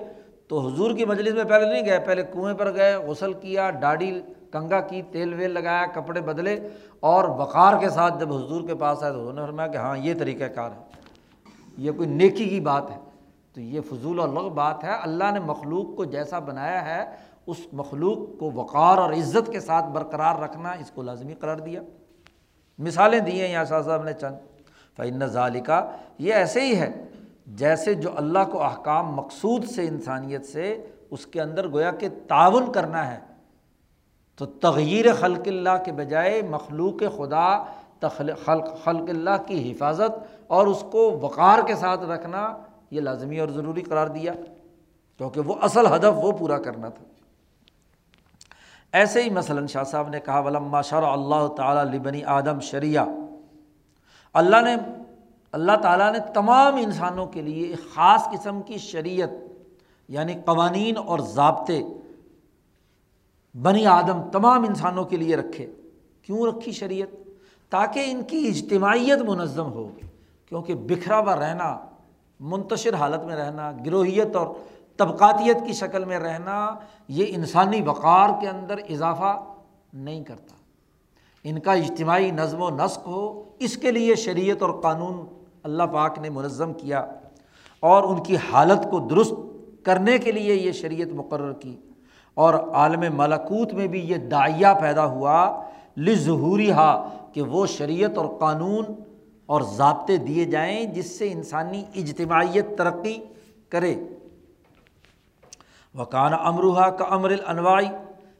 تو 0.48 0.58
حضور 0.60 0.94
کی 0.96 1.04
مجلس 1.04 1.34
میں 1.34 1.44
پہلے 1.44 1.72
نہیں 1.72 1.84
گئے، 1.84 1.98
پہلے 2.06 2.22
کنویں 2.32 2.54
پر 2.54 2.74
گئے، 2.74 2.94
غسل 2.96 3.32
کیا 3.32 3.70
ڈاڑی 3.70 4.10
کنگا 4.52 4.80
کی، 4.80 5.00
تیل 5.12 5.32
ویل 5.34 5.50
لگایا، 5.50 5.86
کپڑے 5.94 6.20
بدلے 6.20 6.56
اور 7.00 7.24
وقار 7.38 7.78
کے 7.80 7.88
ساتھ 7.88 8.18
جب 8.20 8.32
حضور 8.32 8.66
کے 8.66 8.74
پاس 8.74 9.02
آئے 9.02 9.12
تو 9.12 9.20
حضور 9.20 9.34
نے 9.34 9.40
فرمایا 9.40 9.68
کہ 9.68 9.76
ہاں 9.76 9.96
یہ 9.96 10.14
طریقہ 10.18 10.44
کار 10.54 10.70
ہے، 10.70 11.42
یہ 11.78 11.92
کوئی 11.92 12.08
نیکی 12.08 12.48
کی 12.48 12.60
بات 12.60 12.90
ہے۔ 12.90 12.96
تو 13.54 13.60
یہ 13.60 13.80
فضول 13.80 14.18
و 14.18 14.26
لغ 14.26 14.48
بات 14.54 14.84
ہے، 14.84 14.94
اللہ 15.02 15.30
نے 15.32 15.40
مخلوق 15.40 15.96
کو 15.96 16.04
جیسا 16.04 16.38
بنایا 16.38 16.84
ہے 16.86 17.04
اس 17.46 17.56
مخلوق 17.72 18.40
کو 18.40 18.50
وقار 18.54 18.98
اور 18.98 19.12
عزت 19.12 19.52
کے 19.52 19.60
ساتھ 19.60 19.86
برقرار 19.86 20.34
رکھنا 20.34 20.72
اس 20.72 20.90
کو 20.90 21.02
لازمی 21.02 21.34
قرار 21.34 21.56
دیا۔ 21.56 21.82
مثالیں 22.78 23.20
دی 23.20 23.40
ہیں 23.40 23.52
یہاں 23.52 23.64
شاہ 23.64 23.82
صاحب 23.82 24.02
نے 24.04 24.12
چند۔ 24.12 24.34
فعن 24.96 25.26
ظالقہ 25.26 25.96
یہ 26.18 26.34
ایسے 26.34 26.60
ہی 26.60 26.76
ہے 26.76 27.04
جیسے 27.46 27.94
جو 27.94 28.10
اللہ 28.16 28.38
کو 28.52 28.62
احکام 28.62 29.14
مقصود 29.14 29.64
سے 29.64 29.86
انسانیت 29.86 30.46
سے 30.46 30.86
اس 31.10 31.26
کے 31.26 31.40
اندر 31.40 31.68
گویا 31.68 31.90
کہ 31.90 32.08
تعاون 32.28 32.72
کرنا 32.72 33.12
ہے۔ 33.12 33.18
تو 34.36 34.46
تغیر 34.46 35.14
خلق 35.14 35.40
اللہ 35.46 35.82
کے 35.84 35.92
بجائے 35.92 36.42
مخلوق 36.42 37.02
خدا 37.16 37.64
خلق 38.16 38.44
خلق 38.84 39.08
اللہ 39.08 39.42
کی 39.46 39.72
حفاظت 39.72 40.36
اور 40.46 40.66
اس 40.66 40.84
کو 40.92 41.18
وقار 41.22 41.58
کے 41.66 41.74
ساتھ 41.74 42.02
رکھنا 42.02 42.58
یہ 42.90 43.00
لازمی 43.00 43.40
اور 43.40 43.48
ضروری 43.48 43.80
قرار 43.80 44.06
دیا۔ 44.06 44.32
کیونکہ 45.18 45.40
وہ 45.40 45.54
اصل 45.62 45.86
ہدف 45.86 46.12
وہ 46.16 46.32
پورا 46.32 46.58
کرنا 46.58 46.88
تھا۔ 46.88 47.04
ایسے 48.92 49.22
ہی 49.22 49.30
مثلاً 49.30 49.66
شاہ 49.66 49.84
صاحب 49.84 50.08
نے 50.08 50.20
کہا، 50.20 50.40
ولما 50.40 50.82
شر 50.82 51.02
اللہ 51.02 51.46
تعالیٰ 51.46 51.94
لبنی 51.94 52.24
آدم 52.24 52.60
شریعہ. 52.60 53.06
اللہ 54.32 54.56
نے، 54.60 54.76
اللہ 55.52 55.72
تعالیٰ 55.82 56.12
نے 56.12 56.18
تمام 56.34 56.74
انسانوں 56.74 57.26
کے 57.26 57.42
لیے 57.42 57.66
ایک 57.66 57.94
خاص 57.94 58.24
قسم 58.24 58.62
کی 58.62 58.78
شریعت 58.78 59.28
یعنی 60.08 60.34
قوانین 60.34 60.96
اور 60.96 61.18
ضابطے 61.18 61.82
بنی 63.62 63.86
آدم 63.86 64.22
تمام 64.32 64.62
انسانوں 64.62 65.04
کے 65.04 65.16
لیے 65.16 65.36
رکھے۔ 65.36 65.66
کیوں 66.22 66.46
رکھی 66.46 66.72
شریعت؟ 66.72 67.16
تاکہ 67.70 68.04
ان 68.06 68.22
کی 68.22 68.48
اجتماعیت 68.48 69.18
منظم 69.18 69.72
ہو، 69.72 69.88
کیونکہ 70.46 70.74
بکھرا 70.74 71.18
ہوا 71.18 71.36
رہنا، 71.36 71.78
منتشر 72.40 72.94
حالت 72.94 73.24
میں 73.24 73.36
رہنا، 73.36 73.72
گروہیت 73.86 74.36
اور 74.36 74.46
طبقاتیت 75.00 75.56
کی 75.66 75.72
شکل 75.72 76.04
میں 76.04 76.18
رہنا 76.18 76.74
یہ 77.08 77.24
انسانی 77.28 77.82
وقار 77.82 78.28
کے 78.40 78.48
اندر 78.48 78.78
اضافہ 78.90 79.42
نہیں 79.92 80.24
کرتا۔ 80.24 80.54
ان 81.44 81.58
کا 81.58 81.72
اجتماعی 81.72 82.30
نظم 82.30 82.62
و 82.62 82.70
نسق 82.70 83.06
ہو، 83.06 83.42
اس 83.58 83.76
کے 83.76 83.90
لیے 83.90 84.14
شریعت 84.14 84.62
اور 84.62 84.80
قانون 84.80 85.26
اللہ 85.62 85.82
پاک 85.82 86.18
نے 86.18 86.30
منظم 86.30 86.72
کیا 86.72 87.06
اور 87.80 88.02
ان 88.02 88.22
کی 88.22 88.36
حالت 88.52 88.90
کو 88.90 88.98
درست 88.98 89.32
کرنے 89.82 90.18
کے 90.18 90.32
لیے 90.32 90.54
یہ 90.54 90.72
شریعت 90.72 91.08
مقرر 91.08 91.52
کی۔ 91.52 91.76
اور 92.34 92.54
عالم 92.54 93.04
ملکوت 93.16 93.72
میں 93.72 93.86
بھی 93.86 94.00
یہ 94.00 94.16
دائیا 94.16 94.74
پیدا 94.74 95.04
ہوا 95.04 95.62
لظہوری 95.96 96.70
ہا 96.70 97.08
کہ 97.32 97.42
وہ 97.42 97.66
شریعت 97.66 98.18
اور 98.18 98.26
قانون 98.38 98.84
اور 99.46 99.62
ضابطے 99.62 100.16
دیے 100.16 100.44
جائیں 100.44 100.84
جس 100.84 101.18
سے 101.18 101.32
انسانی 101.32 101.84
اجتماعیت 101.96 102.78
ترقی 102.78 103.18
کرے۔ 103.68 103.94
وکان 105.94 106.32
امروہا 106.34 106.88
کا 106.90 107.04
امر 107.04 107.30
الانوائی 107.30 107.86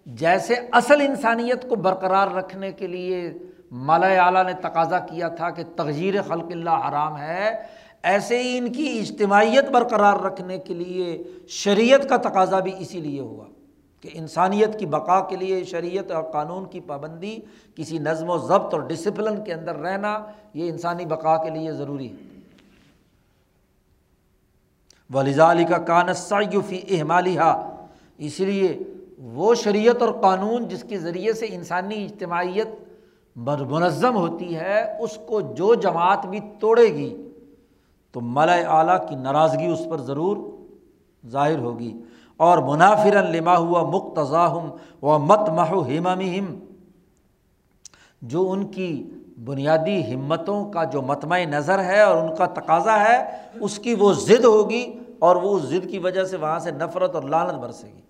جیسے 0.07 0.55
اصل 0.72 1.01
انسانیت 1.01 1.68
کو 1.68 1.74
برقرار 1.76 2.28
رکھنے 2.28 2.72
کے 2.72 2.86
لیے 2.86 3.32
مالا 3.70 4.07
اعلیٰ 4.24 4.44
نے 4.46 4.53
تقاضا 4.61 4.98
کیا 4.98 5.28
تھا 5.28 5.51
کہ 5.51 5.62
تغیر 5.76 6.22
خلق 6.22 6.51
اللہ 6.51 6.88
حرام 6.88 7.18
ہے، 7.18 7.51
ایسے 8.03 8.42
ہی 8.42 8.57
ان 8.59 8.72
کی 8.72 8.98
اجتماعیت 8.98 9.70
برقرار 9.70 10.20
رکھنے 10.24 10.59
کے 10.59 10.74
لیے 10.74 11.22
شریعت 11.48 12.09
کا 12.09 12.16
تقاضا 12.16 12.61
بھی 12.61 12.72
اسی 12.78 13.01
لیے 13.01 13.20
ہوا 13.20 13.44
کہ 14.01 14.09
انسانیت 14.12 14.78
کی 14.78 14.86
بقا 14.86 15.20
کے 15.20 15.36
لیے 15.36 15.64
شریعت 15.64 16.11
اور 16.11 16.22
قانون 16.22 16.64
کی 16.64 16.80
پابندی، 16.80 17.38
کسی 17.74 17.98
نظم 17.98 18.30
و 18.30 18.38
ضبط 18.38 18.74
اور 18.74 18.82
ڈسپلن 18.82 19.44
کے 19.44 19.53
اندر 19.53 19.76
رہنا، 19.76 20.18
یہ 20.55 20.70
انسانی 20.70 21.05
بقا 21.07 21.36
کے 21.44 21.51
لیے 21.51 21.72
ضروری 21.72 22.09
ہے۔ 22.09 22.29
ولیزا 25.14 25.50
علی 25.50 25.64
کا 25.64 25.78
کانسایوفی 25.78 26.80
احمالیہ 26.88 27.72
اس 28.18 28.40
لیے 28.40 28.78
وہ 29.18 29.54
شریعت 29.54 30.02
اور 30.02 30.12
قانون 30.20 30.68
جس 30.68 30.84
کے 30.88 30.98
ذریعے 30.98 31.32
سے 31.32 31.46
انسانی 31.50 32.04
اجتماعیت 32.04 32.68
منظم 33.36 34.16
ہوتی 34.16 34.56
ہے، 34.56 34.96
اس 34.98 35.18
کو 35.26 35.40
جو 35.40 35.74
جماعت 35.74 36.26
بھی 36.26 36.40
توڑے 36.61 36.94
گی، 36.94 37.28
تو 38.12 38.20
ملا 38.20 38.54
اعلیٰ 38.54 39.08
کی 39.08 39.14
ناراضگی 39.14 39.66
اس 39.66 39.80
پر 39.90 40.00
ضرور 40.00 40.36
ظاہر 41.26 41.58
ہوگی۔ 41.58 41.98
اور 42.36 42.58
منافر 42.58 43.22
لما 43.22 43.56
ہوا 43.56 43.82
مقتضاہم 43.82 44.70
و 45.04 45.18
مت 45.18 45.48
مہو 45.48 45.84
ہم 46.18 46.58
جو 48.22 48.50
ان 48.50 48.66
کی 48.66 49.11
بنیادی 49.45 50.14
ہمتوں 50.14 50.64
کا 50.70 50.84
جو 50.84 51.03
متمع 51.03 51.38
نظر 51.49 51.82
ہے 51.84 52.01
اور 52.01 52.16
ان 52.16 52.34
کا 52.36 52.47
تقاضا 52.55 52.99
ہے، 53.01 53.18
اس 53.61 53.78
کی 53.78 53.95
وہ 53.95 54.12
ضد 54.12 54.45
ہوگی 54.45 54.84
اور 55.18 55.36
وہ 55.36 55.57
اس 55.57 55.62
ضد 55.62 55.91
کی 55.91 55.99
وجہ 55.99 56.24
سے 56.24 56.36
وہاں 56.36 56.59
سے 56.59 56.70
نفرت 56.70 57.14
اور 57.14 57.22
لالت 57.22 57.55
برسے 57.55 57.86
گی۔ 57.86 58.01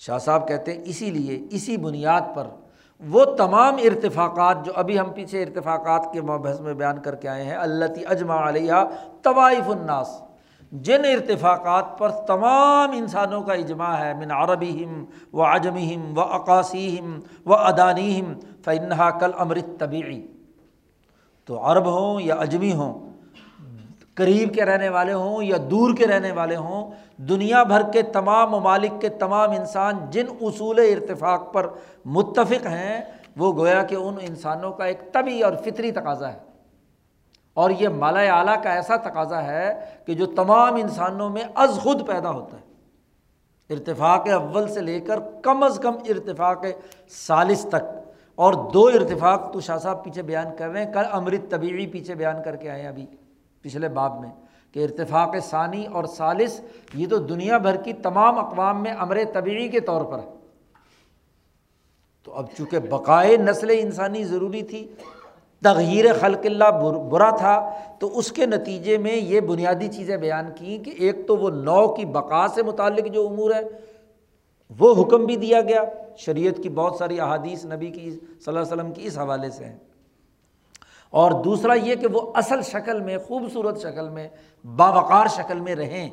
شاہ 0.00 0.18
صاحب 0.18 0.46
کہتے 0.48 0.72
ہیں، 0.72 0.82
اسی 0.84 1.10
لیے 1.10 1.40
اسی 1.50 1.76
بنیاد 1.76 2.34
پر 2.34 2.46
وہ 3.02 3.24
تمام 3.36 3.76
ارتفاقات 3.84 4.64
جو 4.66 4.72
ابھی 4.74 4.98
ہم 4.98 5.10
پیچھے 5.12 5.42
ارتفاقات 5.42 6.12
کے 6.12 6.20
مبحث 6.22 6.60
میں 6.60 6.74
بیان 6.74 7.00
کر 7.02 7.14
کے 7.14 7.28
آئے 7.28 7.44
ہیں 7.44 7.56
اللہ 7.56 8.08
اجماع 8.08 8.48
علیہ 8.48 8.84
طوائف 9.22 9.68
الناس، 9.68 10.08
جن 10.72 11.04
ارتفاقات 11.04 11.98
پر 11.98 12.10
تمام 12.26 12.90
انسانوں 12.96 13.40
کا 13.42 13.52
اجماع 13.52 13.94
ہے، 13.96 14.12
من 14.14 14.30
عربی 14.32 14.84
ہم 14.84 15.04
و 15.32 15.42
اجمی 15.42 15.94
ہم 15.94 16.18
و 16.18 16.22
عکاسی 16.36 16.98
ہم 16.98 17.18
و 17.46 17.54
ادانی 17.54 18.20
ہم 18.20 18.32
فنحا 18.64 19.10
کل 19.10 19.30
امرت 19.38 19.64
طبعی 19.78 20.26
تو 21.44 21.66
عرب 21.66 21.86
ہوں 21.86 22.20
یا 22.20 22.34
اجمی 22.34 22.72
ہوں، 22.72 23.10
قریب 24.14 24.54
کے 24.54 24.64
رہنے 24.64 24.88
والے 24.88 25.12
ہوں 25.12 25.42
یا 25.42 25.56
دور 25.70 25.96
کے 25.96 26.06
رہنے 26.06 26.32
والے 26.32 26.56
ہوں، 26.56 26.90
دنیا 27.16 27.62
بھر 27.62 27.82
کے 27.92 28.02
تمام 28.02 28.50
ممالک 28.50 29.00
کے 29.00 29.08
تمام 29.08 29.50
انسان 29.50 29.94
جن 30.10 30.26
اصول 30.40 30.78
ارتفاق 30.78 31.52
پر 31.52 31.66
متفق 32.04 32.66
ہیں، 32.66 33.00
وہ 33.36 33.52
گویا 33.52 33.82
کہ 33.82 33.94
ان 33.94 34.14
انسانوں 34.20 34.72
کا 34.72 34.84
ایک 34.84 35.12
طبی 35.12 35.42
اور 35.42 35.52
فطری 35.64 35.92
تقاضا 35.92 36.32
ہے۔ 36.32 36.38
اور 37.54 37.70
یہ 37.70 37.88
مالا 37.88 38.20
اعلیٰ 38.20 38.62
کا 38.62 38.72
ایسا 38.72 38.96
تقاضا 38.96 39.42
ہے 39.42 39.84
کہ 40.06 40.14
جو 40.14 40.26
تمام 40.26 40.74
انسانوں 40.74 41.30
میں 41.30 41.42
از 41.54 41.78
خود 41.82 42.06
پیدا 42.06 42.30
ہوتا 42.30 42.56
ہے۔ 42.56 42.62
ارتفاق 43.74 44.28
اول 44.28 44.68
سے 44.68 44.80
لے 44.80 45.00
کر 45.00 45.20
کم 45.42 45.62
از 45.62 45.78
کم 45.82 45.94
ارتفاق 46.08 46.64
سالس 47.08 47.66
تک۔ 47.68 48.03
اور 48.34 48.54
دو 48.72 48.86
ارتفاق 48.86 49.52
تو 49.52 49.60
شاہ 49.60 49.78
صاحب 49.78 50.04
پیچھے 50.04 50.22
بیان 50.22 50.46
کر 50.58 50.68
رہے 50.68 50.84
ہیں۔ 50.84 50.92
کل 50.92 51.02
امرت 51.12 51.50
طبیعی 51.50 51.86
پیچھے 51.86 52.14
بیان 52.14 52.42
کر 52.44 52.56
کے 52.56 52.70
آئے 52.70 52.86
ابھی، 52.86 53.06
پچھلے 53.62 53.88
باب 53.88 54.20
میں، 54.20 54.30
کہ 54.72 54.84
ارتفاق 54.84 55.36
ثانی 55.50 55.86
اور 55.86 56.04
سالس 56.04 56.60
یہ 56.94 57.06
تو 57.06 57.16
دنیا 57.16 57.58
بھر 57.58 57.76
کی 57.76 57.92
تمام 57.92 58.38
اقوام 58.38 58.82
میں 58.82 58.92
امر 58.92 59.18
طبیعی 59.32 59.68
کے 59.68 59.80
طور 59.80 60.04
پر 60.04 60.18
ہے۔ 60.18 60.28
تو 62.24 62.32
اب 62.32 62.46
چونکہ 62.58 62.78
بقائے 62.78 63.36
نسل 63.36 63.70
انسانی 63.70 64.24
ضروری 64.24 64.62
تھی 64.62 64.86
تغیر 65.62 66.04
خلق 66.20 66.46
اللہ 66.46 66.70
برا 67.10 67.30
تھا، 67.30 67.74
تو 67.98 68.18
اس 68.18 68.32
کے 68.32 68.46
نتیجے 68.46 68.98
میں 68.98 69.16
یہ 69.16 69.40
بنیادی 69.40 69.88
چیزیں 69.88 70.16
بیان 70.16 70.46
کیں 70.54 70.84
کہ 70.84 70.92
ایک 70.98 71.26
تو 71.26 71.36
وہ 71.36 71.50
نو 71.50 71.88
کی 71.88 72.04
بقا 72.04 72.48
سے 72.48 72.62
متعلق 72.62 73.06
جو 73.12 73.28
امور 73.28 73.50
ہے 73.50 73.60
وہ 74.78 75.02
حکم 75.02 75.24
بھی 75.24 75.36
دیا 75.36 75.60
گیا۔ 75.60 75.82
شریعت 76.16 76.62
کی 76.62 76.68
بہت 76.68 76.96
ساری 76.98 77.20
احادیث 77.20 77.64
نبی 77.64 77.86
کی 77.86 78.10
صلی 78.10 78.42
اللہ 78.46 78.60
علیہ 78.60 78.72
وسلم 78.72 78.92
کی 78.92 79.06
اس 79.06 79.18
حوالے 79.18 79.50
سے 79.50 79.64
ہیں۔ 79.64 79.78
اور 81.10 81.42
دوسرا 81.42 81.74
یہ 81.74 81.94
کہ 81.94 82.06
وہ 82.06 82.32
اصل 82.34 82.62
شکل 82.62 83.00
میں، 83.00 83.18
خوبصورت 83.18 83.80
شکل 83.80 84.08
میں، 84.08 84.28
باوقار 84.76 85.26
شکل 85.26 85.60
میں 85.60 85.74
رہیں۔ 85.74 86.10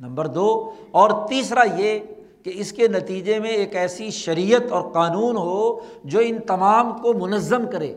نمبر 0.00 0.26
دو۔ 0.26 0.72
اور 0.90 1.28
تیسرا 1.28 1.62
یہ 1.76 1.98
کہ 2.42 2.52
اس 2.54 2.72
کے 2.72 2.88
نتیجے 2.88 3.38
میں 3.38 3.50
ایک 3.50 3.76
ایسی 3.76 4.10
شریعت 4.10 4.72
اور 4.72 4.92
قانون 4.92 5.36
ہو 5.36 5.78
جو 6.04 6.18
ان 6.18 6.38
تمام 6.38 6.98
کو 7.02 7.12
منظم 7.12 7.70
کرے۔ 7.70 7.94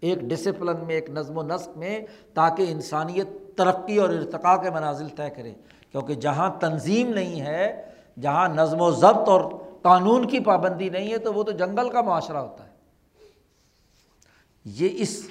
ایک 0.00 0.20
ڈسپلن 0.20 0.84
میں، 0.86 0.94
ایک 0.94 1.10
نظم 1.10 1.38
و 1.38 1.42
نسق 1.42 1.78
میں 1.78 2.00
تاکہ 2.34 2.66
انسانیت 2.68 3.58
ترقی 3.58 3.96
اور 3.96 4.08
ارتقاء 4.08 4.56
کے 4.56 4.70
منازل 4.70 5.08
طے 5.08 5.30
کرے۔ 5.30 5.52
کیونکہ 5.92 6.14
جہاں 6.14 6.50
تنظیم 6.60 7.08
نہیں 7.08 7.40
ہے 7.40 7.89
جہاں 8.20 8.48
نظم 8.48 8.80
و 8.80 8.90
ضبط 8.90 9.28
اور 9.28 9.40
قانون 9.82 10.28
کی 10.28 10.40
پابندی 10.40 10.88
نہیں 10.88 11.12
ہے 11.12 11.18
تو 11.18 11.34
وہ 11.34 11.42
تو 11.42 11.52
جنگل 11.52 11.88
کا 11.88 12.00
معاشرہ 12.00 12.36
ہوتا 12.36 12.64
ہے۔ 12.64 12.70
یہ 14.64 14.88
اس 14.92 15.30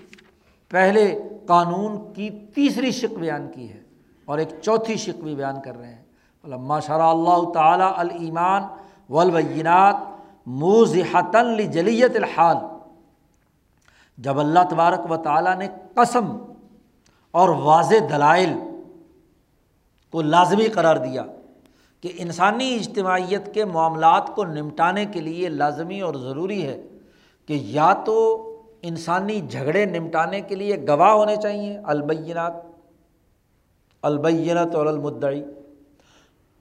پہلے 0.69 1.21
قانون 1.47 2.13
کی 2.13 2.30
تیسری 2.30 2.91
شک 2.91 3.19
بیان 3.19 3.51
کی 3.51 3.73
ہے 3.73 3.82
اور 4.25 4.38
ایک 4.38 4.49
چوتھی 4.61 4.95
شک 4.95 5.23
بھی 5.23 5.36
بیان 5.36 5.61
کر 5.61 5.77
رہے 5.77 5.93
ہیں۔ 5.93 6.03
ماشاء 6.43 6.95
اللہ 6.95 7.51
تعالیٰ 7.53 7.93
المان 7.97 8.63
ولبینات 9.09 9.95
موزحتن 10.45 11.71
جلیت 11.71 12.11
الحال۔ 12.15 12.57
جب 14.17 14.39
اللہ 14.39 14.59
تبارک 14.69 15.11
و 15.11 15.17
تعالیٰ 15.17 15.55
نے 15.55 15.67
قسم 15.93 16.38
اور 17.32 17.49
واضح 17.49 17.95
دلائل 18.09 18.53
کو 20.11 20.21
لازمی 20.21 20.67
قرار 20.67 20.95
دیا 20.95 21.23
کہ 22.01 22.11
انسانی 22.17 22.75
اجتماعیت 22.75 23.53
کے 23.53 23.65
معاملات 23.65 24.35
کو 24.35 24.43
نمٹانے 24.43 25.05
کے 25.05 25.21
لیے 25.21 25.49
لازمی 25.49 26.01
اور 26.01 26.13
ضروری 26.13 26.65
ہے 26.65 26.81
کہ 27.45 27.53
یا 27.53 27.93
تو 27.93 28.45
انسانی 28.81 29.41
جھگڑے 29.41 29.85
نمٹانے 29.85 30.41
کے 30.41 30.55
لیے 30.55 30.75
گواہ 30.87 31.11
ہونے 31.11 31.35
چاہیے، 31.35 31.77
البینات 31.83 32.53
البینت 34.01 34.75
اور 34.75 34.85
المدعی۔ 34.85 35.43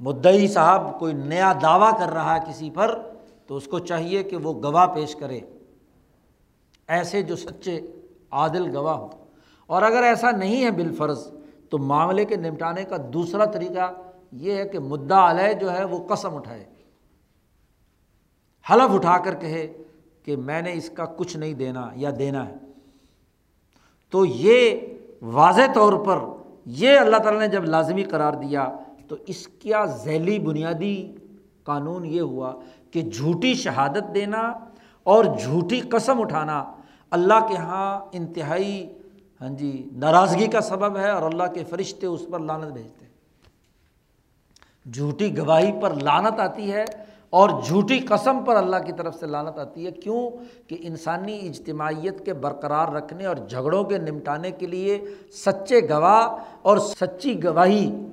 مدعی 0.00 0.48
صاحب 0.48 0.98
کوئی 0.98 1.12
نیا 1.12 1.52
دعویٰ 1.62 2.00
کر 2.00 2.12
رہا 2.12 2.34
ہے 2.34 2.40
کسی 2.48 2.70
پر 2.70 3.02
تو 3.46 3.56
اس 3.56 3.64
کو 3.64 3.78
چاہیے 3.78 4.22
کہ 4.22 4.36
وہ 4.36 4.52
گواہ 4.62 4.86
پیش 4.86 5.16
کرے۔ 5.16 5.40
ایسے 6.88 7.22
جو 7.22 7.36
سچے 7.36 7.80
عادل 8.30 8.76
گواہ 8.76 8.94
ہوں۔ 8.94 9.08
اور 9.66 9.82
اگر 9.82 10.02
ایسا 10.02 10.30
نہیں 10.30 10.64
ہے 10.64 10.70
بالفرض 10.70 11.30
تو 11.70 11.78
معاملے 11.78 12.24
کے 12.24 12.36
نمٹانے 12.36 12.84
کا 12.84 12.96
دوسرا 13.12 13.44
طریقہ 13.44 13.92
یہ 14.32 14.52
ہے 14.52 14.68
کہ 14.68 14.78
مدعا 14.78 15.30
علیہ 15.30 15.52
جو 15.52 15.72
ہے 15.72 15.84
وہ 15.84 16.06
قسم 16.08 16.36
اٹھائے۔ 16.36 16.64
حلف 18.70 18.94
اٹھا 18.94 19.18
کر 19.18 19.34
کہے 19.34 19.76
کہ 20.22 20.36
میں 20.36 20.62
نے 20.62 20.72
اس 20.72 20.90
کا 20.90 21.04
کچھ 21.04 21.36
نہیں 21.36 21.54
دینا 21.54 21.88
یا 21.94 22.10
دینا 22.18 22.48
ہے۔ 22.48 22.54
تو 24.10 24.24
یہ 24.24 24.80
واضح 25.22 25.72
طور 25.74 25.92
پر 26.06 26.18
یہ 26.66 26.98
اللہ 26.98 27.16
تعالیٰ 27.16 27.40
نے 27.40 27.48
جب 27.48 27.64
لازمی 27.64 28.02
قرار 28.02 28.32
دیا 28.32 28.68
تو 29.08 29.16
اس 29.26 29.48
کا 29.48 29.84
ذیلی 29.84 30.38
بنیادی 30.38 31.14
قانون 31.64 32.06
یہ 32.06 32.20
ہوا 32.20 32.54
کہ 32.90 33.02
جھوٹی 33.02 33.54
شہادت 33.54 34.14
دینا 34.14 34.52
اور 35.02 35.24
جھوٹی 35.24 35.80
قسم 35.80 36.20
اٹھانا 36.20 36.72
اللہ 37.10 37.46
کے 37.48 37.54
یہاں 37.54 38.00
انتہائی 38.12 38.98
ہاں 39.40 39.48
جی 39.48 39.88
ناراضگی 39.92 40.46
کا 40.46 40.60
سبب 40.60 40.96
ہے 40.96 41.10
اور 41.10 41.22
اللہ 41.22 41.42
کے 41.54 41.64
فرشتے 41.64 42.06
اس 42.06 42.26
پر 42.30 42.38
لانت 42.38 42.72
بھیجتے 42.72 43.04
ہیں۔ 43.04 43.07
جھوٹی 44.92 45.38
گواہی 45.38 45.72
پر 45.80 45.94
لانت 45.94 46.40
آتی 46.40 46.72
ہے 46.72 46.84
اور 47.30 47.50
جھوٹی 47.66 47.98
قسم 47.98 48.44
پر 48.44 48.56
اللہ 48.56 48.76
کی 48.86 48.92
طرف 48.92 49.14
سے 49.14 49.26
لانت 49.26 49.58
آتی 49.58 49.86
ہے۔ 49.86 49.90
کیوں؟ 49.90 50.30
کہ 50.68 50.76
انسانی 50.80 51.48
اجتماعیت 51.48 52.24
کے 52.24 52.32
برقرار 52.32 52.88
رکھنے 52.88 53.26
اور 53.26 53.36
جھگڑوں 53.36 53.84
کے 53.84 53.98
نمٹانے 53.98 54.50
کے 54.50 54.66
لیے 54.66 54.98
سچے 55.46 55.80
گواہ 55.88 56.44
اور 56.62 56.78
سچی 56.78 57.44
گواہی، 57.44 58.06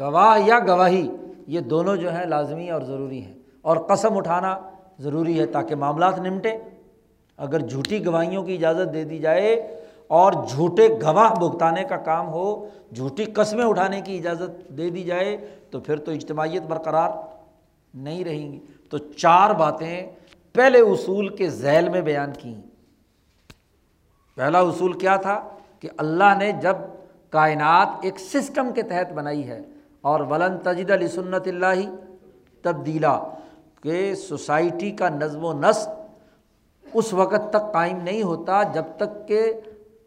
گواہ 0.00 0.40
یا 0.46 0.58
گواہی، 0.58 1.08
یہ 1.46 1.60
دونوں 1.60 1.96
جو 1.96 2.12
ہیں 2.12 2.26
لازمی 2.26 2.70
اور 2.70 2.82
ضروری 2.82 3.22
ہیں۔ 3.22 3.34
اور 3.62 3.76
قسم 3.76 4.16
اٹھانا 4.16 4.58
ضروری 4.98 5.40
ہے 5.40 5.46
تاکہ 5.46 5.74
معاملات 5.74 6.18
نمٹے 6.18 6.58
اگر 7.36 7.58
جھوٹی 7.58 8.06
گواہیوں 8.06 8.42
کی 8.42 8.54
اجازت 8.54 8.94
دے 8.94 9.04
دی 9.04 9.18
جائے 9.18 9.80
اور 10.06 10.32
جھوٹے 10.48 10.88
گواہ 10.88 11.34
بھگتانے 11.34 11.84
کا 11.84 11.96
کام 11.96 12.28
ہو، 12.28 12.68
جھوٹی 12.94 13.24
قسمیں 13.24 13.64
اٹھانے 13.64 14.00
کی 14.00 14.18
اجازت 14.18 14.76
دے 14.76 14.90
دی 14.90 15.02
جائے 15.02 15.36
تو 15.70 15.80
پھر 15.80 15.96
تو 15.96 16.12
اجتماعیت 16.12 16.62
برقرار 16.62 17.10
نہیں 17.94 18.24
رہیں 18.24 18.52
گی۔ 18.52 18.58
تو 18.90 18.98
چار 18.98 19.50
باتیں 19.50 20.10
پہلے 20.52 20.80
اصول 20.80 21.28
کے 21.36 21.48
ذیل 21.50 21.88
میں 21.88 22.00
بیان 22.00 22.32
کیں۔ 22.38 22.60
پہلا 24.36 24.60
اصول 24.60 24.92
کیا 24.92 25.16
تھا 25.16 25.40
کہ 25.80 25.88
اللہ 25.96 26.34
نے 26.38 26.52
جب 26.52 26.76
کائنات 27.30 27.88
ایک 28.02 28.18
سسٹم 28.18 28.72
کے 28.74 28.82
تحت 28.82 29.12
بنائی 29.12 29.48
ہے 29.48 29.60
اور 30.00 30.20
ولن 30.20 30.58
تجد 30.58 30.90
علی 30.90 31.08
سنت 31.08 31.48
اللہ 31.48 31.80
تبدیلا، 32.62 33.18
کہ 33.82 34.14
سوسائٹی 34.14 34.90
کا 34.90 35.08
نظم 35.08 35.44
و 35.44 35.52
نسق 35.52 35.88
اس 36.94 37.12
وقت 37.12 37.50
تک 37.50 37.72
قائم 37.72 37.96
نہیں 38.02 38.22
ہوتا 38.22 38.62
جب 38.62 38.84
تک 38.96 39.28
کہ 39.28 39.52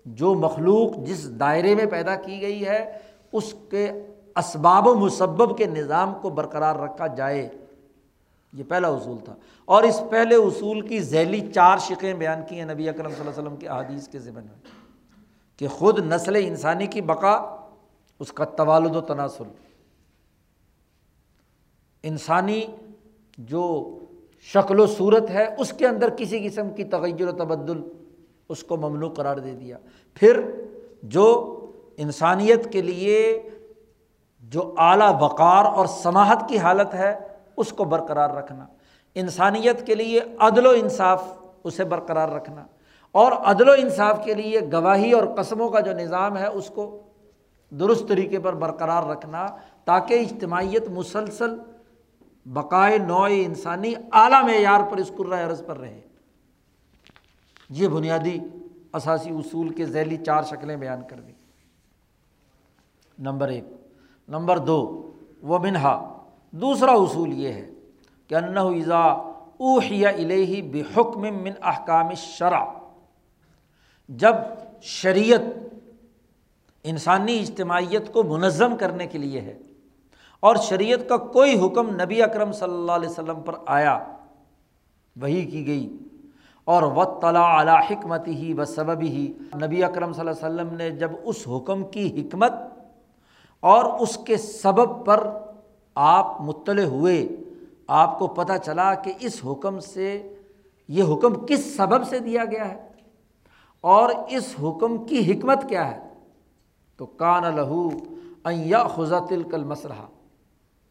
جو 0.06 0.34
مخلوق 0.34 0.98
جس 0.98 1.40
دائرے 1.40 1.76
میں 1.76 1.86
پیدا 1.86 2.16
کی 2.16 2.42
گئی 2.42 2.66
ہے 2.66 2.98
اس 3.32 3.54
کے 3.70 3.92
اسباب 4.36 4.88
و 4.88 4.96
مسبب 4.96 5.58
کے 5.58 5.66
نظام 5.66 6.14
کو 6.22 6.30
برقرار 6.30 6.76
رکھا 6.76 7.08
جائے۔ 7.08 7.50
یہ 8.54 8.64
پہلا 8.68 8.88
اصول 8.88 9.18
تھا۔ 9.26 9.36
اور 9.66 9.84
اس 9.84 10.04
پہلے 10.10 10.36
اصول 10.36 10.82
کی 10.82 11.00
ذیلی 11.00 11.52
چار 11.52 11.78
شقیں 11.78 12.14
بیان 12.14 12.40
کی 12.50 12.60
ہیں 12.60 12.66
نبی 12.66 12.90
اکرم 12.90 13.10
صلی 13.10 13.20
اللہ 13.20 13.32
علیہ 13.32 13.42
وسلم 13.42 13.56
کے 13.56 13.68
احادیث 13.68 14.08
کے 14.08 14.20
ذمن 14.20 14.42
میں۔ 14.42 14.82
کہ 15.58 15.68
خود 15.68 16.00
نسل 16.00 16.36
انسانی 16.36 16.88
کی 16.88 17.02
بقا، 17.02 17.56
اس 18.20 18.34
کا 18.34 18.46
توالد 18.46 18.96
و 18.96 19.02
تناسل۔ 19.02 19.44
انسانی 22.04 22.66
جو 23.38 23.98
شکل 24.40 24.80
و 24.80 24.88
صورت 24.88 25.30
ہے، 25.30 25.56
اس 25.58 25.74
کے 25.74 25.88
اندر 25.88 26.10
کسی 26.10 26.50
قسم 26.50 26.70
کی 26.70 26.84
تغیر 26.84 27.28
و 27.28 27.32
تبدل 27.32 27.82
اس 28.50 28.64
کو 28.64 28.78
ممنوع 28.78 29.10
قرار 29.10 29.38
دے 29.38 29.54
دیا۔ 29.54 29.78
پھر 30.14 30.42
جو 31.04 31.58
انسانیت 31.98 32.72
کے 32.72 32.82
لیے 32.82 33.44
جو 34.52 34.74
اعلیٰ 34.78 35.22
وقار 35.22 35.66
اور 35.66 35.86
سماہت 35.86 36.50
کی 36.50 36.58
حالت 36.58 36.94
ہے، 36.94 37.20
اس 37.58 37.72
کو 37.72 37.84
برقرار 37.84 38.30
رکھنا۔ 38.30 38.66
انسانیت 39.16 39.86
کے 39.88 39.96
لیے 39.96 40.20
عدل 40.40 40.66
و 40.66 40.70
انصاف، 40.70 41.24
اسے 41.64 41.84
برقرار 41.84 42.30
رکھنا۔ 42.30 42.66
اور 43.12 43.32
عدل 43.32 43.70
و 43.70 43.72
انصاف 43.72 44.26
کے 44.26 44.34
لیے 44.34 44.60
گواہی 44.74 45.12
اور 45.12 45.24
قسموں 45.38 45.70
کا 45.70 45.80
جو 45.80 45.92
نظام 45.92 46.38
ہے، 46.38 46.48
اس 46.48 46.72
کو 46.76 47.00
درست 47.70 48.08
طریقے 48.08 48.40
پر 48.40 48.54
برقرار 48.54 49.04
رکھنا، 49.04 49.46
تاکہ 49.86 50.14
اجتماعیت 50.14 50.88
مسلسل، 50.88 51.56
بقائے 52.46 52.98
نوع 52.98 53.28
انسانی 53.32 53.94
اعلیٰ 54.12 54.44
معیار 54.44 54.80
پر 54.92 54.98
اس 54.98 55.12
عرض 55.48 55.66
پر 55.66 55.78
رہے۔ 55.78 56.02
یہ 57.70 57.88
بنیادی 57.88 58.40
اثاثی 58.92 59.30
اصول 59.30 59.70
کے 59.70 59.86
ذیلی 59.86 60.18
چار 60.18 60.44
شکلیں 60.44 60.76
بیان 60.76 61.02
کر 61.10 61.20
دی 61.20 61.32
نمبر 63.20 63.48
ایک 63.48 63.64
نمبر 64.28 64.58
دو 64.58 65.12
وہ 65.42 65.60
منہا 65.60 66.16
دوسرا 66.52 66.92
اصول 66.92 67.34
یہ 67.34 67.54
ہے 67.54 67.70
کہ 68.28 68.36
انّا 68.36 68.62
اور 93.62 94.00
اس 94.00 94.18
کے 94.18 94.38
سبب 94.38 95.06
پر 95.06 95.28
آپ 95.96 96.42
مطلع 96.42 96.84
ہوئے۔ 96.84 97.28
آپ 97.88 98.20
کو 98.20 98.28
پتہ 98.28 98.54
چلا 98.66 98.94
کہ 98.94 99.14
اس 99.20 99.42
حکم 99.46 99.80
سے، 99.80 100.36
یہ 100.88 101.04
حکم 101.04 101.46
کس 101.46 101.76
سبب 101.76 102.08
سے 102.08 102.20
دیا 102.20 102.46
گیا 102.46 102.70
ہے؟ 102.70 102.88
اور 103.82 104.10
اس 104.30 104.56
حکم 104.64 105.06
کی 105.06 105.32
حکمت 105.32 105.70
کیا 105.70 105.92
ہے؟ 105.92 106.08
تو 106.98 107.06
کان 107.06 107.56
لہو 107.56 107.90
یا 108.46 108.88
خزا 108.88 109.20
تل 109.20 109.44
کل 109.44 109.64
مسرح 109.64 110.06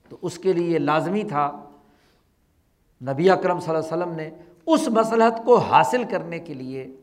تو 0.09 0.17
اس 0.23 0.39
کے 0.39 0.53
لیے 0.53 0.79
لازمی 0.79 1.23
تھا، 1.23 1.65
نبی 3.03 3.31
اکرم 3.31 3.61
صلی 3.61 3.75
اللہ 3.75 3.95
علیہ 3.95 4.03
وسلم 4.03 4.17
نے 4.17 4.31
اس 4.67 4.89
مسلحت 4.89 5.45
کو 5.45 5.57
حاصل 5.57 6.05
کرنے 6.05 6.39
کے 6.39 6.55
لیے 6.55 7.00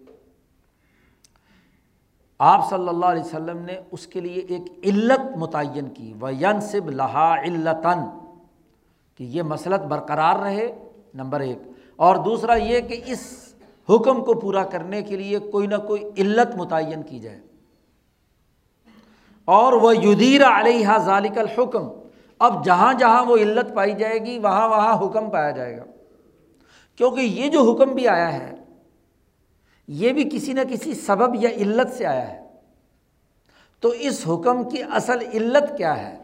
آپ 2.39 2.69
صلی 2.69 2.87
اللہ 2.87 3.05
علیہ 3.05 3.21
وسلم 3.21 3.57
نے 3.57 3.79
اس 3.91 4.07
کے 4.07 4.19
لیے 4.19 4.41
ایک 4.41 4.61
علت 4.83 5.37
متعین 5.37 5.89
کی 5.89 6.13
و 6.21 6.29
ینصب 6.29 6.89
لہا 6.89 7.35
علتاً 7.41 7.97
کہ 9.15 9.23
یہ 9.23 9.41
مسلط 9.41 9.81
برقرار 9.81 10.35
رہے، 10.35 10.79
نمبر 11.13 11.39
ایک. 11.39 11.57
اور 11.95 12.15
دوسرا 12.15 12.55
یہ 12.55 12.81
کہ 12.81 13.01
اس 13.05 13.53
حکم 13.89 14.23
کو 14.23 14.33
پورا 14.33 14.63
کرنے 14.63 15.01
کے 15.01 15.17
لیے 15.17 15.39
کوئی 15.39 15.67
نہ 15.67 15.75
کوئی 15.75 16.03
علت 16.17 16.55
متعین 16.55 17.03
کی 17.03 17.19
جائے. 17.19 17.39
اور 19.45 19.73
وہ 19.73 19.97
یدیر 19.97 20.41
علیہ 20.43 20.97
ذالک 20.97 21.37
الحکم 21.37 21.87
اب 22.39 22.65
جہاں 22.65 22.93
جہاں 22.93 23.25
وہ 23.25 23.37
علت 23.37 23.75
پائی 23.75 23.93
جائے 23.93 24.19
گی، 24.19 24.39
وہاں 24.39 24.69
وہاں 24.69 25.05
حکم 25.05 25.29
پایا 25.29 25.51
جائے 25.51 25.77
گا. 25.77 25.83
کیونکہ 26.95 27.21
یہ 27.21 27.49
جو 27.49 27.71
حکم 27.71 27.93
بھی 27.93 28.07
آیا 28.07 28.33
ہے 28.33 28.56
یہ 29.87 30.13
بھی 30.13 30.29
کسی 30.31 30.53
نہ 30.53 30.61
کسی 30.69 30.93
سبب 30.93 31.35
یا 31.35 31.49
علت 31.49 31.93
سے 31.93 32.05
آیا 32.05 32.31
ہے۔ 32.31 32.47
تو 33.79 33.89
اس 33.89 34.21
حکم 34.27 34.69
کی 34.69 34.83
اصل 34.83 35.17
علت 35.33 35.77
کیا 35.77 35.97
ہے؟ 35.97 36.17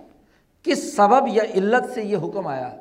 کس 0.64 0.96
سبب 0.96 1.28
یا 1.28 1.44
علت 1.44 1.94
سے 1.94 2.04
یہ 2.04 2.18
حکم 2.18 2.48
آیا؟ 2.48 2.76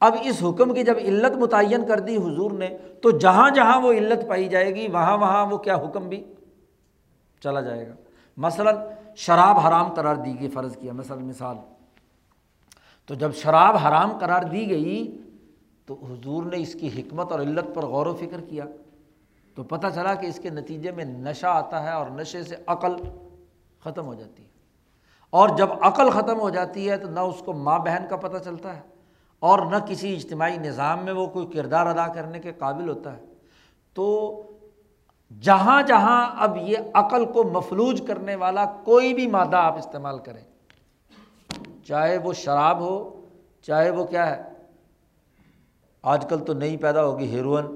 اب 0.00 0.14
اس 0.24 0.42
حکم 0.42 0.74
کی 0.74 0.82
جب 0.82 0.96
علت 0.98 1.36
متعین 1.36 1.86
کر 1.86 2.00
دی 2.00 2.16
حضور 2.16 2.50
نے، 2.50 2.78
تو 3.02 3.10
جہاں 3.10 3.50
جہاں 3.50 3.80
وہ 3.80 3.92
علت 3.92 4.28
پائی 4.28 4.48
جائے 4.48 4.74
گی، 4.74 4.88
وہاں 4.88 5.18
وہاں 5.18 5.46
وہ 5.46 5.58
کیا 5.58 5.76
حکم 5.76 6.08
بھی 6.08 6.34
چلا 7.42 7.60
جائے 7.60 7.88
گا۔ 7.88 7.92
مثلاً 8.36 8.76
شراب 9.16 9.58
حرام 9.58 9.94
قرار 9.94 10.14
دی 10.14 10.40
گئی، 10.40 10.48
فرض 10.48 10.76
کیا، 10.76 10.92
مثلاً 10.92 11.22
مثال۔ 11.22 11.56
تو 13.06 13.14
جب 13.14 13.34
شراب 13.34 13.76
حرام 13.76 14.18
قرار 14.18 14.42
دی 14.42 14.70
گئی 14.70 15.16
تو 15.90 15.98
حضور 16.02 16.42
نے 16.42 16.56
اس 16.56 16.74
کی 16.74 16.88
حکمت 16.88 17.32
اور 17.32 17.40
علت 17.40 17.74
پر 17.74 17.86
غور 17.86 18.06
و 18.06 18.14
فکر 18.14 18.40
کیا 18.40 18.64
تو 19.54 19.62
پتہ 19.62 19.86
چلا 19.94 20.14
کہ 20.14 20.26
اس 20.26 20.40
کے 20.42 20.50
نتیجے 20.50 20.90
میں 20.90 21.04
نشہ 21.04 21.46
آتا 21.46 21.82
ہے 21.82 21.90
اور 21.90 22.06
نشے 22.06 22.42
سے 22.42 22.56
عقل 22.66 22.96
ختم 23.84 24.06
ہو 24.06 24.14
جاتی 24.14 24.42
ہے۔ 24.42 24.48
اور 25.30 25.48
جب 25.48 25.68
عقل 25.80 26.10
ختم 26.10 26.40
ہو 26.40 26.50
جاتی 26.50 26.90
ہے 26.90 26.96
تو 26.96 27.08
نہ 27.08 27.20
اس 27.20 27.42
کو 27.44 27.52
ماں 27.52 27.78
بہن 27.78 28.06
کا 28.10 28.16
پتہ 28.16 28.38
چلتا 28.38 28.76
ہے 28.76 28.80
اور 29.38 29.58
نہ 29.58 29.76
کسی 29.86 30.14
اجتماعی 30.14 30.58
نظام 30.58 31.04
میں 31.04 31.12
وہ 31.12 31.26
کوئی 31.26 31.46
کردار 31.46 31.86
ادا 31.86 32.12
کرنے 32.12 32.38
کے 32.38 32.52
قابل 32.52 32.88
ہوتا 32.88 33.16
ہے۔ 33.16 33.22
تو 33.94 34.42
جہاں 35.40 35.82
جہاں 35.82 36.34
اب 36.38 36.56
یہ 36.56 36.76
عقل 36.94 37.24
کو 37.24 37.44
مفلوج 37.44 38.02
کرنے 38.06 38.34
والا 38.34 38.64
کوئی 38.64 39.14
بھی 39.14 39.26
مادہ 39.26 39.56
آپ 39.56 39.78
استعمال 39.78 40.18
کریں، 40.18 40.42
چاہے 41.84 42.18
وہ 42.18 42.32
شراب 42.32 42.80
ہو، 42.80 43.20
چاہے 43.62 43.90
وہ 43.90 44.04
کیا 44.04 44.36
ہے 44.36 44.49
آج 46.02 46.26
کل 46.28 46.38
تو 46.38 46.52
نئی 46.52 46.76
پیدا 46.76 47.04
ہوگی 47.04 47.30
ہیروئن 47.30 47.66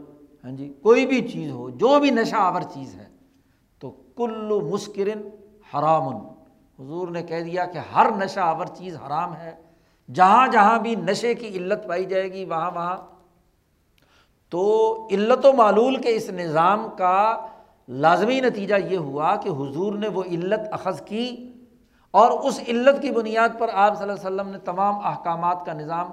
ہاں 0.44 0.52
جی 0.52 0.72
کوئی 0.82 1.06
بھی 1.06 1.28
چیز 1.28 1.50
ہو، 1.50 1.70
جو 1.70 1.98
بھی 2.00 2.10
نشہ 2.10 2.36
آور 2.36 2.62
چیز 2.62 2.94
ہے، 2.94 3.06
تو 3.78 3.90
کلو 4.16 4.60
مسکرن 4.60 5.28
حرام 5.74 6.08
حضور 6.80 7.08
نے 7.08 7.22
کہہ 7.22 7.40
دیا 7.40 7.64
کہ 7.64 7.78
ہر 7.78 8.06
نشہ 8.16 8.40
آور 8.40 8.66
چیز 8.66 8.96
حرام 8.96 9.36
ہے، 9.36 9.54
جہاں 10.14 10.48
جہاں 10.48 10.78
بھی 10.78 10.94
نشے 10.94 11.34
کی 11.34 11.48
علت 11.48 11.86
پائی 11.88 12.04
جائے 12.04 12.32
گی، 12.32 12.44
وہاں 12.44 12.70
وہاں۔ 12.70 12.96
تو 14.50 15.08
علت 15.10 15.46
و 15.46 15.52
معلول 15.52 15.96
کے 15.96 16.16
اس 16.16 16.30
نظام 16.30 16.88
کا 16.96 17.46
لازمی 17.88 18.40
نتیجہ 18.40 18.74
یہ 18.90 18.96
ہوا 18.96 19.36
کہ 19.36 19.48
حضور 19.48 19.92
نے 19.92 20.08
وہ 20.08 20.22
علت 20.22 20.60
اخذ 20.70 21.00
کی 21.00 21.52
اور 22.10 22.30
اس 22.30 22.60
علت 22.68 23.02
کی 23.02 23.10
بنیاد 23.10 23.48
پر 23.58 23.68
آپ 23.72 23.98
صلی 23.98 24.02
اللہ 24.02 24.26
علیہ 24.26 24.34
وسلم 24.34 24.48
نے 24.48 24.58
تمام 24.58 24.94
احکامات 25.04 25.64
کا 25.66 25.72
نظام 25.72 26.10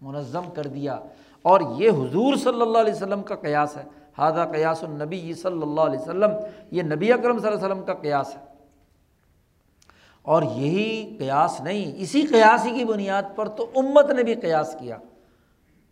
منظم 0.00 0.50
کر 0.54 0.66
دیا۔ 0.66 0.98
اور 1.42 1.60
یہ 1.76 1.90
حضور 1.90 2.36
صلی 2.36 2.62
اللہ 2.62 2.78
علیہ 2.78 2.92
وسلم 2.92 3.22
کا 3.22 3.34
قیاس 3.34 3.76
ہے۔ 3.76 3.84
ہادہ 4.18 4.46
قیاس 4.52 4.84
النبی 4.84 5.34
صلی 5.34 5.62
اللہ 5.62 5.80
علیہ 5.80 5.98
وسلم۔ 5.98 6.30
یہ 6.70 6.82
نبی 6.82 7.12
اکرم 7.12 7.38
صلی 7.38 7.48
اللہ 7.48 7.58
علیہ 7.58 7.74
وسلم 7.74 7.84
کا 7.84 7.94
قیاس 7.94 8.36
ہے۔ 8.36 8.40
اور 10.22 10.42
یہی 10.42 11.16
قیاس 11.18 11.60
نہیں، 11.60 11.92
اسی 11.96 12.22
قیاسی 12.22 12.70
کی 12.70 12.84
بنیاد 12.84 13.22
پر 13.36 13.48
تو 13.48 13.70
امت 13.76 14.10
نے 14.10 14.22
بھی 14.22 14.34
قیاس 14.34 14.76
کیا۔ 14.80 14.96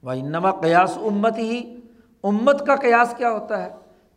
وہ 0.03 0.11
انما 0.11 0.51
قیاس 0.51 0.99
امت 0.99 1.39
ہی 1.39 1.77
امت 2.23 2.67
کا 2.67 2.77
قیاس 2.77 3.15
کیا 3.17 3.31
ہوتا 3.31 3.63
ہے؟ 3.63 3.69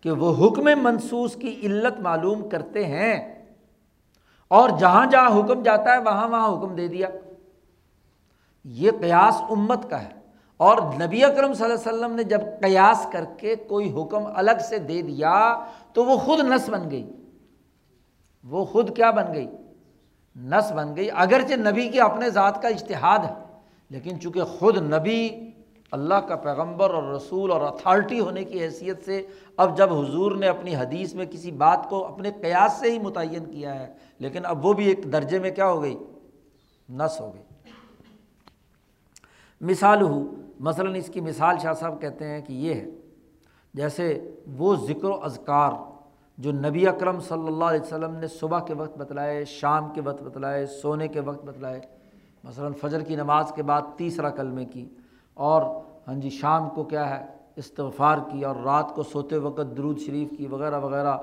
کہ 0.02 0.12
وہ 0.12 0.48
حکم 0.48 0.64
منسوس 0.64 1.36
کی 1.36 1.60
علت 1.64 2.00
معلوم 2.00 2.50
کرتے 2.50 2.86
ہیں۔ 2.86 3.46
اور 4.48 4.70
جہاں 4.70 5.06
جہاں 5.06 5.40
حکم 5.40 5.64
جاتا 5.64 5.94
ہے، 5.94 5.98
وہاں 5.98 6.28
وہاں 6.28 6.58
حکم 6.58 6.76
دے 6.76 6.88
دیا۔ 6.88 7.08
یہ 8.64 8.92
قیاس 9.02 9.42
امت 9.50 9.90
کا 9.90 10.04
ہے۔ 10.04 10.21
اور 10.62 10.78
نبی 11.02 11.24
اکرم 11.24 11.54
صلی 11.54 11.66
اللہ 11.66 11.80
علیہ 11.80 11.90
وسلم 11.90 12.16
نے 12.16 12.24
جب 12.24 12.42
قیاس 12.62 13.06
کر 13.12 13.26
کے 13.38 13.56
کوئی 13.56 13.92
حکم 13.94 14.26
الگ 14.36 14.60
سے 14.70 14.78
دے 14.78 15.02
دیا 15.02 15.66
تو 15.94 16.06
وہ 16.06 16.18
خود 16.18 16.40
نس 16.40 16.70
بن 16.70 16.90
گئی۔ 16.92 17.12
وہ 18.44 18.66
خود 18.66 18.96
کیا 18.96 19.12
بن 19.12 19.34
گئی؟ 19.34 19.48
نس 20.36 20.72
بن 20.72 20.96
گئی۔ 20.96 21.10
اگرچہ 21.16 21.54
نبی 21.54 21.90
کے 21.90 22.02
اپنے 22.02 22.30
ذات 22.30 22.62
کا 22.62 22.68
اشتہاد 22.68 23.20
ہے، 23.20 23.34
لیکن 23.90 24.20
چونکہ 24.20 24.44
خود 24.44 24.78
نبی 24.78 25.30
اللہ 25.92 26.20
کا 26.28 26.36
پیغمبر 26.36 26.94
اور 26.94 27.04
رسول 27.04 27.52
اور 27.52 27.62
اتھارٹی 27.62 28.20
ہونے 28.20 28.44
کی 28.44 28.60
حیثیت 28.60 29.06
سے 29.06 29.22
اب 29.58 29.78
جب 29.78 29.94
حضور 29.94 30.32
نے 30.32 30.48
اپنی 30.48 30.76
حدیث 30.76 31.14
میں 31.14 31.26
کسی 31.26 31.52
بات 31.52 31.90
کو 31.90 32.06
اپنے 32.08 32.32
قیاس 32.32 32.80
سے 32.80 32.92
ہی 32.92 33.00
متعین 33.00 33.46
کیا 33.46 33.80
ہے، 33.80 33.94
لیکن 34.20 34.46
اب 34.46 34.66
وہ 34.66 34.74
بھی 34.74 34.88
ایک 34.88 35.12
درجے 35.14 35.40
میں 35.40 35.52
کیا 35.52 35.68
ہو 35.68 35.82
گئی؟ 35.82 35.98
نس 36.90 37.20
ہو 37.20 37.32
گئی۔ 37.34 37.44
مثال 39.62 40.02
ہو 40.02 40.24
مثلاً 40.62 40.96
اس 40.96 41.10
کی 41.14 41.22
مثال 41.22 41.58
شاہ 41.58 41.74
صاحب 41.74 42.02
کہتے 42.02 42.28
ہیں 42.28 42.42
کہ 42.42 42.54
یہ 42.54 42.74
ہے، 42.74 42.90
جیسے 43.74 44.14
وہ 44.58 44.76
ذکر 44.88 45.10
و 45.10 45.24
اذکار 45.24 45.72
جو 46.38 46.52
نبی 46.52 46.88
اکرم 46.88 47.20
صلی 47.20 47.48
اللہ 47.48 47.66
علیہ 47.66 47.82
وسلم 47.82 48.16
نے 48.16 48.28
صبح 48.28 48.60
کے 48.60 48.74
وقت 48.74 48.98
بتلائے، 48.98 49.44
شام 49.46 49.90
کے 49.94 50.02
وقت 50.02 50.22
بتلائے، 50.24 50.66
سونے 50.66 51.08
کے 51.08 51.20
وقت 51.20 51.46
بتلائے، 51.46 51.80
مثلاً 52.44 52.74
فجر 52.74 53.02
کی 53.02 53.16
نماز 53.16 53.52
کے 53.56 53.64
بعد 53.64 53.82
تیسرا 53.98 54.30
کلمے 54.30 54.66
کی، 54.66 54.88
اور 55.38 55.62
ہاں 56.08 56.16
جی 56.16 56.30
شام 56.30 56.70
کو 56.70 56.84
کیا 56.84 57.10
ہے، 57.10 57.26
استغفار 57.56 58.18
کی، 58.32 58.44
اور 58.44 58.56
رات 58.56 58.94
کو 58.96 59.04
سوتے 59.04 59.38
وقت 59.38 59.78
درود 59.78 60.00
شریف 60.00 60.30
کی، 60.38 60.48
وغیرہ 60.48 60.80
وغیرہ۔ 60.80 61.18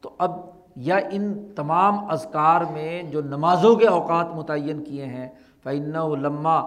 تو 0.00 0.10
اب 0.18 0.40
یا 0.76 0.96
ان 1.10 1.34
تمام 1.56 1.98
اذکار 2.10 2.60
میں 2.72 3.02
جو 3.02 3.20
نمازوں 3.22 3.74
کے 3.76 3.86
اوقات 3.86 4.34
متعین 4.34 4.82
کیے 4.84 5.04
ہیں 5.04 5.28
فعن 5.64 5.96
و 5.96 6.14
لمہ 6.14 6.60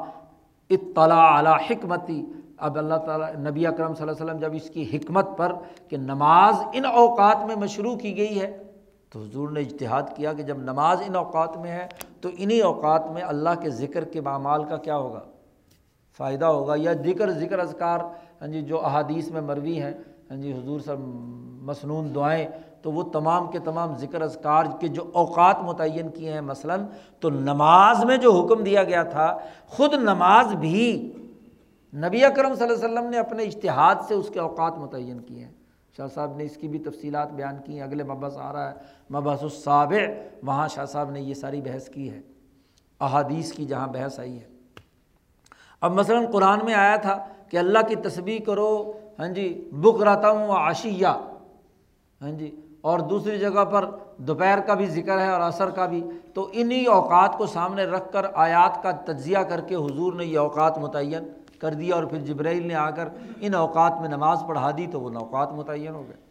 اطلاع 0.70 1.36
اعلیٰ 1.36 1.58
حکمتی۔ 1.70 2.26
اب 2.58 2.78
اللہ 2.78 2.96
تعالیٰ 2.96 3.36
نبی 3.36 3.68
اکرم 3.68 3.94
صلی 3.94 4.10
اللہ 4.10 4.12
علیہ 4.12 4.26
وسلم 4.26 4.40
جب 4.40 4.54
اس 4.54 4.70
کی 4.70 4.98
حکمت 4.98 5.28
پر 5.38 5.52
کہ 5.88 5.98
نماز 5.98 6.56
ان 6.74 6.86
اوقات 6.86 7.38
میں 7.48 7.56
مشروع 7.56 7.96
کی 7.96 8.18
گئی 8.18 8.42
ہے، 8.42 8.64
تو 9.10 9.20
حضور 9.20 9.50
نے 9.50 9.60
اجتہاد 9.60 10.04
کیا 10.16 10.34
کہ 10.34 10.44
جب 10.44 10.58
نماز 10.58 11.02
ان 11.08 11.16
اوقات 11.16 11.58
میں 11.58 11.72
ہے، 11.72 11.88
تو 12.22 12.30
انہیں 12.38 12.62
اوقات 12.62 13.08
میں 13.12 13.22
اللہ 13.22 13.50
کے 13.62 13.70
ذکر 13.70 14.04
کے 14.04 14.22
معمال 14.22 14.64
کا 14.64 14.78
کیا 14.78 14.98
ہوگا؟ 14.98 15.20
فائدہ 16.18 16.46
ہوگا 16.46 16.74
یا 16.78 16.94
ذکر 16.94 17.32
ذکر 17.32 17.60
اذکار۔ 17.60 18.00
ہاں 18.42 18.48
جی 18.48 18.62
جو 18.62 18.86
احادیث 18.86 19.32
میں 19.32 19.42
مروی 19.42 19.82
ہیں۔ 19.82 19.94
ہاں 20.32 20.38
جی 20.38 20.54
حضور 20.54 20.80
سب 20.80 20.96
مصنون 21.62 22.16
دعائیں 22.16 22.48
تو 22.82 22.92
وہ 22.92 23.04
تمام 23.04 23.48
کے 23.52 23.60
تمام 23.60 23.96
ذکر 23.98 24.22
اذکار 24.22 24.66
کے 24.80 24.88
جو 24.88 25.04
اوقات 25.14 25.60
متعین 25.60 26.10
کیے 26.10 26.34
ہیں، 26.34 26.42
مثلاً 26.42 26.86
تو 27.20 27.30
نماز 27.30 28.04
میں 28.06 28.18
جو 28.18 28.32
حکم 28.32 28.64
دیا 28.64 28.84
گیا 28.84 29.04
تھا، 29.04 29.38
خود 29.68 29.94
نماز 29.94 30.54
بھی 30.54 31.14
نبی 31.94 32.24
اکرم 32.26 32.54
صلی 32.56 32.64
اللہ 32.64 32.76
علیہ 32.76 32.86
وسلم 32.86 33.10
نے 33.10 33.18
اپنے 33.18 33.44
اشتہاد 33.44 33.96
سے 34.08 34.14
اس 34.14 34.30
کے 34.30 34.40
اوقات 34.40 34.78
متعین 34.78 35.20
کیے 35.20 35.44
ہیں۔ 35.46 35.52
شاہ 35.98 36.08
صاحب 36.08 36.36
نے 36.36 36.44
اس 36.44 36.58
کی 36.58 36.68
بھی 36.68 36.80
تفصیلات 36.80 37.32
بیان 37.32 37.56
کی 37.66 37.74
ہیں۔ 37.74 37.82
اگلے 37.82 38.04
مبحث 38.04 38.38
آ 38.38 38.52
رہا 38.54 38.70
ہے 38.70 38.76
مبحث 39.10 39.44
الصابع 39.44 39.98
وہاں 40.44 40.68
شاہ 40.68 40.86
صاحب 40.86 41.12
نے 41.12 41.22
یہ 41.22 41.34
ساری 41.34 41.62
بحث 41.62 41.90
کی 41.90 42.10
ہے، 42.12 42.22
احادیث 43.00 43.52
کی 43.54 43.66
جہاں 43.66 43.88
بحث 43.88 44.20
آئی 44.20 44.40
ہے۔ 44.40 44.48
اب 45.82 45.94
مثلاً 45.94 46.26
قرآن 46.32 46.60
میں 46.66 46.74
آیا 46.74 46.96
تھا 46.96 47.18
کہ 47.50 47.58
اللہ 47.58 47.80
کی 47.88 47.96
تصویر 47.96 48.42
کرو 48.46 48.94
ہاں 49.20 49.28
جی 49.28 49.70
بک 49.72 50.02
رہتا 50.02 50.30
ہوں 50.30 50.52
عشیہ 50.52 51.08
ہاں 52.22 52.32
جی 52.32 52.56
اور 52.88 53.00
دوسری 53.00 53.40
جگہ 53.40 53.66
پر 53.66 53.86
دوپہر 54.18 54.60
کا 54.60 54.74
بھی 54.74 54.86
ذکر 54.86 55.20
ہے 55.20 55.30
اور 55.30 55.42
عصر 55.42 55.70
کا 55.70 55.86
بھی، 55.86 56.04
تو 56.34 56.50
انہیں 56.52 56.88
اوقات 56.88 57.38
کو 57.38 57.46
سامنے 57.46 57.84
رکھ 57.84 58.12
کر 58.14 58.26
آیات 58.34 58.84
کا 58.84 58.92
تجزیہ 58.92 59.38
کر 59.38 59.62
کے 59.62 59.76
حضور 59.76 60.14
نے 60.14 60.26
یہ 60.26 60.40
اوقات 60.40 60.78
متعین 60.78 61.24
کر 61.60 61.74
دیا 61.74 61.96
اور 61.96 62.04
پھر 62.04 62.18
جبرائیل 62.18 62.68
نے 62.68 62.76
آ 62.76 62.90
کر 62.90 63.10
ان 63.42 63.54
اوقات 63.54 63.94
میں 64.02 64.10
نماز 64.10 64.44
پڑھا 64.48 64.72
دی 64.78 64.88
تو 64.92 65.02
وہ 65.02 65.10
اوقات 65.16 65.54
متعین 65.54 65.96
ہو 65.96 66.04
گئے۔ 66.08 66.26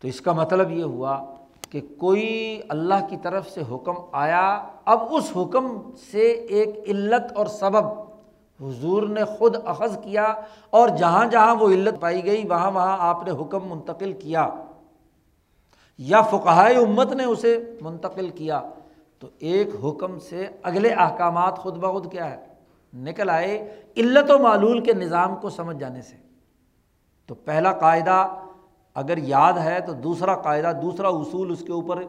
تو 0.00 0.08
اس 0.08 0.20
کا 0.20 0.32
مطلب 0.32 0.70
یہ 0.70 0.84
ہوا 0.84 1.24
کہ 1.70 1.80
کوئی 1.98 2.60
اللہ 2.68 3.06
کی 3.08 3.16
طرف 3.22 3.48
سے 3.48 3.60
حکم 3.70 3.94
آیا، 4.12 4.62
اب 4.84 4.98
اس 5.10 5.32
حکم 5.36 5.66
سے 6.10 6.20
ایک 6.20 6.68
علت 6.88 7.32
اور 7.32 7.46
سبب 7.46 8.09
حضور 8.60 9.02
نے 9.02 9.24
خود 9.24 9.56
اخذ 9.64 9.98
کیا 10.02 10.34
اور 10.70 10.88
جہاں 10.88 11.26
جہاں 11.26 11.54
وہ 11.54 11.68
علت 11.68 12.00
پائی 12.00 12.24
گئی، 12.24 12.46
وہاں 12.48 12.70
وہاں 12.70 12.96
آپ 13.00 13.22
نے 13.24 13.30
حکم 13.30 13.68
منتقل 13.68 14.12
کیا۔ 14.12 14.48
یا 15.98 16.22
فقہائے 16.22 16.76
امت 16.76 17.12
نے 17.12 17.24
اسے 17.24 17.78
منتقل 17.80 18.30
کیا۔ 18.30 18.62
تو 19.18 19.28
ایک 19.38 19.68
حکم 19.84 20.18
سے 20.18 20.48
اگلے 20.62 20.88
احکامات 20.88 21.58
خود 21.58 21.76
بخود 21.76 22.12
کیا 22.12 22.30
ہے؟ 22.30 22.46
نکل 22.94 23.30
آئے 23.30 23.82
علت 23.96 24.30
و 24.30 24.38
معلول 24.38 24.80
کے 24.80 24.92
نظام 24.92 25.36
کو 25.36 25.50
سمجھ 25.50 25.76
جانے 25.78 26.02
سے۔ 26.02 26.16
تو 27.26 27.34
پہلا 27.34 27.72
قاعدہ 27.72 28.28
اگر 28.94 29.18
یاد 29.18 29.52
ہے 29.52 29.80
تو 29.80 29.92
دوسرا 29.92 30.34
قاعدہ، 30.34 30.72
دوسرا 30.82 31.08
اصول 31.08 31.50
اس 31.50 31.60
کے 31.66 31.72
اوپر 31.72 32.02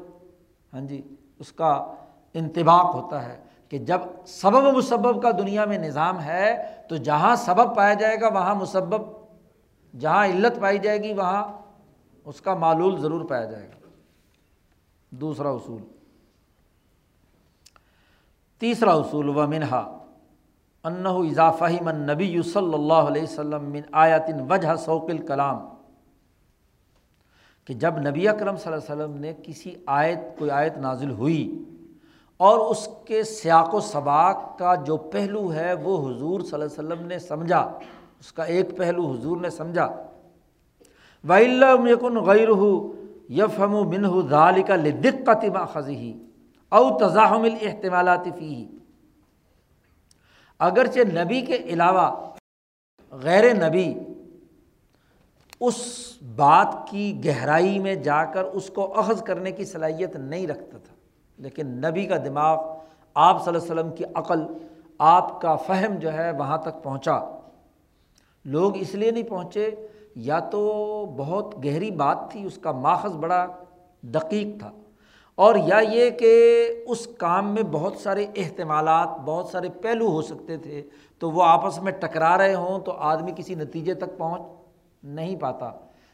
ہاں 0.73 0.81
جی 0.81 1.15
اس 1.39 1.51
کا 1.51 1.93
انتباق 2.33 2.95
ہوتا 2.95 3.25
ہے۔ 3.25 3.50
کہ 3.71 3.77
جب 3.77 3.99
سبب 4.25 4.63
و 4.63 4.71
مسبب 4.71 5.21
کا 5.21 5.31
دنیا 5.31 5.65
میں 5.65 5.77
نظام 5.77 6.21
ہے 6.21 6.75
تو 6.89 6.95
جہاں 6.95 7.35
سبب 7.35 7.75
پایا 7.75 7.93
جائے 7.93 8.21
گا، 8.21 8.27
وہاں 8.27 8.55
مسبب، 8.55 9.01
جہاں 9.99 10.25
علت 10.25 10.59
پائی 10.61 10.79
جائے 10.79 11.03
گی، 11.03 11.13
وہاں 11.13 11.43
اس 12.25 12.41
کا 12.41 12.53
معلول 12.53 12.99
ضرور 13.01 13.25
پایا 13.25 13.45
جائے 13.45 13.67
گا۔ 13.67 13.87
دوسرا 15.09 15.49
اصول۔ 15.49 15.81
تیسرا 18.59 18.91
اصول 18.91 19.29
و 19.29 19.47
منہا 19.47 19.97
انّ 20.83 21.05
اضافہ 21.05 21.71
من 21.81 21.95
نبی 21.95 22.41
صلی 22.41 22.73
اللہ 22.73 22.93
علیہ 22.93 23.23
وسلم 23.23 23.63
من 23.63 23.81
آیاتن 23.91 24.51
وجہ 24.51 24.75
سوکل 24.75 25.17
کلام 25.17 25.57
کہ 27.65 27.73
جب 27.73 27.97
نبی 27.97 28.27
اکرم 28.27 28.57
صلی 28.57 28.73
اللہ 28.73 28.93
علیہ 28.93 29.03
وسلم 29.03 29.17
نے 29.17 29.33
کسی 29.43 29.75
آیت، 29.85 30.19
کوئی 30.37 30.51
آیت 30.51 30.77
نازل 30.77 31.11
ہوئی 31.11 31.63
اور 32.41 32.59
اس 32.59 32.87
کے 33.05 33.23
سیاق 33.23 33.73
و 33.75 33.79
سباق 33.79 34.59
کا 34.59 34.75
جو 34.75 34.97
پہلو 34.97 35.53
ہے 35.53 35.73
وہ 35.73 35.97
حضور 36.07 36.39
صلی 36.39 36.53
اللہ 36.53 36.65
علیہ 36.65 36.87
وسلم 36.87 37.05
نے 37.07 37.19
سمجھا۔ 37.19 37.59
اس 38.19 38.33
کا 38.33 38.43
ایک 38.43 38.77
پہلو 38.77 39.11
حضور 39.11 39.37
نے 39.37 39.49
سمجھا۔ 39.49 39.87
یکن 41.87 42.17
غیر 42.17 42.49
ہو 42.49 42.71
یف 43.29 43.59
ہم 43.59 43.75
و 43.75 43.83
من 43.83 44.05
ہو 44.05 44.21
کا 44.67 44.75
لدقت 44.75 45.45
خزی 45.73 46.13
او 46.69 46.97
تضاحم 46.97 47.43
احتمالات 47.61 48.27
فی 48.39 48.65
اگرچہ 50.59 50.99
نبی 50.99 51.41
کے 51.41 51.55
علاوہ 51.55 52.09
غیر 53.11 53.53
نبی 53.53 53.93
اس 55.59 55.77
بات 56.35 56.75
کی 56.89 57.21
گہرائی 57.25 57.79
میں 57.79 57.95
جا 57.95 58.23
کر 58.25 58.43
اس 58.43 58.69
کو 58.69 58.99
اخذ 58.99 59.21
کرنے 59.21 59.51
کی 59.51 59.65
صلاحیت 59.65 60.15
نہیں 60.15 60.47
رکھتا 60.47 60.77
تھا 60.77 60.80
لیکن 61.41 61.67
نبی 61.67 62.05
کا 62.05 62.17
دماغ 62.17 62.77
آپ 63.13 63.45
صلی 63.45 63.55
اللہ 63.55 63.63
علیہ 63.63 63.81
وسلم 63.81 63.95
کی 63.95 64.03
عقل 64.15 64.43
آپ 64.97 65.41
کا 65.41 65.55
فہم 65.55 65.95
جو 65.95 66.13
ہے 66.13 66.31
وہاں 66.31 66.57
تک 66.57 66.83
پہنچا۔ 66.83 67.19
لوگ 68.45 68.77
اس 68.77 68.95
لیے 68.95 69.11
نہیں 69.11 69.23
پہنچے، 69.23 69.71
یا 70.15 70.39
تو 70.39 70.61
بہت 71.17 71.65
گہری 71.65 71.91
بات 71.91 72.17
تھی، 72.31 72.45
اس 72.45 72.57
کا 72.57 72.71
ماخذ 72.71 73.15
بڑا 73.15 73.47
دقیق 74.01 74.59
تھا۔ 74.59 74.71
اور 75.35 75.55
یا 75.55 75.79
یہ 75.79 76.09
کہ 76.09 76.65
اس 76.87 77.07
کام 77.07 77.53
میں 77.53 77.63
بہت 77.63 77.93
سارے 77.93 78.25
احتمالات، 78.35 79.07
بہت 79.25 79.47
سارے 79.47 79.69
پہلو 79.69 80.07
ہو 80.07 80.21
سکتے 80.21 80.57
تھے، 80.57 80.81
تو 81.19 81.31
وہ 81.31 81.43
آپس 81.43 81.81
میں 81.81 81.91
ٹکرا 81.91 82.37
رہے 82.37 82.53
ہوں 82.53 82.79
تو 82.79 82.91
آدمی 82.91 83.31
کسی 83.35 83.55
نتیجے 83.55 83.93
تک 83.93 84.17
پہنچ 84.17 84.41
نہیں 85.03 85.35
پاتا۔ 85.35 85.71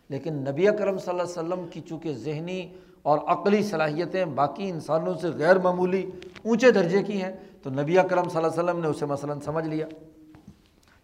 لیکن 0.10 0.34
نبی 0.34 0.68
اکرم 0.68 0.98
صلی 0.98 1.20
اللہ 1.20 1.22
علیہ 1.22 1.54
وسلم 1.54 1.68
کی 1.68 1.82
چونکہ 1.82 2.14
ذہنی 2.14 2.74
اور 3.08 3.20
عقلی 3.28 3.64
صلاحیتیں 3.64 4.26
باقی 4.26 4.70
انسانوں 4.70 5.14
سے 5.16 5.28
غیر 5.28 5.60
معمولی 5.60 6.10
اونچے 6.44 6.72
درجے 6.72 7.04
کی 7.04 7.22
ہیں، 7.22 7.32
تو 7.64 7.70
نبی 7.70 8.00
اکرم 8.00 8.30
صلی 8.30 8.38
اللہ 8.38 8.48
علیہ 8.48 8.64
وسلم 8.64 8.80
نے 8.80 8.88
اسے 8.88 9.06
مثلاً 9.06 9.40
سمجھ 9.40 9.68
لیا۔ 9.68 9.88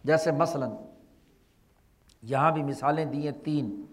جیسے 0.03 0.31
مثلاً 0.31 0.69
یہاں 2.21 2.51
بھی 2.51 2.63
مثالیں 2.63 3.05
دی 3.05 3.23
ہیں 3.23 3.43
تین 3.43 3.85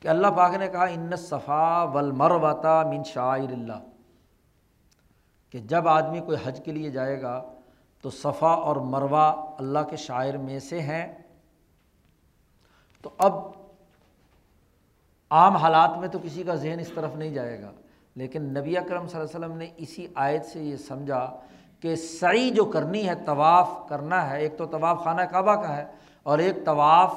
کہ 0.00 0.08
اللہ 0.08 0.26
پاک 0.26 0.54
نے 0.54 0.68
کہا، 0.68 0.84
ان 0.84 1.16
صفا 1.16 1.82
ولمرواتا 1.82 2.82
من 2.82 3.02
شاعر 3.04 3.52
اللہ 3.52 3.84
کہ 5.50 5.58
جب 5.58 5.88
آدمی 5.88 6.20
کوئی 6.20 6.38
حج 6.44 6.60
کے 6.64 6.72
لیے 6.72 6.90
جائے 6.90 7.22
گا، 7.22 7.42
تو 8.02 8.10
صفا 8.10 8.50
اور 8.50 8.76
مروا 8.76 9.28
اللہ 9.58 9.78
کے 9.90 9.96
شاعر 9.96 10.34
میں 10.34 10.58
سے 10.58 10.80
ہیں۔ 10.80 11.06
تو 13.02 13.10
اب 13.18 13.32
عام 15.30 15.56
حالات 15.56 15.98
میں 15.98 16.08
تو 16.08 16.18
کسی 16.22 16.42
کا 16.42 16.54
ذہن 16.54 16.80
اس 16.80 16.90
طرف 16.94 17.16
نہیں 17.16 17.30
جائے 17.30 17.62
گا۔ 17.62 17.70
لیکن 18.16 18.42
نبی 18.42 18.76
اکرم 18.76 19.08
صلی 19.08 19.20
اللہ 19.20 19.36
علیہ 19.36 19.46
وسلم 19.46 19.58
نے 19.58 19.68
اسی 19.76 20.06
آیت 20.14 20.44
سے 20.44 20.60
یہ 20.60 20.76
سمجھا 20.76 21.36
کہ 21.80 21.96
سعی 21.96 22.50
جو 22.50 22.64
کرنی 22.64 23.08
ہے، 23.08 23.14
طواف 23.26 23.70
کرنا 23.88 24.30
ہے، 24.30 24.40
ایک 24.40 24.58
تو 24.58 24.66
طواف 24.66 25.04
خانہ 25.04 25.22
کعبہ 25.22 25.54
کا 25.54 25.76
ہے 25.76 25.84
اور 26.22 26.38
ایک 26.38 26.64
طواف 26.64 27.14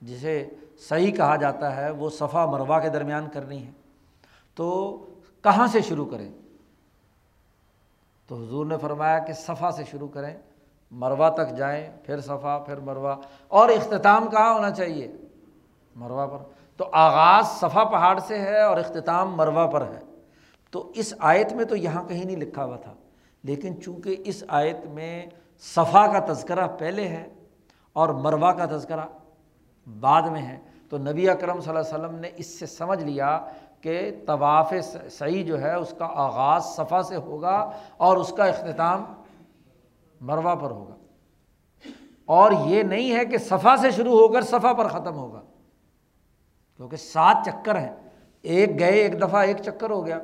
جسے 0.00 0.48
صحیح 0.78 1.12
کہا 1.12 1.36
جاتا 1.36 1.76
ہے، 1.76 1.90
وہ 1.90 2.10
صفا 2.10 2.46
مروا 2.46 2.80
کے 2.80 2.88
درمیان 2.88 3.28
کرنی 3.32 3.66
ہے۔ 3.66 3.70
تو 4.54 4.96
کہاں 5.42 5.66
سے 5.66 5.80
شروع 5.80 6.06
کریں؟ 6.06 6.32
تو 8.26 8.36
حضور 8.36 8.66
نے 8.66 8.78
فرمایا 8.78 9.18
کہ 9.18 9.32
صفا 9.32 9.70
سے 9.70 9.84
شروع 9.84 10.08
کریں 10.08 10.34
مروا 10.90 11.28
تک 11.28 11.56
جائیں، 11.56 11.90
پھر 12.06 12.20
صفا، 12.20 12.58
پھر 12.58 12.76
مروا 12.76 13.16
اور 13.48 13.68
اختتام 13.68 14.30
کہاں 14.30 14.54
ہونا 14.54 14.70
چاہیے؟ 14.70 15.12
مروا 15.96 16.26
پر۔ 16.26 16.57
تو 16.78 16.88
آغاز 16.92 17.46
صفا 17.46 17.84
پہاڑ 17.84 18.18
سے 18.18 18.38
ہے 18.38 18.62
اور 18.62 18.76
اختتام 18.76 19.36
مروا 19.36 19.66
پر 19.66 19.80
ہے۔ 19.80 20.00
تو 20.70 20.92
اس 20.94 21.14
آیت 21.18 21.52
میں 21.52 21.64
تو 21.64 21.76
یہاں 21.76 22.02
کہیں 22.04 22.24
نہیں 22.24 22.36
لکھا 22.36 22.64
ہوا 22.64 22.76
تھا، 22.76 22.94
لیکن 23.42 23.82
چونکہ 23.82 24.16
اس 24.24 24.44
آیت 24.48 24.86
میں 24.86 25.26
صفا 25.58 26.06
کا 26.06 26.32
تذکرہ 26.32 26.68
پہلے 26.78 27.08
ہے 27.08 27.26
اور 27.92 28.08
مروا 28.08 28.52
کا 28.52 28.66
تذکرہ 28.66 29.06
بعد 30.00 30.22
میں 30.22 30.42
ہے، 30.42 30.58
تو 30.88 30.98
نبی 30.98 31.28
اکرم 31.28 31.60
صلی 31.60 31.76
اللہ 31.76 31.94
علیہ 31.94 32.04
وسلم 32.04 32.18
نے 32.18 32.30
اس 32.36 32.58
سے 32.58 32.66
سمجھ 32.66 33.04
لیا 33.04 33.46
کہ 33.80 34.10
طواف 34.26 34.72
صحیح 35.10 35.44
جو 35.44 35.60
ہے 35.60 35.74
اس 35.74 35.94
کا 35.98 36.08
آغاز 36.14 36.64
صفا 36.64 37.02
سے 37.02 37.16
ہوگا 37.16 37.70
اور 37.96 38.16
اس 38.16 38.32
کا 38.36 38.44
اختتام 38.44 39.04
مروا 40.20 40.54
پر 40.54 40.70
ہوگا۔ 40.70 40.94
اور 42.24 42.52
یہ 42.66 42.82
نہیں 42.82 43.16
ہے 43.16 43.24
کہ 43.24 43.38
صفا 43.38 43.76
سے 43.76 43.90
شروع 43.90 44.20
ہو 44.20 44.28
کر 44.28 44.42
صفا 44.42 44.72
پر 44.72 44.88
ختم 44.88 45.14
ہوگا۔ 45.14 45.40
کیونکہ 46.78 46.96
سات 46.96 47.36
چکر 47.46 47.78
ہیں۔ 47.78 47.94
ایک 48.42 48.78
گئے، 48.78 48.90
ایک 48.90 49.22
دفعہ 49.22 49.40
ایک 49.40 49.56
چکر 49.64 49.90
ہو 49.90 50.06
گیا۔ 50.06 50.18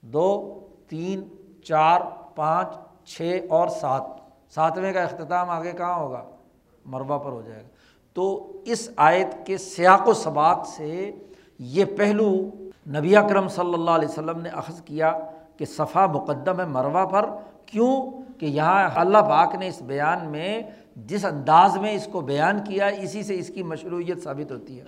دو، 0.00 0.60
تین، 0.88 1.22
چار، 1.64 2.00
پانچ، 2.34 2.68
چھ 3.04 3.40
اور 3.48 3.68
سات۔ 3.68 4.02
ساتویں 4.54 4.92
کا 4.92 5.02
اختتام 5.02 5.50
آگے 5.50 5.72
کہاں 5.72 5.98
ہوگا؟ 5.98 6.24
مربع 6.84 7.18
پر 7.18 7.32
ہو 7.32 7.42
جائے 7.42 7.62
گا۔ 7.62 7.68
تو 8.12 8.52
اس 8.64 8.90
آیت 8.96 9.46
کے 9.46 9.58
سیاق 9.58 10.08
و 10.08 10.12
سباق 10.12 10.68
سے 10.68 11.10
یہ 11.58 11.84
پہلو 11.84 12.50
نبی 12.88 13.16
اکرم 13.16 13.48
صلی 13.48 13.74
اللہ 13.74 13.90
علیہ 13.90 14.08
وسلم 14.08 14.40
نے 14.40 14.48
اخذ 14.48 14.82
کیا 14.82 15.18
کہ 15.56 15.64
صفا 15.64 16.06
مقدم 16.06 16.60
ہے 16.60 16.64
مروا 16.64 17.04
پر۔ 17.04 17.26
کیوں؟ 17.66 18.10
کہ 18.38 18.46
یہاں 18.46 18.90
اللہ 18.94 19.18
پاک 19.18 19.54
نے 19.54 19.68
اس 19.68 19.82
بیان 19.82 20.30
میں 20.30 20.62
جس 20.96 21.24
انداز 21.24 21.76
میں 21.76 21.92
اس 21.92 22.08
کو 22.12 22.20
بیان 22.20 22.64
کیا، 22.64 22.86
اسی 22.86 23.22
سے 23.22 23.38
اس 23.38 23.48
کی 23.48 23.62
مشروعیت 23.62 24.24
ثابت 24.24 24.52
ہوتی 24.52 24.80
ہے۔ 24.80 24.84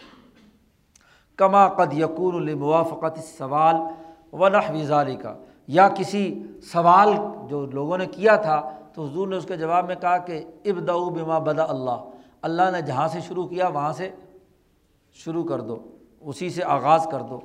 کما 1.37 1.69
قد 1.69 1.93
یقور 1.93 2.35
الموافقت 2.35 3.19
سوال 3.19 3.77
و 4.33 4.49
نحویزاری 4.49 5.17
کا 5.17 5.35
یا 5.67 5.89
کسی 5.89 6.43
سوال 6.73 7.13
جو 7.49 7.67
لوگوں 7.67 7.99
نے 7.99 8.07
کیا 8.07 8.37
تھا، 8.37 8.71
تو 8.95 9.05
حضور 9.05 9.29
نے 9.29 9.37
اس 9.37 9.47
کے 9.47 9.57
جواب 9.57 9.87
میں 9.87 9.95
کہا 9.95 10.19
کہ 10.19 10.45
ابدا 10.65 10.93
بما 10.93 11.39
بدا 11.39 11.65
اللہ۔ 11.69 12.11
اللہ 12.43 12.63
نے 12.73 12.83
جہاں 12.83 13.09
سے 13.09 13.21
شروع 13.21 13.47
کیا، 13.47 13.69
وہاں 13.69 13.93
سے 13.93 14.11
شروع 15.13 15.45
کر 15.45 15.61
دو، 15.61 15.77
اسی 16.21 16.51
سے 16.51 16.65
آغاز 16.65 17.09
کر 17.11 17.21
دو۔ 17.21 17.41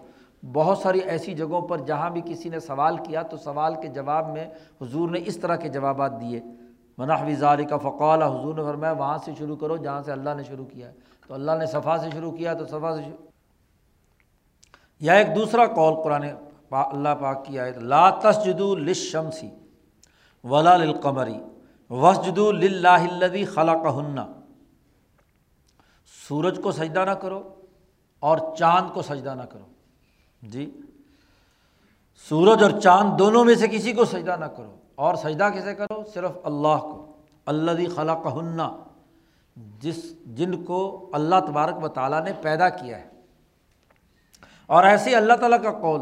بہت 0.53 0.77
ساری 0.77 0.99
ایسی 0.99 1.33
جگہوں 1.33 1.61
پر 1.61 1.77
جہاں 1.77 2.09
بھی 2.09 2.21
کسی 2.25 2.49
نے 2.49 2.59
سوال 2.59 2.97
کیا، 2.97 3.21
تو 3.21 3.37
سوال 3.37 3.75
کے 3.75 3.87
جواب 3.87 4.29
میں 4.29 4.45
حضور 4.81 5.09
نے 5.09 5.19
اس 5.25 5.37
طرح 5.37 5.55
کے 5.55 5.69
جوابات 5.69 6.21
دیے۔ 6.21 6.39
منحوی 6.97 7.35
ظال 7.35 7.65
کا 7.65 7.77
فقال، 7.77 8.21
حضور 8.21 8.55
نے 8.55 8.63
فرمایا، 8.63 8.91
وہاں 8.91 9.17
سے 9.17 9.31
شروع 9.37 9.55
کرو 9.55 9.77
جہاں 9.77 10.01
سے 10.01 10.11
اللہ 10.11 10.29
نے 10.37 10.43
شروع 10.43 10.65
کیا 10.65 10.87
ہے۔ 10.87 10.93
تو 11.27 11.33
اللہ 11.33 11.51
نے 11.59 11.65
صفحہ 11.65 11.97
سے 11.97 12.09
شروع 12.13 12.31
کیا، 12.31 12.53
تو 12.53 12.65
صفحہ 12.65 12.95
سے 12.95 13.01
شروع 13.01 13.30
یا 15.01 15.13
ایک 15.13 15.35
دوسرا 15.35 15.65
قول 15.65 16.03
قرآن 16.03 16.23
اللہ 16.69 17.09
پاک 17.21 17.45
کی 17.45 17.59
آیت، 17.59 17.77
لا 17.77 18.09
تسجد 18.09 18.61
لشمسی 18.61 19.49
ولا 20.43 20.77
للقمری 20.77 21.37
وسجد 21.89 22.37
للہ 22.37 22.87
الذی 22.87 23.45
خلقہن۔ 23.45 24.19
سورج 26.27 26.59
کو 26.63 26.71
سجدہ 26.71 27.05
نہ 27.05 27.11
کرو 27.11 27.55
اور 28.19 28.37
چاند 28.57 28.93
کو 28.93 29.01
سجدہ 29.01 29.33
نہ 29.35 29.41
کرو۔ 29.41 29.65
جی؟ 30.41 30.79
سورج 32.29 32.63
اور 32.63 32.79
چاند 32.79 33.19
دونوں 33.19 33.45
میں 33.45 33.55
سے 33.55 33.67
کسی 33.67 33.93
کو 33.93 34.05
سجدہ 34.05 34.35
نہ 34.39 34.45
کرو۔ 34.45 34.75
اور 34.95 35.15
سجدہ 35.15 35.49
کیسے 35.53 35.75
کرو؟ 35.75 36.03
صرف 36.13 36.31
اللہ 36.43 36.77
کو۔ 36.81 37.11
اللہ 37.45 37.95
خلا 37.95 38.15
کہ 38.15 38.83
جس 39.79 40.25
جن 40.25 40.63
کو 40.63 41.09
اللہ 41.13 41.35
تبارک 41.47 41.83
و 41.83 41.87
تعالیٰ 41.87 42.23
نے 42.23 42.31
پیدا 42.41 42.69
کیا 42.69 42.97
ہے۔ 42.97 43.10
اور 44.75 44.83
ایسے 44.83 45.15
اللہ 45.15 45.33
تعالیٰ 45.39 45.61
کا 45.63 45.71
قول 45.79 46.01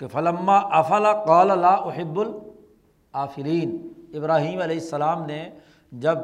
کہ 0.00 0.06
فلما 0.12 0.56
افلا 0.78 1.12
قول 1.24 1.50
اللہ 1.50 1.88
احب 1.90 2.18
العافرین 2.20 3.76
ابراہیم 4.18 4.60
علیہ 4.60 4.76
السلام 4.76 5.24
نے 5.26 5.48
جب 5.92 6.18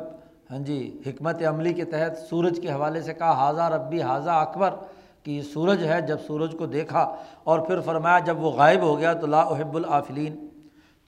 ہاں 0.51 0.59
جی 0.67 0.79
حکمت 1.07 1.43
عملی 1.49 1.73
کے 1.75 1.85
تحت 1.85 2.19
سورج 2.29 2.59
کے 2.63 2.71
حوالے 2.73 3.01
سے 3.03 3.15
کہا 3.15 3.33
حاضہ 3.39 3.69
ربی 3.75 4.01
حاضہ 4.03 4.31
اکبر 4.31 4.75
کہ 5.25 5.31
یہ 5.31 5.43
سورج 5.53 5.83
ہے، 5.85 6.01
جب 6.01 6.21
سورج 6.27 6.55
کو 6.59 6.67
دیکھا 6.67 7.01
اور 7.45 7.59
پھر 7.67 7.81
فرمایا، 7.85 8.19
جب 8.27 8.43
وہ 8.45 8.51
غائب 8.57 8.83
ہو 8.83 8.99
گیا 8.99 9.13
تو 9.21 9.27
لا 9.27 9.41
احب 9.41 9.77
العافلین 9.77 10.37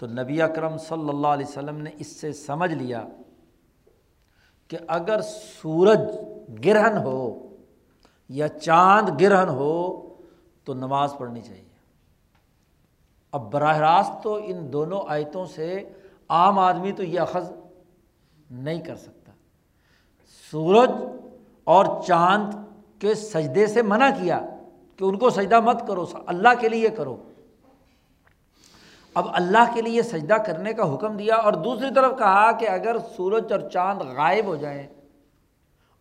تو 0.00 0.06
نبی 0.06 0.40
اکرم 0.42 0.76
صلی 0.88 1.08
اللہ 1.08 1.26
علیہ 1.26 1.46
وسلم 1.46 1.80
نے 1.82 1.90
اس 1.98 2.20
سے 2.20 2.32
سمجھ 2.32 2.72
لیا 2.72 3.02
کہ 4.70 4.78
اگر 4.98 5.20
سورج 5.22 6.00
گرہن 6.64 6.96
ہو 7.04 7.20
یا 8.30 8.48
چاند 8.48 9.08
گرہن 9.20 9.48
ہو 9.48 9.76
تو 10.64 10.74
نماز 10.74 11.14
پڑھنی 11.18 11.42
چاہیے۔ 11.42 11.64
اب 13.32 13.52
براہ 13.52 13.78
راست 13.78 14.22
تو 14.22 14.40
ان 14.44 14.72
دونوں 14.72 15.00
آیتوں 15.08 15.46
سے 15.46 15.88
عام 16.28 16.58
آدمی 16.58 16.92
تو 16.92 17.02
یہ 17.02 17.20
اخذ 17.20 17.52
نہیں 18.50 18.80
کر 18.80 18.96
سکتا۔ 18.96 19.32
سورج 20.50 20.90
اور 21.64 22.02
چاند 22.06 22.54
کے 22.98 23.14
سجدے 23.14 23.66
سے 23.66 23.82
منع 23.82 24.08
کیا 24.20 24.40
کہ 24.96 25.04
ان 25.04 25.18
کو 25.18 25.30
سجدہ 25.30 25.60
مت 25.60 25.86
کرو، 25.88 26.06
اللہ 26.26 26.48
کے 26.60 26.68
لیے 26.68 26.88
کرو۔ 26.88 27.16
اب 29.14 29.26
اللہ 29.32 29.74
کے 29.74 29.82
لیے 29.82 30.02
سجدہ 30.02 30.34
کرنے 30.34 30.72
کا 30.72 30.94
حکم 30.94 31.16
دیا 31.16 31.34
اور 31.34 31.52
دوسری 31.52 31.94
طرف 31.94 32.18
کہا 32.18 32.52
کہ 32.52 32.68
اگر 32.68 32.96
سورج 33.16 33.52
اور 33.52 33.60
چاند 33.70 34.02
غائب 34.02 34.44
ہو 34.44 34.56
جائیں 34.56 34.86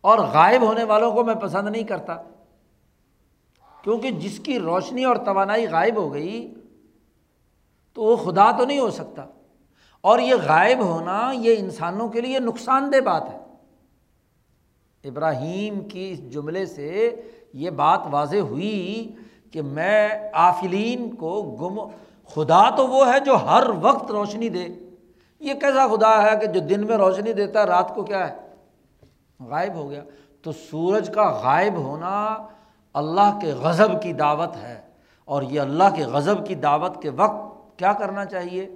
اور 0.00 0.18
غائب 0.18 0.62
ہونے 0.62 0.84
والوں 0.84 1.12
کو 1.12 1.24
میں 1.24 1.34
پسند 1.34 1.68
نہیں 1.68 1.84
کرتا 1.84 2.16
کیونکہ 3.82 4.10
جس 4.10 4.40
کی 4.40 4.58
روشنی 4.58 5.04
اور 5.04 5.16
توانائی 5.16 5.68
غائب 5.68 5.96
ہو 5.96 6.14
گئی، 6.14 6.54
تو 7.94 8.02
وہ 8.02 8.16
خدا 8.16 8.50
تو 8.50 8.64
نہیں 8.64 8.78
ہو 8.78 8.90
سکتا۔ 8.90 9.24
اور 10.00 10.18
یہ 10.18 10.34
غائب 10.46 10.78
ہونا 10.78 11.32
یہ 11.34 11.56
انسانوں 11.58 12.08
کے 12.08 12.20
لیے 12.20 12.38
نقصان 12.38 12.92
دہ 12.92 13.00
بات 13.00 13.22
ہے۔ 13.32 13.38
ابراہیم 15.04 15.88
کی 15.88 16.10
اس 16.10 16.30
جملے 16.32 16.66
سے 16.66 17.22
یہ 17.52 17.70
بات 17.70 18.00
واضح 18.10 18.36
ہوئی 18.36 19.14
کہ 19.52 19.62
میں 19.62 20.08
آفلین 20.32 21.14
کو 21.14 21.42
گم، 21.42 21.88
خدا 22.26 22.70
تو 22.70 22.88
وہ 22.88 23.12
ہے 23.12 23.20
جو 23.20 23.36
ہر 23.36 23.62
وقت 23.80 24.10
روشنی 24.10 24.48
دے۔ 24.48 24.68
یہ 25.40 25.54
کیسا 25.54 25.86
خدا 25.86 26.22
ہے 26.22 26.38
کہ 26.40 26.46
جو 26.46 26.60
دن 26.60 26.86
میں 26.86 26.96
روشنی 26.96 27.32
دیتا 27.32 27.60
ہے، 27.60 27.64
رات 27.64 27.94
کو 27.94 28.02
کیا 28.02 28.30
ہے؟ 28.30 28.36
غائب 29.40 29.74
ہو 29.74 29.90
گیا۔ 29.90 30.04
تو 30.42 30.52
سورج 30.52 31.10
کا 31.14 31.40
غائب 31.42 31.76
ہونا 31.76 32.36
اللہ 32.94 33.38
کے 33.40 33.52
غضب 33.52 34.02
کی 34.02 34.12
دعوت 34.12 34.56
ہے 34.56 34.80
اور 35.24 35.42
یہ 35.42 35.60
اللہ 35.60 35.84
کے 35.94 36.04
غضب 36.04 36.46
کی 36.46 36.54
دعوت 36.54 37.02
کے 37.02 37.10
وقت 37.10 37.78
کیا 37.78 37.92
کرنا 37.92 38.24
چاہیے؟ 38.24 38.68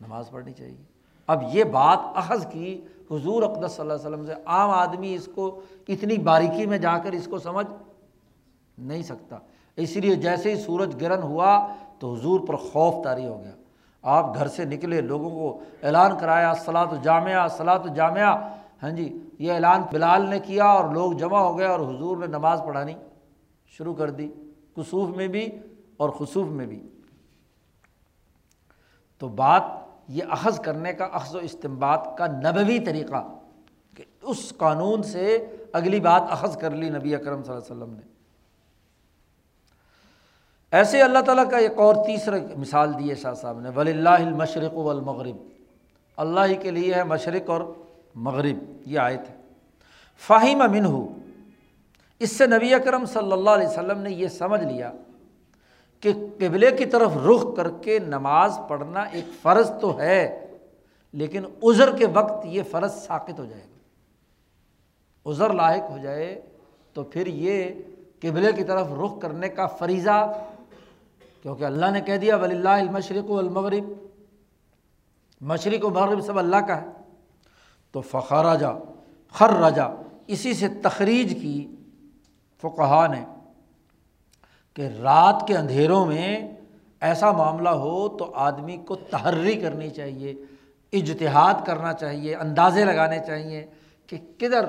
نماز 0.00 0.30
پڑھنی 0.30 0.52
چاہیے۔ 0.52 0.82
اب 1.26 1.42
یہ 1.52 1.64
بات 1.64 1.98
اخذ 2.14 2.46
کی 2.50 2.80
حضور 3.10 3.42
اقدس 3.42 3.72
صلی 3.72 3.80
اللہ 3.80 3.92
علیہ 3.92 4.08
وسلم 4.08 4.26
سے 4.26 4.34
عام 4.46 4.70
آدمی 4.70 5.14
اس 5.14 5.28
کو 5.34 5.60
اتنی 5.88 6.16
باریکی 6.16 6.66
میں 6.66 6.78
جا 6.78 6.98
کر 6.98 7.12
اس 7.12 7.28
کو 7.30 7.38
سمجھ 7.38 7.66
نہیں 8.78 9.02
سکتا۔ 9.02 9.38
اسی 9.76 10.00
لیے 10.00 10.14
جیسے 10.14 10.54
ہی 10.54 10.60
سورج 10.60 10.96
گرن 11.00 11.22
ہوا 11.22 11.66
تو 11.98 12.14
حضور 12.14 12.40
پر 12.40 12.56
خوف 12.56 13.04
طاری 13.04 13.26
ہو 13.26 13.40
گیا۔ 13.40 13.50
آپ 14.02 14.34
گھر 14.34 14.48
سے 14.48 14.64
نکلے، 14.64 15.00
لوگوں 15.00 15.30
کو 15.30 15.60
اعلان 15.82 16.18
کرایا 16.18 16.54
صلاح 16.54 16.84
تو 16.84 16.96
جامعہ 17.02 17.48
صلاح 17.48 17.76
تو 17.76 17.88
جامعہ 17.88 18.50
ہاں 18.82 18.90
جی 18.90 19.23
یہ 19.38 19.52
اعلان 19.52 19.82
بلال 19.92 20.30
نے 20.30 20.40
کیا 20.40 20.64
اور 20.64 20.94
لوگ 20.94 21.12
جمع 21.12 21.38
ہو 21.38 21.58
گئے 21.58 21.66
اور 21.66 21.80
حضور 21.80 22.16
نے 22.16 22.26
نماز 22.26 22.62
پڑھانی 22.66 22.94
شروع 23.66 23.94
کر 23.94 24.10
دی، 24.10 24.28
کسوف 24.76 25.16
میں 25.16 25.28
بھی 25.28 25.50
اور 25.96 26.10
خصوف 26.10 26.48
میں 26.48 26.66
بھی۔ 26.66 26.88
تو 29.18 29.28
بات 29.28 29.62
یہ 30.08 30.24
اخذ 30.30 30.60
کرنے 30.60 30.92
کا، 30.92 31.04
اخذ 31.04 31.34
و 31.34 31.38
استمباد 31.38 31.98
کا 32.18 32.26
نبوی 32.26 32.78
طریقہ 32.78 33.28
کہ 33.96 34.04
اس 34.22 34.52
قانون 34.56 35.02
سے 35.02 35.46
اگلی 35.72 36.00
بات 36.00 36.22
اخذ 36.30 36.56
کر 36.56 36.70
لی 36.70 36.88
نبی 36.88 37.14
اکرم 37.14 37.42
صلی 37.42 37.54
اللہ 37.54 37.66
علیہ 37.66 37.82
وسلم 37.82 37.94
نے۔ 37.94 38.02
ایسے 40.70 41.02
اللہ 41.02 41.18
تعالیٰ 41.18 41.50
کا 41.50 41.56
ایک 41.56 41.78
اور 41.78 41.94
تیسرا 41.94 42.36
مثال 42.56 42.98
دی 42.98 43.10
ہے 43.10 43.14
شاہ 43.14 43.34
صاحب 43.34 43.60
نے 43.60 43.68
ولی 43.68 43.90
اللہ 43.90 44.08
المشرق 44.08 44.74
والمغرب۔ 44.74 45.36
اللہ 46.16 46.40
ہی 46.46 46.54
کے 46.54 46.70
لیے 46.70 46.94
ہے 46.94 47.04
مشرق 47.04 47.50
اور 47.50 47.60
مغرب، 48.14 48.58
یہ 48.86 48.98
آئے 48.98 49.16
تھے 49.16 49.34
فاہم 50.22 50.62
امن 50.62 50.84
ہو 50.86 51.06
اس 52.20 52.36
سے 52.36 52.46
نبی 52.46 52.72
اکرم 52.74 53.04
صلی 53.04 53.32
اللہ 53.32 53.50
علیہ 53.50 53.66
وسلم 53.68 54.00
نے 54.00 54.10
یہ 54.10 54.28
سمجھ 54.28 54.62
لیا 54.62 54.90
کہ 56.02 56.12
قبلے 56.38 56.70
کی 56.70 56.86
طرف 56.86 57.16
رخ 57.26 57.44
کر 57.56 57.70
کے 57.82 57.98
نماز 57.98 58.58
پڑھنا 58.68 59.00
ایک 59.02 59.24
فرض 59.42 59.70
تو 59.80 59.98
ہے، 59.98 60.48
لیکن 61.14 61.44
عذر 61.62 61.96
کے 61.96 62.06
وقت 62.14 62.46
یہ 62.46 62.62
فرض 62.70 62.94
ثابت 63.06 63.38
ہو 63.38 63.44
جائے 63.44 63.62
گا۔ 63.62 65.30
عذر 65.30 65.52
لاحق 65.52 65.90
ہو 65.90 65.98
جائے 65.98 66.40
تو 66.96 67.02
پھر 67.04 67.26
یہ 67.26 67.72
قبلے 68.20 68.52
کی 68.52 68.64
طرف 68.64 68.92
رخ 69.02 69.20
کرنے 69.20 69.48
کا 69.48 69.66
فریضہ، 69.78 70.18
کیونکہ 71.42 71.64
اللہ 71.64 71.90
نے 71.90 72.00
کہہ 72.00 72.16
دیا 72.16 72.36
ولی 72.36 72.54
اللہ 72.54 72.76
المشرق 72.80 73.30
و 73.30 73.38
المغرب 73.38 73.92
مشرق 75.40 75.84
و 75.84 75.90
مغرب 75.90 76.20
سب 76.20 76.38
اللہ 76.38 76.66
کا 76.68 76.80
ہے۔ 76.82 76.86
تو 77.94 78.00
فخر 78.00 78.56
جا 78.56 78.70
خر 79.32 79.50
رجا 79.50 79.86
اسی 80.26 80.54
سے 80.54 80.68
تخریج 80.68 81.34
کی 81.42 81.76
فقہ 82.62 83.06
نے 83.10 83.24
کہ 84.74 84.88
رات 85.02 85.46
کے 85.46 85.56
اندھیروں 85.56 86.06
میں 86.06 86.48
ایسا 87.00 87.32
معاملہ 87.32 87.68
ہو 87.68 88.08
تو 88.08 88.32
آدمی 88.34 88.76
کو 88.76 88.94
تحری 88.94 89.54
کرنی 89.54 89.90
چاہیے، 89.90 90.34
اجتہاد 90.92 91.54
کرنا 91.66 91.92
چاہیے، 91.92 92.34
اندازے 92.36 92.84
لگانے 92.84 93.18
چاہیے 93.26 93.66
کہ 94.06 94.16
کدھر 94.38 94.64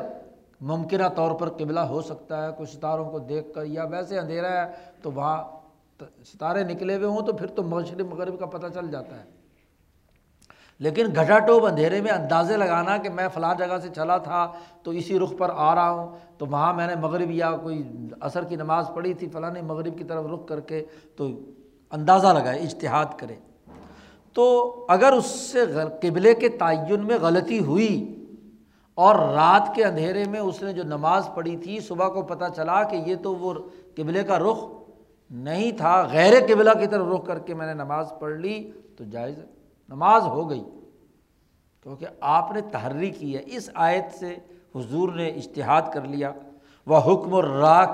ممکنہ 0.62 1.08
طور 1.16 1.32
پر 1.32 1.50
قبلہ 1.50 1.80
ہو 1.80 2.02
سکتا 2.02 2.46
ہے۔ 2.46 2.52
کچھ 2.58 2.70
ستاروں 2.70 3.10
کو 3.10 3.20
دیکھ 3.20 3.54
کر 3.54 3.66
یا 3.66 3.84
ویسے 3.84 4.20
اندھیرا 4.20 4.52
ہے 4.52 4.72
تو 5.02 5.12
وہاں 5.12 5.44
ستارے 6.26 6.64
نکلے 6.64 6.96
ہوئے 6.96 7.08
ہوں 7.08 7.22
تو 7.22 7.34
پھر 7.34 7.48
تو 7.48 7.64
مشرق 7.64 8.14
مغرب 8.14 8.40
کا 8.40 8.46
پتہ 8.46 8.68
چل 8.74 8.92
جاتا 8.92 9.20
ہے۔ 9.20 9.24
لیکن 10.80 11.06
گھٹا 11.16 11.40
ٹوپ 11.40 11.66
اندھیرے 11.66 12.02
میں 12.02 12.12
اندازے 12.12 12.58
لگانا 12.58 12.98
کہ 12.98 13.10
میں 13.10 13.28
فلاں 13.34 13.56
جگہ 13.56 13.78
سے 13.82 13.90
چلا 13.96 14.18
تھا 14.18 14.52
تو 14.84 14.92
اسی 14.92 15.20
رخ 15.20 15.34
پر 15.38 15.52
آ 15.56 15.76
رہا 15.76 15.90
ہوں۔ 15.90 16.16
تو 16.38 16.46
وہاں 16.46 16.74
میں 16.74 16.88
نے 16.88 16.96
مغرب 16.96 17.32
یا 17.32 17.52
کوئی 17.52 17.84
عصر 18.22 18.44
کی 18.44 18.56
نماز 18.56 18.86
پڑھی 18.94 19.14
تھی، 19.14 19.30
فلاں 19.30 19.52
مغرب 19.64 19.98
کی 19.98 20.04
طرف 20.04 20.26
رخ 20.34 20.48
کر 20.48 20.60
کے 20.60 20.86
تو 21.16 21.28
اندازہ 21.92 22.28
لگائے 22.28 22.60
اجتہاد 22.60 23.06
کرے۔ 23.18 23.36
تو 24.34 24.86
اگر 24.90 25.12
اس 25.12 25.26
سے 25.26 25.60
قبلے 26.02 26.34
کے 26.34 26.50
تعین 26.50 27.06
میں 27.06 27.18
غلطی 27.22 27.60
ہوئی 27.60 28.26
اور 28.94 29.16
رات 29.16 29.76
کے 29.76 29.86
اندھیرے 29.86 30.24
میں 30.26 30.40
اس 30.40 30.64
نے 30.64 30.74
جو 30.74 30.84
نماز 30.84 31.30
پڑھی 31.36 31.58
تھی، 31.58 31.80
صبح 31.80 32.08
کو 32.08 32.22
پتہ 32.22 32.46
چلا 32.56 32.84
کہ 32.84 32.96
یہ 32.96 33.16
تو 33.16 33.36
وہ 33.36 33.54
قبلے 33.96 34.24
کا 34.24 34.40
رخ 34.40 34.58
نہیں 35.32 35.72
تھا، 35.72 36.08
غیر 36.12 36.34
قبلہ 36.48 36.70
کی 36.80 36.88
طرف 36.88 37.08
رخ 37.16 37.26
کر 37.26 37.40
کے 37.40 37.54
میں 37.54 37.68
نے 37.68 37.74
نماز 37.74 38.14
پڑھ 38.20 38.34
لی، 38.34 38.72
تو 38.98 39.04
جائز 39.04 39.38
ہے۔ 39.38 39.55
نماز 39.90 40.24
ہو 40.24 40.50
گئی۔ 40.50 40.64
کیونکہ 41.84 42.06
آپ 42.22 42.52
نے 42.52 42.62
تحری 42.62 43.10
کی 43.10 43.38
ہے۔ 43.38 43.42
اس 43.46 43.70
آیت 43.74 44.20
سے 44.20 44.36
حضور 44.76 45.14
نے 45.14 45.28
اشتہاد 45.28 45.82
کر 45.94 46.02
لیا۔ 46.02 46.32
وہ 46.86 46.98
حکم 46.98 47.34
و 47.34 47.42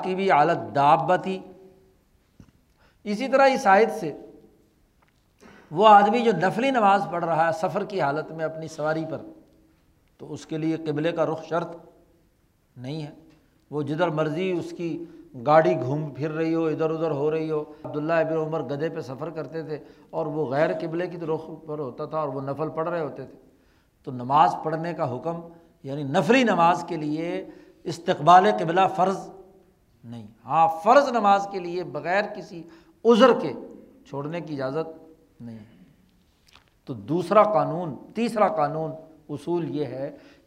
کی 0.04 0.16
بھی 0.16 0.32
عالت 0.32 0.76
داب 0.76 1.24
تھی 1.24 1.40
اسی 3.04 3.28
طرح 3.28 3.48
اس 3.48 3.68
آیت 3.68 3.90
سے 4.00 4.18
وہ 5.72 5.88
آدمی 5.88 6.20
جو 6.20 6.32
نفلی 6.32 6.72
نماز 6.72 7.08
پڑھ 7.12 7.26
رہا 7.26 7.48
ہے 7.48 7.52
سفر 7.52 7.84
کی 7.84 8.02
حالت 8.02 8.32
میں 8.32 8.46
اپنی 8.46 8.68
سواری 8.68 9.06
پر، 9.12 9.22
تو 10.18 10.34
اس 10.34 10.46
کے 10.46 10.58
لیے 10.58 10.78
قبلے 10.78 11.12
کا 11.12 11.26
رخ 11.26 11.46
شرط 11.46 11.68
نہیں 12.78 13.04
ہے۔ 13.04 13.12
وہ 13.72 13.82
جدھر 13.82 14.08
مرضی 14.08 14.52
اس 14.52 14.74
کی 14.78 15.04
گاڑی 15.46 15.80
گھوم 15.82 16.10
پھر 16.10 16.32
رہی 16.32 16.56
ہو، 16.56 16.66
ادھر 16.66 16.90
ادھر 16.90 17.12
ہو 17.12 17.32
رہی 17.32 17.52
ہو۔ 17.52 17.64
عبداللہ 17.84 18.14
ابن 18.14 18.38
عمر 18.38 18.62
گدے 18.64 18.90
پہ 18.90 19.02
سفر 19.02 19.30
کرتے 19.30 19.64
تھے 19.64 19.78
اور 20.10 20.26
وہ 20.26 20.46
غیر 20.46 20.70
قبلے 20.82 21.08
کی 21.08 21.18
رخ 21.18 21.50
پر 21.66 21.80
ہوتا 21.80 22.06
تھا 22.06 22.20
اور 22.20 22.28
وہ 22.28 22.42
نفل 22.42 22.70
پڑھ 22.70 22.90
رہے 22.90 23.00
ہوتے 23.00 23.26
تھے۔ 23.26 23.38
تو 24.04 24.12
نماز 24.12 24.56
پڑھنے 24.64 24.94
کا 24.94 25.16
حکم 25.16 25.40
یعنی 25.84 26.04
نفری 26.04 26.44
نماز 26.44 26.86
کے 26.88 26.98
لیے 26.98 27.46
استقبال 27.84 28.48
قبلہ 28.60 28.82
فرض 28.96 29.30
نہیں۔ 30.04 30.28
ہاں 30.46 30.68
فرض 30.84 31.12
نماز 31.12 31.48
کے 31.52 31.60
لیے 31.60 31.84
بغیر 31.84 32.24
کسی 32.36 32.64
عذر 33.06 33.40
کے 33.42 33.54
چھوڑنے 34.10 34.42
کی 34.42 34.54
اجازت 34.54 35.04
نہیں۔ 35.42 35.58
تو 36.86 36.94
دوسرا 36.94 37.44
قانون، 37.44 37.96
تیسرا 38.16 38.48
قانون 38.48 38.92
اصول 39.30 39.76
یہ 39.76 39.86
ہے 39.86 40.12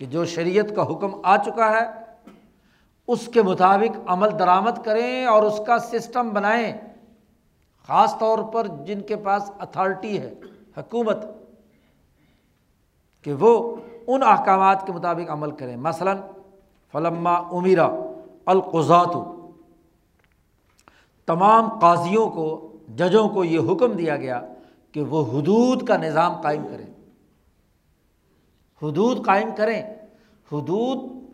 کہ 0.00 0.06
جو 0.06 0.24
شریعت 0.24 0.76
کا 0.76 0.82
حکم 0.82 1.10
آ 1.22 1.36
چکا 1.36 1.70
ہے، 1.70 1.84
اس 3.08 3.28
کے 3.34 3.42
مطابق 3.42 3.98
عمل 4.06 4.38
درآمد 4.38 4.84
کریں 4.84 5.26
اور 5.26 5.42
اس 5.42 5.60
کا 5.66 5.78
سسٹم 5.78 6.28
بنائیں۔ 6.28 6.72
خاص 7.88 8.18
طور 8.18 8.38
پر 8.38 8.66
جن 8.66 9.00
کے 9.00 9.16
پاس 9.16 9.50
اتھارٹی 9.58 10.18
ہے، 10.18 10.34
حکومت، 10.76 11.16
کہ 13.22 13.32
وہ 13.32 13.76
ان 14.06 14.22
احکامات 14.22 14.86
کے 14.86 14.92
مطابق 14.92 15.30
عمل 15.30 15.50
کریں۔ 15.50 15.76
مثلاً، 15.76 16.16
فلما 16.92 17.32
امیرا 17.32 17.88
القضات 18.46 19.16
تمام 21.26 21.78
قاضیوں 21.78 22.30
کو، 22.30 22.72
ججوں 22.96 23.28
کو 23.28 23.44
یہ 23.44 23.72
حکم 23.72 23.92
دیا 23.92 24.16
گیا 24.16 24.40
کہ 24.92 25.02
وہ 25.02 25.24
حدود 25.24 25.88
کا 25.88 25.96
نظام 25.96 26.40
قائم 26.40 26.66
کریں۔ 26.70 26.99
حدود 28.82 29.26
قائم 29.26 29.48
کریں۔ 29.56 29.82
حدود 30.52 31.24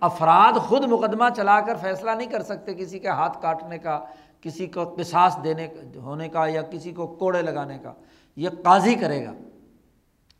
افراد 0.00 0.52
خود 0.52 0.84
مقدمہ 0.84 1.24
چلا 1.36 1.60
کر 1.60 1.74
فیصلہ 1.76 2.10
نہیں 2.10 2.30
کر 2.30 2.42
سکتے 2.42 2.74
کسی 2.74 2.98
کے 2.98 3.08
ہاتھ 3.08 3.42
کاٹنے 3.42 3.78
کا، 3.78 4.00
کسی 4.40 4.66
کو 4.66 4.94
قصاص 4.98 5.36
دینے، 5.44 5.68
ہونے 5.96 6.28
کا 6.28 6.46
یا 6.46 6.62
کسی 6.62 6.92
کو 6.92 7.06
کوڑے 7.06 7.42
لگانے 7.42 7.78
کا۔ 7.78 7.92
یہ 8.36 8.48
قاضی 8.48 8.94
کرے 8.94 9.26
گا۔ 9.26 9.32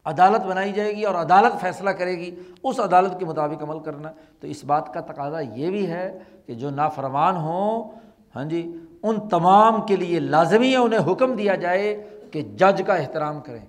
عدالت 0.04 0.46
بنائی 0.46 0.72
جائے 0.72 0.96
گی 0.96 1.04
اور 1.04 1.14
عدالت 1.14 1.60
فیصلہ 1.60 1.90
کرے 1.90 2.18
گی۔ 2.18 2.34
اس 2.62 2.80
عدالت 2.80 3.18
کے 3.18 3.24
مطابق 3.24 3.62
عمل 3.62 3.78
کرنا۔ 3.78 4.12
تو 4.40 4.46
اس 4.46 4.64
بات 4.64 4.94
کا 4.94 5.00
تقاضا 5.00 5.40
یہ 5.40 5.70
بھی 5.70 5.90
ہے 5.90 6.18
کہ 6.46 6.54
جو 6.54 6.70
نافرمان 6.70 7.36
ہوں 7.36 7.90
ہاں 8.36 8.44
جی 8.44 8.76
ان 9.02 9.28
تمام 9.28 9.86
کے 9.86 9.96
لیے 9.96 10.20
لازمی 10.20 10.70
ہے، 10.70 10.76
انہیں 10.76 11.12
حکم 11.12 11.34
دیا 11.34 11.54
جائے 11.54 12.08
کہ 12.30 12.42
جج 12.42 12.82
کا 12.86 12.94
احترام 12.94 13.40
کریں، 13.40 13.66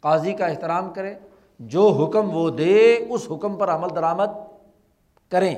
قاضی 0.00 0.32
کا 0.32 0.46
احترام 0.46 0.92
کریں۔ 0.92 1.14
جو 1.58 1.88
حکم 1.88 2.36
وہ 2.36 2.50
دے 2.50 2.96
اس 3.08 3.26
حکم 3.30 3.56
پر 3.56 3.68
عمل 3.68 3.88
درآمد 3.94 4.26
کریں۔ 5.30 5.54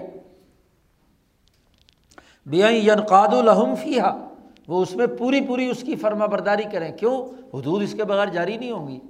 ینقاد 2.52 3.28
الحم 3.28 3.74
فیحا 3.74 4.28
وہ 4.68 4.82
اس 4.82 4.96
میں 4.96 5.06
پوری 5.06 5.40
پوری 5.40 5.70
اس 5.70 5.82
کی 5.82 5.96
فرما 5.96 6.26
برداری 6.26 6.62
کریں۔ 6.72 6.96
کیوں؟ 6.96 7.28
حدود 7.54 7.82
اس 7.82 7.92
کے 7.92 8.04
بغیر 8.04 8.26
جاری 8.26 8.56
نہیں 8.56 8.70
ہوں 8.70 8.88
گی۔ 8.88 9.00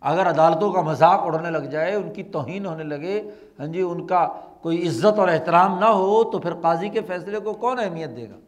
اگر 0.00 0.26
عدالتوں 0.26 0.72
کا 0.72 0.80
مذاق 0.80 1.20
اڑنے 1.22 1.50
لگ 1.50 1.58
جائے، 1.58 1.94
ان 1.94 2.12
کی 2.12 2.22
توہین 2.22 2.66
ہونے 2.66 2.84
لگے 2.84 3.30
ہاں 3.58 3.66
جی 3.66 3.80
ان 3.80 4.06
کا 4.06 4.28
کوئی 4.62 4.88
عزت 4.88 5.18
اور 5.18 5.28
احترام 5.28 5.78
نہ 5.78 5.84
ہو، 5.84 6.24
تو 6.24 6.38
پھر 6.38 6.54
قاضی 6.54 6.88
کے 6.88 7.00
فیصلے 7.00 7.38
کو 7.38 7.52
کون 7.52 7.78
اہمیت 7.78 8.16
دے 8.16 8.30
گا؟ 8.30 8.38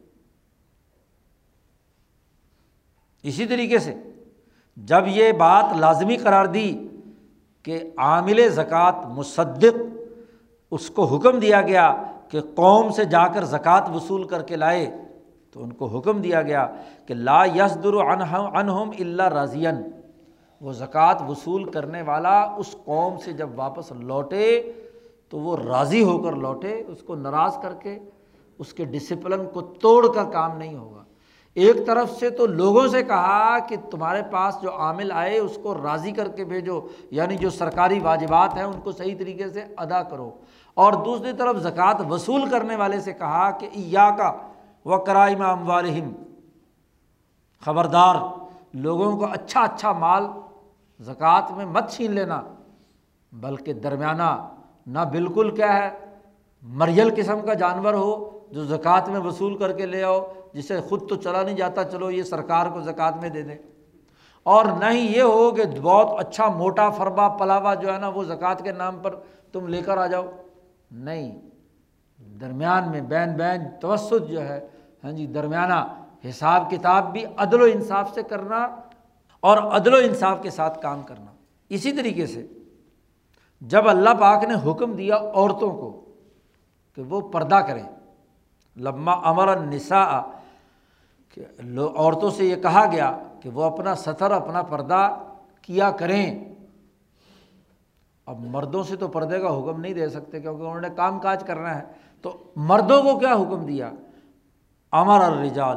اسی 3.22 3.47
طریقے 3.47 3.78
سے 3.78 3.94
جب 4.77 5.02
یہ 5.06 5.32
بات 5.32 5.64
لازمی 5.77 6.16
قرار 6.16 6.47
دی 6.47 6.86
کہ 7.65 7.78
عامل 7.99 8.49
زکوٰۃ 8.51 9.05
مصدق، 9.16 9.77
اس 10.73 10.89
کو 10.91 11.05
حکم 11.07 11.39
دیا 11.39 11.61
گیا 11.62 11.93
کہ 12.31 12.41
قوم 12.55 12.91
سے 12.97 13.05
جا 13.05 13.27
کر 13.28 13.45
زکوٰۃ 13.47 13.95
وصول 13.95 14.27
کر 14.28 14.43
کے 14.43 14.57
لائے، 14.57 14.91
تو 15.55 15.62
ان 15.62 15.73
کو 15.73 15.87
حکم 15.89 16.20
دیا 16.23 16.43
گیا 16.43 16.66
کہ 17.07 17.15
لا 17.15 17.45
یسدر 17.47 17.95
انہم 17.95 18.91
اللہ 18.99 19.28
رضین 19.35 19.82
وہ 20.61 20.73
زکوٰۃ 20.73 21.28
وصول 21.28 21.65
کرنے 21.70 22.03
والا 22.03 22.41
اس 22.59 22.74
قوم 22.85 23.16
سے 23.24 23.32
جب 23.32 23.59
واپس 23.59 23.93
لوٹے، 23.93 24.49
تو 25.28 25.39
وہ 25.39 25.57
راضی 25.57 26.03
ہو 26.03 26.16
کر 26.23 26.37
لوٹے، 26.37 26.74
اس 26.89 27.03
کو 27.03 27.15
ناراض 27.16 27.57
کر 27.62 27.74
کے، 27.82 27.99
اس 28.59 28.73
کے 28.74 28.85
ڈسپلن 28.85 29.47
کو 29.53 29.61
توڑ 29.81 30.12
کر 30.15 30.24
کام 30.32 30.57
نہیں 30.59 30.77
ہوگا۔ 30.77 30.99
ایک 31.61 31.87
طرف 31.87 32.11
سے 32.19 32.31
تو 32.31 32.47
لوگوں 32.47 32.87
سے 32.89 33.03
کہا 33.03 33.59
کہ 33.59 33.77
تمہارے 33.91 34.23
پاس 34.31 34.61
جو 34.62 34.70
عامل 34.77 35.12
آئے 35.12 35.39
اس 35.39 35.59
کو 35.62 35.74
راضی 35.74 36.12
کر 36.12 36.28
کے 36.28 36.45
بھیجو 36.45 36.81
یعنی 37.11 37.37
جو 37.37 37.51
سرکاری 37.51 37.99
واجبات 38.01 38.57
ہیں 38.57 38.62
ان 38.62 38.81
کو 38.81 38.93
صحیح 38.93 39.15
طریقے 39.19 39.49
سے 39.49 39.65
ادا 39.77 40.03
کرو۔ 40.03 40.31
اور 40.74 40.93
دوسری 40.93 41.32
طرف 41.32 41.57
زکوٰۃ 41.57 42.05
وصول 42.11 42.49
کرنے 42.51 42.77
والے 42.77 43.01
سے 43.01 43.12
کہا 43.12 43.51
کہ 43.51 43.69
ایا 43.73 44.11
کا 44.19 44.32
و 44.85 44.99
کرائم 44.99 45.43
والم 45.66 46.12
خبردار، 47.65 48.16
لوگوں 48.74 49.16
کو 49.16 49.27
اچھا 49.32 49.61
اچھا 49.61 49.93
مال 49.93 50.27
زکوٰۃ 51.01 51.51
میں 51.57 51.66
مت 51.66 51.91
چھین 51.91 52.12
لینا، 52.12 52.41
بلکہ 53.32 53.73
درمیانہ 53.73 54.31
نہ 54.87 54.99
بالکل 54.99 55.51
کیا 55.57 55.73
ہے، 55.77 55.91
مریل 56.62 57.11
قسم 57.16 57.41
کا 57.41 57.55
جانور 57.55 57.95
ہو 57.95 58.12
جو 58.51 58.65
زکوٰۃ 58.65 59.09
میں 59.09 59.20
وصول 59.20 59.57
کر 59.57 59.73
کے 59.73 59.87
لے 59.87 60.03
آؤ۔ 60.03 60.20
جسے 60.52 60.81
خود 60.81 61.09
تو 61.09 61.16
چلا 61.16 61.43
نہیں 61.43 61.56
جاتا، 61.56 61.85
چلو 61.85 62.10
یہ 62.10 62.22
سرکار 62.22 62.66
کو 62.66 62.81
زکوٰۃ 62.81 63.20
میں 63.20 63.28
دے 63.28 63.43
دیں۔ 63.43 63.59
اور 64.43 64.64
نہ 64.64 64.85
ہی 64.90 65.16
یہ 65.16 65.22
ہو 65.22 65.51
کہ 65.51 65.62
بہت 65.82 66.20
اچھا 66.20 66.48
موٹا 66.48 66.90
فربا 66.90 67.28
پلاوا 67.28 67.74
جو 67.74 67.94
ہے 67.94 67.98
نا، 67.98 68.09
وہ 68.09 68.24
زکوٰۃ 68.24 68.62
کے 68.62 68.72
نام 68.72 68.98
پر 69.02 69.14
تم 69.52 69.66
لے 69.66 69.82
کر 69.82 69.98
آ 69.98 70.06
جاؤ۔ 70.06 70.27
نہیں، 70.90 71.40
درمیان 72.40 72.90
میں 72.90 73.01
بین 73.01 73.35
بین 73.35 73.60
توسط 73.81 74.28
جو 74.28 74.48
ہے 74.48 74.68
ہاں 75.05 75.12
جی 75.12 75.27
درمیانہ 75.27 76.05
حساب 76.28 76.70
کتاب 76.70 77.12
بھی 77.12 77.24
عدل 77.36 77.62
و 77.62 77.64
انصاف 77.64 78.14
سے 78.14 78.22
کرنا 78.22 78.77
اور 79.40 79.59
عدل 79.59 79.94
و 79.94 79.97
انصاف 79.97 80.43
کے 80.43 80.51
ساتھ 80.51 80.82
کام 80.82 81.02
کرنا۔ 81.02 81.31
اسی 81.68 81.93
طریقے 81.93 82.27
سے 82.27 82.47
جب 83.60 83.89
اللہ 83.89 84.10
پاک 84.20 84.44
نے 84.44 84.70
حکم 84.70 84.93
دیا 84.93 85.16
عورتوں 85.16 85.70
کو 85.70 86.05
کہ 86.94 87.02
وہ 87.02 87.20
پردہ 87.20 87.55
کریں 87.55 87.82
لمہ 88.77 89.10
امر 89.10 89.48
النساء 89.48 90.20
کہ 91.35 91.44
عورتوں 91.97 92.31
سے 92.31 92.44
یہ 92.44 92.57
کہا 92.57 92.86
گیا 92.93 93.19
کہ 93.40 93.48
وہ 93.48 93.65
اپنا 93.65 93.94
سطر، 93.94 94.31
اپنا 94.31 94.62
پردہ 94.62 95.23
کیا 95.62 95.90
کریں۔ 95.90 96.55
اب 98.27 98.40
مردوں 98.40 98.82
سے 98.82 98.97
تو 98.97 99.09
پردے 99.09 99.39
کا 99.39 99.48
حکم 99.48 99.81
نہیں 99.81 99.94
دے 99.94 100.09
سکتے 100.09 100.40
کیونکہ 100.40 100.62
انہوں 100.62 100.81
نے 100.81 100.89
کام 100.97 101.19
کاج 101.19 101.44
کرنا 101.44 101.78
ہے۔ 101.78 101.82
تو 102.23 102.36
مردوں 102.57 103.02
کو 103.02 103.19
کیا 103.19 103.35
حکم 103.35 103.66
دیا؟ 103.66 103.90
امر 104.93 105.20
الرجال۔ 105.20 105.77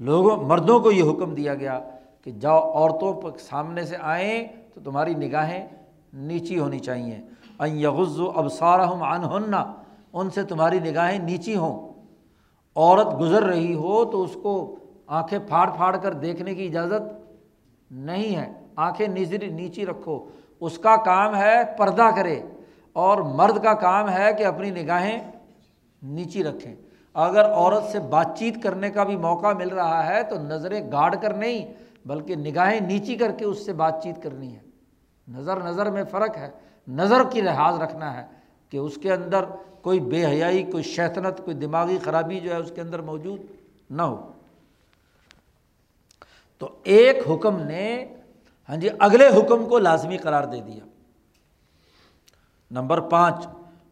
لوگوں 0.00 0.36
مردوں 0.36 0.80
کو 0.80 0.92
یہ 0.92 1.10
حکم 1.10 1.34
دیا 1.34 1.54
گیا 1.54 1.80
کہ 2.22 2.30
جاؤ 2.30 2.72
عورتوں 2.72 3.20
پر 3.20 3.30
سامنے 3.38 3.84
سے 3.84 3.96
آئیں 4.00 4.44
تو 4.74 4.80
تمہاری 4.80 5.14
نگاہیں 5.14 5.68
نیچی 6.12 6.58
ہونی 6.58 6.78
چاہیے۔ 6.78 7.20
یغز 7.72 8.20
و 8.20 8.30
ابسارہم 8.30 9.02
عن 9.02 9.54
ان 10.12 10.30
سے 10.30 10.42
تمہاری 10.42 10.78
نگاہیں 10.78 11.18
نیچی 11.18 11.56
ہوں۔ 11.56 11.91
عورت 12.76 13.20
گزر 13.20 13.42
رہی 13.42 13.74
ہو 13.74 14.04
تو 14.04 14.22
اس 14.22 14.36
کو 14.42 14.76
آنکھیں 15.06 15.38
پھاڑ 15.38 15.70
پھاڑ 15.70 15.96
کر 15.96 16.12
دیکھنے 16.12 16.54
کی 16.54 16.66
اجازت 16.66 17.30
نہیں 17.90 18.36
ہے۔ 18.36 18.52
آنکھیں 18.76 19.08
نظر 19.08 19.48
نیچی 19.50 19.86
رکھو۔ 19.86 20.28
اس 20.60 20.78
کا 20.78 20.96
کام 20.96 21.36
ہے 21.36 21.54
پردہ 21.78 22.08
کرے 22.16 22.42
اور 22.92 23.18
مرد 23.18 23.62
کا 23.62 23.74
کام 23.74 24.10
ہے 24.10 24.32
کہ 24.38 24.46
اپنی 24.46 24.70
نگاہیں 24.70 25.18
نیچی 26.02 26.44
رکھیں۔ 26.44 26.74
اگر 27.14 27.44
عورت 27.44 27.84
سے 27.84 27.98
بات 27.98 28.38
چیت 28.38 28.62
کرنے 28.62 28.90
کا 28.90 29.04
بھی 29.04 29.16
موقع 29.16 29.52
مل 29.52 29.68
رہا 29.68 30.06
ہے 30.06 30.22
تو 30.22 30.36
نظریں 30.36 30.92
گاڑ 30.92 31.14
کر 31.14 31.34
نہیں، 31.34 31.74
بلکہ 32.06 32.36
نگاہیں 32.36 32.80
نیچی 32.80 33.16
کر 33.16 33.32
کے 33.32 33.44
اس 33.44 33.66
سے 33.66 33.72
بات 33.72 34.02
چیت 34.02 34.22
کرنی 34.22 34.54
ہے۔ 34.54 34.60
نظر 35.28 35.60
نظر 35.60 35.90
میں 35.90 36.04
فرق 36.04 36.36
ہے۔ 36.36 36.50
نظر 36.88 37.22
کی 37.30 37.40
لحاظ 37.40 37.80
رکھنا 37.80 38.16
ہے 38.16 38.26
کہ 38.68 38.76
اس 38.76 38.94
کے 38.94 39.12
اندر 39.12 39.44
کوئی 39.82 40.00
بے 40.00 40.26
حیائی، 40.26 40.62
کوئی 40.62 40.82
شیطنت، 40.82 41.44
کوئی 41.44 41.56
دماغی 41.56 41.98
خرابی 42.04 42.40
جو 42.40 42.50
ہے 42.50 42.56
اس 42.56 42.72
کے 42.74 42.80
اندر 42.80 43.00
موجود 43.00 43.40
نہ 43.90 44.02
ہو۔ 44.02 44.32
تو 46.58 46.68
ایک 46.82 47.16
حکم 47.30 47.60
نے 47.60 48.14
ہاں 48.68 48.76
جی 48.76 48.88
اگلے 48.98 49.28
حکم 49.28 49.68
کو 49.68 49.78
لازمی 49.78 50.16
قرار 50.16 50.44
دے 50.44 50.60
دیا۔ 50.60 50.84
نمبر 52.70 53.00
پانچ، 53.00 53.46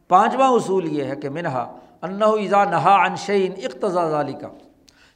پانچواں 0.08 0.48
اصول 0.48 0.92
یہ 0.92 1.04
ہے 1.04 1.16
کہ 1.16 1.28
منہا 1.28 1.76
انّا 2.02 2.26
ایزا 2.26 2.64
نہا 2.64 2.94
انشین 3.04 3.52
اقتضا 3.64 4.22
کا 4.40 4.48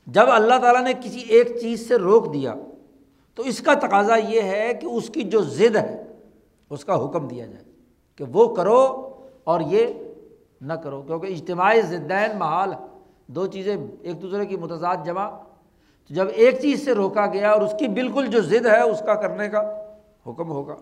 جب 0.06 0.30
اللہ 0.30 0.58
تعالیٰ 0.58 0.82
نے 0.82 0.92
کسی 1.02 1.20
ایک 1.20 1.48
چیز 1.60 1.88
سے 1.88 1.96
روک 1.96 2.32
دیا، 2.34 2.54
تو 3.34 3.42
اس 3.42 3.60
کا 3.60 3.74
تقاضا 3.74 4.16
یہ 4.16 4.42
ہے 4.42 4.72
کہ 4.74 4.86
اس 4.86 5.08
کی 5.08 5.22
جو 5.22 5.42
ضد 5.42 5.76
ہے، 5.76 6.02
اس 6.70 6.84
کا 6.84 7.04
حکم 7.04 7.28
دیا 7.28 7.46
جائے 7.46 7.64
کہ 8.16 8.24
وہ 8.24 8.54
کرو 8.54 9.10
اور 9.44 9.60
یہ 9.60 9.86
نہ 10.64 10.72
کرو، 10.72 11.02
کیونکہ 11.02 11.26
اجتماعی 11.26 11.80
ضدین 11.82 12.38
محال 12.38 12.72
دو 13.26 13.46
چیزیں 13.46 13.76
ایک 14.00 14.22
دوسرے 14.22 14.46
کی 14.46 14.56
متضاد 14.56 14.96
جمع۔ 15.04 15.28
تو 16.08 16.14
جب 16.14 16.26
ایک 16.32 16.60
چیز 16.60 16.84
سے 16.84 16.92
روکا 16.92 17.26
گیا 17.26 17.50
اور 17.50 17.60
اس 17.60 17.74
کی 17.78 17.88
بالکل 17.88 18.26
جو 18.26 18.40
ضد 18.40 18.66
ہے 18.66 18.80
اس 18.80 19.02
کا 19.06 19.14
کرنے 19.14 19.48
کا 19.48 19.88
حکم 20.26 20.50
ہوگا۔ 20.50 20.74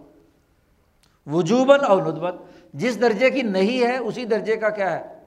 وجوباً 1.27 1.81
اور 1.89 2.03
ندبت 2.03 2.35
جس 2.73 3.01
درجے 3.01 3.31
کی 3.31 3.43
نہیں 3.43 3.87
ہے 3.87 3.97
اسی 3.97 4.25
درجے 4.25 4.57
کا 4.57 4.69
کیا 4.69 5.01
ہے؟ 5.01 5.19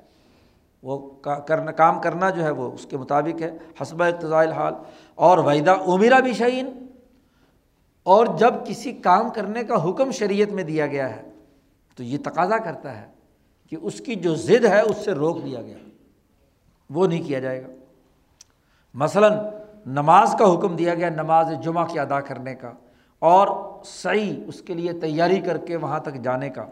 وہ 0.83 1.09
کرنا، 1.47 1.71
کام 1.71 2.01
کرنا 2.01 2.29
جو 2.29 2.43
ہے 2.43 2.51
وہ 2.51 2.71
اس 2.71 2.85
کے 2.85 2.97
مطابق 2.97 3.41
ہے۔ 3.41 3.57
حسب 3.81 4.03
اقتضاء 4.03 4.41
الحال۔ 4.41 4.73
اور 5.15 5.37
وحدہ 5.37 5.71
عمیرہ 5.71 6.19
بھی 6.19 6.33
شعین 6.33 6.87
اور 8.03 8.25
جب 8.25 8.53
کسی 8.65 8.91
کام 8.91 9.29
کرنے 9.29 9.63
کا 9.63 9.89
حکم 9.89 10.11
شریعت 10.11 10.53
میں 10.53 10.63
دیا 10.63 10.87
گیا 10.87 11.15
ہے، 11.15 11.21
تو 11.95 12.03
یہ 12.03 12.17
تقاضا 12.23 12.57
کرتا 12.57 13.01
ہے۔ 13.01 13.14
کہ 13.69 13.77
اس 13.81 14.01
کی 14.01 14.15
جو 14.15 14.35
ضد 14.35 14.65
ہے 14.65 14.81
اس 14.81 14.97
سے 15.05 15.11
روک 15.11 15.43
دیا 15.45 15.61
گیا۔ 15.61 15.77
وہ 16.89 17.07
نہیں 17.07 17.23
کیا 17.23 17.39
جائے 17.39 17.63
گا۔ 17.63 17.67
مثلاً 18.93 19.33
نماز 19.85 20.35
کا 20.39 20.53
حکم 20.53 20.75
دیا 20.75 20.93
گیا، 20.93 21.09
نماز 21.09 21.47
جمعہ 21.63 21.85
کے 21.85 21.99
ادا 21.99 22.21
کرنے 22.21 22.55
کا، 22.55 22.71
اور 23.19 23.47
صحیح 23.85 24.43
اس 24.47 24.61
کے 24.61 24.73
لیے 24.73 24.93
تیاری 24.93 25.41
کر 25.41 25.57
کے 25.57 25.75
وہاں 25.75 25.99
تک 25.99 26.15
جانے 26.23 26.49
کا۔ 26.49 26.65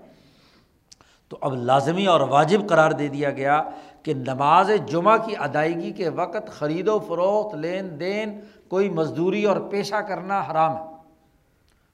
تو 1.30 1.38
اب 1.42 1.54
لازمی 1.54 2.06
اور 2.06 2.22
واجب 2.22 2.70
قرار 2.70 2.92
دے 2.92 3.08
دیا 3.08 3.32
گیا 3.32 3.64
کہ 4.04 4.14
نماز 4.14 4.72
جمعہ 4.88 5.18
کی 5.18 5.36
ادائیگی 5.38 5.92
کے 5.92 6.10
وقت 6.10 6.50
خرید 6.50 6.88
و 6.88 7.00
فروخت، 7.00 7.56
لین 7.56 8.00
دین، 8.00 8.40
کوئی 8.68 8.90
مزدوری 8.90 9.46
اور 9.46 9.58
پیشہ 9.58 9.96
کرنا 9.96 10.44
حرام 10.52 10.78
ہے۔ 10.78 10.94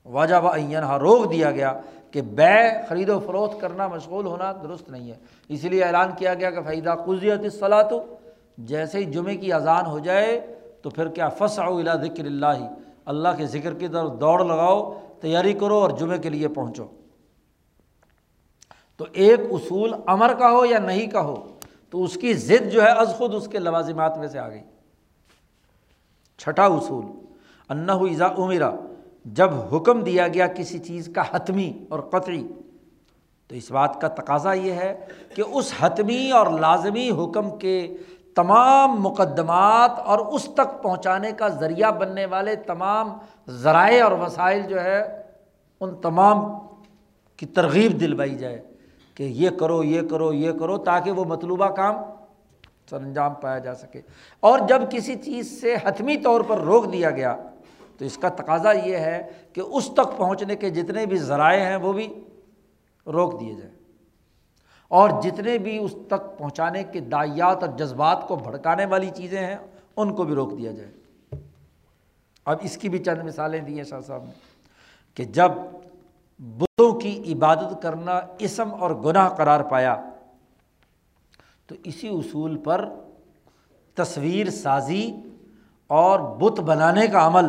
واجب 0.05 0.47
عینہ 0.47 0.97
روک 0.97 1.31
دیا 1.31 1.51
گیا 1.51 1.79
کہ 2.11 2.21
بے 2.21 2.85
خرید 2.89 3.09
و 3.09 3.19
فروخت 3.19 3.61
کرنا 3.61 3.87
مشغول 3.87 4.25
ہونا 4.25 4.51
درست 4.51 4.89
نہیں 4.89 5.11
ہے۔ 5.11 5.15
اس 5.49 5.63
لیے 5.63 5.83
اعلان 5.83 6.11
کیا 6.17 6.33
گیا 6.33 6.51
کہ 6.51 6.61
فائدہ 6.61 6.95
قزیت 7.05 7.39
اصلاح 7.45 7.81
تو 7.81 8.15
جیسے 8.57 8.97
ہی 8.97 9.03
جمعے 9.05 9.35
کی 9.35 9.53
اذان 9.53 9.85
ہو 9.85 9.99
جائے 9.99 10.55
تو 10.81 10.89
پھر 10.89 11.07
کیا؟ 11.07 11.29
فص 11.29 11.59
الا 11.59 11.95
ذکر 11.95 12.25
اللہ 12.25 12.69
اللہ 13.05 13.29
کے 13.37 13.45
ذکر 13.45 13.73
کی 13.73 13.87
طرف 13.87 14.11
دوڑ 14.19 14.45
لگاؤ، 14.45 14.93
تیاری 15.21 15.53
کرو 15.53 15.75
اور 15.75 15.89
جمعے 15.89 16.17
کے 16.17 16.29
لیے 16.29 16.47
پہنچو۔ 16.47 16.85
تو 18.97 19.05
ایک 19.11 19.39
اصول 19.51 19.93
امر 20.07 20.33
کا 20.33 20.51
ہو 20.51 20.65
یا 20.65 20.79
نہیں 20.79 21.07
کا 21.07 21.21
ہو، 21.21 21.47
تو 21.89 22.03
اس 22.03 22.13
کی 22.13 22.33
ضد 22.33 22.71
جو 22.71 22.83
ہے 22.83 22.89
از 22.89 23.13
خود 23.17 23.35
اس 23.35 23.47
کے 23.47 23.59
لوازمات 23.59 24.17
میں 24.17 24.27
سے 24.27 24.39
آ 24.39 24.49
گئی۔ 24.49 24.61
چھٹا 26.37 26.65
اصول 26.65 27.05
انّا 27.69 27.93
ایزا 27.93 28.27
عمیرا 28.37 28.71
جب 29.35 29.49
حکم 29.73 30.01
دیا 30.01 30.27
گیا 30.27 30.47
کسی 30.47 30.79
چیز 30.79 31.09
کا 31.15 31.23
حتمی 31.31 31.85
اور 31.89 31.99
قطعی، 31.99 32.47
تو 33.47 33.55
اس 33.55 33.71
بات 33.71 34.01
کا 34.01 34.07
تقاضا 34.07 34.53
یہ 34.53 34.71
ہے 34.71 35.05
کہ 35.35 35.43
اس 35.47 35.73
حتمی 35.79 36.31
اور 36.31 36.47
لازمی 36.59 37.09
حکم 37.09 37.57
کے 37.57 37.97
تمام 38.35 39.01
مقدمات 39.01 39.99
اور 39.99 40.19
اس 40.19 40.43
تک 40.43 40.81
پہنچانے 40.83 41.31
کا 41.31 41.47
ذریعہ 41.47 41.91
بننے 41.91 42.25
والے 42.25 42.55
تمام 42.55 43.17
ذرائع 43.49 44.03
اور 44.03 44.11
وسائل 44.11 44.61
جو 44.61 44.83
ہے، 44.83 45.23
ان 45.81 45.95
تمام 45.95 46.37
کی 47.37 47.45
ترغیب 47.45 47.99
دلوائی 47.99 48.35
جائے 48.35 48.61
کہ 49.15 49.23
یہ 49.23 49.49
کرو 49.49 49.83
یہ 49.83 50.01
کرو 50.09 50.33
یہ 50.33 50.51
کرو 50.51 50.77
تاکہ 50.77 51.11
وہ 51.11 51.25
مطلوبہ 51.25 51.67
کام 51.67 51.95
سر 52.89 52.95
انجام 52.95 53.33
پایا 53.33 53.57
جا 53.57 53.75
سکے۔ 53.75 54.01
اور 54.39 54.59
جب 54.59 54.81
کسی 54.91 55.15
چیز 55.15 55.61
سے 55.61 55.75
حتمی 55.83 56.17
طور 56.17 56.41
پر 56.41 56.57
روک 56.57 56.91
دیا 56.93 57.09
گیا 57.09 57.35
تو 57.99 58.05
اس 58.05 58.17
کا 58.17 58.29
تقاضا 58.29 58.71
یہ 58.71 58.97
ہے 58.97 59.29
کہ 59.53 59.61
اس 59.61 59.89
تک 59.93 60.17
پہنچنے 60.17 60.55
کے 60.55 60.69
جتنے 60.69 61.05
بھی 61.05 61.17
ذرائع 61.17 61.65
ہیں 61.65 61.75
وہ 61.75 61.93
بھی 61.93 62.25
روک 63.05 63.39
دیے 63.39 63.53
جائیں۔ 63.53 63.73
اور 64.87 65.09
جتنے 65.23 65.57
بھی 65.57 65.77
اس 65.77 65.95
تک 66.07 66.37
پہنچانے 66.37 66.83
کے 66.83 66.99
دائیات 66.99 67.63
اور 67.63 67.77
جذبات 67.77 68.27
کو 68.27 68.35
بھڑکانے 68.35 68.85
والی 68.85 69.09
چیزیں 69.15 69.45
ہیں، 69.45 69.55
ان 69.97 70.15
کو 70.15 70.23
بھی 70.23 70.35
روک 70.35 70.57
دیا 70.57 70.71
جائے۔ 70.71 70.91
اب 72.45 72.57
اس 72.61 72.77
کی 72.77 72.89
بھی 72.89 72.99
چند 72.99 73.23
مثالیں 73.23 73.61
دی 73.61 73.77
ہیں 73.77 73.83
شاہ 73.83 74.01
صاحب 74.01 74.23
نے 74.23 74.31
کہ 75.13 75.23
جب 75.23 75.51
بتوں 76.39 76.99
کی 76.99 77.33
عبادت 77.33 77.81
کرنا 77.81 78.21
اسم 78.39 78.73
اور 78.73 78.91
گناہ 78.91 79.29
قرار 79.29 79.61
پایا، 79.61 80.09
تو 81.67 81.75
اسی 81.83 82.07
اصول 82.07 82.57
پر 82.57 82.89
تصویر 83.95 84.49
سازی 84.49 85.15
اور 85.87 86.19
بت 86.19 86.59
بنانے 86.59 87.07
کا 87.07 87.27
عمل 87.27 87.45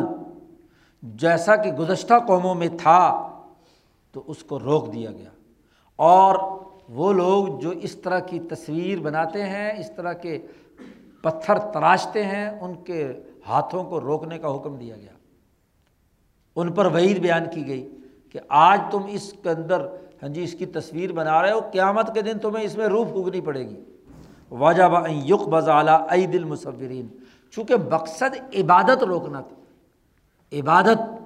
جیسا 1.01 1.55
کہ 1.55 1.73
گزشتہ 1.73 2.13
قوموں 2.27 2.55
میں 2.55 2.67
تھا، 2.79 3.27
تو 4.11 4.23
اس 4.27 4.43
کو 4.43 4.59
روک 4.59 4.93
دیا 4.93 5.11
گیا۔ 5.11 5.29
اور 5.95 6.35
وہ 6.89 7.13
لوگ 7.13 7.59
جو 7.59 7.69
اس 7.69 7.95
طرح 7.95 8.19
کی 8.19 8.39
تصویر 8.39 8.99
بناتے 8.99 9.43
ہیں، 9.43 9.79
اس 9.79 9.91
طرح 9.95 10.13
کے 10.13 10.39
پتھر 11.21 11.57
تراشتے 11.57 12.25
ہیں، 12.25 12.49
ان 12.49 12.73
کے 12.83 13.13
ہاتھوں 13.47 13.83
کو 13.83 14.01
روکنے 14.01 14.37
کا 14.37 14.55
حکم 14.55 14.75
دیا 14.75 14.95
گیا۔ 14.95 15.11
ان 16.55 16.71
پر 16.71 16.85
وعید 16.85 17.19
بیان 17.19 17.43
کی 17.53 17.67
گئی 17.67 17.97
کہ 18.31 18.39
آج 18.49 18.81
تم 18.91 18.99
اس 19.09 19.33
کے 19.43 19.49
اندر 19.49 19.87
ہاں 20.23 20.29
جی 20.29 20.43
اس 20.43 20.53
کی 20.53 20.65
تصویر 20.65 21.11
بنا 21.11 21.41
رہے 21.41 21.51
ہو، 21.51 21.59
قیامت 21.71 22.13
کے 22.13 22.21
دن 22.21 22.39
تمہیں 22.39 22.65
اس 22.65 22.77
میں 22.77 22.87
روح 22.87 23.07
پھونکنی 23.07 23.41
پڑے 23.41 23.69
گی۔ 23.69 23.83
واجہ 24.51 24.83
یق 25.09 25.47
بزالہ 25.47 25.91
عید 25.91 26.35
المصورین۔ 26.35 27.07
چونکہ 27.51 27.75
مقصد 27.91 28.55
عبادت 28.55 29.03
روکنا 29.03 29.41
تھا۔ 29.41 29.60
عبادت 30.53 31.21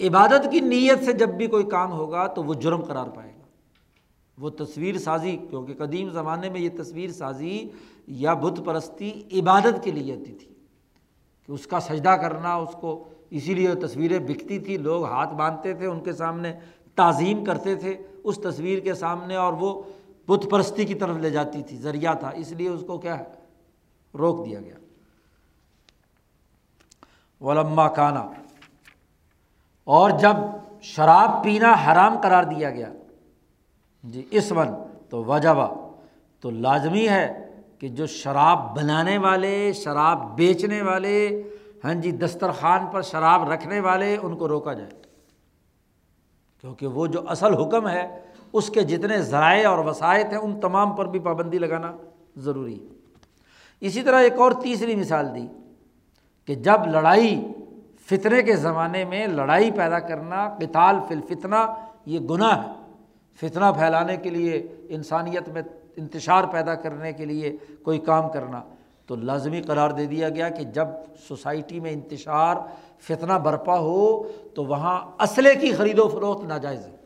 عبادت 0.00 0.48
کی 0.50 0.60
نیت 0.60 1.04
سے 1.04 1.12
جب 1.12 1.28
بھی 1.28 1.46
کوئی 1.46 1.64
کام 1.64 1.92
ہوگا 1.92 2.26
تو 2.26 2.42
وہ 2.44 2.54
جرم 2.54 2.82
قرار 2.82 3.06
پائے 3.06 3.32
گا۔ 3.38 3.44
وہ 4.38 4.50
تصویر 4.50 4.98
سازی، 4.98 5.36
کیونکہ 5.50 5.74
قدیم 5.74 6.10
زمانے 6.10 6.50
میں 6.50 6.60
یہ 6.60 6.68
تصویر 6.82 7.10
سازی 7.10 7.68
یا 8.06 8.34
بت 8.34 8.60
پرستی 8.64 9.22
عبادت 9.32 9.84
کے 9.84 9.90
لیے 9.90 10.14
آتی 10.14 10.32
تھی۔ 10.32 10.54
کہ 11.46 11.52
اس 11.52 11.66
کا 11.66 11.80
سجدہ 11.80 12.08
کرنا، 12.08 12.54
اس 12.54 12.76
کو 12.80 13.04
اسی 13.30 13.54
لیے 13.54 13.74
تصویریں 13.74 14.18
بکتی 14.18 14.58
تھی، 14.58 14.76
لوگ 14.76 15.04
ہاتھ 15.04 15.34
باندھتے 15.34 15.74
تھے، 15.74 15.86
ان 15.86 16.00
کے 16.00 16.12
سامنے 16.12 16.52
تعظیم 16.94 17.44
کرتے 17.44 17.74
تھے۔ 17.74 17.96
اس 18.24 18.38
تصویر 18.42 18.78
کے 18.78 18.94
سامنے 18.94 19.36
اور 19.36 19.52
وہ 19.52 19.82
بت 20.28 20.50
پرستی 20.50 20.84
کی 20.84 20.94
طرف 20.94 21.16
لے 21.16 21.30
جاتی 21.30 21.62
تھی، 21.62 21.76
ذریعہ 21.76 22.14
تھا۔ 22.14 22.28
اس 22.28 22.52
لیے 22.52 22.68
اس 22.68 22.84
کو 22.86 22.98
کیا 22.98 23.18
ہے؟ 23.18 23.24
روک 24.14 24.46
دیا 24.46 24.60
گیا۔ 24.60 24.74
ولما 27.40 27.88
کانا۔ 27.88 28.30
اور 29.84 30.10
جب 30.10 30.36
شراب 30.82 31.44
پینا 31.44 31.72
حرام 31.72 32.18
قرار 32.22 32.44
دیا 32.44 32.70
گیا 32.70 32.92
جی 34.02 34.26
اس 34.30 34.52
ون 34.52 34.68
تو 35.08 35.24
وجبہ 35.24 35.88
تو 36.40 36.50
لازمی 36.50 37.08
ہے 37.08 37.50
کہ 37.78 37.88
جو 37.88 38.06
شراب 38.06 38.76
بنانے 38.76 39.18
والے، 39.18 39.72
شراب 39.72 40.36
بیچنے 40.36 40.82
والے 40.82 41.42
ہاں 41.84 41.94
جی 41.94 42.10
دسترخوان 42.12 42.86
پر 42.86 43.02
شراب 43.02 43.50
رکھنے 43.50 43.80
والے، 43.80 44.16
ان 44.22 44.36
کو 44.36 44.48
روکا 44.48 44.72
جائے۔ 44.72 44.90
کیونکہ 46.60 46.86
وہ 46.86 47.06
جو 47.06 47.30
اصل 47.30 47.54
حکم 47.54 47.88
ہے، 47.88 48.20
اس 48.52 48.70
کے 48.70 48.82
جتنے 48.82 49.22
ذرائع 49.22 49.70
اور 49.70 49.78
وسائط 49.78 50.26
ہیں، 50.26 50.38
ان 50.38 50.60
تمام 50.60 50.96
پر 50.96 51.06
بھی 51.06 51.18
پابندی 51.18 51.58
لگانا 51.58 51.96
ضروری 52.36 52.80
ہے۔ 52.80 52.94
اسی 53.80 54.02
طرح 54.02 54.20
ایک 54.20 54.32
اور 54.32 54.52
تیسری 54.52 54.96
مثال 54.96 55.34
دی۔ 55.34 55.48
کہ 56.46 56.54
جب 56.54 56.86
لڑائی 56.86 57.52
فتنے 58.10 58.42
کے 58.42 58.56
زمانے 58.56 59.04
میں 59.04 59.26
لڑائی 59.26 59.70
پیدا 59.70 59.98
کرنا 59.98 60.56
کتال 60.60 60.96
فلفتنا 61.08 61.74
یہ 62.06 62.20
گناہ 62.20 62.66
ہے۔ 62.66 62.72
فتنہ 63.40 63.64
پھیلانے 63.78 64.16
کے 64.16 64.30
لیے، 64.30 64.66
انسانیت 64.88 65.48
میں 65.48 65.62
انتشار 65.96 66.44
پیدا 66.44 66.74
کرنے 66.74 67.12
کے 67.12 67.24
لیے 67.24 67.56
کوئی 67.82 67.98
کام 67.98 68.28
کرنا۔ 68.28 68.62
تو 69.06 69.16
لازمی 69.16 69.62
قرار 69.62 69.90
دے 69.90 70.06
دیا 70.06 70.28
گیا 70.28 70.48
کہ 70.48 70.64
جب 70.64 70.86
سوسائٹی 71.28 71.80
میں 71.80 71.90
انتشار، 71.90 72.56
فتنہ 73.00 73.32
برپا 73.32 73.78
ہو، 73.78 74.22
تو 74.54 74.64
وہاں 74.64 75.22
اسلحے 75.22 75.54
کی 75.54 75.72
خرید 75.72 75.98
و 75.98 76.08
فروخت 76.08 76.44
ناجائز 76.44 76.86
ہے۔ 76.86 76.96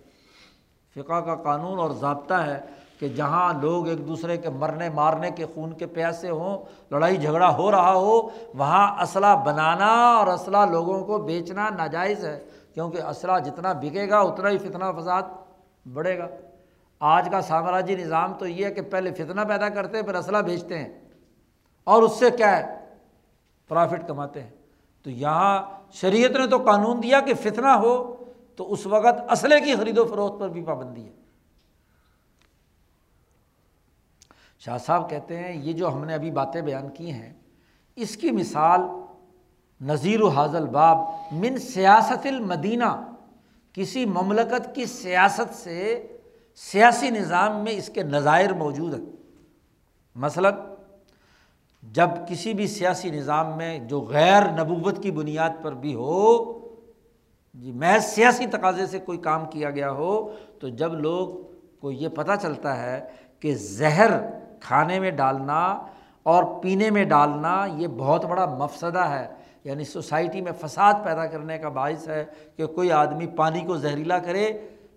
فقہ 0.95 1.21
کا 1.21 1.35
قانون 1.35 1.79
اور 1.79 1.91
ضابطہ 1.91 2.35
ہے 2.35 2.61
کہ 2.99 3.09
جہاں 3.09 3.55
لوگ 3.61 3.89
ایک 3.89 4.09
دوسرے 4.09 4.37
کے 4.37 4.51
مرنے 4.51 4.91
مارنے 4.91 5.31
کے 5.31 5.47
خون 5.55 5.73
کے 5.73 5.87
پیاسے 5.87 6.31
ہوں، 6.31 6.59
لڑائی 6.91 7.17
جھگڑا 7.17 7.57
ہو 7.57 7.71
رہا 7.71 7.93
ہو، 7.93 8.29
وہاں 8.55 9.03
اسلحہ 9.03 9.45
بنانا 9.45 10.15
اور 10.15 10.27
اسلحہ 10.27 10.67
لوگوں 10.67 11.05
کو 11.05 11.19
بیچنا 11.19 11.71
ناجائز 11.71 12.25
ہے، 12.25 12.45
کیونکہ 12.75 13.03
اسلحہ 13.03 13.39
جتنا 13.39 13.73
بکے 13.73 14.09
گا، 14.09 14.21
اتنا 14.21 14.51
ہی 14.51 14.59
فتنہ 14.59 14.85
فساد 15.01 15.23
بڑھے 15.93 16.19
گا۔ 16.19 16.27
آج 17.01 17.29
کا 17.33 17.41
سامراجی 17.41 17.97
نظام 17.97 18.35
تو 18.35 18.47
یہ 18.47 18.65
ہے 18.65 18.71
کہ 18.71 18.83
پہلے 18.83 19.11
فتنہ 19.11 19.41
پیدا 19.41 19.69
کرتے 19.69 19.99
ہیں، 19.99 20.05
پھر 20.05 20.15
اسلحہ 20.15 20.43
بھیجتے 20.43 20.79
ہیں۔ 20.79 21.01
اور 21.85 22.03
اس 22.03 22.13
سے 22.13 22.31
کیا 22.31 22.59
ہے؟ 22.59 22.79
پرافٹ 23.69 24.09
کماتے 24.09 24.43
ہیں۔ 24.43 24.51
تو 25.03 25.11
یہاں 25.11 25.63
شریعت 25.93 26.31
نے 26.31 26.47
تو 26.47 26.59
قانون 26.59 27.03
دیا 27.03 27.21
کہ 27.21 27.35
فتنہ 27.35 27.69
ہو، 27.69 28.15
تو 28.57 28.73
اس 28.73 28.87
وقت 28.87 29.33
اسلحے 29.33 29.61
کی 29.61 29.75
خرید 29.75 29.99
و 29.99 30.05
فروخت 30.05 30.41
پر 30.41 30.49
بھی 30.49 30.63
پابندی 30.63 31.07
ہے۔ 31.07 31.28
شاہ 34.59 34.79
صاحب 34.79 35.11
کہتے 35.11 35.37
ہیں، 35.37 35.53
یہ 35.63 35.73
جو 35.73 35.93
ہم 35.93 36.05
نے 36.05 36.15
ابھی 36.15 36.31
باتیں 36.31 36.61
بیان 36.61 36.89
کی 36.89 37.13
ہیں، 37.13 37.33
اس 37.97 38.17
کی 38.17 38.31
مثال 38.31 38.81
نذیر 39.81 40.23
و 40.23 40.29
حاضل 40.29 40.67
باب 40.67 40.99
من 41.33 41.59
سیاست 41.59 42.27
المدینہ، 42.27 43.13
کسی 43.73 44.05
مملکت 44.07 44.75
کی 44.75 44.87
سیاست 44.87 45.55
سے 45.55 46.07
سیاسی 46.55 47.11
نظام 47.11 47.65
میں 47.65 47.73
اس 47.73 47.91
کے 47.95 48.03
نظائر 48.03 48.53
موجود 48.53 48.95
ہیں۔ 48.95 49.07
مثلاً، 50.17 50.55
جب 51.83 52.09
کسی 52.29 52.55
بھی 52.55 52.67
سیاسی 52.67 53.11
نظام 53.11 53.57
میں 53.57 53.79
جو 53.79 54.01
غیر 54.01 54.43
نبوت 54.51 55.03
کی 55.03 55.11
بنیاد 55.11 55.63
پر 55.63 55.75
بھی 55.75 55.95
ہو 55.95 56.55
جی 57.55 57.73
محض 57.73 58.05
سیاسی 58.05 58.47
تقاضے 58.47 58.87
سے 58.87 58.99
کوئی 58.99 59.19
کام 59.19 59.45
کیا 59.47 59.71
گیا 59.71 59.91
ہو، 59.91 60.33
تو 60.59 60.69
جب 60.69 60.95
لوگ 60.95 61.29
کو 61.81 61.91
یہ 61.91 62.09
پتہ 62.09 62.33
چلتا 62.43 62.83
ہے 62.83 63.01
کہ 63.41 63.55
زہر 63.55 64.11
کھانے 64.61 65.01
میں 65.01 65.11
ڈالنا 65.11 65.87
اور 66.23 66.63
پینے 66.63 66.91
میں 66.91 67.05
ڈالنا 67.05 67.67
یہ 67.77 67.87
بہت 67.87 68.25
بڑا 68.25 68.47
مفسدہ 68.47 68.99
ہے 68.99 69.29
یعنی 69.65 69.85
سوسائٹی 69.85 70.41
میں 70.41 70.53
فساد 70.53 70.95
پیدا 71.05 71.27
کرنے 71.27 71.59
کا 71.59 71.69
باعث 71.69 72.09
ہے 72.09 72.25
کہ 72.57 72.67
کوئی 72.67 72.93
آدمی 72.93 73.27
پانی 73.27 73.61
کو 73.61 73.77
زہریلا 73.77 74.19
کرے 74.19 74.53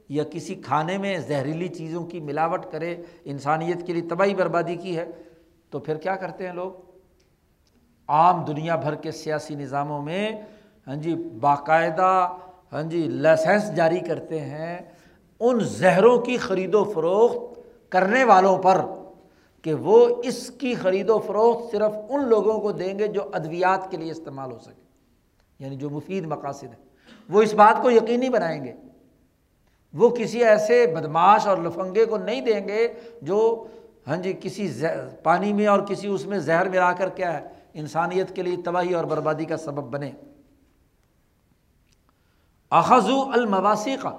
یا 0.10 0.24
کسی 0.24 0.56
کھانے 0.56 0.98
میں 0.98 1.18
زہریلی 1.18 1.68
چیزوں 1.68 2.06
کی 2.06 2.20
ملاوٹ 2.20 2.66
کرے، 2.72 2.96
انسانیت 3.26 3.88
کے 3.88 3.94
لیے 3.94 4.10
تباہی 4.10 4.36
بربادی 4.36 4.76
کی 4.76 4.98
ہے۔ 4.98 5.06
تو 5.70 5.80
پھر 5.80 5.98
کیا 5.98 6.16
کرتے 6.16 6.48
ہیں 6.48 6.54
لوگ؟ 6.54 6.72
عام 8.08 8.44
دنیا 8.44 8.76
بھر 8.76 8.96
کے 8.96 9.12
سیاسی 9.12 9.56
نظاموں 9.56 10.02
میں 10.02 10.32
ہاں 10.88 10.96
جی 10.96 11.16
باقاعدہ 11.16 12.34
ہاں 12.74 12.84
جی 12.84 13.08
لائسنس 13.08 13.76
جاری 13.76 14.00
کرتے 14.00 14.40
ہیں۔ 14.40 14.80
ان 15.40 15.60
زہروں 15.60 16.18
کی 16.20 16.38
خرید 16.38 16.76
و 16.76 16.84
فروخت 16.84 17.60
کرنے 17.92 18.24
والوں 18.24 18.58
پر 18.58 18.86
کہ 19.62 19.74
وہ 19.74 20.22
اس 20.24 20.52
کی 20.52 20.76
خرید 20.76 21.10
و 21.10 21.20
فروخت 21.20 21.72
صرف 21.72 21.92
ان 22.10 22.28
لوگوں 22.28 22.60
کو 22.60 22.72
دیں 22.72 23.00
گے 23.00 23.08
جو 23.08 23.22
ادویات 23.34 23.92
کے 23.92 23.98
لیے 23.98 24.12
استعمال 24.12 24.52
ہو 24.52 24.60
سکے۔ 24.60 24.82
یعنی 25.60 25.76
جو 25.76 25.90
مفید 25.90 26.26
مقاصد 26.26 26.64
ہیں۔ 26.64 26.90
وہ 27.30 27.42
اس 27.42 27.54
بات 27.54 27.82
کو 27.82 27.92
یقینی 27.92 28.30
بنائیں 28.30 28.66
گے۔ 28.66 28.74
وہ 29.94 30.10
کسی 30.10 30.44
ایسے 30.44 30.88
بدماش 30.88 31.48
اور 31.48 31.58
لفنگے 31.58 32.06
کو 32.06 32.18
نہیں 32.18 32.42
دیں 32.42 32.68
گے 32.68 32.94
جو 33.22 33.68
ہاں 34.08 34.18
جی 34.18 34.34
کسی 34.42 34.74
پانی 35.24 35.54
میں 35.54 35.68
اور 35.68 35.80
کسی 35.80 36.08
اس 36.08 36.26
میں 36.26 36.40
زہر 36.40 36.70
ملا 36.70 36.92
کر 36.92 37.10
کیا 37.10 37.34
ہے، 37.34 37.48
انسانیت 37.74 38.36
کے 38.36 38.42
لیے 38.42 38.56
تباہی 38.66 38.94
اور 38.94 39.04
بربادی 39.04 39.46
کا 39.46 39.58
سبب 39.58 39.84
بنے۔ 39.84 40.12
اخذو 42.70 43.22
المواسی 43.34 43.96
کا 44.02 44.16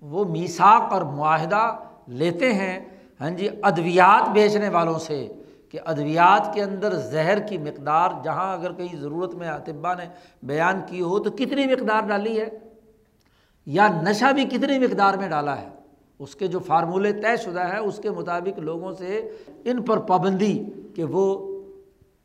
وہ 0.00 0.24
میساک 0.24 0.92
اور 0.92 1.02
معاہدہ 1.02 1.76
لیتے 2.06 2.52
ہیں 2.52 2.89
ہاں 3.20 3.30
جی 3.30 3.48
ادویات 3.62 4.28
بیچنے 4.28 4.68
والوں 4.68 4.98
سے 4.98 5.28
کہ 5.68 5.78
ادویات 5.84 6.54
کے 6.54 6.62
اندر 6.62 6.94
زہر 6.94 7.38
کی 7.40 7.58
مقدار، 7.58 8.10
جہاں 8.24 8.52
اگر 8.52 8.72
کہیں 8.72 8.96
ضرورت 9.00 9.34
میں 9.34 9.48
اطبا 9.48 9.94
نے 9.94 10.04
بیان 10.42 10.80
کی 10.86 11.00
ہو 11.00 11.18
تو 11.18 11.30
کتنی 11.30 11.66
مقدار 11.66 12.02
ڈالی 12.08 12.40
ہے؟ 12.40 12.48
یا 13.66 13.88
نشہ 13.88 14.32
بھی 14.32 14.44
کتنی 14.44 14.78
مقدار 14.78 15.14
میں 15.14 15.28
ڈالا 15.28 15.60
ہے؟ 15.60 15.68
اس 16.18 16.34
کے 16.34 16.46
جو 16.46 16.58
فارمولے 16.58 17.12
طے 17.12 17.36
شدہ 17.36 17.60
ہے 17.60 17.78
اس 17.78 18.00
کے 18.02 18.10
مطابق 18.10 18.58
لوگوں 18.58 18.92
سے 18.92 19.30
ان 19.64 19.82
پر 19.82 19.98
پابندی 19.98 20.64
کہ 20.94 21.04
وہ 21.04 21.50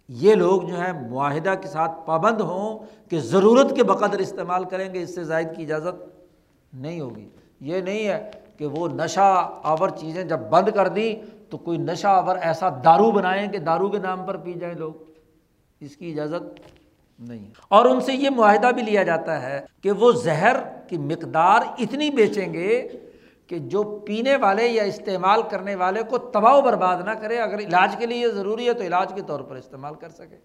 یہ 0.07 0.35
لوگ 0.35 0.61
جو 0.61 0.77
ہے 0.77 0.91
معاہدہ 1.09 1.53
کے 1.61 1.67
ساتھ 1.67 1.91
پابند 2.05 2.41
ہوں 2.41 2.79
کہ 3.09 3.19
ضرورت 3.19 3.75
کے 3.75 3.83
بقدر 3.83 4.19
استعمال 4.19 4.63
کریں 4.63 4.93
گے، 4.93 5.01
اس 5.01 5.15
سے 5.15 5.23
زائد 5.23 5.47
کی 5.55 5.63
اجازت 5.63 6.19
نہیں 6.73 7.01
ہوگی۔ 7.01 7.29
یہ 7.61 7.81
نہیں 7.81 8.07
ہے 8.07 8.31
کہ 8.57 8.65
وہ 8.65 8.87
نشہ 8.87 9.51
آور 9.63 9.89
چیزیں 9.89 10.23
جب 10.23 10.39
بند 10.39 10.69
کر 10.69 10.87
دیں 10.87 11.15
تو 11.49 11.57
کوئی 11.57 11.77
نشہ 11.77 12.07
آور 12.07 12.37
ایسا 12.41 12.69
دارو 12.69 13.11
بنائیں 13.11 13.47
کہ 13.47 13.57
دارو 13.57 13.89
کے 13.89 13.97
نام 13.97 14.25
پر 14.25 14.37
پی 14.37 14.53
جائیں 14.53 14.75
لوگ۔ 14.75 14.93
اس 15.79 15.97
کی 15.97 16.11
اجازت 16.11 16.61
نہیں۔ 17.19 17.51
اور 17.67 17.85
ان 17.85 18.01
سے 18.01 18.13
یہ 18.13 18.29
معاہدہ 18.29 18.71
بھی 18.71 18.81
لیا 18.81 19.03
جاتا 19.03 19.41
ہے 19.41 19.65
کہ 19.81 19.91
وہ 19.91 20.11
زہر 20.11 20.55
کی 20.87 20.97
مقدار 20.97 21.61
اتنی 21.79 22.09
بیچیں 22.09 22.53
گے 22.53 22.89
کہ 23.47 23.59
جو 23.59 23.83
پینے 24.07 24.35
والے 24.35 24.67
یا 24.67 24.83
استعمال 24.83 25.41
کرنے 25.49 25.75
والے 25.75 26.03
کو 26.03 26.17
تباہ 26.17 26.57
و 26.57 26.61
برباد 26.61 26.97
نہ 27.05 27.11
کرے، 27.11 27.37
اگر 27.37 27.59
علاج 27.59 27.95
کے 27.95 28.05
لیے 28.05 28.17
یہ 28.17 28.27
ضروری 28.27 28.67
ہے 28.67 28.73
تو 28.73 28.83
علاج 28.83 29.13
کے 29.13 29.21
طور 29.27 29.39
پر 29.39 29.55
استعمال 29.55 29.93
کر 29.93 30.09
سکے۔ 30.09 30.37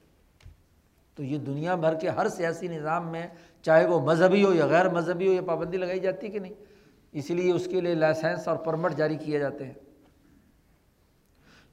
تو 1.15 1.23
یہ 1.23 1.39
دنیا 1.39 1.75
بھر 1.75 1.95
کے 1.95 2.09
ہر 2.09 2.29
سیاسی 2.29 2.69
نظام 2.69 3.09
میں 3.09 3.27
چاہے 3.63 3.87
وہ 3.87 4.01
مذہبی 4.01 4.45
ہو 4.45 4.53
یا 4.55 4.67
غیر 4.67 4.89
مذہبی 4.89 5.29
ہو، 5.29 5.33
یہ 5.33 5.41
پابندی 5.41 5.77
لگائی 5.77 6.01
جاتی 6.01 6.29
کہ 6.29 6.39
نہیں؟ 6.39 6.53
اسی 7.13 7.35
لیے 7.35 7.53
اس 7.53 7.67
کے 7.67 7.81
لیے 7.81 7.95
لائسنس 7.95 8.49
اور 8.49 8.57
پرمٹ 8.57 8.97
جاری 8.97 9.17
کیے 9.17 9.39
جاتے 9.39 9.65
ہیں۔ 9.65 9.73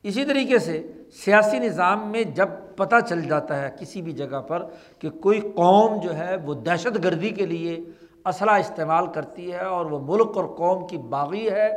اسی 0.04 0.26
طریقے 0.26 0.60
سے 0.60 0.92
سیاسی 1.12 1.60
نظام 1.60 2.12
میں 2.12 2.24
جب 2.24 2.50
پتہ 2.76 2.96
چل 3.10 3.22
جاتا 3.22 3.62
ہے 3.62 3.70
کسی 3.80 4.02
بھی 4.02 4.12
جگہ 4.12 4.42
پر 4.42 4.66
کہ 5.00 5.10
کوئی 5.10 5.42
قوم 5.42 6.00
جو 6.00 6.18
ہے 6.18 6.36
وہ 6.46 6.54
دہشت 6.54 7.04
گردی 7.04 7.30
کے 7.30 7.46
لیے 7.46 7.78
اسلحہ 8.26 8.60
استعمال 8.60 9.08
کرتی 9.08 9.54
ہے 9.54 9.66
اور 9.66 9.86
وہ 9.86 10.00
ملک 10.00 10.38
اور 10.38 10.46
قوم 10.46 10.88
کی 10.88 10.98
باغی 10.98 11.50
ہے 11.50 11.70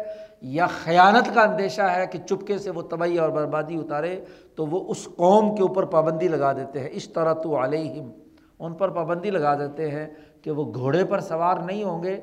یا 0.42 0.66
خیانت 0.66 1.34
کا 1.34 1.40
اندیشہ 1.40 1.82
ہے 1.82 2.06
کہ 2.06 2.18
چپکے 2.18 2.58
سے 2.58 2.70
وہ 2.70 2.82
تباہی 2.82 3.18
اور 3.18 3.30
بربادی 3.30 3.76
اتارے، 3.76 4.24
تو 4.56 4.66
وہ 4.66 4.84
اس 4.88 5.08
قوم 5.16 5.54
کے 5.56 5.62
اوپر 5.62 5.84
پابندی 5.84 6.28
لگا 6.28 6.52
دیتے 6.52 6.80
ہیں۔ 6.80 6.88
اس 6.92 7.08
طرح 7.08 7.32
تو 7.32 7.64
علیہم، 7.64 8.10
ان 8.58 8.74
پر 8.74 8.88
پابندی 8.88 9.30
لگا 9.30 9.54
دیتے 9.54 9.90
ہیں 9.90 10.06
کہ 10.42 10.50
وہ 10.50 10.72
گھوڑے 10.74 11.04
پر 11.04 11.20
سوار 11.20 11.56
نہیں 11.56 11.84
ہوں 11.84 12.02
گے۔ 12.02 12.20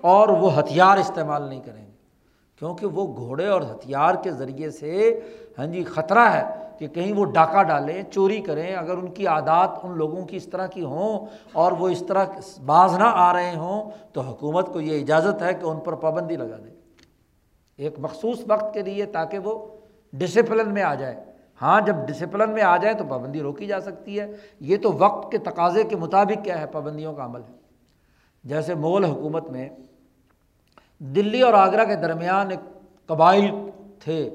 اور 0.00 0.28
وہ 0.28 0.58
ہتھیار 0.58 0.98
استعمال 0.98 1.42
نہیں 1.42 1.60
کریں 1.60 1.86
گے۔ 1.86 1.90
کیونکہ 2.58 2.86
وہ 2.86 3.16
گھوڑے 3.16 3.46
اور 3.46 3.60
ہتھیار 3.60 4.14
کے 4.14 4.30
ذریعے 4.30 4.70
سے 4.70 5.20
ہاں 5.58 5.66
جی 5.66 5.84
خطرہ 5.84 6.30
ہے 6.32 6.42
کہ 6.78 6.86
کہیں 6.86 7.12
وہ 7.12 7.24
ڈاکہ 7.24 7.62
ڈالیں، 7.62 8.02
چوری 8.10 8.40
کریں، 8.40 8.74
اگر 8.74 8.96
ان 8.96 9.10
کی 9.10 9.26
عادات 9.26 9.70
ان 9.82 9.98
لوگوں 9.98 10.24
کی 10.24 10.36
اس 10.36 10.46
طرح 10.46 10.66
کی 10.66 10.84
ہوں 10.84 11.26
اور 11.52 11.72
وہ 11.72 11.88
اس 11.88 12.02
طرح 12.08 12.24
باز 12.64 12.94
نہ 12.98 13.04
آ 13.04 13.32
رہے 13.32 13.56
ہوں، 13.56 13.90
تو 14.12 14.20
حکومت 14.20 14.72
کو 14.72 14.80
یہ 14.80 15.00
اجازت 15.00 15.42
ہے 15.42 15.54
کہ 15.54 15.64
ان 15.64 15.80
پر 15.80 15.94
پابندی 15.94 16.36
لگا 16.36 16.56
دیں 16.64 16.74
ایک 17.76 17.94
مخصوص 17.98 18.42
وقت 18.48 18.74
کے 18.74 18.82
لیے 18.82 19.04
تاکہ 19.04 19.38
وہ 19.38 19.66
ڈسپلن 20.12 20.74
میں 20.74 20.82
آ 20.82 20.94
جائے۔ 20.94 21.24
ہاں 21.62 21.80
جب 21.80 21.94
ڈسپلن 21.94 22.50
میں 22.50 22.62
آ 22.62 22.76
جائے 22.76 22.94
تو 22.94 23.04
پابندی 23.08 23.40
روکی 23.40 23.66
جا 23.66 23.80
سکتی 23.80 24.20
ہے۔ 24.20 24.32
یہ 24.60 24.76
تو 24.76 24.92
وقت 24.92 25.32
کے 25.32 25.38
تقاضے 25.38 25.84
کے 25.84 25.96
مطابق 25.96 26.44
کیا 26.44 26.60
ہے، 26.60 26.66
پابندیوں 26.66 27.14
کا 27.14 27.24
عمل 27.24 27.40
ہے۔ 27.40 27.65
جیسے 28.46 28.74
مغل 28.74 29.04
حکومت 29.04 29.50
میں 29.50 29.68
دلی 30.98 31.42
اور 31.42 31.54
آگرہ 31.54 31.84
کے 31.84 31.94
درمیان 31.94 32.50
ایک 32.50 32.60
قبائل 33.06 33.70
تھے 34.00 34.30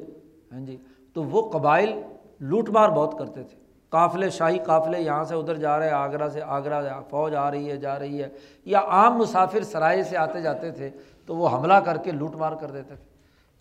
ہاں 0.52 0.60
جی 0.60 0.78
تو 1.14 1.24
وہ 1.24 1.50
قبائل 1.50 2.02
لوٹ 2.40 2.70
مار 2.70 2.90
بہت 2.90 3.18
کرتے 3.20 3.44
تھے۔ 3.44 3.58
قافلے، 3.90 4.30
شاہی 4.30 4.60
قافلے 4.60 5.02
یہاں 5.02 5.24
سے 5.24 5.36
ادھر 5.36 5.56
جا 5.56 5.80
رہے 5.80 5.86
ہیں، 5.86 5.94
آگرہ 5.94 6.30
سے، 6.30 6.42
آگرہ 6.42 7.02
فوج 7.10 7.36
آ 7.36 7.52
رہی 7.52 7.72
ہے، 7.72 7.78
جا 7.78 8.00
رہی 8.00 8.24
ہے۔ 8.24 8.30
یا 8.66 8.80
عام 8.80 9.18
مسافر 9.18 9.64
سرائے 9.64 10.04
سے 10.04 10.18
آتے 10.18 10.42
جاتے 10.42 10.72
تھے 10.72 10.90
تو 11.26 11.36
وہ 11.36 11.50
حملہ 11.50 11.74
کر 11.74 11.98
کے 11.98 12.12
لوٹ 12.12 12.36
مار 12.36 12.52
کر 12.52 12.72
دیتے 12.72 12.96
تھے۔ 12.96 13.10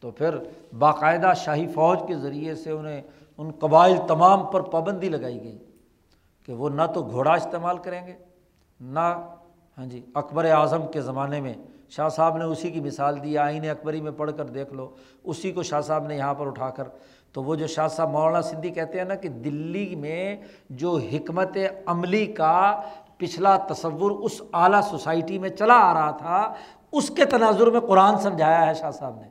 تو 0.00 0.10
پھر 0.10 0.36
باقاعدہ 0.78 1.32
شاہی 1.36 1.66
فوج 1.66 1.98
کے 2.08 2.14
ذریعے 2.14 2.54
سے 2.54 2.70
انہیں، 2.70 3.02
ان 3.38 3.50
قبائل 3.58 3.96
تمام 4.08 4.46
پر 4.46 4.60
پابندی 4.60 5.08
لگائی 5.08 5.42
گئی 5.42 5.58
کہ 6.46 6.52
وہ 6.52 6.70
نہ 6.70 6.82
تو 6.94 7.02
گھوڑا 7.02 7.32
استعمال 7.32 7.78
کریں 7.78 8.06
گے، 8.06 8.12
نہ 8.80 9.34
ہاں 9.80 9.86
جی 9.86 10.00
اکبر 10.14 10.44
اعظم 10.44 10.86
کے 10.86 11.00
زمانے 11.00 11.40
میں 11.40 11.54
شاہ 11.90 12.08
صاحب 12.08 12.36
نے 12.36 12.44
اسی 12.44 12.70
کی 12.70 12.80
مثال 12.80 13.22
دی، 13.22 13.38
آئین 13.38 13.70
اکبری 13.70 14.00
میں 14.00 14.12
پڑھ 14.12 14.30
کر 14.36 14.44
دیکھ 14.44 14.74
لو، 14.74 14.88
اسی 15.24 15.52
کو 15.52 15.62
شاہ 15.62 15.80
صاحب 15.80 16.06
نے 16.06 16.16
یہاں 16.16 16.34
پر 16.34 16.46
اٹھا 16.46 16.70
کر، 16.70 16.84
تو 17.32 17.42
وہ 17.42 17.54
جو 17.54 17.66
شاہ 17.66 17.88
صاحب 17.88 18.10
مولانا 18.10 18.42
سندھی 18.42 18.70
کہتے 18.70 18.98
ہیں 18.98 19.04
نا 19.04 19.14
کہ 19.14 19.28
دلی 19.28 19.96
میں 19.96 20.36
جو 20.70 20.96
حکمت 21.12 21.56
عملی 21.86 22.26
کا 22.26 22.80
پچھلا 23.16 23.56
تصور 23.56 24.10
اس 24.10 24.42
اعلیٰ 24.52 24.82
سوسائٹی 24.82 25.38
میں 25.38 25.48
چلا 25.48 25.74
آ 25.74 25.94
رہا 25.94 26.10
تھا، 26.10 26.54
اس 26.92 27.10
کے 27.10 27.24
تناظر 27.24 27.66
میں 27.66 27.80
قرآن 27.80 28.18
سمجھایا 28.18 28.66
ہے 28.66 28.74
شاہ 28.74 28.90
صاحب 28.90 29.20
نے۔ 29.20 29.28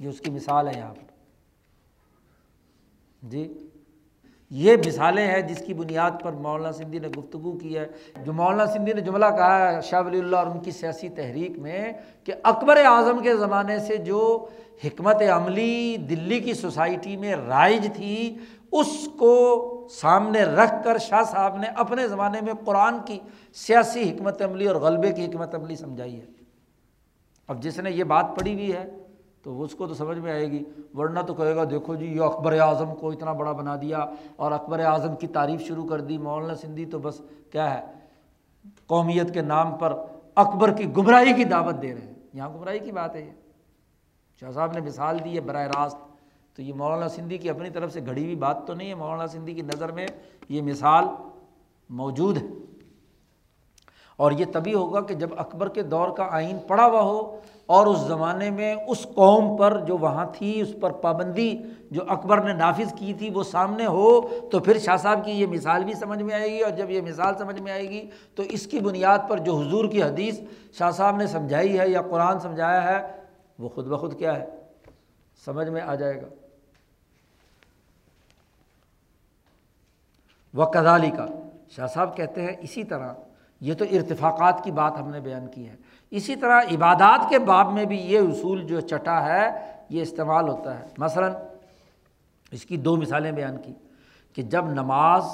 یہ 0.00 0.08
اس 0.08 0.20
کی 0.20 0.30
مثال 0.30 0.68
ہے 0.68 0.72
یہاں 0.76 0.94
پر۔ 0.94 1.12
جی؟ 3.22 3.63
یہ 4.56 4.76
مثالیں 4.86 5.26
ہیں 5.26 5.40
جس 5.40 5.62
کی 5.66 5.74
بنیاد 5.74 6.10
پر 6.22 6.32
مولانا 6.32 6.72
سندھی 6.72 6.98
نے 6.98 7.08
گفتگو 7.08 7.58
کی 7.58 7.78
ہے۔ 7.78 7.86
جو 8.24 8.32
مولانا 8.32 8.66
سندھی 8.66 8.92
نے 8.92 9.00
جملہ 9.00 9.26
کہا 9.26 9.72
ہے، 9.72 9.80
شاہ 9.80 10.02
ولی 10.06 10.18
اللہ 10.18 10.36
اور 10.36 10.46
ان 10.46 10.60
کی 10.60 10.70
سیاسی 10.70 11.08
تحریک 11.08 11.58
میں 11.58 11.92
کہ 12.24 12.32
اکبر 12.42 12.76
اعظم 12.76 13.22
کے 13.22 13.36
زمانے 13.36 13.78
سے 13.78 13.96
جو 13.96 14.48
حکمت 14.84 15.22
عملی 15.22 15.96
دلی 15.96 16.40
کی 16.40 16.54
سوسائٹی 16.54 17.16
میں 17.16 17.34
رائج 17.36 17.88
تھی، 17.94 18.38
اس 18.72 19.08
کو 19.18 19.70
سامنے 19.90 20.42
رکھ 20.42 20.74
کر 20.84 20.98
شاہ 20.98 21.22
صاحب 21.30 21.56
نے 21.56 21.66
اپنے 21.66 22.08
زمانے 22.08 22.40
میں 22.40 22.54
قرآن 22.64 22.94
کی 23.06 23.18
سیاسی 23.54 24.10
حکمت 24.10 24.42
عملی 24.42 24.66
اور 24.66 24.76
غلبے 24.76 25.12
کی 25.12 25.24
حکمت 25.24 25.54
عملی 25.54 25.76
سمجھائی 25.76 26.20
ہے۔ 26.20 26.26
اب 27.48 27.62
جس 27.62 27.78
نے 27.78 27.90
یہ 27.90 28.04
بات 28.04 28.26
پڑھی 28.36 28.54
ہوئی 28.54 28.72
ہے 28.72 28.84
تو 29.44 29.62
اس 29.62 29.74
کو 29.74 29.86
تو 29.86 29.94
سمجھ 29.94 30.18
میں 30.18 30.32
آئے 30.32 30.50
گی۔ 30.50 30.64
ورنہ 30.94 31.20
تو 31.20 31.34
کہے 31.34 31.56
گا، 31.56 31.64
دیکھو 31.70 31.94
جی 31.94 32.06
یہ 32.06 32.20
اکبر 32.20 32.58
اعظم 32.60 32.94
کو 32.94 33.10
اتنا 33.10 33.32
بڑا 33.32 33.52
بنا 33.52 33.76
دیا 33.76 34.06
اور 34.36 34.52
اکبر 34.52 34.80
اعظم 34.80 35.16
کی 35.16 35.26
تعریف 35.26 35.60
شروع 35.60 35.88
کر 35.88 36.00
دی، 36.00 36.18
مولانا 36.18 36.54
سندھی 36.54 36.86
تو 36.86 36.98
بس 36.98 37.20
کیا 37.52 37.74
ہے؟ 37.74 37.94
قومیت 38.86 39.34
کے 39.34 39.42
نام 39.42 39.76
پر 39.76 39.92
اکبر 40.34 40.72
کی 40.72 40.96
گمراہی 40.96 41.32
کی 41.32 41.44
دعوت 41.44 41.82
دے 41.82 41.94
رہے 41.94 42.00
ہیں۔ 42.00 42.14
یہاں 42.34 42.50
گمراہی 42.54 42.78
کی 42.78 42.92
بات 42.92 43.14
ہے 43.14 43.20
یہ۔ 43.20 43.30
شاہ 44.40 44.50
صاحب 44.50 44.72
نے 44.72 44.80
مثال 44.80 45.18
دی 45.24 45.34
ہے 45.34 45.40
براہ 45.40 45.66
راست۔ 45.66 45.98
تو 46.56 46.62
یہ 46.62 46.74
مولانا 46.74 47.08
سندھی 47.08 47.38
کی 47.38 47.50
اپنی 47.50 47.70
طرف 47.70 47.92
سے 47.92 48.00
گھڑی 48.06 48.24
ہوئی 48.24 48.36
بات 48.36 48.66
تو 48.66 48.74
نہیں 48.74 48.88
ہے۔ 48.88 48.94
مولانا 48.94 49.26
سندھی 49.26 49.54
کی 49.54 49.62
نظر 49.62 49.92
میں 49.92 50.06
یہ 50.48 50.62
مثال 50.62 51.04
موجود 51.90 52.36
ہے۔ 52.36 52.63
اور 54.16 54.32
یہ 54.32 54.44
تبھی 54.52 54.74
ہوگا 54.74 55.00
کہ 55.00 55.14
جب 55.14 55.30
اکبر 55.36 55.68
کے 55.68 55.82
دور 55.82 56.08
کا 56.16 56.26
آئین 56.30 56.58
پڑا 56.66 56.84
ہوا 56.86 57.02
ہو 57.02 57.40
اور 57.66 57.86
اس 57.86 57.98
زمانے 57.98 58.50
میں 58.50 58.74
اس 58.88 59.06
قوم 59.14 59.56
پر 59.56 59.78
جو 59.86 59.96
وہاں 59.98 60.24
تھی، 60.32 60.60
اس 60.60 60.74
پر 60.80 60.92
پابندی 61.02 61.56
جو 61.90 62.02
اکبر 62.08 62.42
نے 62.42 62.52
نافذ 62.52 62.92
کی 62.98 63.12
تھی 63.18 63.30
وہ 63.34 63.42
سامنے 63.42 63.86
ہو، 63.86 64.20
تو 64.50 64.58
پھر 64.58 64.78
شاہ 64.78 64.96
صاحب 64.96 65.24
کی 65.24 65.32
یہ 65.32 65.46
مثال 65.46 65.84
بھی 65.84 65.94
سمجھ 65.94 66.22
میں 66.22 66.34
آئے 66.34 66.50
گی 66.50 66.60
اور 66.60 66.70
جب 66.70 66.90
یہ 66.90 67.00
مثال 67.00 67.34
سمجھ 67.38 67.60
میں 67.60 67.72
آئے 67.72 67.88
گی 67.90 68.02
تو 68.34 68.42
اس 68.42 68.66
کی 68.66 68.80
بنیاد 68.80 69.18
پر 69.28 69.38
جو 69.38 69.56
حضور 69.56 69.88
کی 69.90 70.02
حدیث 70.02 70.40
شاہ 70.78 70.90
صاحب 70.90 71.16
نے 71.16 71.26
سمجھائی 71.26 71.78
ہے 71.78 71.88
یا 71.88 72.02
قرآن 72.02 72.40
سمجھایا 72.40 72.82
ہے، 72.84 73.00
وہ 73.58 73.68
خود 73.68 73.86
بخود 73.86 74.18
کیا 74.18 74.36
ہے؟ 74.36 74.46
سمجھ 75.44 75.68
میں 75.68 75.80
آ 75.80 75.94
جائے 75.94 76.20
گا۔ 76.22 76.26
وہ 80.54 80.64
کدالی 80.64 81.10
کا 81.10 81.26
شاہ 81.70 81.86
صاحب 81.86 82.16
کہتے 82.16 82.42
ہیں 82.42 82.56
اسی 82.60 82.84
طرح 82.84 83.12
یہ 83.64 83.74
تو 83.74 83.84
ارتفاقات 83.84 84.64
کی 84.64 84.70
بات 84.70 84.92
ہم 85.00 85.10
نے 85.10 85.20
بیان 85.20 85.46
کی 85.46 85.68
ہے۔ 85.68 85.76
اسی 86.10 86.36
طرح 86.36 86.60
عبادات 86.60 87.30
کے 87.30 87.38
باب 87.38 87.72
میں 87.72 87.84
بھی 87.84 87.96
یہ 87.96 88.18
اصول 88.18 88.66
جو 88.66 88.80
چٹا 88.80 89.26
ہے، 89.26 89.72
یہ 89.88 90.02
استعمال 90.02 90.48
ہوتا 90.48 90.80
ہے۔ 90.80 90.84
مثلاً 90.98 91.32
اس 92.50 92.66
کی 92.66 92.76
دو 92.76 92.96
مثالیں 92.96 93.32
بیان 93.32 93.56
کی 93.56 93.72
کہ 94.32 94.42
جب 94.42 94.64
نماز 94.66 95.24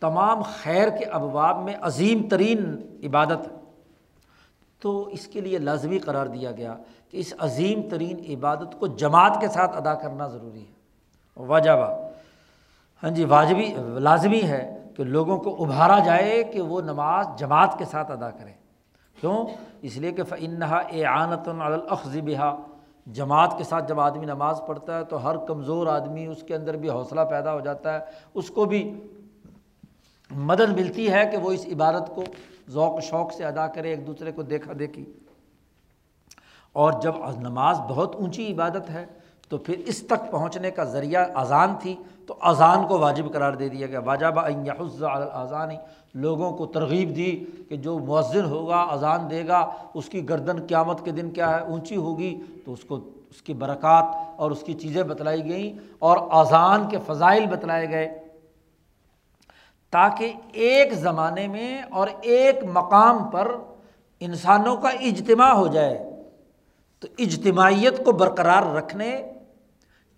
تمام 0.00 0.42
خیر 0.42 0.88
کے 0.88 1.04
ابواب 1.04 1.62
میں 1.62 1.74
عظیم 1.80 2.28
ترین 2.28 2.76
عبادت 3.04 3.52
ہے، 3.52 3.56
تو 4.80 5.08
اس 5.08 5.26
کے 5.26 5.40
لیے 5.40 5.58
لازمی 5.58 5.98
قرار 5.98 6.26
دیا 6.26 6.52
گیا 6.52 6.76
کہ 7.10 7.16
اس 7.16 7.34
عظیم 7.38 7.82
ترین 7.90 8.16
عبادت 8.28 8.78
کو 8.78 8.86
جماعت 8.86 9.38
کے 9.40 9.48
ساتھ 9.48 9.76
ادا 9.76 9.94
کرنا 9.94 10.26
ضروری 10.26 10.62
ہے۔ 10.62 10.72
واجبہ 11.36 12.08
ہاں 13.02 13.10
جی 13.10 13.24
واجبی، 13.24 13.74
لازمی 13.98 14.42
ہے۔ 14.42 14.74
کہ 14.98 15.04
لوگوں 15.04 15.38
کو 15.38 15.64
ابھارا 15.64 15.98
جائے 15.98 16.44
کہ 16.44 16.60
وہ 16.60 16.80
نماز 16.80 17.26
جماعت 17.38 17.78
کے 17.78 17.84
ساتھ 17.84 18.10
ادا 18.10 18.30
کریں۔ 18.30 18.52
کیوں؟ 19.20 19.46
اس 19.82 19.96
لیے 19.96 20.12
کہ 20.12 20.24
فنحا 20.24 20.76
اے 20.76 21.04
آنت 21.04 21.48
بہا 22.24 22.60
جماعت 23.06 23.58
کے 23.58 23.64
ساتھ 23.64 23.88
جب 23.88 24.00
آدمی 24.00 24.26
نماز 24.26 24.60
پڑھتا 24.66 24.98
ہے 24.98 25.04
تو 25.04 25.30
ہر 25.30 25.36
کمزور 25.36 25.86
آدمی 25.86 26.26
اس 26.26 26.42
کے 26.42 26.54
اندر 26.54 26.76
بھی 26.76 26.90
حوصلہ 26.90 27.20
پیدا 27.20 27.52
ہو 27.54 27.60
جاتا 27.60 27.94
ہے۔ 27.94 27.98
اس 28.34 28.50
کو 28.50 28.64
بھی 28.64 29.06
مدد 30.30 30.72
ملتی 30.72 31.12
ہے 31.12 31.28
کہ 31.30 31.36
وہ 31.36 31.52
اس 31.52 31.66
عبادت 31.66 32.10
کو 32.14 32.24
ذوق 32.68 33.00
شوق 33.00 33.32
سے 33.32 33.44
ادا 33.44 33.66
کرے، 33.66 33.90
ایک 33.90 34.06
دوسرے 34.06 34.32
کو 34.32 34.42
دیکھا 34.42 34.72
دیکھی۔ 34.78 35.12
اور 36.72 36.92
جب 36.92 37.12
نماز 37.36 37.80
بہت 37.80 38.14
اونچی 38.14 38.52
عبادت 38.52 38.90
ہے 38.90 39.06
تو 39.48 39.58
پھر 39.58 39.78
اس 39.78 40.06
تک 40.06 40.30
پہنچنے 40.30 40.70
کا 40.70 40.84
ذریعہ 40.84 41.26
اذان 41.34 41.74
تھی۔ 41.80 41.96
تو 42.28 42.34
اذان 42.40 42.86
کو 42.86 42.98
واجب 42.98 43.32
قرار 43.32 43.52
دے 43.52 43.68
دیا 43.68 43.86
گیا۔ 43.86 44.00
واجب 44.04 44.38
اذان 44.38 45.68
لوگوں 46.14 46.56
کو 46.56 46.66
ترغیب 46.66 47.16
دی 47.16 47.44
کہ 47.68 47.76
جو 47.76 47.98
مؤذن 47.98 48.44
ہوگا، 48.44 48.76
اذان 48.76 49.30
دے 49.30 49.46
گا، 49.46 49.70
اس 49.94 50.08
کی 50.08 50.28
گردن 50.28 50.66
قیامت 50.66 51.04
کے 51.04 51.10
دن 51.10 51.30
کیا 51.30 51.56
ہے؟ 51.56 51.60
اونچی 51.60 51.96
ہوگی۔ 51.96 52.40
تو 52.64 52.72
اس 52.72 52.84
کو، 52.84 52.94
اس 53.30 53.42
کی 53.42 53.54
برکات 53.54 54.04
اور 54.36 54.50
اس 54.50 54.62
کی 54.62 54.74
چیزیں 54.74 55.02
بتلائی 55.02 55.44
گئیں 55.44 55.78
اور 55.98 56.18
اذان 56.30 56.88
کے 56.88 56.98
فضائل 57.06 57.46
بتلائے 57.46 57.88
گئے۔ 57.88 58.24
تاکہ 59.90 60.32
ایک 60.52 60.92
زمانے 60.92 61.48
میں 61.48 61.82
اور 61.82 62.08
ایک 62.20 62.56
مقام 62.72 63.24
پر 63.24 63.56
انسانوں 64.20 64.76
کا 64.76 64.88
اجتماع 64.88 65.52
ہو 65.52 65.66
جائے۔ 65.66 66.10
تو 67.00 67.08
اجتماعیت 67.18 68.04
کو 68.04 68.12
برقرار 68.12 68.62
رکھنے 68.62 69.22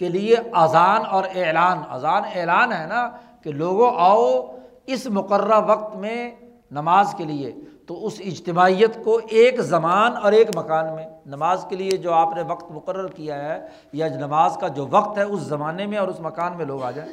کے 0.00 0.08
لیے 0.08 0.36
اذان 0.52 1.00
اور 1.10 1.24
اعلان، 1.34 1.78
اذان 1.90 2.22
اعلان 2.34 2.72
ہے 2.72 2.86
نا 2.86 3.10
کہ 3.42 3.52
لوگوں 3.52 3.90
آؤ 3.96 4.56
اس 4.86 5.06
مقررہ 5.06 5.60
وقت 5.66 5.96
میں 5.96 6.36
نماز 6.70 7.14
کے 7.18 7.24
لیے۔ 7.24 7.54
تو 7.86 8.06
اس 8.06 8.20
اجتماعیت 8.24 9.04
کو 9.04 9.20
ایک 9.28 9.60
زمان 9.60 10.16
اور 10.16 10.32
ایک 10.32 10.56
مکان 10.56 10.94
میں، 10.94 11.06
نماز 11.26 11.66
کے 11.68 11.76
لیے 11.76 11.90
جو 11.90 12.12
آپ 12.12 12.28
نے 12.36 12.42
وقت 12.42 12.70
مقرر 12.70 13.06
کیا 13.08 13.44
ہے 13.44 13.66
یا 13.92 14.08
نماز 14.08 14.56
کا 14.60 14.68
جو 14.68 14.86
وقت 14.90 15.18
ہے 15.18 15.22
اس 15.22 15.40
زمانے 15.40 15.86
میں 15.86 15.98
اور 15.98 16.08
اس 16.08 16.20
مکان 16.20 16.56
میں 16.56 16.64
لوگ 16.64 16.82
آ 16.82 16.90
جائیں۔ 16.90 17.12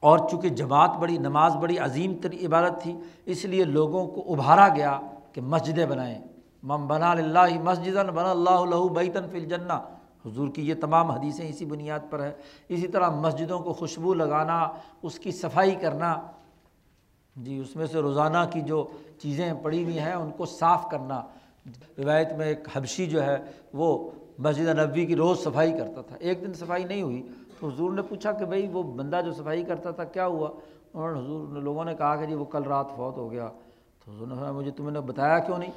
اور 0.00 0.18
چونکہ 0.30 0.48
جماعت 0.48 0.90
بڑی، 0.90 1.18
نماز 1.18 1.56
بڑی 1.56 1.78
عظیم 1.78 2.14
تری 2.22 2.46
عبادت 2.46 2.82
تھی، 2.82 2.96
اس 3.26 3.44
لیے 3.44 3.64
لوگوں 3.64 4.06
کو 4.06 4.32
ابھارا 4.32 4.68
گیا 4.68 5.00
کہ 5.32 5.40
مسجدیں 5.40 5.86
بنائیں۔ 5.86 6.18
مم 6.62 6.86
بنا 6.86 7.10
اللہ 7.10 7.62
مسجد 7.62 7.96
بنا 7.96 8.30
اللہ 8.30 8.88
بیتن 8.92 9.22
فل 9.32 9.44
جنا 9.44 9.80
حضور 10.26 10.48
کی 10.48 10.68
یہ 10.68 10.74
تمام 10.74 11.10
حدیثیں 11.10 11.48
اسی 11.48 11.64
بنیاد 11.64 12.00
پر 12.10 12.22
ہے 12.22 12.32
اسی 12.68 12.88
طرح 12.88 13.10
مسجدوں 13.10 13.58
کو 13.58 13.72
خوشبو 13.72 14.14
لگانا، 14.14 14.68
اس 15.02 15.18
کی 15.18 15.30
صفائی 15.30 15.74
کرنا 15.74 16.20
جی 17.36 17.58
اس 17.58 17.76
میں 17.76 17.86
سے 17.86 17.98
روزانہ 17.98 18.38
کی 18.52 18.60
جو 18.60 18.86
چیزیں 19.18 19.54
پڑی 19.62 19.84
ہوئی 19.84 19.98
ہیں، 19.98 20.12
ان 20.12 20.30
کو 20.30 20.46
صاف 20.46 20.86
کرنا۔ 20.90 21.22
روایت 21.98 22.32
میں 22.32 22.46
ایک 22.46 22.68
حبشی 22.72 23.06
جو 23.06 23.22
ہے، 23.22 23.36
وہ 23.72 24.10
مسجد 24.38 24.68
نبوی 24.68 25.06
کی 25.06 25.16
روز 25.16 25.38
صفائی 25.38 25.72
کرتا 25.72 26.00
تھا۔ 26.02 26.16
ایک 26.20 26.42
دن 26.42 26.52
صفائی 26.52 26.84
نہیں 26.84 27.02
ہوئی 27.02 27.22
تو 27.60 27.68
حضور 27.68 27.92
نے 27.92 28.02
پوچھا 28.02 28.32
کہ 28.32 28.44
بھائی، 28.44 28.68
وہ 28.72 28.82
بندہ 28.82 29.20
جو 29.24 29.32
صفائی 29.32 29.64
کرتا 29.64 29.90
تھا، 29.90 30.04
کیا 30.04 30.26
ہوا؟ 30.26 30.50
انہوں 30.94 31.14
نے 31.14 31.20
حضور 31.20 31.48
نے 31.48 31.60
لوگوں 31.60 31.84
نے 31.84 31.94
کہا 31.94 32.16
کہ 32.16 32.26
جی 32.26 32.34
وہ 32.34 32.44
کل 32.44 32.62
رات 32.62 32.86
فوت 32.96 33.16
ہو 33.16 33.30
گیا۔ 33.30 33.48
تو 34.04 34.12
حضور 34.12 34.26
نے 34.26 34.50
مجھے 34.50 34.70
تمہیں 34.70 34.90
نے 34.90 35.00
بتایا 35.00 35.38
کیوں 35.38 35.58
نہیں؟ 35.58 35.70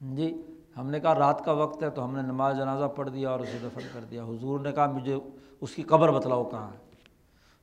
جی 0.00 0.42
ہم 0.78 0.90
نے 0.90 1.00
کہا 1.00 1.14
رات 1.14 1.44
کا 1.44 1.52
وقت 1.52 1.82
ہے 1.82 1.90
تو 1.90 2.04
ہم 2.04 2.16
نے 2.16 2.22
نماز 2.22 2.56
جنازہ 2.56 2.84
پڑھ 2.84 3.10
دیا 3.10 3.30
اور 3.30 3.40
اسے 3.40 3.58
دفن 3.62 3.80
کر 3.92 4.00
دیا۔ 4.10 4.24
حضور 4.24 4.60
نے 4.60 4.72
کہا 4.72 4.86
مجھے 4.86 5.16
اس 5.60 5.74
کی 5.74 5.82
قبر 5.82 6.10
بتلاؤ 6.10 6.44
کہاں 6.44 6.66
ہے۔ 6.66 6.78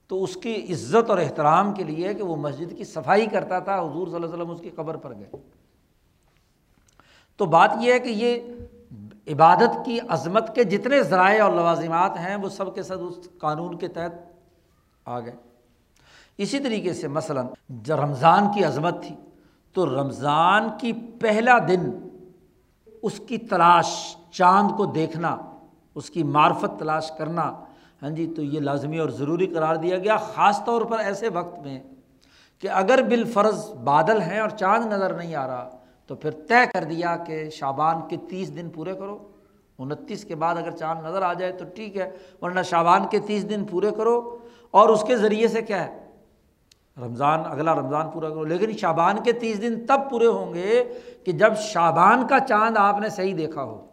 تو 0.07 0.23
اس 0.23 0.35
کی 0.35 0.55
عزت 0.73 1.09
اور 1.09 1.17
احترام 1.17 1.73
کے 1.73 1.83
لیے 1.83 2.13
کہ 2.13 2.23
وہ 2.23 2.35
مسجد 2.35 2.77
کی 2.77 2.83
صفائی 2.83 3.25
کرتا 3.25 3.59
تھا، 3.59 3.79
حضور 3.79 4.07
صلی 4.07 4.15
اللہ 4.15 4.25
علیہ 4.25 4.35
وسلم 4.35 4.51
اس 4.51 4.61
کی 4.61 4.69
قبر 4.69 4.97
پر 4.97 5.13
گئے۔ 5.13 5.29
تو 7.37 7.45
بات 7.45 7.71
یہ 7.79 7.93
ہے 7.93 7.99
کہ 7.99 8.09
یہ 8.09 8.39
عبادت 9.27 9.85
کی 9.85 9.99
عظمت 10.07 10.55
کے 10.55 10.63
جتنے 10.63 11.03
ذرائع 11.03 11.43
اور 11.43 11.51
لوازمات 11.51 12.17
ہیں، 12.19 12.35
وہ 12.35 12.49
سب 12.49 12.75
کے 12.75 12.83
سب 12.83 12.97
اس 13.01 13.29
قانون 13.37 13.77
کے 13.77 13.87
تحت 13.87 14.11
آ 15.05 15.19
گئے۔ 15.19 15.35
اسی 16.37 16.59
طریقے 16.59 16.93
سے 16.93 17.07
مثلاً 17.07 17.47
جب 17.69 17.99
رمضان 17.99 18.47
کی 18.55 18.63
عظمت 18.63 19.03
تھی، 19.03 19.15
تو 19.73 19.85
رمضان 19.85 20.69
کی 20.79 20.93
پہلا 21.21 21.57
دن 21.67 22.08
اس 23.01 23.21
کی 23.27 23.37
تلاش، 23.37 24.15
چاند 24.31 24.71
کو 24.77 24.85
دیکھنا، 24.85 25.37
اس 25.95 26.09
کی 26.09 26.23
معرفت 26.23 26.79
تلاش 26.79 27.11
کرنا۔ 27.17 27.63
ہاں 28.01 28.09
جی 28.09 28.33
تو 28.35 28.43
یہ 28.43 28.59
لازمی 28.59 28.99
اور 28.99 29.09
ضروری 29.09 29.47
قرار 29.47 29.75
دیا 29.75 29.97
گیا، 29.97 30.17
خاص 30.17 30.65
طور 30.65 30.81
پر 30.81 30.99
ایسے 30.99 31.29
وقت 31.29 31.59
میں 31.59 31.83
کہ 32.59 32.69
اگر 32.69 33.01
بالفرض 33.01 33.71
بادل 33.71 34.21
ہیں 34.21 34.39
اور 34.39 34.49
چاند 34.49 34.85
نظر 34.85 35.13
نہیں 35.13 35.35
آ 35.35 35.47
رہا، 35.47 35.69
تو 36.07 36.15
پھر 36.15 36.31
طے 36.31 36.65
کر 36.73 36.83
دیا 36.83 37.17
کہ 37.17 37.49
شابان 37.49 38.07
کے 38.07 38.17
تیس 38.29 38.55
دن 38.55 38.69
پورے 38.69 38.93
کرو۔ 38.93 39.27
انتیس 39.79 40.25
کے 40.25 40.35
بعد 40.35 40.55
اگر 40.55 40.71
چاند 40.71 41.05
نظر 41.05 41.21
آ 41.21 41.33
جائے 41.33 41.51
تو 41.51 41.65
ٹھیک 41.75 41.97
ہے، 41.97 42.11
ورنہ 42.41 42.61
شابان 42.61 43.07
کے 43.11 43.19
تیس 43.19 43.49
دن 43.49 43.65
پورے 43.65 43.91
کرو۔ 43.91 44.37
اور 44.71 44.89
اس 44.89 45.03
کے 45.03 45.17
ذریعے 45.17 45.47
سے 45.47 45.61
کیا 45.61 45.87
ہے؟ 45.87 45.98
رمضان، 46.99 47.39
اگلا 47.45 47.73
رمضان 47.73 48.09
پورا 48.09 48.29
کرو۔ 48.29 48.43
لیکن 48.43 48.77
شابان 48.77 49.23
کے 49.23 49.31
تیس 49.31 49.61
دن 49.61 49.85
تب 49.85 49.99
پورے 50.09 50.25
ہوں 50.25 50.53
گے 50.53 50.99
کہ 51.23 51.31
جب 51.31 51.57
شابان 51.57 52.27
کا 52.27 52.39
چاند 52.39 52.77
آپ 52.77 52.99
نے 52.99 53.09
صحیح 53.09 53.33
دیکھا 53.37 53.63
ہو۔ 53.63 53.85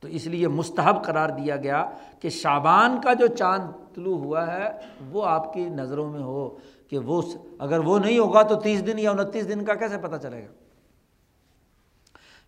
تو 0.00 0.08
اس 0.08 0.26
لیے 0.26 0.48
مستحب 0.48 1.04
قرار 1.04 1.28
دیا 1.28 1.56
گیا 1.56 1.90
کہ 2.20 2.28
شابان 2.28 3.00
کا 3.00 3.12
جو 3.12 3.26
چاند 3.26 3.94
طلوع 3.94 4.18
ہوا 4.18 4.46
ہے، 4.46 4.68
وہ 5.10 5.26
آپ 5.26 5.52
کی 5.52 5.68
نظروں 5.68 6.12
میں 6.12 6.20
ہو 6.20 6.56
کہ 6.88 6.98
وہ 6.98 7.22
اگر 7.58 7.78
وہ 7.78 7.98
نہیں 7.98 8.18
ہوگا 8.18 8.42
تو 8.42 8.54
تیس 8.54 8.86
دن 8.86 8.98
یا 8.98 9.10
انتیس 9.10 9.48
دن 9.48 9.64
کا 9.64 9.74
کیسے 9.74 9.98
پتہ 9.98 10.16
چلے 10.16 10.42
گا؟ 10.42 10.52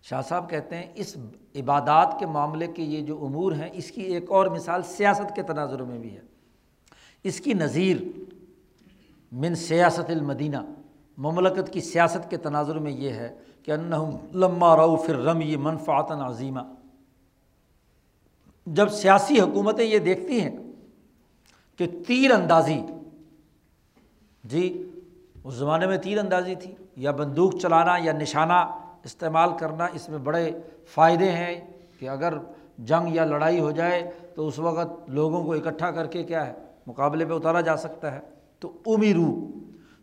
شاہ 0.03 0.21
صاحب 0.21 0.49
کہتے 0.49 0.75
ہیں، 0.75 0.85
اس 0.95 1.17
عبادات 1.55 2.15
کے 2.19 2.25
معاملے 2.25 2.67
کے 2.67 2.83
یہ 2.83 3.01
جو 3.01 3.25
امور 3.25 3.51
ہیں، 3.51 3.69
اس 3.73 3.91
کی 3.91 4.01
ایک 4.01 4.31
اور 4.31 4.47
مثال 4.47 4.83
سیاست 4.83 5.35
کے 5.35 5.41
تناظر 5.41 5.83
میں 5.83 5.99
بھی 5.99 6.15
ہے۔ 6.15 6.21
اس 7.23 7.41
کی 7.41 7.53
نظیر 7.53 7.97
من 9.31 9.55
سیاست 9.55 10.09
المدینہ، 10.09 10.57
مملکت 11.17 11.71
کی 11.73 11.81
سیاست 11.81 12.29
کے 12.29 12.37
تناظر 12.37 12.79
میں 12.79 12.91
یہ 12.91 13.11
ہے 13.13 13.33
کہ 13.63 13.71
انہم 13.71 14.15
لما 14.39 14.75
رو 14.75 14.95
فر 15.05 15.15
رم 15.25 15.41
یہ 15.41 15.57
منفاط 15.57 16.11
عظیمہ 16.11 16.59
جب 18.67 18.89
سیاسی 18.91 19.39
حکومتیں 19.39 19.85
یہ 19.85 19.99
دیکھتی 19.99 20.39
ہیں 20.41 20.55
کہ 21.79 21.87
تیر 22.07 22.31
اندازی 22.31 22.79
جی 24.43 24.65
اس 25.43 25.53
زمانے 25.53 25.87
میں 25.87 25.97
تیر 25.97 26.17
اندازی 26.19 26.55
تھی، 26.55 26.73
یا 26.97 27.11
بندوق 27.11 27.55
چلانا 27.61 27.95
یا 28.03 28.11
نشانہ 28.13 28.53
استعمال 29.05 29.49
کرنا، 29.59 29.85
اس 29.93 30.07
میں 30.09 30.17
بڑے 30.23 30.51
فائدے 30.93 31.31
ہیں 31.31 31.59
کہ 31.99 32.09
اگر 32.09 32.37
جنگ 32.89 33.15
یا 33.15 33.25
لڑائی 33.25 33.59
ہو 33.59 33.71
جائے 33.71 34.01
تو 34.35 34.47
اس 34.47 34.59
وقت 34.59 35.09
لوگوں 35.09 35.43
کو 35.43 35.53
اکٹھا 35.53 35.91
کر 35.91 36.07
کے 36.07 36.23
کیا 36.23 36.45
ہے، 36.47 36.53
مقابلے 36.87 37.25
پہ 37.25 37.33
اتارا 37.33 37.61
جا 37.61 37.75
سکتا 37.77 38.11
ہے۔ 38.11 38.19
تو 38.61 38.71
امیرو 38.85 39.47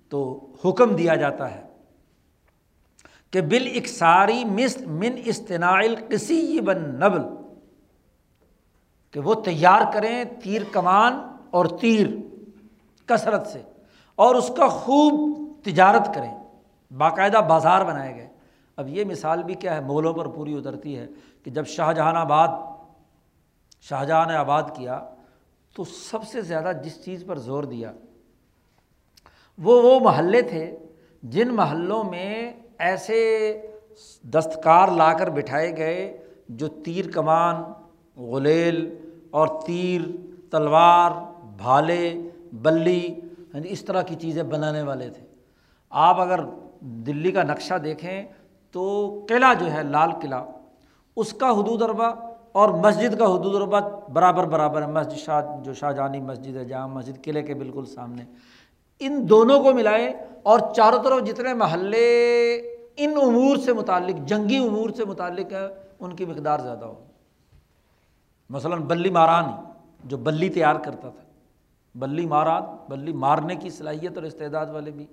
تو 0.09 0.47
حکم 0.65 0.97
دیا 0.97 1.15
جاتا 1.15 1.51
ہے 1.55 1.63
کہ 3.31 3.41
بال 3.41 3.69
اکساری 3.75 4.45
مس 4.45 4.77
من 4.81 5.17
استناعل 5.25 5.95
کسی 6.09 6.61
بن 6.61 6.83
نبل، 7.01 7.23
کہ 9.11 9.21
وہ 9.21 9.35
تیار 9.35 9.83
کریں 9.93 10.25
تیر 10.43 10.63
کمان 10.73 11.19
اور 11.51 11.67
تیر 11.81 12.07
کثرت 13.07 13.47
سے 13.47 13.63
اور 14.19 14.35
اس 14.35 14.51
کا 14.57 14.69
خوب 14.69 15.15
تجارت 15.65 16.15
کریں۔ 16.15 16.35
باقاعدہ 16.91 17.41
بازار 17.49 17.85
بنائے 17.85 18.15
گئے۔ 18.15 18.29
اب 18.77 18.89
یہ 18.89 19.05
مثال 19.05 19.43
بھی 19.43 19.55
کیا 19.55 19.75
ہے؟ 19.75 19.81
مغلوں 19.81 20.13
پر 20.15 20.29
پوری 20.29 20.55
اترتی 20.55 20.97
ہے 20.99 21.07
کہ 21.45 21.51
جب 21.51 21.67
شاہ 21.67 21.93
جہان 21.93 22.17
آباد 22.17 22.49
شاہ 23.83 24.05
جہاں 24.05 24.27
نے 24.27 24.35
آباد 24.35 24.63
کیا 24.77 25.01
تو 25.77 25.85
سب 25.85 26.27
سے 26.27 26.41
زیادہ 26.41 26.73
جس 26.85 27.05
چیز 27.05 27.25
پر 27.27 27.39
زور 27.39 27.65
دیا 27.65 27.93
وہ 29.59 29.83
وہ 29.83 30.01
محلے 30.01 30.43
تھے 30.43 30.77
جن 31.23 31.49
محلوں 31.49 32.05
میں 32.05 32.53
ایسے 32.79 33.19
دستکار 34.23 34.89
لا 34.89 35.13
کر 35.13 35.31
بٹھائے 35.31 35.77
گئے 35.77 36.17
جو 36.49 36.69
تیر 36.69 37.11
کمان، 37.11 37.55
غلیل 38.21 38.95
اور 39.31 39.49
تیر، 39.67 40.01
تلوار، 40.51 41.11
بھالے، 41.57 42.31
بلی 42.53 43.07
یعنی 43.55 43.69
اس 43.71 43.85
طرح 43.85 44.03
کی 44.03 44.15
چیزیں 44.15 44.43
بنانے 44.43 44.83
والے 44.83 45.11
تھے۔ 45.11 45.27
آپ 45.91 46.21
اگر 46.21 46.41
دلی 46.81 47.33
کا 47.33 47.43
نقشہ 47.43 47.75
دیکھیں 47.75 48.23
تو 48.71 48.83
قلعہ 49.29 49.55
جو 49.55 49.73
ہے، 49.73 49.83
لال 49.83 50.11
قلعہ، 50.23 50.45
اس 51.17 51.33
کا 51.33 51.51
حدود 51.51 51.83
اربا 51.83 52.09
اور 52.53 52.69
مسجد 52.69 53.19
کا 53.19 53.25
حدود 53.25 53.55
اربا 53.55 53.81
برابر 54.13 54.45
برابر 54.45 54.83
ہے۔ 54.83 54.87
مسجد 54.87 55.17
شاہ، 55.17 55.43
جو 55.63 55.75
شاہ 55.75 55.93
جانی 55.93 56.21
مسجد 56.21 56.57
ہے 56.57 56.65
جہاں 56.65 56.89
مسجد، 56.89 57.25
قلعے 57.25 57.43
کے 57.43 57.55
بالکل 57.55 57.85
سامنے۔ 57.85 58.25
ان 59.01 59.29
دونوں 59.29 59.63
کو 59.63 59.73
ملائے 59.73 60.27
اور 60.43 60.61
چاروں 60.77 61.03
طرف 61.03 61.23
جتنے 61.27 61.55
محلے 61.55 62.57
ان 62.97 63.15
امور 63.23 63.57
سے 63.57 63.73
متعلق، 63.73 64.29
جنگی 64.29 64.57
امور 64.57 64.91
سے 64.91 65.05
متعلق 65.05 65.53
ہے 65.53 65.69
ان 66.01 66.17
کی 66.17 66.25
مقدار 66.25 66.59
زیادہ 66.59 66.85
ہو 66.85 67.05
مثلاً 68.51 68.81
بلی 68.81 69.11
ماران 69.11 69.45
جو 70.05 70.17
بلی 70.17 70.49
تیار 70.49 70.75
کرتا 70.75 71.11
تھا۔ 71.11 71.25
بلی 71.95 72.27
ماران، 72.27 72.63
بلی 72.89 73.13
مارنے 73.13 73.57
کی 73.57 73.71
صلاحیت 73.71 74.17
اور 74.17 74.23
استعداد 74.23 74.67
والے 74.67 74.91
بھی۔ 74.91 75.07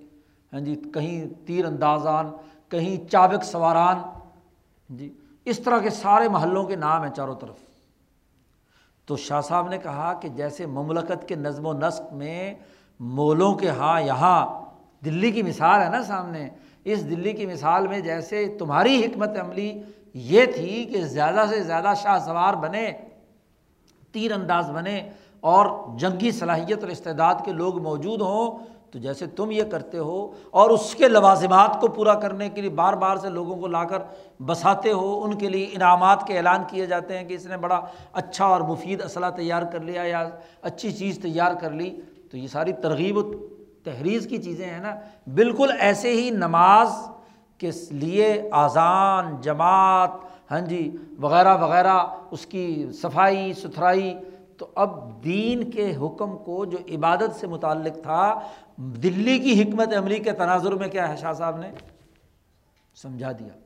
ہاں 0.52 0.60
جی 0.60 0.82
کہیں 0.94 1.46
تیر 1.46 1.64
اندازان، 1.64 2.30
کہیں 2.68 3.10
چابک 3.10 3.44
سواران۔ 3.44 3.98
جی 4.90 5.12
اس 5.44 5.58
طرح 5.58 5.78
کے 5.78 5.90
سارے 5.90 6.28
محلوں 6.28 6.64
کے 6.64 6.76
نام 6.76 7.02
ہیں 7.02 7.10
چاروں 7.10 7.34
طرف۔ 7.34 7.56
تو 9.06 9.16
شاہ 9.16 9.40
صاحب 9.40 9.68
نے 9.68 9.78
کہا 9.78 10.12
کہ 10.22 10.28
جیسے 10.28 10.66
مملکت 10.66 11.28
کے 11.28 11.34
نظم 11.34 11.66
و 11.66 11.72
نسق 11.72 12.12
میں 12.12 12.54
مولوں 13.00 13.54
کے 13.54 13.68
ہاں 13.68 14.00
یہاں 14.00 14.46
دلی 15.04 15.30
کی 15.30 15.42
مثال 15.42 15.82
ہے 15.82 15.88
نا 15.88 16.02
سامنے۔ 16.02 16.48
اس 16.84 17.08
دلی 17.10 17.32
کی 17.32 17.46
مثال 17.46 17.86
میں 17.86 18.00
جیسے 18.00 18.46
تمہاری 18.58 19.04
حکمت 19.04 19.36
عملی 19.40 19.82
یہ 20.14 20.44
تھی 20.44 20.84
کہ 20.84 21.00
زیادہ 21.00 21.44
سے 21.50 21.60
زیادہ 21.60 21.92
شاہ 22.02 22.18
سوار 22.18 22.54
بنے، 22.54 22.92
تیر 24.12 24.32
انداز 24.32 24.70
بنے 24.70 25.10
اور 25.40 25.66
جنگی 25.98 26.30
صلاحیت 26.30 26.82
اور 26.82 26.90
استعداد 26.90 27.34
کے 27.44 27.52
لوگ 27.52 27.82
موجود 27.82 28.20
ہوں، 28.20 28.58
تو 28.90 28.98
جیسے 28.98 29.26
تم 29.26 29.50
یہ 29.50 29.62
کرتے 29.62 29.98
ہو 29.98 30.32
اور 30.50 30.70
اس 30.70 30.94
کے 30.94 31.08
لوازمات 31.08 31.80
کو 31.80 31.88
پورا 31.88 32.14
کرنے 32.14 32.48
کے 32.48 32.60
لیے 32.60 32.70
بار 32.70 32.92
بار 32.92 33.16
سے 33.16 33.28
لوگوں 33.28 33.56
کو 33.56 33.66
لا 33.66 33.84
کر 33.84 34.02
بساتے 34.42 34.92
ہو، 34.92 35.24
ان 35.24 35.38
کے 35.38 35.48
لیے 35.48 35.66
انعامات 35.72 36.26
کے 36.26 36.36
اعلان 36.36 36.62
کیے 36.68 36.86
جاتے 36.86 37.18
ہیں 37.18 37.24
کہ 37.24 37.34
اس 37.34 37.46
نے 37.46 37.56
بڑا 37.56 37.80
اچھا 38.12 38.44
اور 38.44 38.60
مفید 38.60 39.02
اسلحہ 39.02 39.30
تیار 39.30 39.62
کر 39.62 39.80
لیا 39.80 40.02
یا 40.02 40.28
اچھی 40.62 40.92
چیز 40.92 41.18
تیار 41.18 41.54
کر 41.54 41.70
لی۔ 41.70 42.00
تو 42.30 42.36
یہ 42.36 42.46
ساری 42.46 42.72
ترغیب 42.72 43.16
و 43.16 43.22
تحریر 43.84 44.20
کی 44.28 44.42
چیزیں 44.42 44.66
ہیں 44.66 44.80
نا، 44.80 44.94
بالکل 45.34 45.70
ایسے 45.78 46.10
ہی 46.10 46.30
نماز 46.30 46.88
کے 47.58 47.70
لیے 47.90 48.48
آزان 48.52 49.40
جماعت 49.40 50.10
ہاں 50.50 50.60
جی 50.60 50.96
وغیرہ 51.20 51.56
وغیرہ، 51.56 51.98
اس 52.30 52.46
کی 52.46 52.92
صفائی، 52.92 53.52
ستھرائی۔ 53.52 54.18
تو 54.56 54.66
اب 54.74 55.24
دین 55.24 55.70
کے 55.70 55.96
حکم 55.96 56.36
کو 56.36 56.64
جو 56.64 56.78
عبادت 56.94 57.40
سے 57.40 57.46
متعلق 57.46 58.02
تھا، 58.02 58.40
دلی 58.76 59.38
کی 59.38 59.62
حکمت 59.62 59.88
عملی 59.96 60.18
کے 60.18 60.32
تناظر 60.32 60.72
میں 60.72 60.88
کیا 60.88 61.08
ہے 61.08 61.16
شاہ 61.16 61.32
صاحب 61.32 61.56
نے؟ 61.56 61.70
سمجھا 62.94 63.32
دیا۔ 63.32 63.65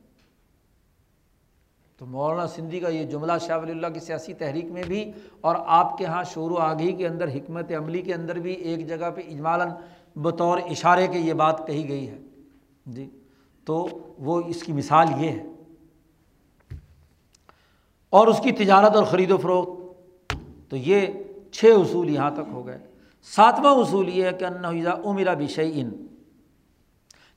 تو 2.00 2.06
مولانا 2.06 2.46
سندھی 2.46 2.80
کا 2.80 2.88
یہ 2.88 3.04
جملہ 3.04 3.32
شاہ 3.46 3.58
ولی 3.58 3.72
اللہ 3.72 3.86
کی 3.86 4.00
سیاسی 4.00 4.34
تحریک 4.34 4.64
میں 4.64 4.82
بھی 4.82 5.12
اور 5.40 5.54
آپ 5.66 5.98
کے 5.98 6.04
یہاں 6.04 6.24
شور 6.24 6.50
و 6.50 6.56
آگہی 6.56 6.92
کے 6.92 7.06
اندر، 7.06 7.28
حکمت 7.28 7.72
عملی 7.72 8.02
کے 8.02 8.14
اندر 8.14 8.38
بھی 8.38 8.52
ایک 8.52 8.88
جگہ 8.88 9.10
پہ 9.10 9.20
اجمالاً 9.20 9.68
بطور 10.16 10.58
اشارے 10.58 11.06
کے 11.06 11.18
یہ 11.18 11.32
بات 11.32 11.66
کہی 11.66 11.88
گئی 11.88 12.08
ہے۔ 12.08 12.18
جی 12.86 13.10
تو 13.64 13.88
وہ 14.18 14.42
اس 14.46 14.62
کی 14.62 14.72
مثال 14.72 15.06
یہ 15.18 15.28
ہے۔ 15.28 15.42
اور 18.10 18.26
اس 18.26 18.40
کی 18.40 18.52
تجارت 18.52 18.96
اور 18.96 19.04
خرید 19.04 19.30
و 19.30 19.36
فروخت، 19.36 19.70
تو 20.70 20.76
یہ 20.76 21.06
چھ 21.52 21.64
اصول 21.64 22.10
یہاں 22.10 22.30
تک 22.30 22.48
ہو 22.52 22.66
گئے۔ 22.66 22.78
ساتواں 23.22 23.74
اصول 23.74 24.08
یہ 24.08 24.24
ہے 24.24 24.32
کہ 24.32 24.44
انزا 24.44 24.92
عمرا 25.04 25.34
بشعین 25.34 26.06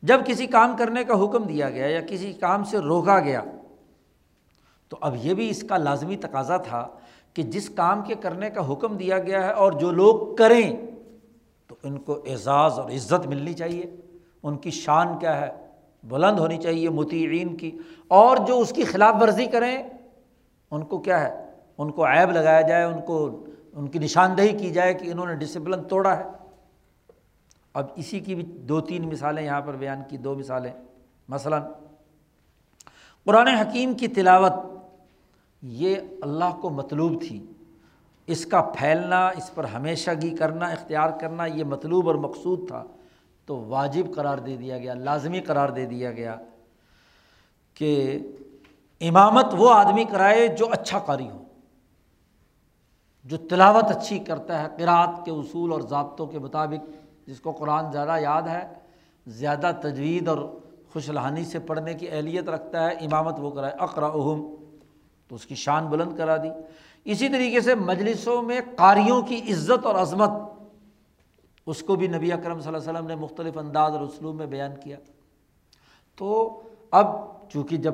جب 0.04 0.26
کسی 0.26 0.48
کام 0.48 0.76
کرنے 0.78 1.04
کا 1.04 1.24
حکم 1.24 1.44
دیا 1.44 1.70
گیا 1.70 1.88
یا 1.88 2.02
کسی 2.02 2.34
کام 2.34 2.64
سے 2.64 2.78
روکا 2.78 3.20
گیا 3.20 3.42
تو 4.94 4.98
اب 5.02 5.16
یہ 5.22 5.34
بھی 5.34 5.50
اس 5.50 5.64
کا 5.64 5.78
لازمی 5.78 6.16
تقاضا 6.16 6.58
تھا 6.58 6.88
کہ 7.34 7.44
جس 7.44 7.70
کام 7.70 8.02
کے 8.02 8.16
کرنے 8.16 8.50
کا 8.50 8.72
حکم 8.72 8.98
دیا 8.98 9.20
گیا 9.20 9.48
ہے 9.48 9.52
اور 9.52 9.72
جو 9.72 9.92
لوگ 9.92 10.36
کریں، 10.36 10.78
تو 11.68 11.76
ان 11.84 11.98
کو 11.98 12.14
اعزاز 12.14 12.80
اور 12.80 12.92
عزت 12.92 13.28
ملنی 13.28 13.54
چاہیے۔ 13.54 13.96
ان 14.44 14.58
کی 14.58 14.72
شان 14.72 15.20
کیا 15.20 15.42
ہے؟ 15.42 15.68
بلند 16.04 16.40
ہونی 16.40 16.58
چاہیے 16.58 16.90
متعین 16.90 17.58
کی۔ 17.58 17.78
اور 18.08 18.38
جو 18.38 18.60
اس 18.60 18.74
کی 18.74 18.84
خلاف 18.84 19.16
ورزی 19.22 19.46
کریں، 19.46 19.84
ان 20.72 20.86
کو 20.86 20.98
کیا 20.98 21.22
ہے؟ 21.22 21.50
ان 21.78 21.92
کو 21.92 22.06
عیب 22.06 22.32
لگایا 22.32 22.62
جائے، 22.62 22.84
ان 22.84 23.02
کو، 23.02 23.46
ان 23.74 23.88
کی 23.88 24.00
نشاندہی 24.00 24.58
کی 24.58 24.70
جائے 24.70 24.94
کہ 24.94 25.12
انہوں 25.12 25.26
نے 25.26 25.36
ڈسپلن 25.36 25.84
توڑا 25.84 26.18
ہے۔ 26.18 26.24
اب 27.74 27.86
اسی 27.96 28.20
کی 28.20 28.36
بھی 28.36 28.44
دو 28.44 28.82
تین 28.82 29.10
مثالیں 29.10 29.46
یہاں 29.46 29.62
پر 29.62 29.74
بیان 29.74 30.02
کی، 30.10 30.18
دو 30.18 30.36
مثالیں۔ 30.36 30.72
مثلاً، 31.30 31.62
قرآن 33.26 33.48
حکیم 33.48 33.94
کی 33.94 34.08
تلاوت 34.08 34.54
یہ 35.64 35.96
اللہ 36.22 36.58
کو 36.62 36.70
مطلوب 36.70 37.22
تھی۔ 37.28 37.46
اس 38.28 38.46
کا 38.46 38.62
پھیلنا، 38.62 39.28
اس 39.28 39.56
پر 39.56 39.64
ہمیشہ 39.64 40.12
گی 40.22 40.36
کرنا، 40.36 40.66
اختیار 40.66 41.10
کرنا 41.10 41.46
یہ 41.46 41.64
مطلوب 41.64 42.08
اور 42.08 42.16
مقصود 42.16 42.68
تھا۔ 42.68 42.84
تو 43.46 43.58
واجب 43.58 44.16
قرار 44.16 44.38
دے 44.38 44.58
دیا 44.58 44.78
گیا، 44.78 44.94
لازمی 44.94 45.40
قرار 45.40 45.70
دے 45.70 45.86
دیا 45.86 46.12
گیا 46.12 46.36
کہ 47.74 48.20
امامت 49.02 49.46
وہ 49.58 49.74
آدمی 49.74 50.04
کرائے 50.04 50.48
جو 50.48 50.66
اچھا 50.72 51.00
قاری 51.00 51.30
ہو، 51.30 51.44
جو 53.24 53.38
تلاوت 53.38 53.84
اچھی 53.84 54.20
کرتا 54.20 54.62
ہے 54.62 54.68
قرأت 54.78 55.26
کے 55.26 55.32
اصول 55.32 55.72
اور 55.72 55.82
ضابطوں 55.82 56.28
کے 56.28 56.40
مطابق، 56.40 56.90
جس 57.28 57.40
کو 57.40 57.52
قرآن 57.52 57.92
زیادہ 57.92 58.16
یاد 58.20 58.42
ہے، 58.42 58.74
زیادہ 59.28 59.72
تجوید 59.82 60.28
اور 60.28 60.60
خوش 60.94 61.10
لحانی 61.10 61.46
سے 61.46 61.60
پڑھنے 61.60 61.94
کی 61.94 62.10
اہلیت 62.10 62.50
رکھتا 62.50 62.86
ہے، 62.86 62.92
امامت 62.92 63.40
وہ 63.40 63.52
کرائے۔ 63.52 63.74
اقرا 63.80 64.08
اہم 64.08 64.56
تو 65.34 65.36
اس 65.36 65.46
کی 65.46 65.56
شان 65.56 65.86
بلند 65.86 66.18
کرا 66.18 66.38
دی۔ 66.38 66.50
اسی 67.06 67.30
طریقے 67.30 67.62
سے 67.62 67.76
مجلسوں 67.76 68.42
میں 68.42 68.62
قاریوں 68.76 69.22
کی 69.22 69.38
عزت 69.38 69.86
اور 69.86 69.96
عظمت، 69.96 70.30
اس 71.68 71.84
کو 71.84 71.96
بھی 71.96 72.08
نبی 72.08 72.32
اکرم 72.32 72.60
صلی 72.60 72.68
اللہ 72.68 72.78
علیہ 72.78 72.92
وسلم 72.92 73.08
نے 73.08 73.16
مختلف 73.16 73.58
انداز 73.58 73.92
اور 73.92 74.02
اسلوب 74.02 74.36
میں 74.36 74.46
بیان 74.46 74.72
کیا۔ 74.84 74.98
تو 76.16 76.62
اب 76.92 77.06
چونکہ 77.50 77.78
جب 77.78 77.94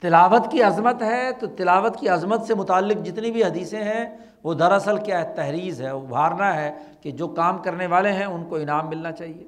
تلاوت 0.00 0.50
کی 0.50 0.62
عظمت 0.62 1.02
ہے، 1.02 1.30
تو 1.40 1.46
تلاوت 1.46 1.96
کی 1.96 2.08
عظمت 2.08 2.42
سے 2.42 2.54
متعلق 2.54 3.06
جتنی 3.06 3.30
بھی 3.30 3.44
حدیثیں 3.44 3.84
ہیں، 3.84 4.18
وہ 4.42 4.54
دراصل 4.54 4.96
کیا 4.98 5.20
ہے؟ 5.20 5.34
تحریض 5.34 5.82
ہے، 5.82 5.88
ابھارنا 5.88 6.54
ہے 6.54 6.72
کہ 7.00 7.10
جو 7.10 7.28
کام 7.28 7.58
کرنے 7.58 7.86
والے 7.86 8.12
ہیں، 8.12 8.24
ان 8.24 8.44
کو 8.44 8.56
انعام 8.56 8.88
ملنا 8.88 9.12
چاہیے۔ 9.12 9.46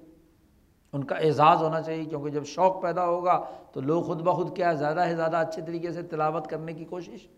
ان 0.93 1.05
کا 1.05 1.15
اعزاز 1.15 1.63
ہونا 1.63 1.83
چاہیے، 1.83 2.05
کیونکہ 2.05 2.31
جب 2.31 2.45
شوق 2.45 2.83
پیدا 2.83 3.05
ہوگا 3.05 3.45
تو 3.73 3.81
لوگ 3.81 4.03
خود 4.03 4.23
بخود 4.23 4.57
کیا 4.57 4.73
زیادہ 4.73 5.05
سے 5.09 5.17
زیادہ 5.17 5.37
اچھے 5.37 5.63
طریقے 5.63 5.93
سے 5.93 6.03
تلاوت 6.03 6.47
کرنے 6.47 6.73
کی 6.73 6.85
کوشش 6.85 7.29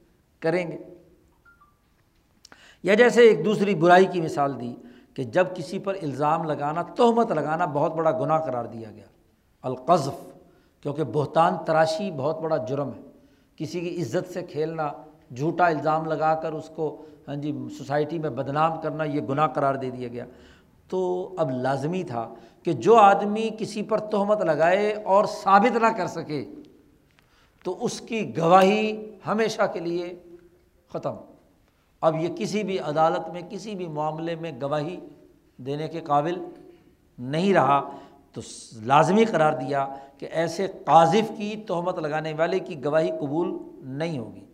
کریں 0.40 0.70
گے۔ 0.70 0.78
یا 2.82 2.94
جیسے 2.94 3.22
ایک 3.22 3.44
دوسری 3.44 3.74
برائی 3.74 4.06
کی 4.06 4.20
مثال 4.20 4.60
دی 4.60 4.74
کہ 5.14 5.24
جب 5.24 5.46
کسی 5.54 5.78
پر 5.78 5.94
الزام 6.02 6.44
لگانا، 6.44 6.82
تہمت 6.82 7.32
لگانا 7.32 7.64
بہت 7.64 7.94
بڑا 7.94 8.10
گناہ 8.10 8.38
قرار 8.38 8.64
دیا 8.64 8.90
گیا۔ 8.90 9.06
القذف، 9.62 10.32
کیونکہ 10.82 11.04
بہتان 11.04 11.54
تراشی 11.66 12.10
بہت 12.10 12.40
بڑا 12.40 12.56
جرم 12.56 12.88
ہے۔ 12.88 13.00
کسی 13.56 13.80
کی 13.80 14.02
عزت 14.02 14.32
سے 14.32 14.42
کھیلنا، 14.42 14.92
جھوٹا 15.36 15.66
الزام 15.66 16.04
لگا 16.04 16.34
کر 16.34 16.52
اس 16.52 16.70
کو 16.74 17.04
ہاں 17.28 17.36
جی 17.36 17.68
سوسائٹی 17.78 18.18
میں 18.18 18.30
بدنام 18.30 18.80
کرنا، 18.80 19.04
یہ 19.04 19.20
گناہ 19.20 19.46
قرار 19.46 19.74
دے 19.74 19.90
دیا 19.90 20.08
گیا۔ 20.08 20.24
تو 20.88 21.30
اب 21.38 21.50
لازمی 21.50 22.02
تھا 22.02 22.34
کہ 22.69 22.74
جو 22.74 22.97
آدمی 22.97 23.51
کسی 23.59 23.82
پر 23.82 23.99
تہمت 23.99 24.40
لگائے 24.40 24.93
اور 24.93 25.24
ثابت 25.24 25.77
نہ 25.77 25.86
کر 25.86 26.07
سکے، 26.07 26.45
تو 27.65 27.85
اس 27.85 28.01
کی 28.01 28.36
گواہی 28.36 29.11
ہمیشہ 29.27 29.62
کے 29.73 29.81
لیے 29.81 30.23
ختم۔ 30.89 31.15
اب 32.01 32.16
یہ 32.16 32.28
کسی 32.36 32.62
بھی 32.62 32.78
عدالت 32.78 33.28
میں، 33.28 33.40
کسی 33.51 33.74
بھی 33.74 33.86
معاملے 33.86 34.35
میں 34.35 34.53
گواہی 34.62 35.01
دینے 35.57 35.89
کے 35.89 36.01
قابل 36.01 36.45
نہیں 37.19 37.55
رہا، 37.55 37.90
تو 38.32 38.40
لازمی 38.82 39.24
قرار 39.24 39.53
دیا 39.53 39.95
کہ 40.19 40.28
ایسے 40.31 40.66
قاذف 40.66 41.32
کی 41.36 41.57
تہمت 41.66 41.99
لگانے 41.99 42.32
والے 42.32 42.59
کی 42.59 42.85
گواہی 42.85 43.11
قبول 43.20 43.59
نہیں 43.81 44.19
ہوگی۔ 44.19 44.45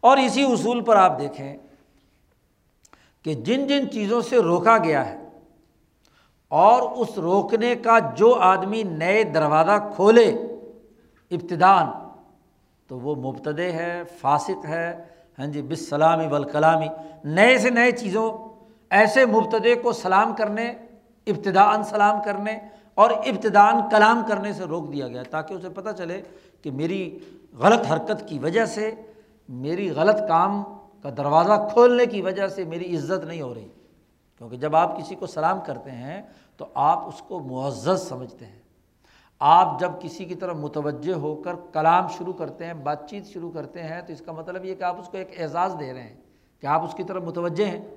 اور 0.00 0.16
اسی 0.16 0.42
اصول 0.42 0.80
پر 0.80 0.96
آپ 0.96 1.18
دیکھیں 1.18 1.56
کہ 3.22 3.34
جن 3.34 3.66
جن 3.66 3.90
چیزوں 3.90 4.20
سے 4.20 4.36
روکا 4.36 4.78
گیا 4.78 5.10
ہے 5.10 5.21
اور 6.52 6.82
اس 6.96 7.18
روکنے 7.18 7.74
کا 7.74 7.98
جو 8.16 8.34
آدمی 8.34 8.82
نئے 8.82 9.22
دروازہ 9.24 9.78
کھولے، 9.96 10.24
ابتدان، 11.30 11.86
تو 12.88 12.98
وہ 12.98 13.14
مبتدے 13.16 13.70
ہے، 13.72 14.02
فاسق 14.20 14.64
ہے 14.68 14.92
ہاں 15.38 15.46
جی 15.46 15.62
بس 15.62 15.88
سلامی 15.88 16.26
کلامی 16.52 16.88
نئے 17.24 17.58
سے 17.58 17.70
نئے 17.70 17.92
چیزوں، 17.92 18.30
ایسے 18.90 19.26
مبتدے 19.26 19.74
کو 19.74 19.92
سلام 19.92 20.34
کرنے 20.34 20.68
ابتدان 21.26 21.84
سلام 21.84 22.22
کرنے 22.24 22.58
اور 22.94 23.10
ابتدان 23.10 23.80
کلام 23.90 24.22
کرنے 24.28 24.52
سے 24.52 24.64
روک 24.64 24.92
دیا 24.92 25.08
گیا، 25.08 25.22
تاکہ 25.30 25.54
اسے 25.54 25.68
پتہ 25.68 25.90
چلے 25.98 26.20
کہ 26.62 26.70
میری 26.70 27.18
غلط 27.58 27.92
حرکت 27.92 28.28
کی 28.28 28.38
وجہ 28.38 28.64
سے، 28.64 28.90
میری 29.48 29.90
غلط 29.90 30.20
کام 30.28 30.62
کا 31.02 31.10
دروازہ 31.16 31.68
کھولنے 31.72 32.06
کی 32.06 32.22
وجہ 32.22 32.48
سے 32.48 32.64
میری 32.64 32.96
عزت 32.96 33.24
نہیں 33.24 33.42
ہو 33.42 33.54
رہی۔ 33.54 33.68
کیونکہ 34.38 34.56
جب 34.56 34.76
آپ 34.76 34.98
کسی 34.98 35.14
کو 35.14 35.26
سلام 35.26 35.60
کرتے 35.66 35.90
ہیں 35.90 36.22
تو 36.56 36.66
آپ 36.74 37.08
اس 37.08 37.22
کو 37.28 37.40
معزز 37.40 38.08
سمجھتے 38.08 38.46
ہیں۔ 38.46 38.62
آپ 39.38 39.80
جب 39.80 39.92
کسی 40.00 40.24
کی 40.24 40.34
طرف 40.34 40.56
متوجہ 40.56 41.12
ہو 41.12 41.42
کر 41.42 41.52
کلام 41.72 42.08
شروع 42.08 42.32
کرتے 42.32 42.66
ہیں، 42.66 42.74
بات 42.74 43.10
چیت 43.10 43.26
شروع 43.26 43.50
کرتے 43.50 43.82
ہیں، 43.82 44.02
تو 44.02 44.12
اس 44.12 44.22
کا 44.26 44.32
مطلب 44.32 44.64
یہ 44.64 44.74
کہ 44.74 44.84
آپ 44.84 45.00
اس 45.00 45.08
کو 45.08 45.16
ایک 45.16 45.40
اعزاز 45.40 45.76
دے 45.80 45.92
رہے 45.92 46.02
ہیں 46.02 46.16
کہ 46.60 46.66
آپ 46.66 46.84
اس 46.84 46.94
کی 46.94 47.04
طرف 47.04 47.22
متوجہ 47.22 47.64
ہیں۔ 47.64 47.88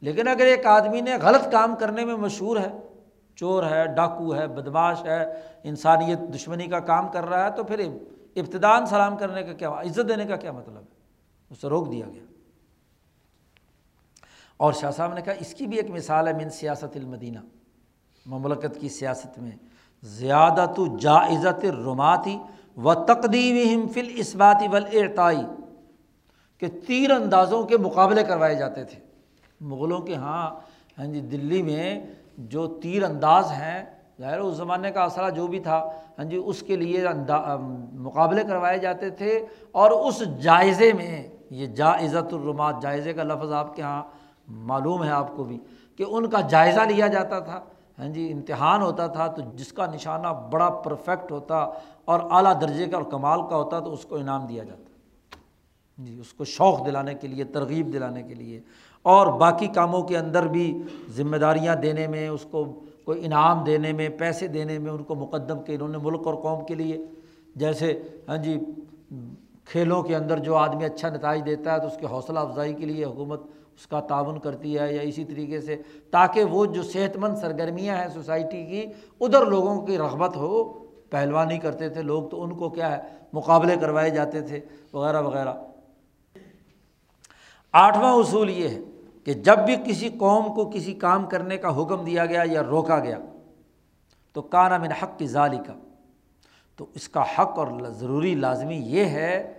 لیکن 0.00 0.28
اگر 0.28 0.44
ایک 0.44 0.66
آدمی 0.66 1.00
نے 1.00 1.16
غلط 1.22 1.52
کام 1.52 1.76
کرنے 1.80 2.04
میں 2.04 2.16
مشہور 2.16 2.56
ہے، 2.56 2.72
چور 3.36 3.64
ہے، 3.64 3.86
ڈاکو 3.86 4.34
ہے، 4.34 4.48
بدماش 4.48 5.04
ہے، 5.04 5.40
انسانیت 5.64 6.18
دشمنی 6.34 6.66
کا 6.66 6.80
کام 6.80 7.08
کر 7.08 7.24
رہا 7.24 7.44
ہے، 7.44 7.50
تو 7.50 7.64
پھر 7.64 7.88
ابتدان 8.36 8.86
سلام 8.86 9.16
کرنے 9.16 9.42
کا 9.42 9.52
کیا، 9.52 9.68
عزت 9.68 10.08
دینے 10.08 10.24
کا 10.24 10.36
کیا 10.36 10.52
مطلب 10.52 10.76
ہے؟ 10.76 11.00
اسے 11.50 11.68
روک 11.68 11.92
دیا 11.92 12.06
گیا۔ 12.14 12.24
اور 14.56 14.72
شاہ 14.72 14.90
صاحب 14.90 15.14
نے 15.14 15.22
کہا، 15.22 15.32
اس 15.32 15.54
کی 15.54 15.66
بھی 15.66 15.76
ایک 15.76 15.90
مثال 15.90 16.28
ہے 16.28 16.32
من 16.32 16.50
سیاست 16.50 16.96
المدینہ۔ 16.96 17.38
مملکت 18.26 18.80
کی 18.80 18.88
سیاست 18.88 19.38
میں 19.38 19.50
زیادہ 20.02 20.66
تو 20.76 20.86
جائزت 20.96 21.64
رماتی 21.64 22.38
و 22.76 22.94
تقدیم 22.94 23.88
فل 23.88 24.08
اسباتی 24.14 24.68
ولعطائی 24.68 25.44
کہ 26.58 26.66
تیر 26.86 27.10
اندازوں 27.10 27.62
کے 27.62 27.76
مقابلے 27.76 28.22
کروائے 28.22 28.54
جاتے 28.54 28.84
تھے۔ 28.84 28.98
مغلوں 29.60 29.98
کے 29.98 30.14
ہاں 30.14 30.50
ہاں 30.98 31.06
جی 31.06 31.20
دلی 31.20 31.62
میں 31.62 32.00
جو 32.38 32.66
تیر 32.66 33.02
انداز 33.02 33.50
ہیں، 33.50 33.84
ظاہر 34.20 34.38
اس 34.38 34.54
زمانے 34.54 34.90
کا 34.90 35.02
اثرہ 35.02 35.30
جو 35.30 35.46
بھی 35.46 35.60
تھا 35.60 35.78
ہاں 36.18 36.24
جی 36.24 36.36
اس 36.36 36.62
کے 36.62 36.76
لیے 36.76 37.04
مقابلے 37.92 38.42
کروائے 38.44 38.78
جاتے 38.78 39.10
تھے۔ 39.10 39.46
اور 39.72 39.90
اس 39.90 40.22
جائزے 40.42 40.92
میں، 40.92 41.28
یہ 41.50 41.66
جائزت 41.66 42.34
الرمات 42.34 42.82
جائزے 42.82 43.12
کا 43.12 43.22
لفظ 43.22 43.52
آپ 43.52 43.76
کے 43.76 43.82
یہاں 43.82 44.02
معلوم 44.48 45.04
ہے 45.04 45.10
آپ 45.10 45.36
کو 45.36 45.44
بھی، 45.44 45.58
کہ 45.96 46.04
ان 46.08 46.30
کا 46.30 46.40
جائزہ 46.40 46.80
لیا 46.80 47.06
جاتا 47.06 47.40
تھا۔ 47.40 47.60
ہاں 48.02 48.08
جی 48.08 48.32
امتحان 48.32 48.82
ہوتا 48.82 49.06
تھا 49.06 49.26
تو 49.26 49.42
جس 49.54 49.72
کا 49.72 49.86
نشانہ 49.86 50.28
بڑا 50.52 50.70
پرفیکٹ 50.70 51.32
ہوتا 51.32 51.56
اور 52.04 52.20
اعلیٰ 52.30 52.60
درجے 52.60 52.86
کا 52.86 52.96
اور 52.96 53.04
کمال 53.04 53.40
کا 53.50 53.56
ہوتا 53.56 53.80
تو 53.80 53.92
اس 53.92 54.04
کو 54.04 54.16
انعام 54.16 54.46
دیا 54.46 54.64
جاتا۔ 54.64 54.82
جی 55.98 56.18
اس 56.20 56.32
کو 56.32 56.44
شوق 56.44 56.86
دلانے 56.86 57.14
کے 57.14 57.28
لیے، 57.28 57.44
ترغیب 57.44 57.92
دلانے 57.92 58.22
کے 58.22 58.34
لیے۔ 58.34 58.60
اور 59.02 59.26
باقی 59.26 59.66
کاموں 59.66 60.02
کے 60.02 60.18
اندر 60.18 60.46
بھی 60.46 60.82
ذمہ 61.10 61.36
داریاں 61.36 61.76
دینے 61.76 62.06
میں، 62.06 62.28
اس 62.28 62.46
کو 62.50 62.64
کوئی 63.04 63.24
انعام 63.24 63.64
دینے 63.64 63.92
میں، 63.92 64.08
پیسے 64.08 64.46
دینے 64.46 64.78
میں 64.78 64.92
ان 64.92 65.02
کو 65.02 65.14
مقدم 65.14 65.62
کے 65.62 65.74
انہوں 65.74 65.88
نے 65.88 65.98
ملک 65.98 66.26
اور 66.26 66.34
قوم 66.34 66.64
کے 66.64 66.74
لیے۔ 66.74 67.06
جیسے 67.56 68.02
ہاں 68.28 68.36
جی 68.36 68.60
کھیلوں 69.64 70.02
کے 70.02 70.16
اندر 70.16 70.38
جو 70.38 70.56
آدمی 70.56 70.84
اچھا 70.84 71.08
نتائج 71.08 71.46
دیتا 71.46 71.74
ہے 71.74 71.80
تو 71.80 71.86
اس 71.86 71.96
کی 72.00 72.06
حوصلہ 72.06 72.38
افزائی 72.38 72.74
کے 72.74 72.86
لیے 72.86 73.04
حکومت 73.04 73.40
اس 73.78 73.86
کا 73.86 74.00
تعاون 74.00 74.38
کرتی 74.38 74.78
ہے 74.78 74.92
یا 74.94 75.02
اسی 75.02 75.24
طریقے 75.24 75.60
سے 75.60 75.76
تاکہ 76.10 76.44
وہ 76.44 76.64
جو 76.66 76.82
صحت 76.82 77.16
مند 77.16 77.36
سرگرمیاں 77.36 77.96
ہیں 77.96 78.08
سوسائٹی 78.08 78.64
کی، 78.66 78.84
ادھر 79.20 79.46
لوگوں 79.46 79.80
کی 79.86 79.98
رغبت 79.98 80.36
ہو 80.36 80.62
پہلوانی 81.10 81.58
کرتے 81.58 81.88
تھے 81.88 82.02
لوگ، 82.02 82.28
تو 82.28 82.42
ان 82.42 82.54
کو 82.54 82.68
کیا 82.70 82.96
ہے، 82.96 83.02
مقابلے 83.32 83.76
کروائے 83.80 84.10
جاتے 84.10 84.40
تھے، 84.40 84.60
وغیرہ 84.92 85.22
وغیرہ۔ 85.22 85.54
آٹھواں 87.74 88.12
اصول 88.12 88.50
یہ 88.50 88.68
ہے 88.68 88.80
کہ 89.24 89.34
جب 89.34 89.58
بھی 89.58 89.76
کسی 89.84 90.08
قوم 90.08 90.54
کو 90.54 90.70
کسی 90.70 90.94
کام 90.94 91.26
کرنے 91.26 91.56
کا 91.56 91.82
حکم 91.82 92.04
دیا 92.04 92.26
گیا 92.26 92.42
یا 92.46 92.62
روکا 92.62 92.98
گیا، 92.98 93.18
تو 94.32 94.42
کانا 94.42 94.78
من 94.78 94.92
حق 94.92 95.18
کی 95.18 95.26
ظالی 95.26 95.58
کا 95.66 95.74
تو 96.78 96.86
اس 96.94 97.08
کا 97.08 97.22
حق 97.22 97.58
اور 97.58 97.66
ضروری 97.88 98.34
لازمی 98.34 98.76
یہ 98.76 99.04
ہے 99.04 99.52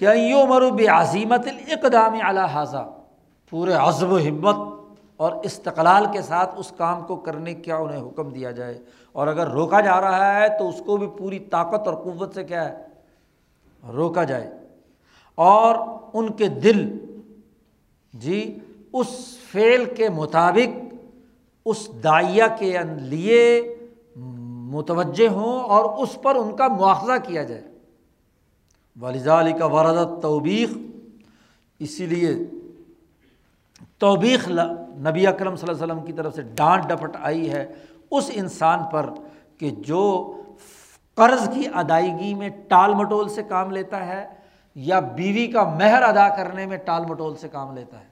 کہ 0.00 0.14
یوں 0.14 0.46
مروب 0.46 0.80
عظیمت 0.90 1.46
الاقدام 1.46 2.16
اعلیٰ 2.22 2.46
حاضہ 2.46 2.88
پورے 3.52 3.72
عزم 3.72 4.12
و 4.12 4.18
ہمت 4.18 4.56
اور 5.16 5.32
استقلال 5.42 6.06
کے 6.12 6.22
ساتھ 6.22 6.54
اس 6.56 6.72
کام 6.76 7.06
کو 7.06 7.16
کرنے 7.16 7.54
کا 7.54 7.74
انہیں 7.74 8.02
حکم 8.02 8.28
دیا 8.28 8.50
جائے؟ 8.50 8.78
اور 9.12 9.26
اگر 9.26 9.48
روکا 9.48 9.80
جا 9.80 10.00
رہا 10.00 10.40
ہے 10.40 10.58
تو 10.58 10.68
اس 10.68 10.82
کو 10.86 10.96
بھی 10.96 11.06
پوری 11.18 11.38
طاقت 11.38 11.88
اور 11.88 11.94
قوت 11.94 12.34
سے 12.34 12.44
کیا 12.44 12.68
ہے؟ 12.68 12.86
روکا 13.92 14.24
جائے۔ 14.24 14.50
اور 15.34 15.74
ان 16.12 16.32
کے 16.32 16.48
دل 16.48 16.98
جی 18.14 18.58
اس 18.92 19.38
فعل 19.52 19.94
کے 19.94 20.08
مطابق، 20.08 20.94
اس 21.66 21.88
دائیا 22.04 22.46
کے 22.46 22.78
لیے 23.00 23.74
متوجہ 24.16 25.28
ہوں 25.28 25.60
اور 25.60 26.02
اس 26.02 26.18
پر 26.22 26.34
ان 26.34 26.56
کا 26.56 26.68
مواخذہ 26.68 27.12
کیا 27.22 27.42
جائے۔ 27.42 27.62
علی 29.26 29.52
کا 29.52 29.66
وردت 29.66 30.22
توبیخ 30.22 30.70
اسی 31.78 32.06
لیے 32.06 32.34
توبیخ 34.02 34.48
نبی 35.08 35.26
اکرم 35.26 35.56
صلی 35.56 35.68
اللہ 35.68 35.84
علیہ 35.84 35.94
وسلم 35.94 36.06
کی 36.06 36.12
طرف 36.12 36.34
سے 36.34 36.42
ڈانٹ 36.42 36.86
ڈپٹ 36.86 37.16
آئی 37.22 37.52
ہے 37.52 37.74
اس 38.10 38.30
انسان 38.34 38.78
پر 38.92 39.10
کہ 39.58 39.70
جو 39.70 40.32
قرض 41.14 41.48
کی 41.54 41.62
ادائیگی 41.74 42.34
میں 42.34 42.48
ٹال 42.48 42.94
مٹول 42.94 43.28
سے 43.28 43.42
کام 43.42 43.70
لیتا 43.70 44.06
ہے 44.06 44.28
یا 44.74 45.00
بیوی 45.00 45.46
کا 45.46 45.64
مہر 45.64 46.02
ادا 46.02 46.28
کرنے 46.28 46.66
میں 46.66 46.76
ٹال 46.76 47.06
مٹول 47.06 47.36
سے 47.36 47.48
کام 47.48 47.74
لیتا 47.76 48.00
ہے۔ 48.00 48.04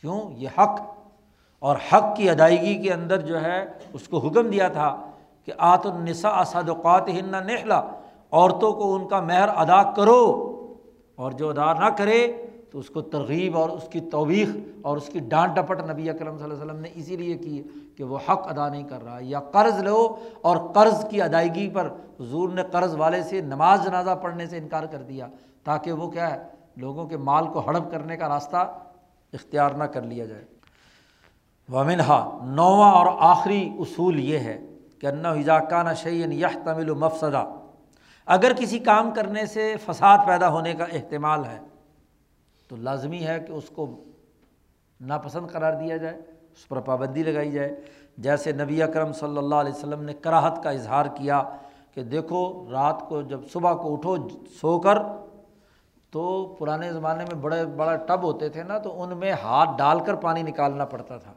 کیوں؟ 0.00 0.20
یہ 0.36 0.48
حق۔ 0.58 0.80
اور 1.58 1.76
حق 1.92 2.16
کی 2.16 2.30
ادائیگی 2.30 2.82
کے 2.82 2.92
اندر 2.92 3.20
جو 3.20 3.42
ہے 3.42 3.66
اس 3.92 4.08
کو 4.08 4.18
حکم 4.18 4.50
دیا 4.50 4.68
تھا 4.68 5.10
کہ 5.44 5.52
آت 5.58 5.86
النسا 5.86 6.28
اسدقات 6.28 7.08
ہن 7.08 7.34
نخلا 7.46 7.80
عورتوں 8.30 8.72
کو 8.72 8.94
ان 8.94 9.08
کا 9.08 9.20
مہر 9.20 9.48
ادا 9.48 9.82
کرو 9.82 10.48
اور 11.16 11.32
جو 11.32 11.48
ادا 11.50 11.72
نہ 11.72 11.88
کرے 11.88 12.41
تو 12.72 12.78
اس 12.78 12.90
کو 12.90 13.00
ترغیب 13.00 13.56
اور 13.56 13.68
اس 13.68 13.88
کی 13.90 14.00
توبیخ 14.00 14.48
اور 14.82 14.96
اس 14.96 15.06
کی 15.06 15.18
ڈانٹ 15.18 15.56
ڈپٹ 15.56 15.80
نبی 15.90 16.10
اکرم 16.10 16.36
صلی 16.36 16.44
اللہ 16.44 16.54
علیہ 16.54 16.64
وسلم 16.64 16.80
نے 16.80 16.88
اسی 16.94 17.16
لیے 17.16 17.36
کی 17.38 17.62
کہ 17.96 18.04
وہ 18.04 18.18
حق 18.28 18.48
ادا 18.48 18.68
نہیں 18.68 18.82
کر 18.82 19.04
رہا 19.04 19.18
یا 19.20 19.40
قرض 19.40 19.82
لو 19.82 20.16
اور 20.42 20.56
قرض 20.56 21.04
کی 21.10 21.22
ادائیگی 21.22 21.68
پر 21.70 21.92
حضور 22.20 22.48
نے 22.48 22.62
قرض 22.72 22.94
والے 22.94 23.22
سے 23.22 23.40
نماز 23.40 23.84
جنازہ 23.84 24.10
پڑھنے 24.22 24.46
سے 24.46 24.58
انکار 24.58 24.84
کر 24.84 25.02
دیا 25.02 25.26
تاکہ 25.64 25.92
وہ 25.92 26.10
کیا 26.10 26.30
ہے، 26.30 26.42
لوگوں 26.76 27.06
کے 27.06 27.16
مال 27.16 27.46
کو 27.46 27.62
ہڑپ 27.66 27.90
کرنے 27.90 28.16
کا 28.16 28.28
راستہ 28.28 28.56
اختیار 29.32 29.70
نہ 29.70 29.84
کر 29.84 30.02
لیا 30.02 30.24
جائے۔ 30.26 30.44
ومنہا، 31.72 32.38
نواں 32.42 32.92
اور 32.92 33.06
آخری 33.18 33.70
اصول 33.78 34.20
یہ 34.20 34.38
ہے 34.38 34.58
کہ 35.00 35.06
انّا 35.06 35.82
نہ 35.82 35.94
شعین 35.96 36.32
یہ 36.32 36.46
تمل 36.64 36.90
مفسدہ۔ 36.94 37.44
اگر 38.26 38.52
کسی 38.52 38.78
کام 38.78 39.10
کرنے 39.10 39.46
سے 39.46 39.74
فساد 39.86 40.18
پیدا 40.26 40.48
ہونے 40.48 40.72
کا 40.72 40.84
احتمال 40.84 41.44
ہے 41.44 41.58
تو 42.72 42.76
لازمی 42.76 43.26
ہے 43.26 43.40
کہ 43.46 43.52
اس 43.52 43.64
کو 43.68 44.04
ناپسند 45.00 45.46
قرار 45.50 45.72
دیا 45.72 45.96
جائے، 45.96 46.14
اس 46.52 46.68
پر 46.68 46.80
پابندی 46.80 47.22
لگائی 47.22 47.52
جائے۔ 47.52 47.80
جیسے 48.18 48.52
نبی 48.52 48.82
اکرم 48.82 49.12
صلی 49.12 49.38
اللہ 49.38 49.54
علیہ 49.54 49.72
وسلم 49.72 50.02
نے 50.02 50.14
کراہت 50.14 50.62
کا 50.62 50.70
اظہار 50.70 51.06
کیا 51.14 51.42
کہ 51.94 52.02
دیکھو، 52.02 52.68
رات 52.70 53.00
کو 53.08 53.22
جب 53.22 53.40
صبح 53.52 53.74
کو 53.74 53.92
اٹھو 53.92 54.16
سو 54.60 54.80
کر، 54.80 54.98
تو 56.10 56.54
پرانے 56.58 56.92
زمانے 56.92 57.24
میں 57.24 57.40
بڑے، 57.40 57.66
بڑا 57.66 57.96
ٹب 57.96 58.22
ہوتے 58.22 58.48
تھے 58.48 58.62
نا، 58.62 58.78
تو 58.78 59.02
ان 59.02 59.18
میں 59.18 59.32
ہاتھ 59.32 59.70
ڈال 59.78 60.00
کر 60.00 60.14
پانی 60.14 60.42
نکالنا 60.42 60.84
پڑتا 60.84 61.16
تھا۔ 61.16 61.32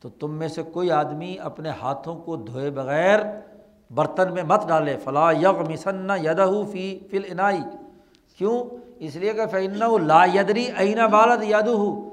تو 0.00 0.08
تم 0.08 0.30
میں 0.30 0.48
سے 0.48 0.62
کوئی 0.62 0.90
آدمی 0.90 1.36
اپنے 1.38 1.68
ہاتھوں 1.68 2.16
کو 2.16 2.36
دھوئے 2.36 2.70
بغیر 2.70 3.18
برتن 3.90 4.34
میں 4.34 4.42
مت 4.42 4.68
ڈالے۔ 4.68 4.96
فلاں 4.96 5.32
یغ 5.32 5.70
مسن 5.70 6.10
یدہ 6.22 6.50
فی 6.72 6.98
فل 7.10 7.24
عنائی 7.30 7.60
کیوں؟ 8.38 8.64
اس 9.06 9.16
لیے 9.16 9.32
کہ 9.32 9.46
فعن 9.46 9.78
لا 10.06 10.24
یدری 10.34 10.66
عین 10.78 10.98
بالت 11.10 11.42
یاد 11.42 11.62
ہو 11.62 12.08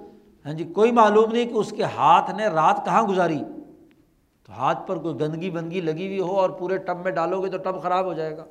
ہاں 0.46 0.54
جی 0.54 0.64
کوئی 0.64 0.92
معلوم 0.92 1.32
نہیں 1.32 1.46
کہ 1.46 1.54
اس 1.54 1.72
کے 1.72 1.84
ہاتھ 1.84 2.32
نے 2.36 2.48
رات 2.48 2.86
کہاں 2.86 3.04
گزاری۔ 3.04 3.40
تو 4.44 4.54
ہاتھ 4.54 4.88
پر 4.88 4.98
کوئی 4.98 5.20
گندگی 5.20 5.50
بندگی 5.50 5.82
لگی 5.82 6.08
ہوئی 6.08 6.20
ہو 6.20 6.40
اور 6.40 6.50
پورے 6.50 6.78
ٹب 6.78 6.98
میں 7.04 7.12
ڈالو 7.12 7.42
گے 7.42 7.50
تو 7.50 7.58
ٹب 7.58 7.82
خراب 7.82 8.06
ہو 8.06 8.14
جائے 8.14 8.38
گا۔ 8.38 8.46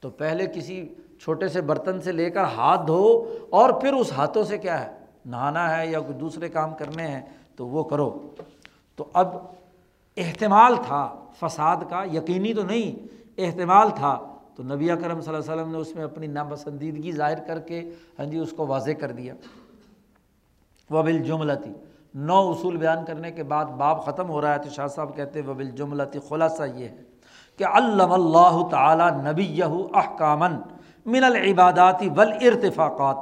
تو 0.00 0.10
پہلے 0.10 0.46
کسی 0.46 0.88
چھوٹے 1.20 1.48
سے 1.48 1.60
برتن 1.60 2.00
سے 2.00 2.12
لے 2.12 2.30
کر 2.30 2.44
ہاتھ 2.44 2.86
دھو 2.86 3.24
اور 3.50 3.70
پھر 3.70 3.92
اس 3.92 4.12
ہاتھوں 4.12 4.44
سے 4.44 4.58
کیا 4.58 4.80
ہے، 4.80 4.92
نہانا 5.24 5.76
ہے 5.76 5.86
یا 5.86 6.00
کوئی 6.00 6.18
دوسرے 6.18 6.48
کام 6.48 6.74
کرنے 6.74 7.06
ہیں 7.06 7.22
تو 7.56 7.66
وہ 7.66 7.84
کرو۔ 7.84 8.10
تو 8.96 9.04
اب 9.12 9.36
احتمال 10.16 10.74
تھا، 10.86 11.14
فساد 11.40 11.76
کا 11.88 12.04
یقینی 12.12 12.54
تو 12.54 12.62
نہیں، 12.62 13.06
احتمال 13.38 13.90
تھا 13.90 14.18
تو 14.56 14.62
نبی 14.62 14.88
کرم 14.88 15.20
صلی 15.20 15.34
اللہ 15.34 15.52
علیہ 15.52 15.62
وسلم 15.62 15.72
نے 15.72 15.78
اس 15.78 15.94
میں 15.94 16.04
اپنی 16.04 16.26
ناپسندیدگی 16.26 17.12
ظاہر 17.12 17.38
کر 17.46 17.58
کے 17.58 17.90
ہاں 18.18 18.26
جی 18.26 18.38
اس 18.38 18.52
کو 18.52 18.66
واضح 18.66 18.90
کر 19.00 19.12
دیا۔ 19.12 19.34
وبل 20.90 21.22
جملتی 21.22 21.72
نو 22.14 22.50
اصول 22.50 22.76
بیان 22.76 23.04
کرنے 23.04 23.30
کے 23.32 23.42
بعد 23.42 23.64
باب 23.64 24.04
ختم 24.04 24.28
ہو 24.28 24.40
رہا 24.40 24.52
ہے 24.54 24.58
تو 24.58 24.68
شاہ 24.68 24.86
صاحب 24.86 25.16
کہتے 25.16 25.40
وبل 25.40 25.70
جملتی 25.70 26.18
خلاصہ 26.28 26.62
یہ 26.74 26.88
ہے 26.88 27.02
کہ 27.58 27.64
علم 27.64 28.12
اللہ 28.12 28.68
تعالیٰ 28.70 29.10
نبی 29.32 29.44
یہ 29.44 29.76
احکامن 29.94 30.56
من 31.06 31.24
العباداتی 31.24 32.08
ول 32.16 32.32
ارتفاقات 32.40 33.16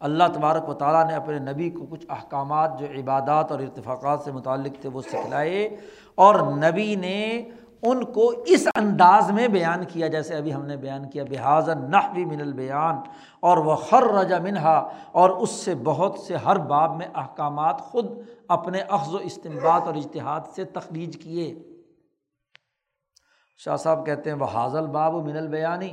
اللہ 0.00 0.24
تبارک 0.34 0.68
و 0.68 0.74
تعالیٰ 0.74 1.06
نے 1.06 1.14
اپنے 1.14 1.38
نبی 1.38 1.70
کو 1.70 1.86
کچھ 1.86 2.06
احکامات 2.08 2.78
جو 2.80 2.86
عبادات 3.00 3.52
اور 3.52 3.60
ارتفاقات 3.60 4.20
سے 4.24 4.32
متعلق 4.32 4.80
تھے 4.80 4.88
وہ 4.88 5.02
سکھلائے 5.02 5.76
اور 6.14 6.34
نبی 6.34 6.94
نے 6.94 7.42
ان 7.82 8.04
کو 8.04 8.32
اس 8.46 8.66
انداز 8.74 9.30
میں 9.30 9.48
بیان 9.48 9.84
کیا، 9.84 10.06
جیسے 10.06 10.34
ابھی 10.34 10.54
ہم 10.54 10.64
نے 10.66 10.76
بیان 10.76 11.08
کیا 11.10 11.24
بحاظ 11.30 11.68
نحوی 11.68 12.24
من 12.24 12.40
البیان 12.40 12.96
اور 13.40 13.56
وہ 13.56 13.74
خر 13.74 14.02
رجا 14.02 14.38
منہا 14.38 14.76
اور 15.12 15.30
اس 15.30 15.50
سے 15.50 15.74
بہت 15.74 16.18
سے، 16.18 16.36
ہر 16.36 16.56
باب 16.56 16.96
میں 16.96 17.06
احکامات 17.14 17.80
خود 17.80 18.06
اپنے 18.48 18.80
اخذ 18.88 19.14
و 19.14 19.18
استمباد 19.22 19.80
اور 19.80 19.94
اجتہاد 19.94 20.40
سے 20.54 20.64
تخلیج 20.64 21.16
کیے۔ 21.22 21.54
شاہ 23.60 23.76
صاحب 23.76 24.06
کہتے 24.06 24.30
ہیں 24.30 24.36
وہ 24.36 24.46
حاضل 24.52 24.86
باب 24.86 25.14
و 25.14 25.22
من 25.22 25.36
البیانی 25.36 25.90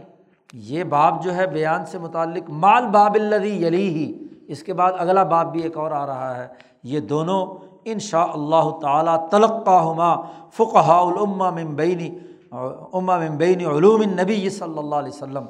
یہ 0.53 0.83
باب 0.83 1.23
جو 1.23 1.35
ہے 1.35 1.47
بیان 1.47 1.85
سے 1.85 1.97
متعلق 1.97 2.49
مال 2.49 2.87
باب 2.87 3.15
الدی 3.15 3.65
یلی 3.65 3.87
ہی 3.89 4.27
اس 4.47 4.63
کے 4.63 4.73
بعد 4.73 4.91
اگلا 4.99 5.23
باب 5.23 5.51
بھی 5.51 5.61
ایک 5.61 5.77
اور 5.77 5.91
آ 5.91 6.05
رہا 6.05 6.37
ہے۔ 6.37 6.47
یہ 6.83 6.99
دونوں 6.99 7.45
ان 7.91 7.99
شاء 7.99 8.25
اللہ 8.33 8.69
تعالیٰ 8.81 9.17
تلقہ 9.29 9.79
ہما 9.83 10.15
فقہ 10.57 10.89
العما 10.89 11.49
ممبینی 11.49 12.09
اما 12.51 13.17
ممبینی 13.19 13.65
علوم 13.65 14.03
نبی 14.11 14.49
صلی 14.49 14.77
اللہ 14.77 14.95
علیہ 14.95 15.15
وسلم۔ 15.15 15.45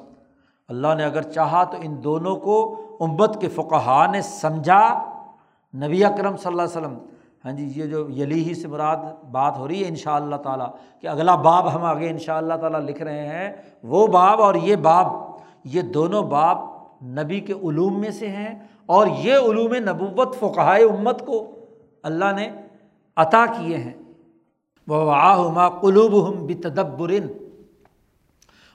اللہ 0.70 0.94
نے 0.98 1.04
اگر 1.04 1.22
چاہا 1.22 1.64
تو 1.64 1.78
ان 1.82 1.96
دونوں 2.04 2.36
کو 2.36 2.58
امت 3.00 3.40
کے 3.42 3.48
فقہ 3.48 4.06
نے 4.12 4.22
سمجھا۔ 4.22 4.82
نبی 5.74 6.04
اکرم 6.06 6.38
صلی 6.38 6.52
اللہ 6.52 6.62
علیہ 6.62 6.78
وسلم 6.78 6.98
ہاں 7.46 7.52
جی 7.52 7.72
یہ 7.76 7.86
جو 7.86 8.00
یلی 8.10 8.44
ہی 8.44 8.54
سے 8.54 8.68
مراد 8.68 9.04
بات 9.32 9.58
ہو 9.58 9.68
رہی 9.68 9.84
ہے 9.84 9.88
ان 9.88 9.96
شاء 9.96 10.16
اللہ 10.16 10.36
تعالیٰ، 10.36 10.68
کہ 11.02 11.08
اگلا 11.08 11.36
باب 11.36 11.74
ہم 11.76 11.84
آگے 11.84 12.10
ان 12.10 12.18
شاء 12.18 12.38
اللہ 12.38 12.54
تعالیٰ 12.54 12.80
لکھ 12.80 13.02
رہے 13.02 13.28
ہیں، 13.28 13.52
وہ 13.84 14.08
باب 14.08 14.42
اور 14.42 14.56
یہ 14.56 14.76
باب، 14.76 15.08
یہ 15.66 15.82
دونوں 15.82 16.24
باب 16.24 16.58
نبی 17.20 17.40
کے 17.40 17.54
علوم 17.54 18.00
میں 18.00 18.12
سے 18.12 18.28
ہیں 18.28 18.54
اور 18.86 19.08
یہ 19.20 19.38
علوم 19.50 19.76
نبوت 19.90 20.36
فقائے 20.40 20.84
امت 20.84 21.26
کو۔ 21.26 21.46
اللہ 22.04 22.32
نے 22.36 22.52
عطا 23.16 23.46
کیے 23.46 23.78
ہیں۔ 23.78 23.94
وہ 24.88 25.12
آہما 25.12 25.70
قلوب 25.70 26.30
ہم 26.30 26.46
بتدبرن 26.46 27.28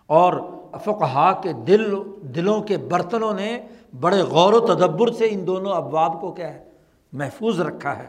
اور 0.06 0.32
فقہا 0.80 1.32
کے 1.32 1.52
دل، 1.52 1.94
دلوں 2.22 2.62
کے 2.62 2.76
برتنوں 2.76 3.32
نے 3.32 3.60
بڑے 4.01 4.22
غور 4.22 4.52
و 4.52 4.60
تدبر 4.60 5.12
سے 5.12 5.26
ان 5.30 5.46
دونوں 5.46 5.72
ابواب 5.72 6.20
کو 6.20 6.32
کیا 6.32 6.55
ہے، 6.55 6.64
محفوظ 7.12 7.60
رکھا 7.60 7.98
ہے۔ 7.98 8.06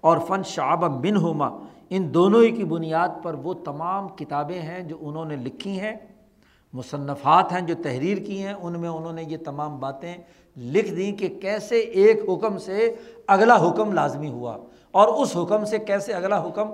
اور 0.00 0.18
فن 0.18 0.42
شعب 0.42 1.02
بن 1.02 1.16
ہما 1.16 1.48
ان 1.90 2.14
دونوں 2.14 2.42
ہی 2.42 2.50
کی 2.50 2.64
بنیاد 2.64 3.08
پر 3.22 3.34
وہ 3.34 3.54
تمام 3.54 4.08
کتابیں 4.08 4.60
ہیں 4.60 4.82
جو 4.82 4.96
انہوں 5.00 5.24
نے 5.24 5.36
لکھی 5.36 5.80
ہیں، 5.80 5.94
مصنفات 6.72 7.52
ہیں 7.52 7.60
جو 7.60 7.74
تحریر 7.82 8.18
کی 8.18 8.42
ہیں، 8.42 8.52
ان 8.52 8.80
میں 8.80 8.88
انہوں 8.88 9.12
نے 9.12 9.22
یہ 9.22 9.36
تمام 9.36 9.78
باتیں 9.78 10.16
لکھ 10.56 10.94
دیں 10.94 11.12
کہ 11.12 11.28
کیسے 11.28 11.76
ایک 11.78 12.22
حکم 12.30 12.58
سے 12.58 12.94
اگلا 13.26 13.68
حکم 13.68 13.92
لازمی 13.92 14.28
ہوا 14.28 14.56
اور 14.90 15.08
اس 15.08 15.36
حکم 15.36 15.64
سے 15.64 15.78
کیسے 15.78 16.12
اگلا 16.12 16.46
حکم 16.46 16.68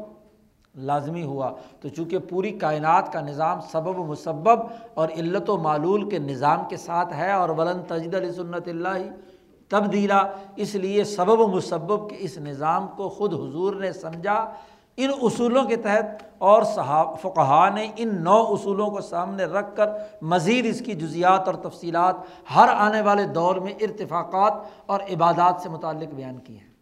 لازمی 0.74 1.22
ہوا۔ 1.22 1.52
تو 1.80 1.88
چونکہ 1.88 2.18
پوری 2.18 2.50
کائنات 2.50 3.12
کا 3.12 3.20
نظام 3.20 3.58
سبب 3.72 3.98
و 3.98 4.04
مسبب 4.04 4.60
اور 4.94 5.08
علت 5.16 5.50
و 5.50 5.56
معلول 5.56 6.10
کے 6.10 6.18
نظام 6.18 6.58
کے 6.68 6.76
ساتھ 6.76 7.12
ہے 7.12 7.32
اور 7.32 7.48
ولن 7.48 7.82
تجد 7.88 8.14
علی 8.14 8.32
سنت 8.32 8.68
اللہ 8.68 8.98
تبدیلا، 9.68 10.22
اس 10.56 10.74
لیے 10.74 11.04
سبب 11.04 11.40
و 11.40 11.46
مسبب 11.46 12.10
کے 12.10 12.16
اس 12.18 12.38
نظام 12.38 12.86
کو 12.96 13.08
خود 13.08 13.34
حضور 13.34 13.74
نے 13.74 13.92
سمجھا 13.92 14.52
ان 14.96 15.10
اصولوں 15.22 15.64
کے 15.64 15.76
تحت 15.76 16.22
اور 16.38 16.62
صحاب 16.62 17.20
فقہ 17.20 17.68
نے 17.74 17.90
ان 17.96 18.24
نو 18.24 18.42
اصولوں 18.42 18.90
کو 18.90 19.00
سامنے 19.00 19.44
رکھ 19.44 19.76
کر 19.76 19.88
مزید 20.22 20.66
اس 20.66 20.82
کی 20.86 20.94
جزیات 20.94 21.46
اور 21.46 21.54
تفصیلات 21.54 22.16
ہر 22.54 22.68
آنے 22.68 23.00
والے 23.00 23.24
دور 23.24 23.56
میں 23.56 23.72
ارتفاقات 23.80 24.52
اور 24.86 25.00
عبادات 25.00 25.60
سے 25.62 25.68
متعلق 25.68 26.14
بیان 26.14 26.38
کی 26.38 26.58
ہیں۔ 26.58 26.72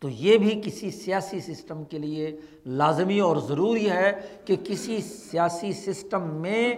تو 0.00 0.08
یہ 0.08 0.38
بھی 0.38 0.60
کسی 0.64 0.90
سیاسی 0.90 1.40
سسٹم 1.40 1.84
کے 1.84 1.98
لیے 1.98 2.36
لازمی 2.66 3.20
اور 3.20 3.36
ضروری 3.36 3.90
ہے 3.90 4.12
کہ 4.44 4.56
کسی 4.64 5.00
سیاسی 5.00 5.72
سسٹم 5.72 6.22
میں 6.22 6.74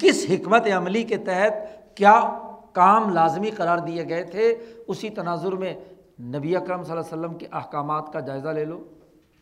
کس 0.00 0.26
حکمت 0.30 0.66
عملی 0.76 1.02
کے 1.02 1.16
تحت 1.16 1.52
کیا 1.96 2.38
کام 2.72 3.10
لازمی 3.10 3.50
قرار 3.50 3.78
دیے 3.78 4.08
گئے 4.08 4.22
تھے، 4.22 4.54
اسی 4.88 5.10
تناظر 5.10 5.52
میں 5.52 5.74
نبی 6.20 6.56
اکرم 6.56 6.82
صلی 6.82 6.92
اللہ 6.92 7.06
علیہ 7.06 7.18
وسلم 7.18 7.38
کے 7.38 7.46
احکامات 7.52 8.12
کا 8.12 8.20
جائزہ 8.20 8.48
لے 8.48 8.64
لو۔ 8.64 8.84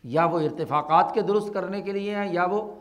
یا 0.03 0.25
وہ 0.25 0.39
ارتفاقات 0.39 1.13
کے 1.13 1.21
درست 1.21 1.53
کرنے 1.53 1.81
کے 1.81 1.91
لیے 1.91 2.15
ہیں، 2.15 2.33
یا 2.33 2.45
وہ 2.45 2.71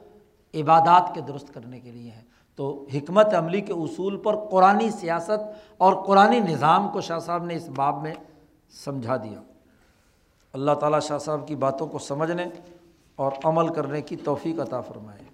عبادات 0.54 1.14
کے 1.14 1.20
درست 1.20 1.54
کرنے 1.54 1.80
کے 1.80 1.90
لیے 1.90 2.10
ہیں۔ 2.10 2.22
تو 2.56 2.86
حکمت 2.94 3.34
عملی 3.34 3.60
کے 3.60 3.72
اصول 3.72 4.16
پر 4.16 4.48
قرآن 4.48 4.90
سیاست 4.90 5.72
اور 5.78 6.04
قرآن 6.04 6.30
نظام 6.30 6.88
کو 6.88 7.00
شاہ 7.00 7.18
صاحب 7.18 7.44
نے 7.44 7.54
اس 7.54 7.68
باب 7.68 8.02
میں 8.02 8.14
سمجھا 8.70 9.16
دیا۔ 9.16 9.42
اللہ 10.52 10.72
تعالیٰ 10.72 11.00
شاہ 11.00 11.18
صاحب 11.18 11.48
کی 11.48 11.54
باتوں 11.56 11.86
کو 11.86 11.98
سمجھنے 11.98 12.44
اور 13.16 13.32
عمل 13.44 13.68
کرنے 13.68 14.02
کی 14.02 14.16
توفیق 14.16 14.60
عطا 14.60 14.80
فرمائے۔ 14.80 15.24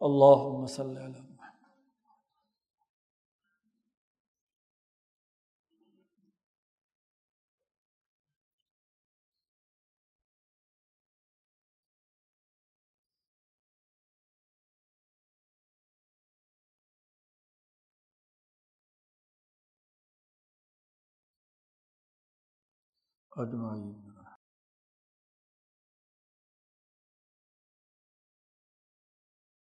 اللہ 0.00 0.58
مسلم 0.58 1.29
اجمائی 23.40 24.09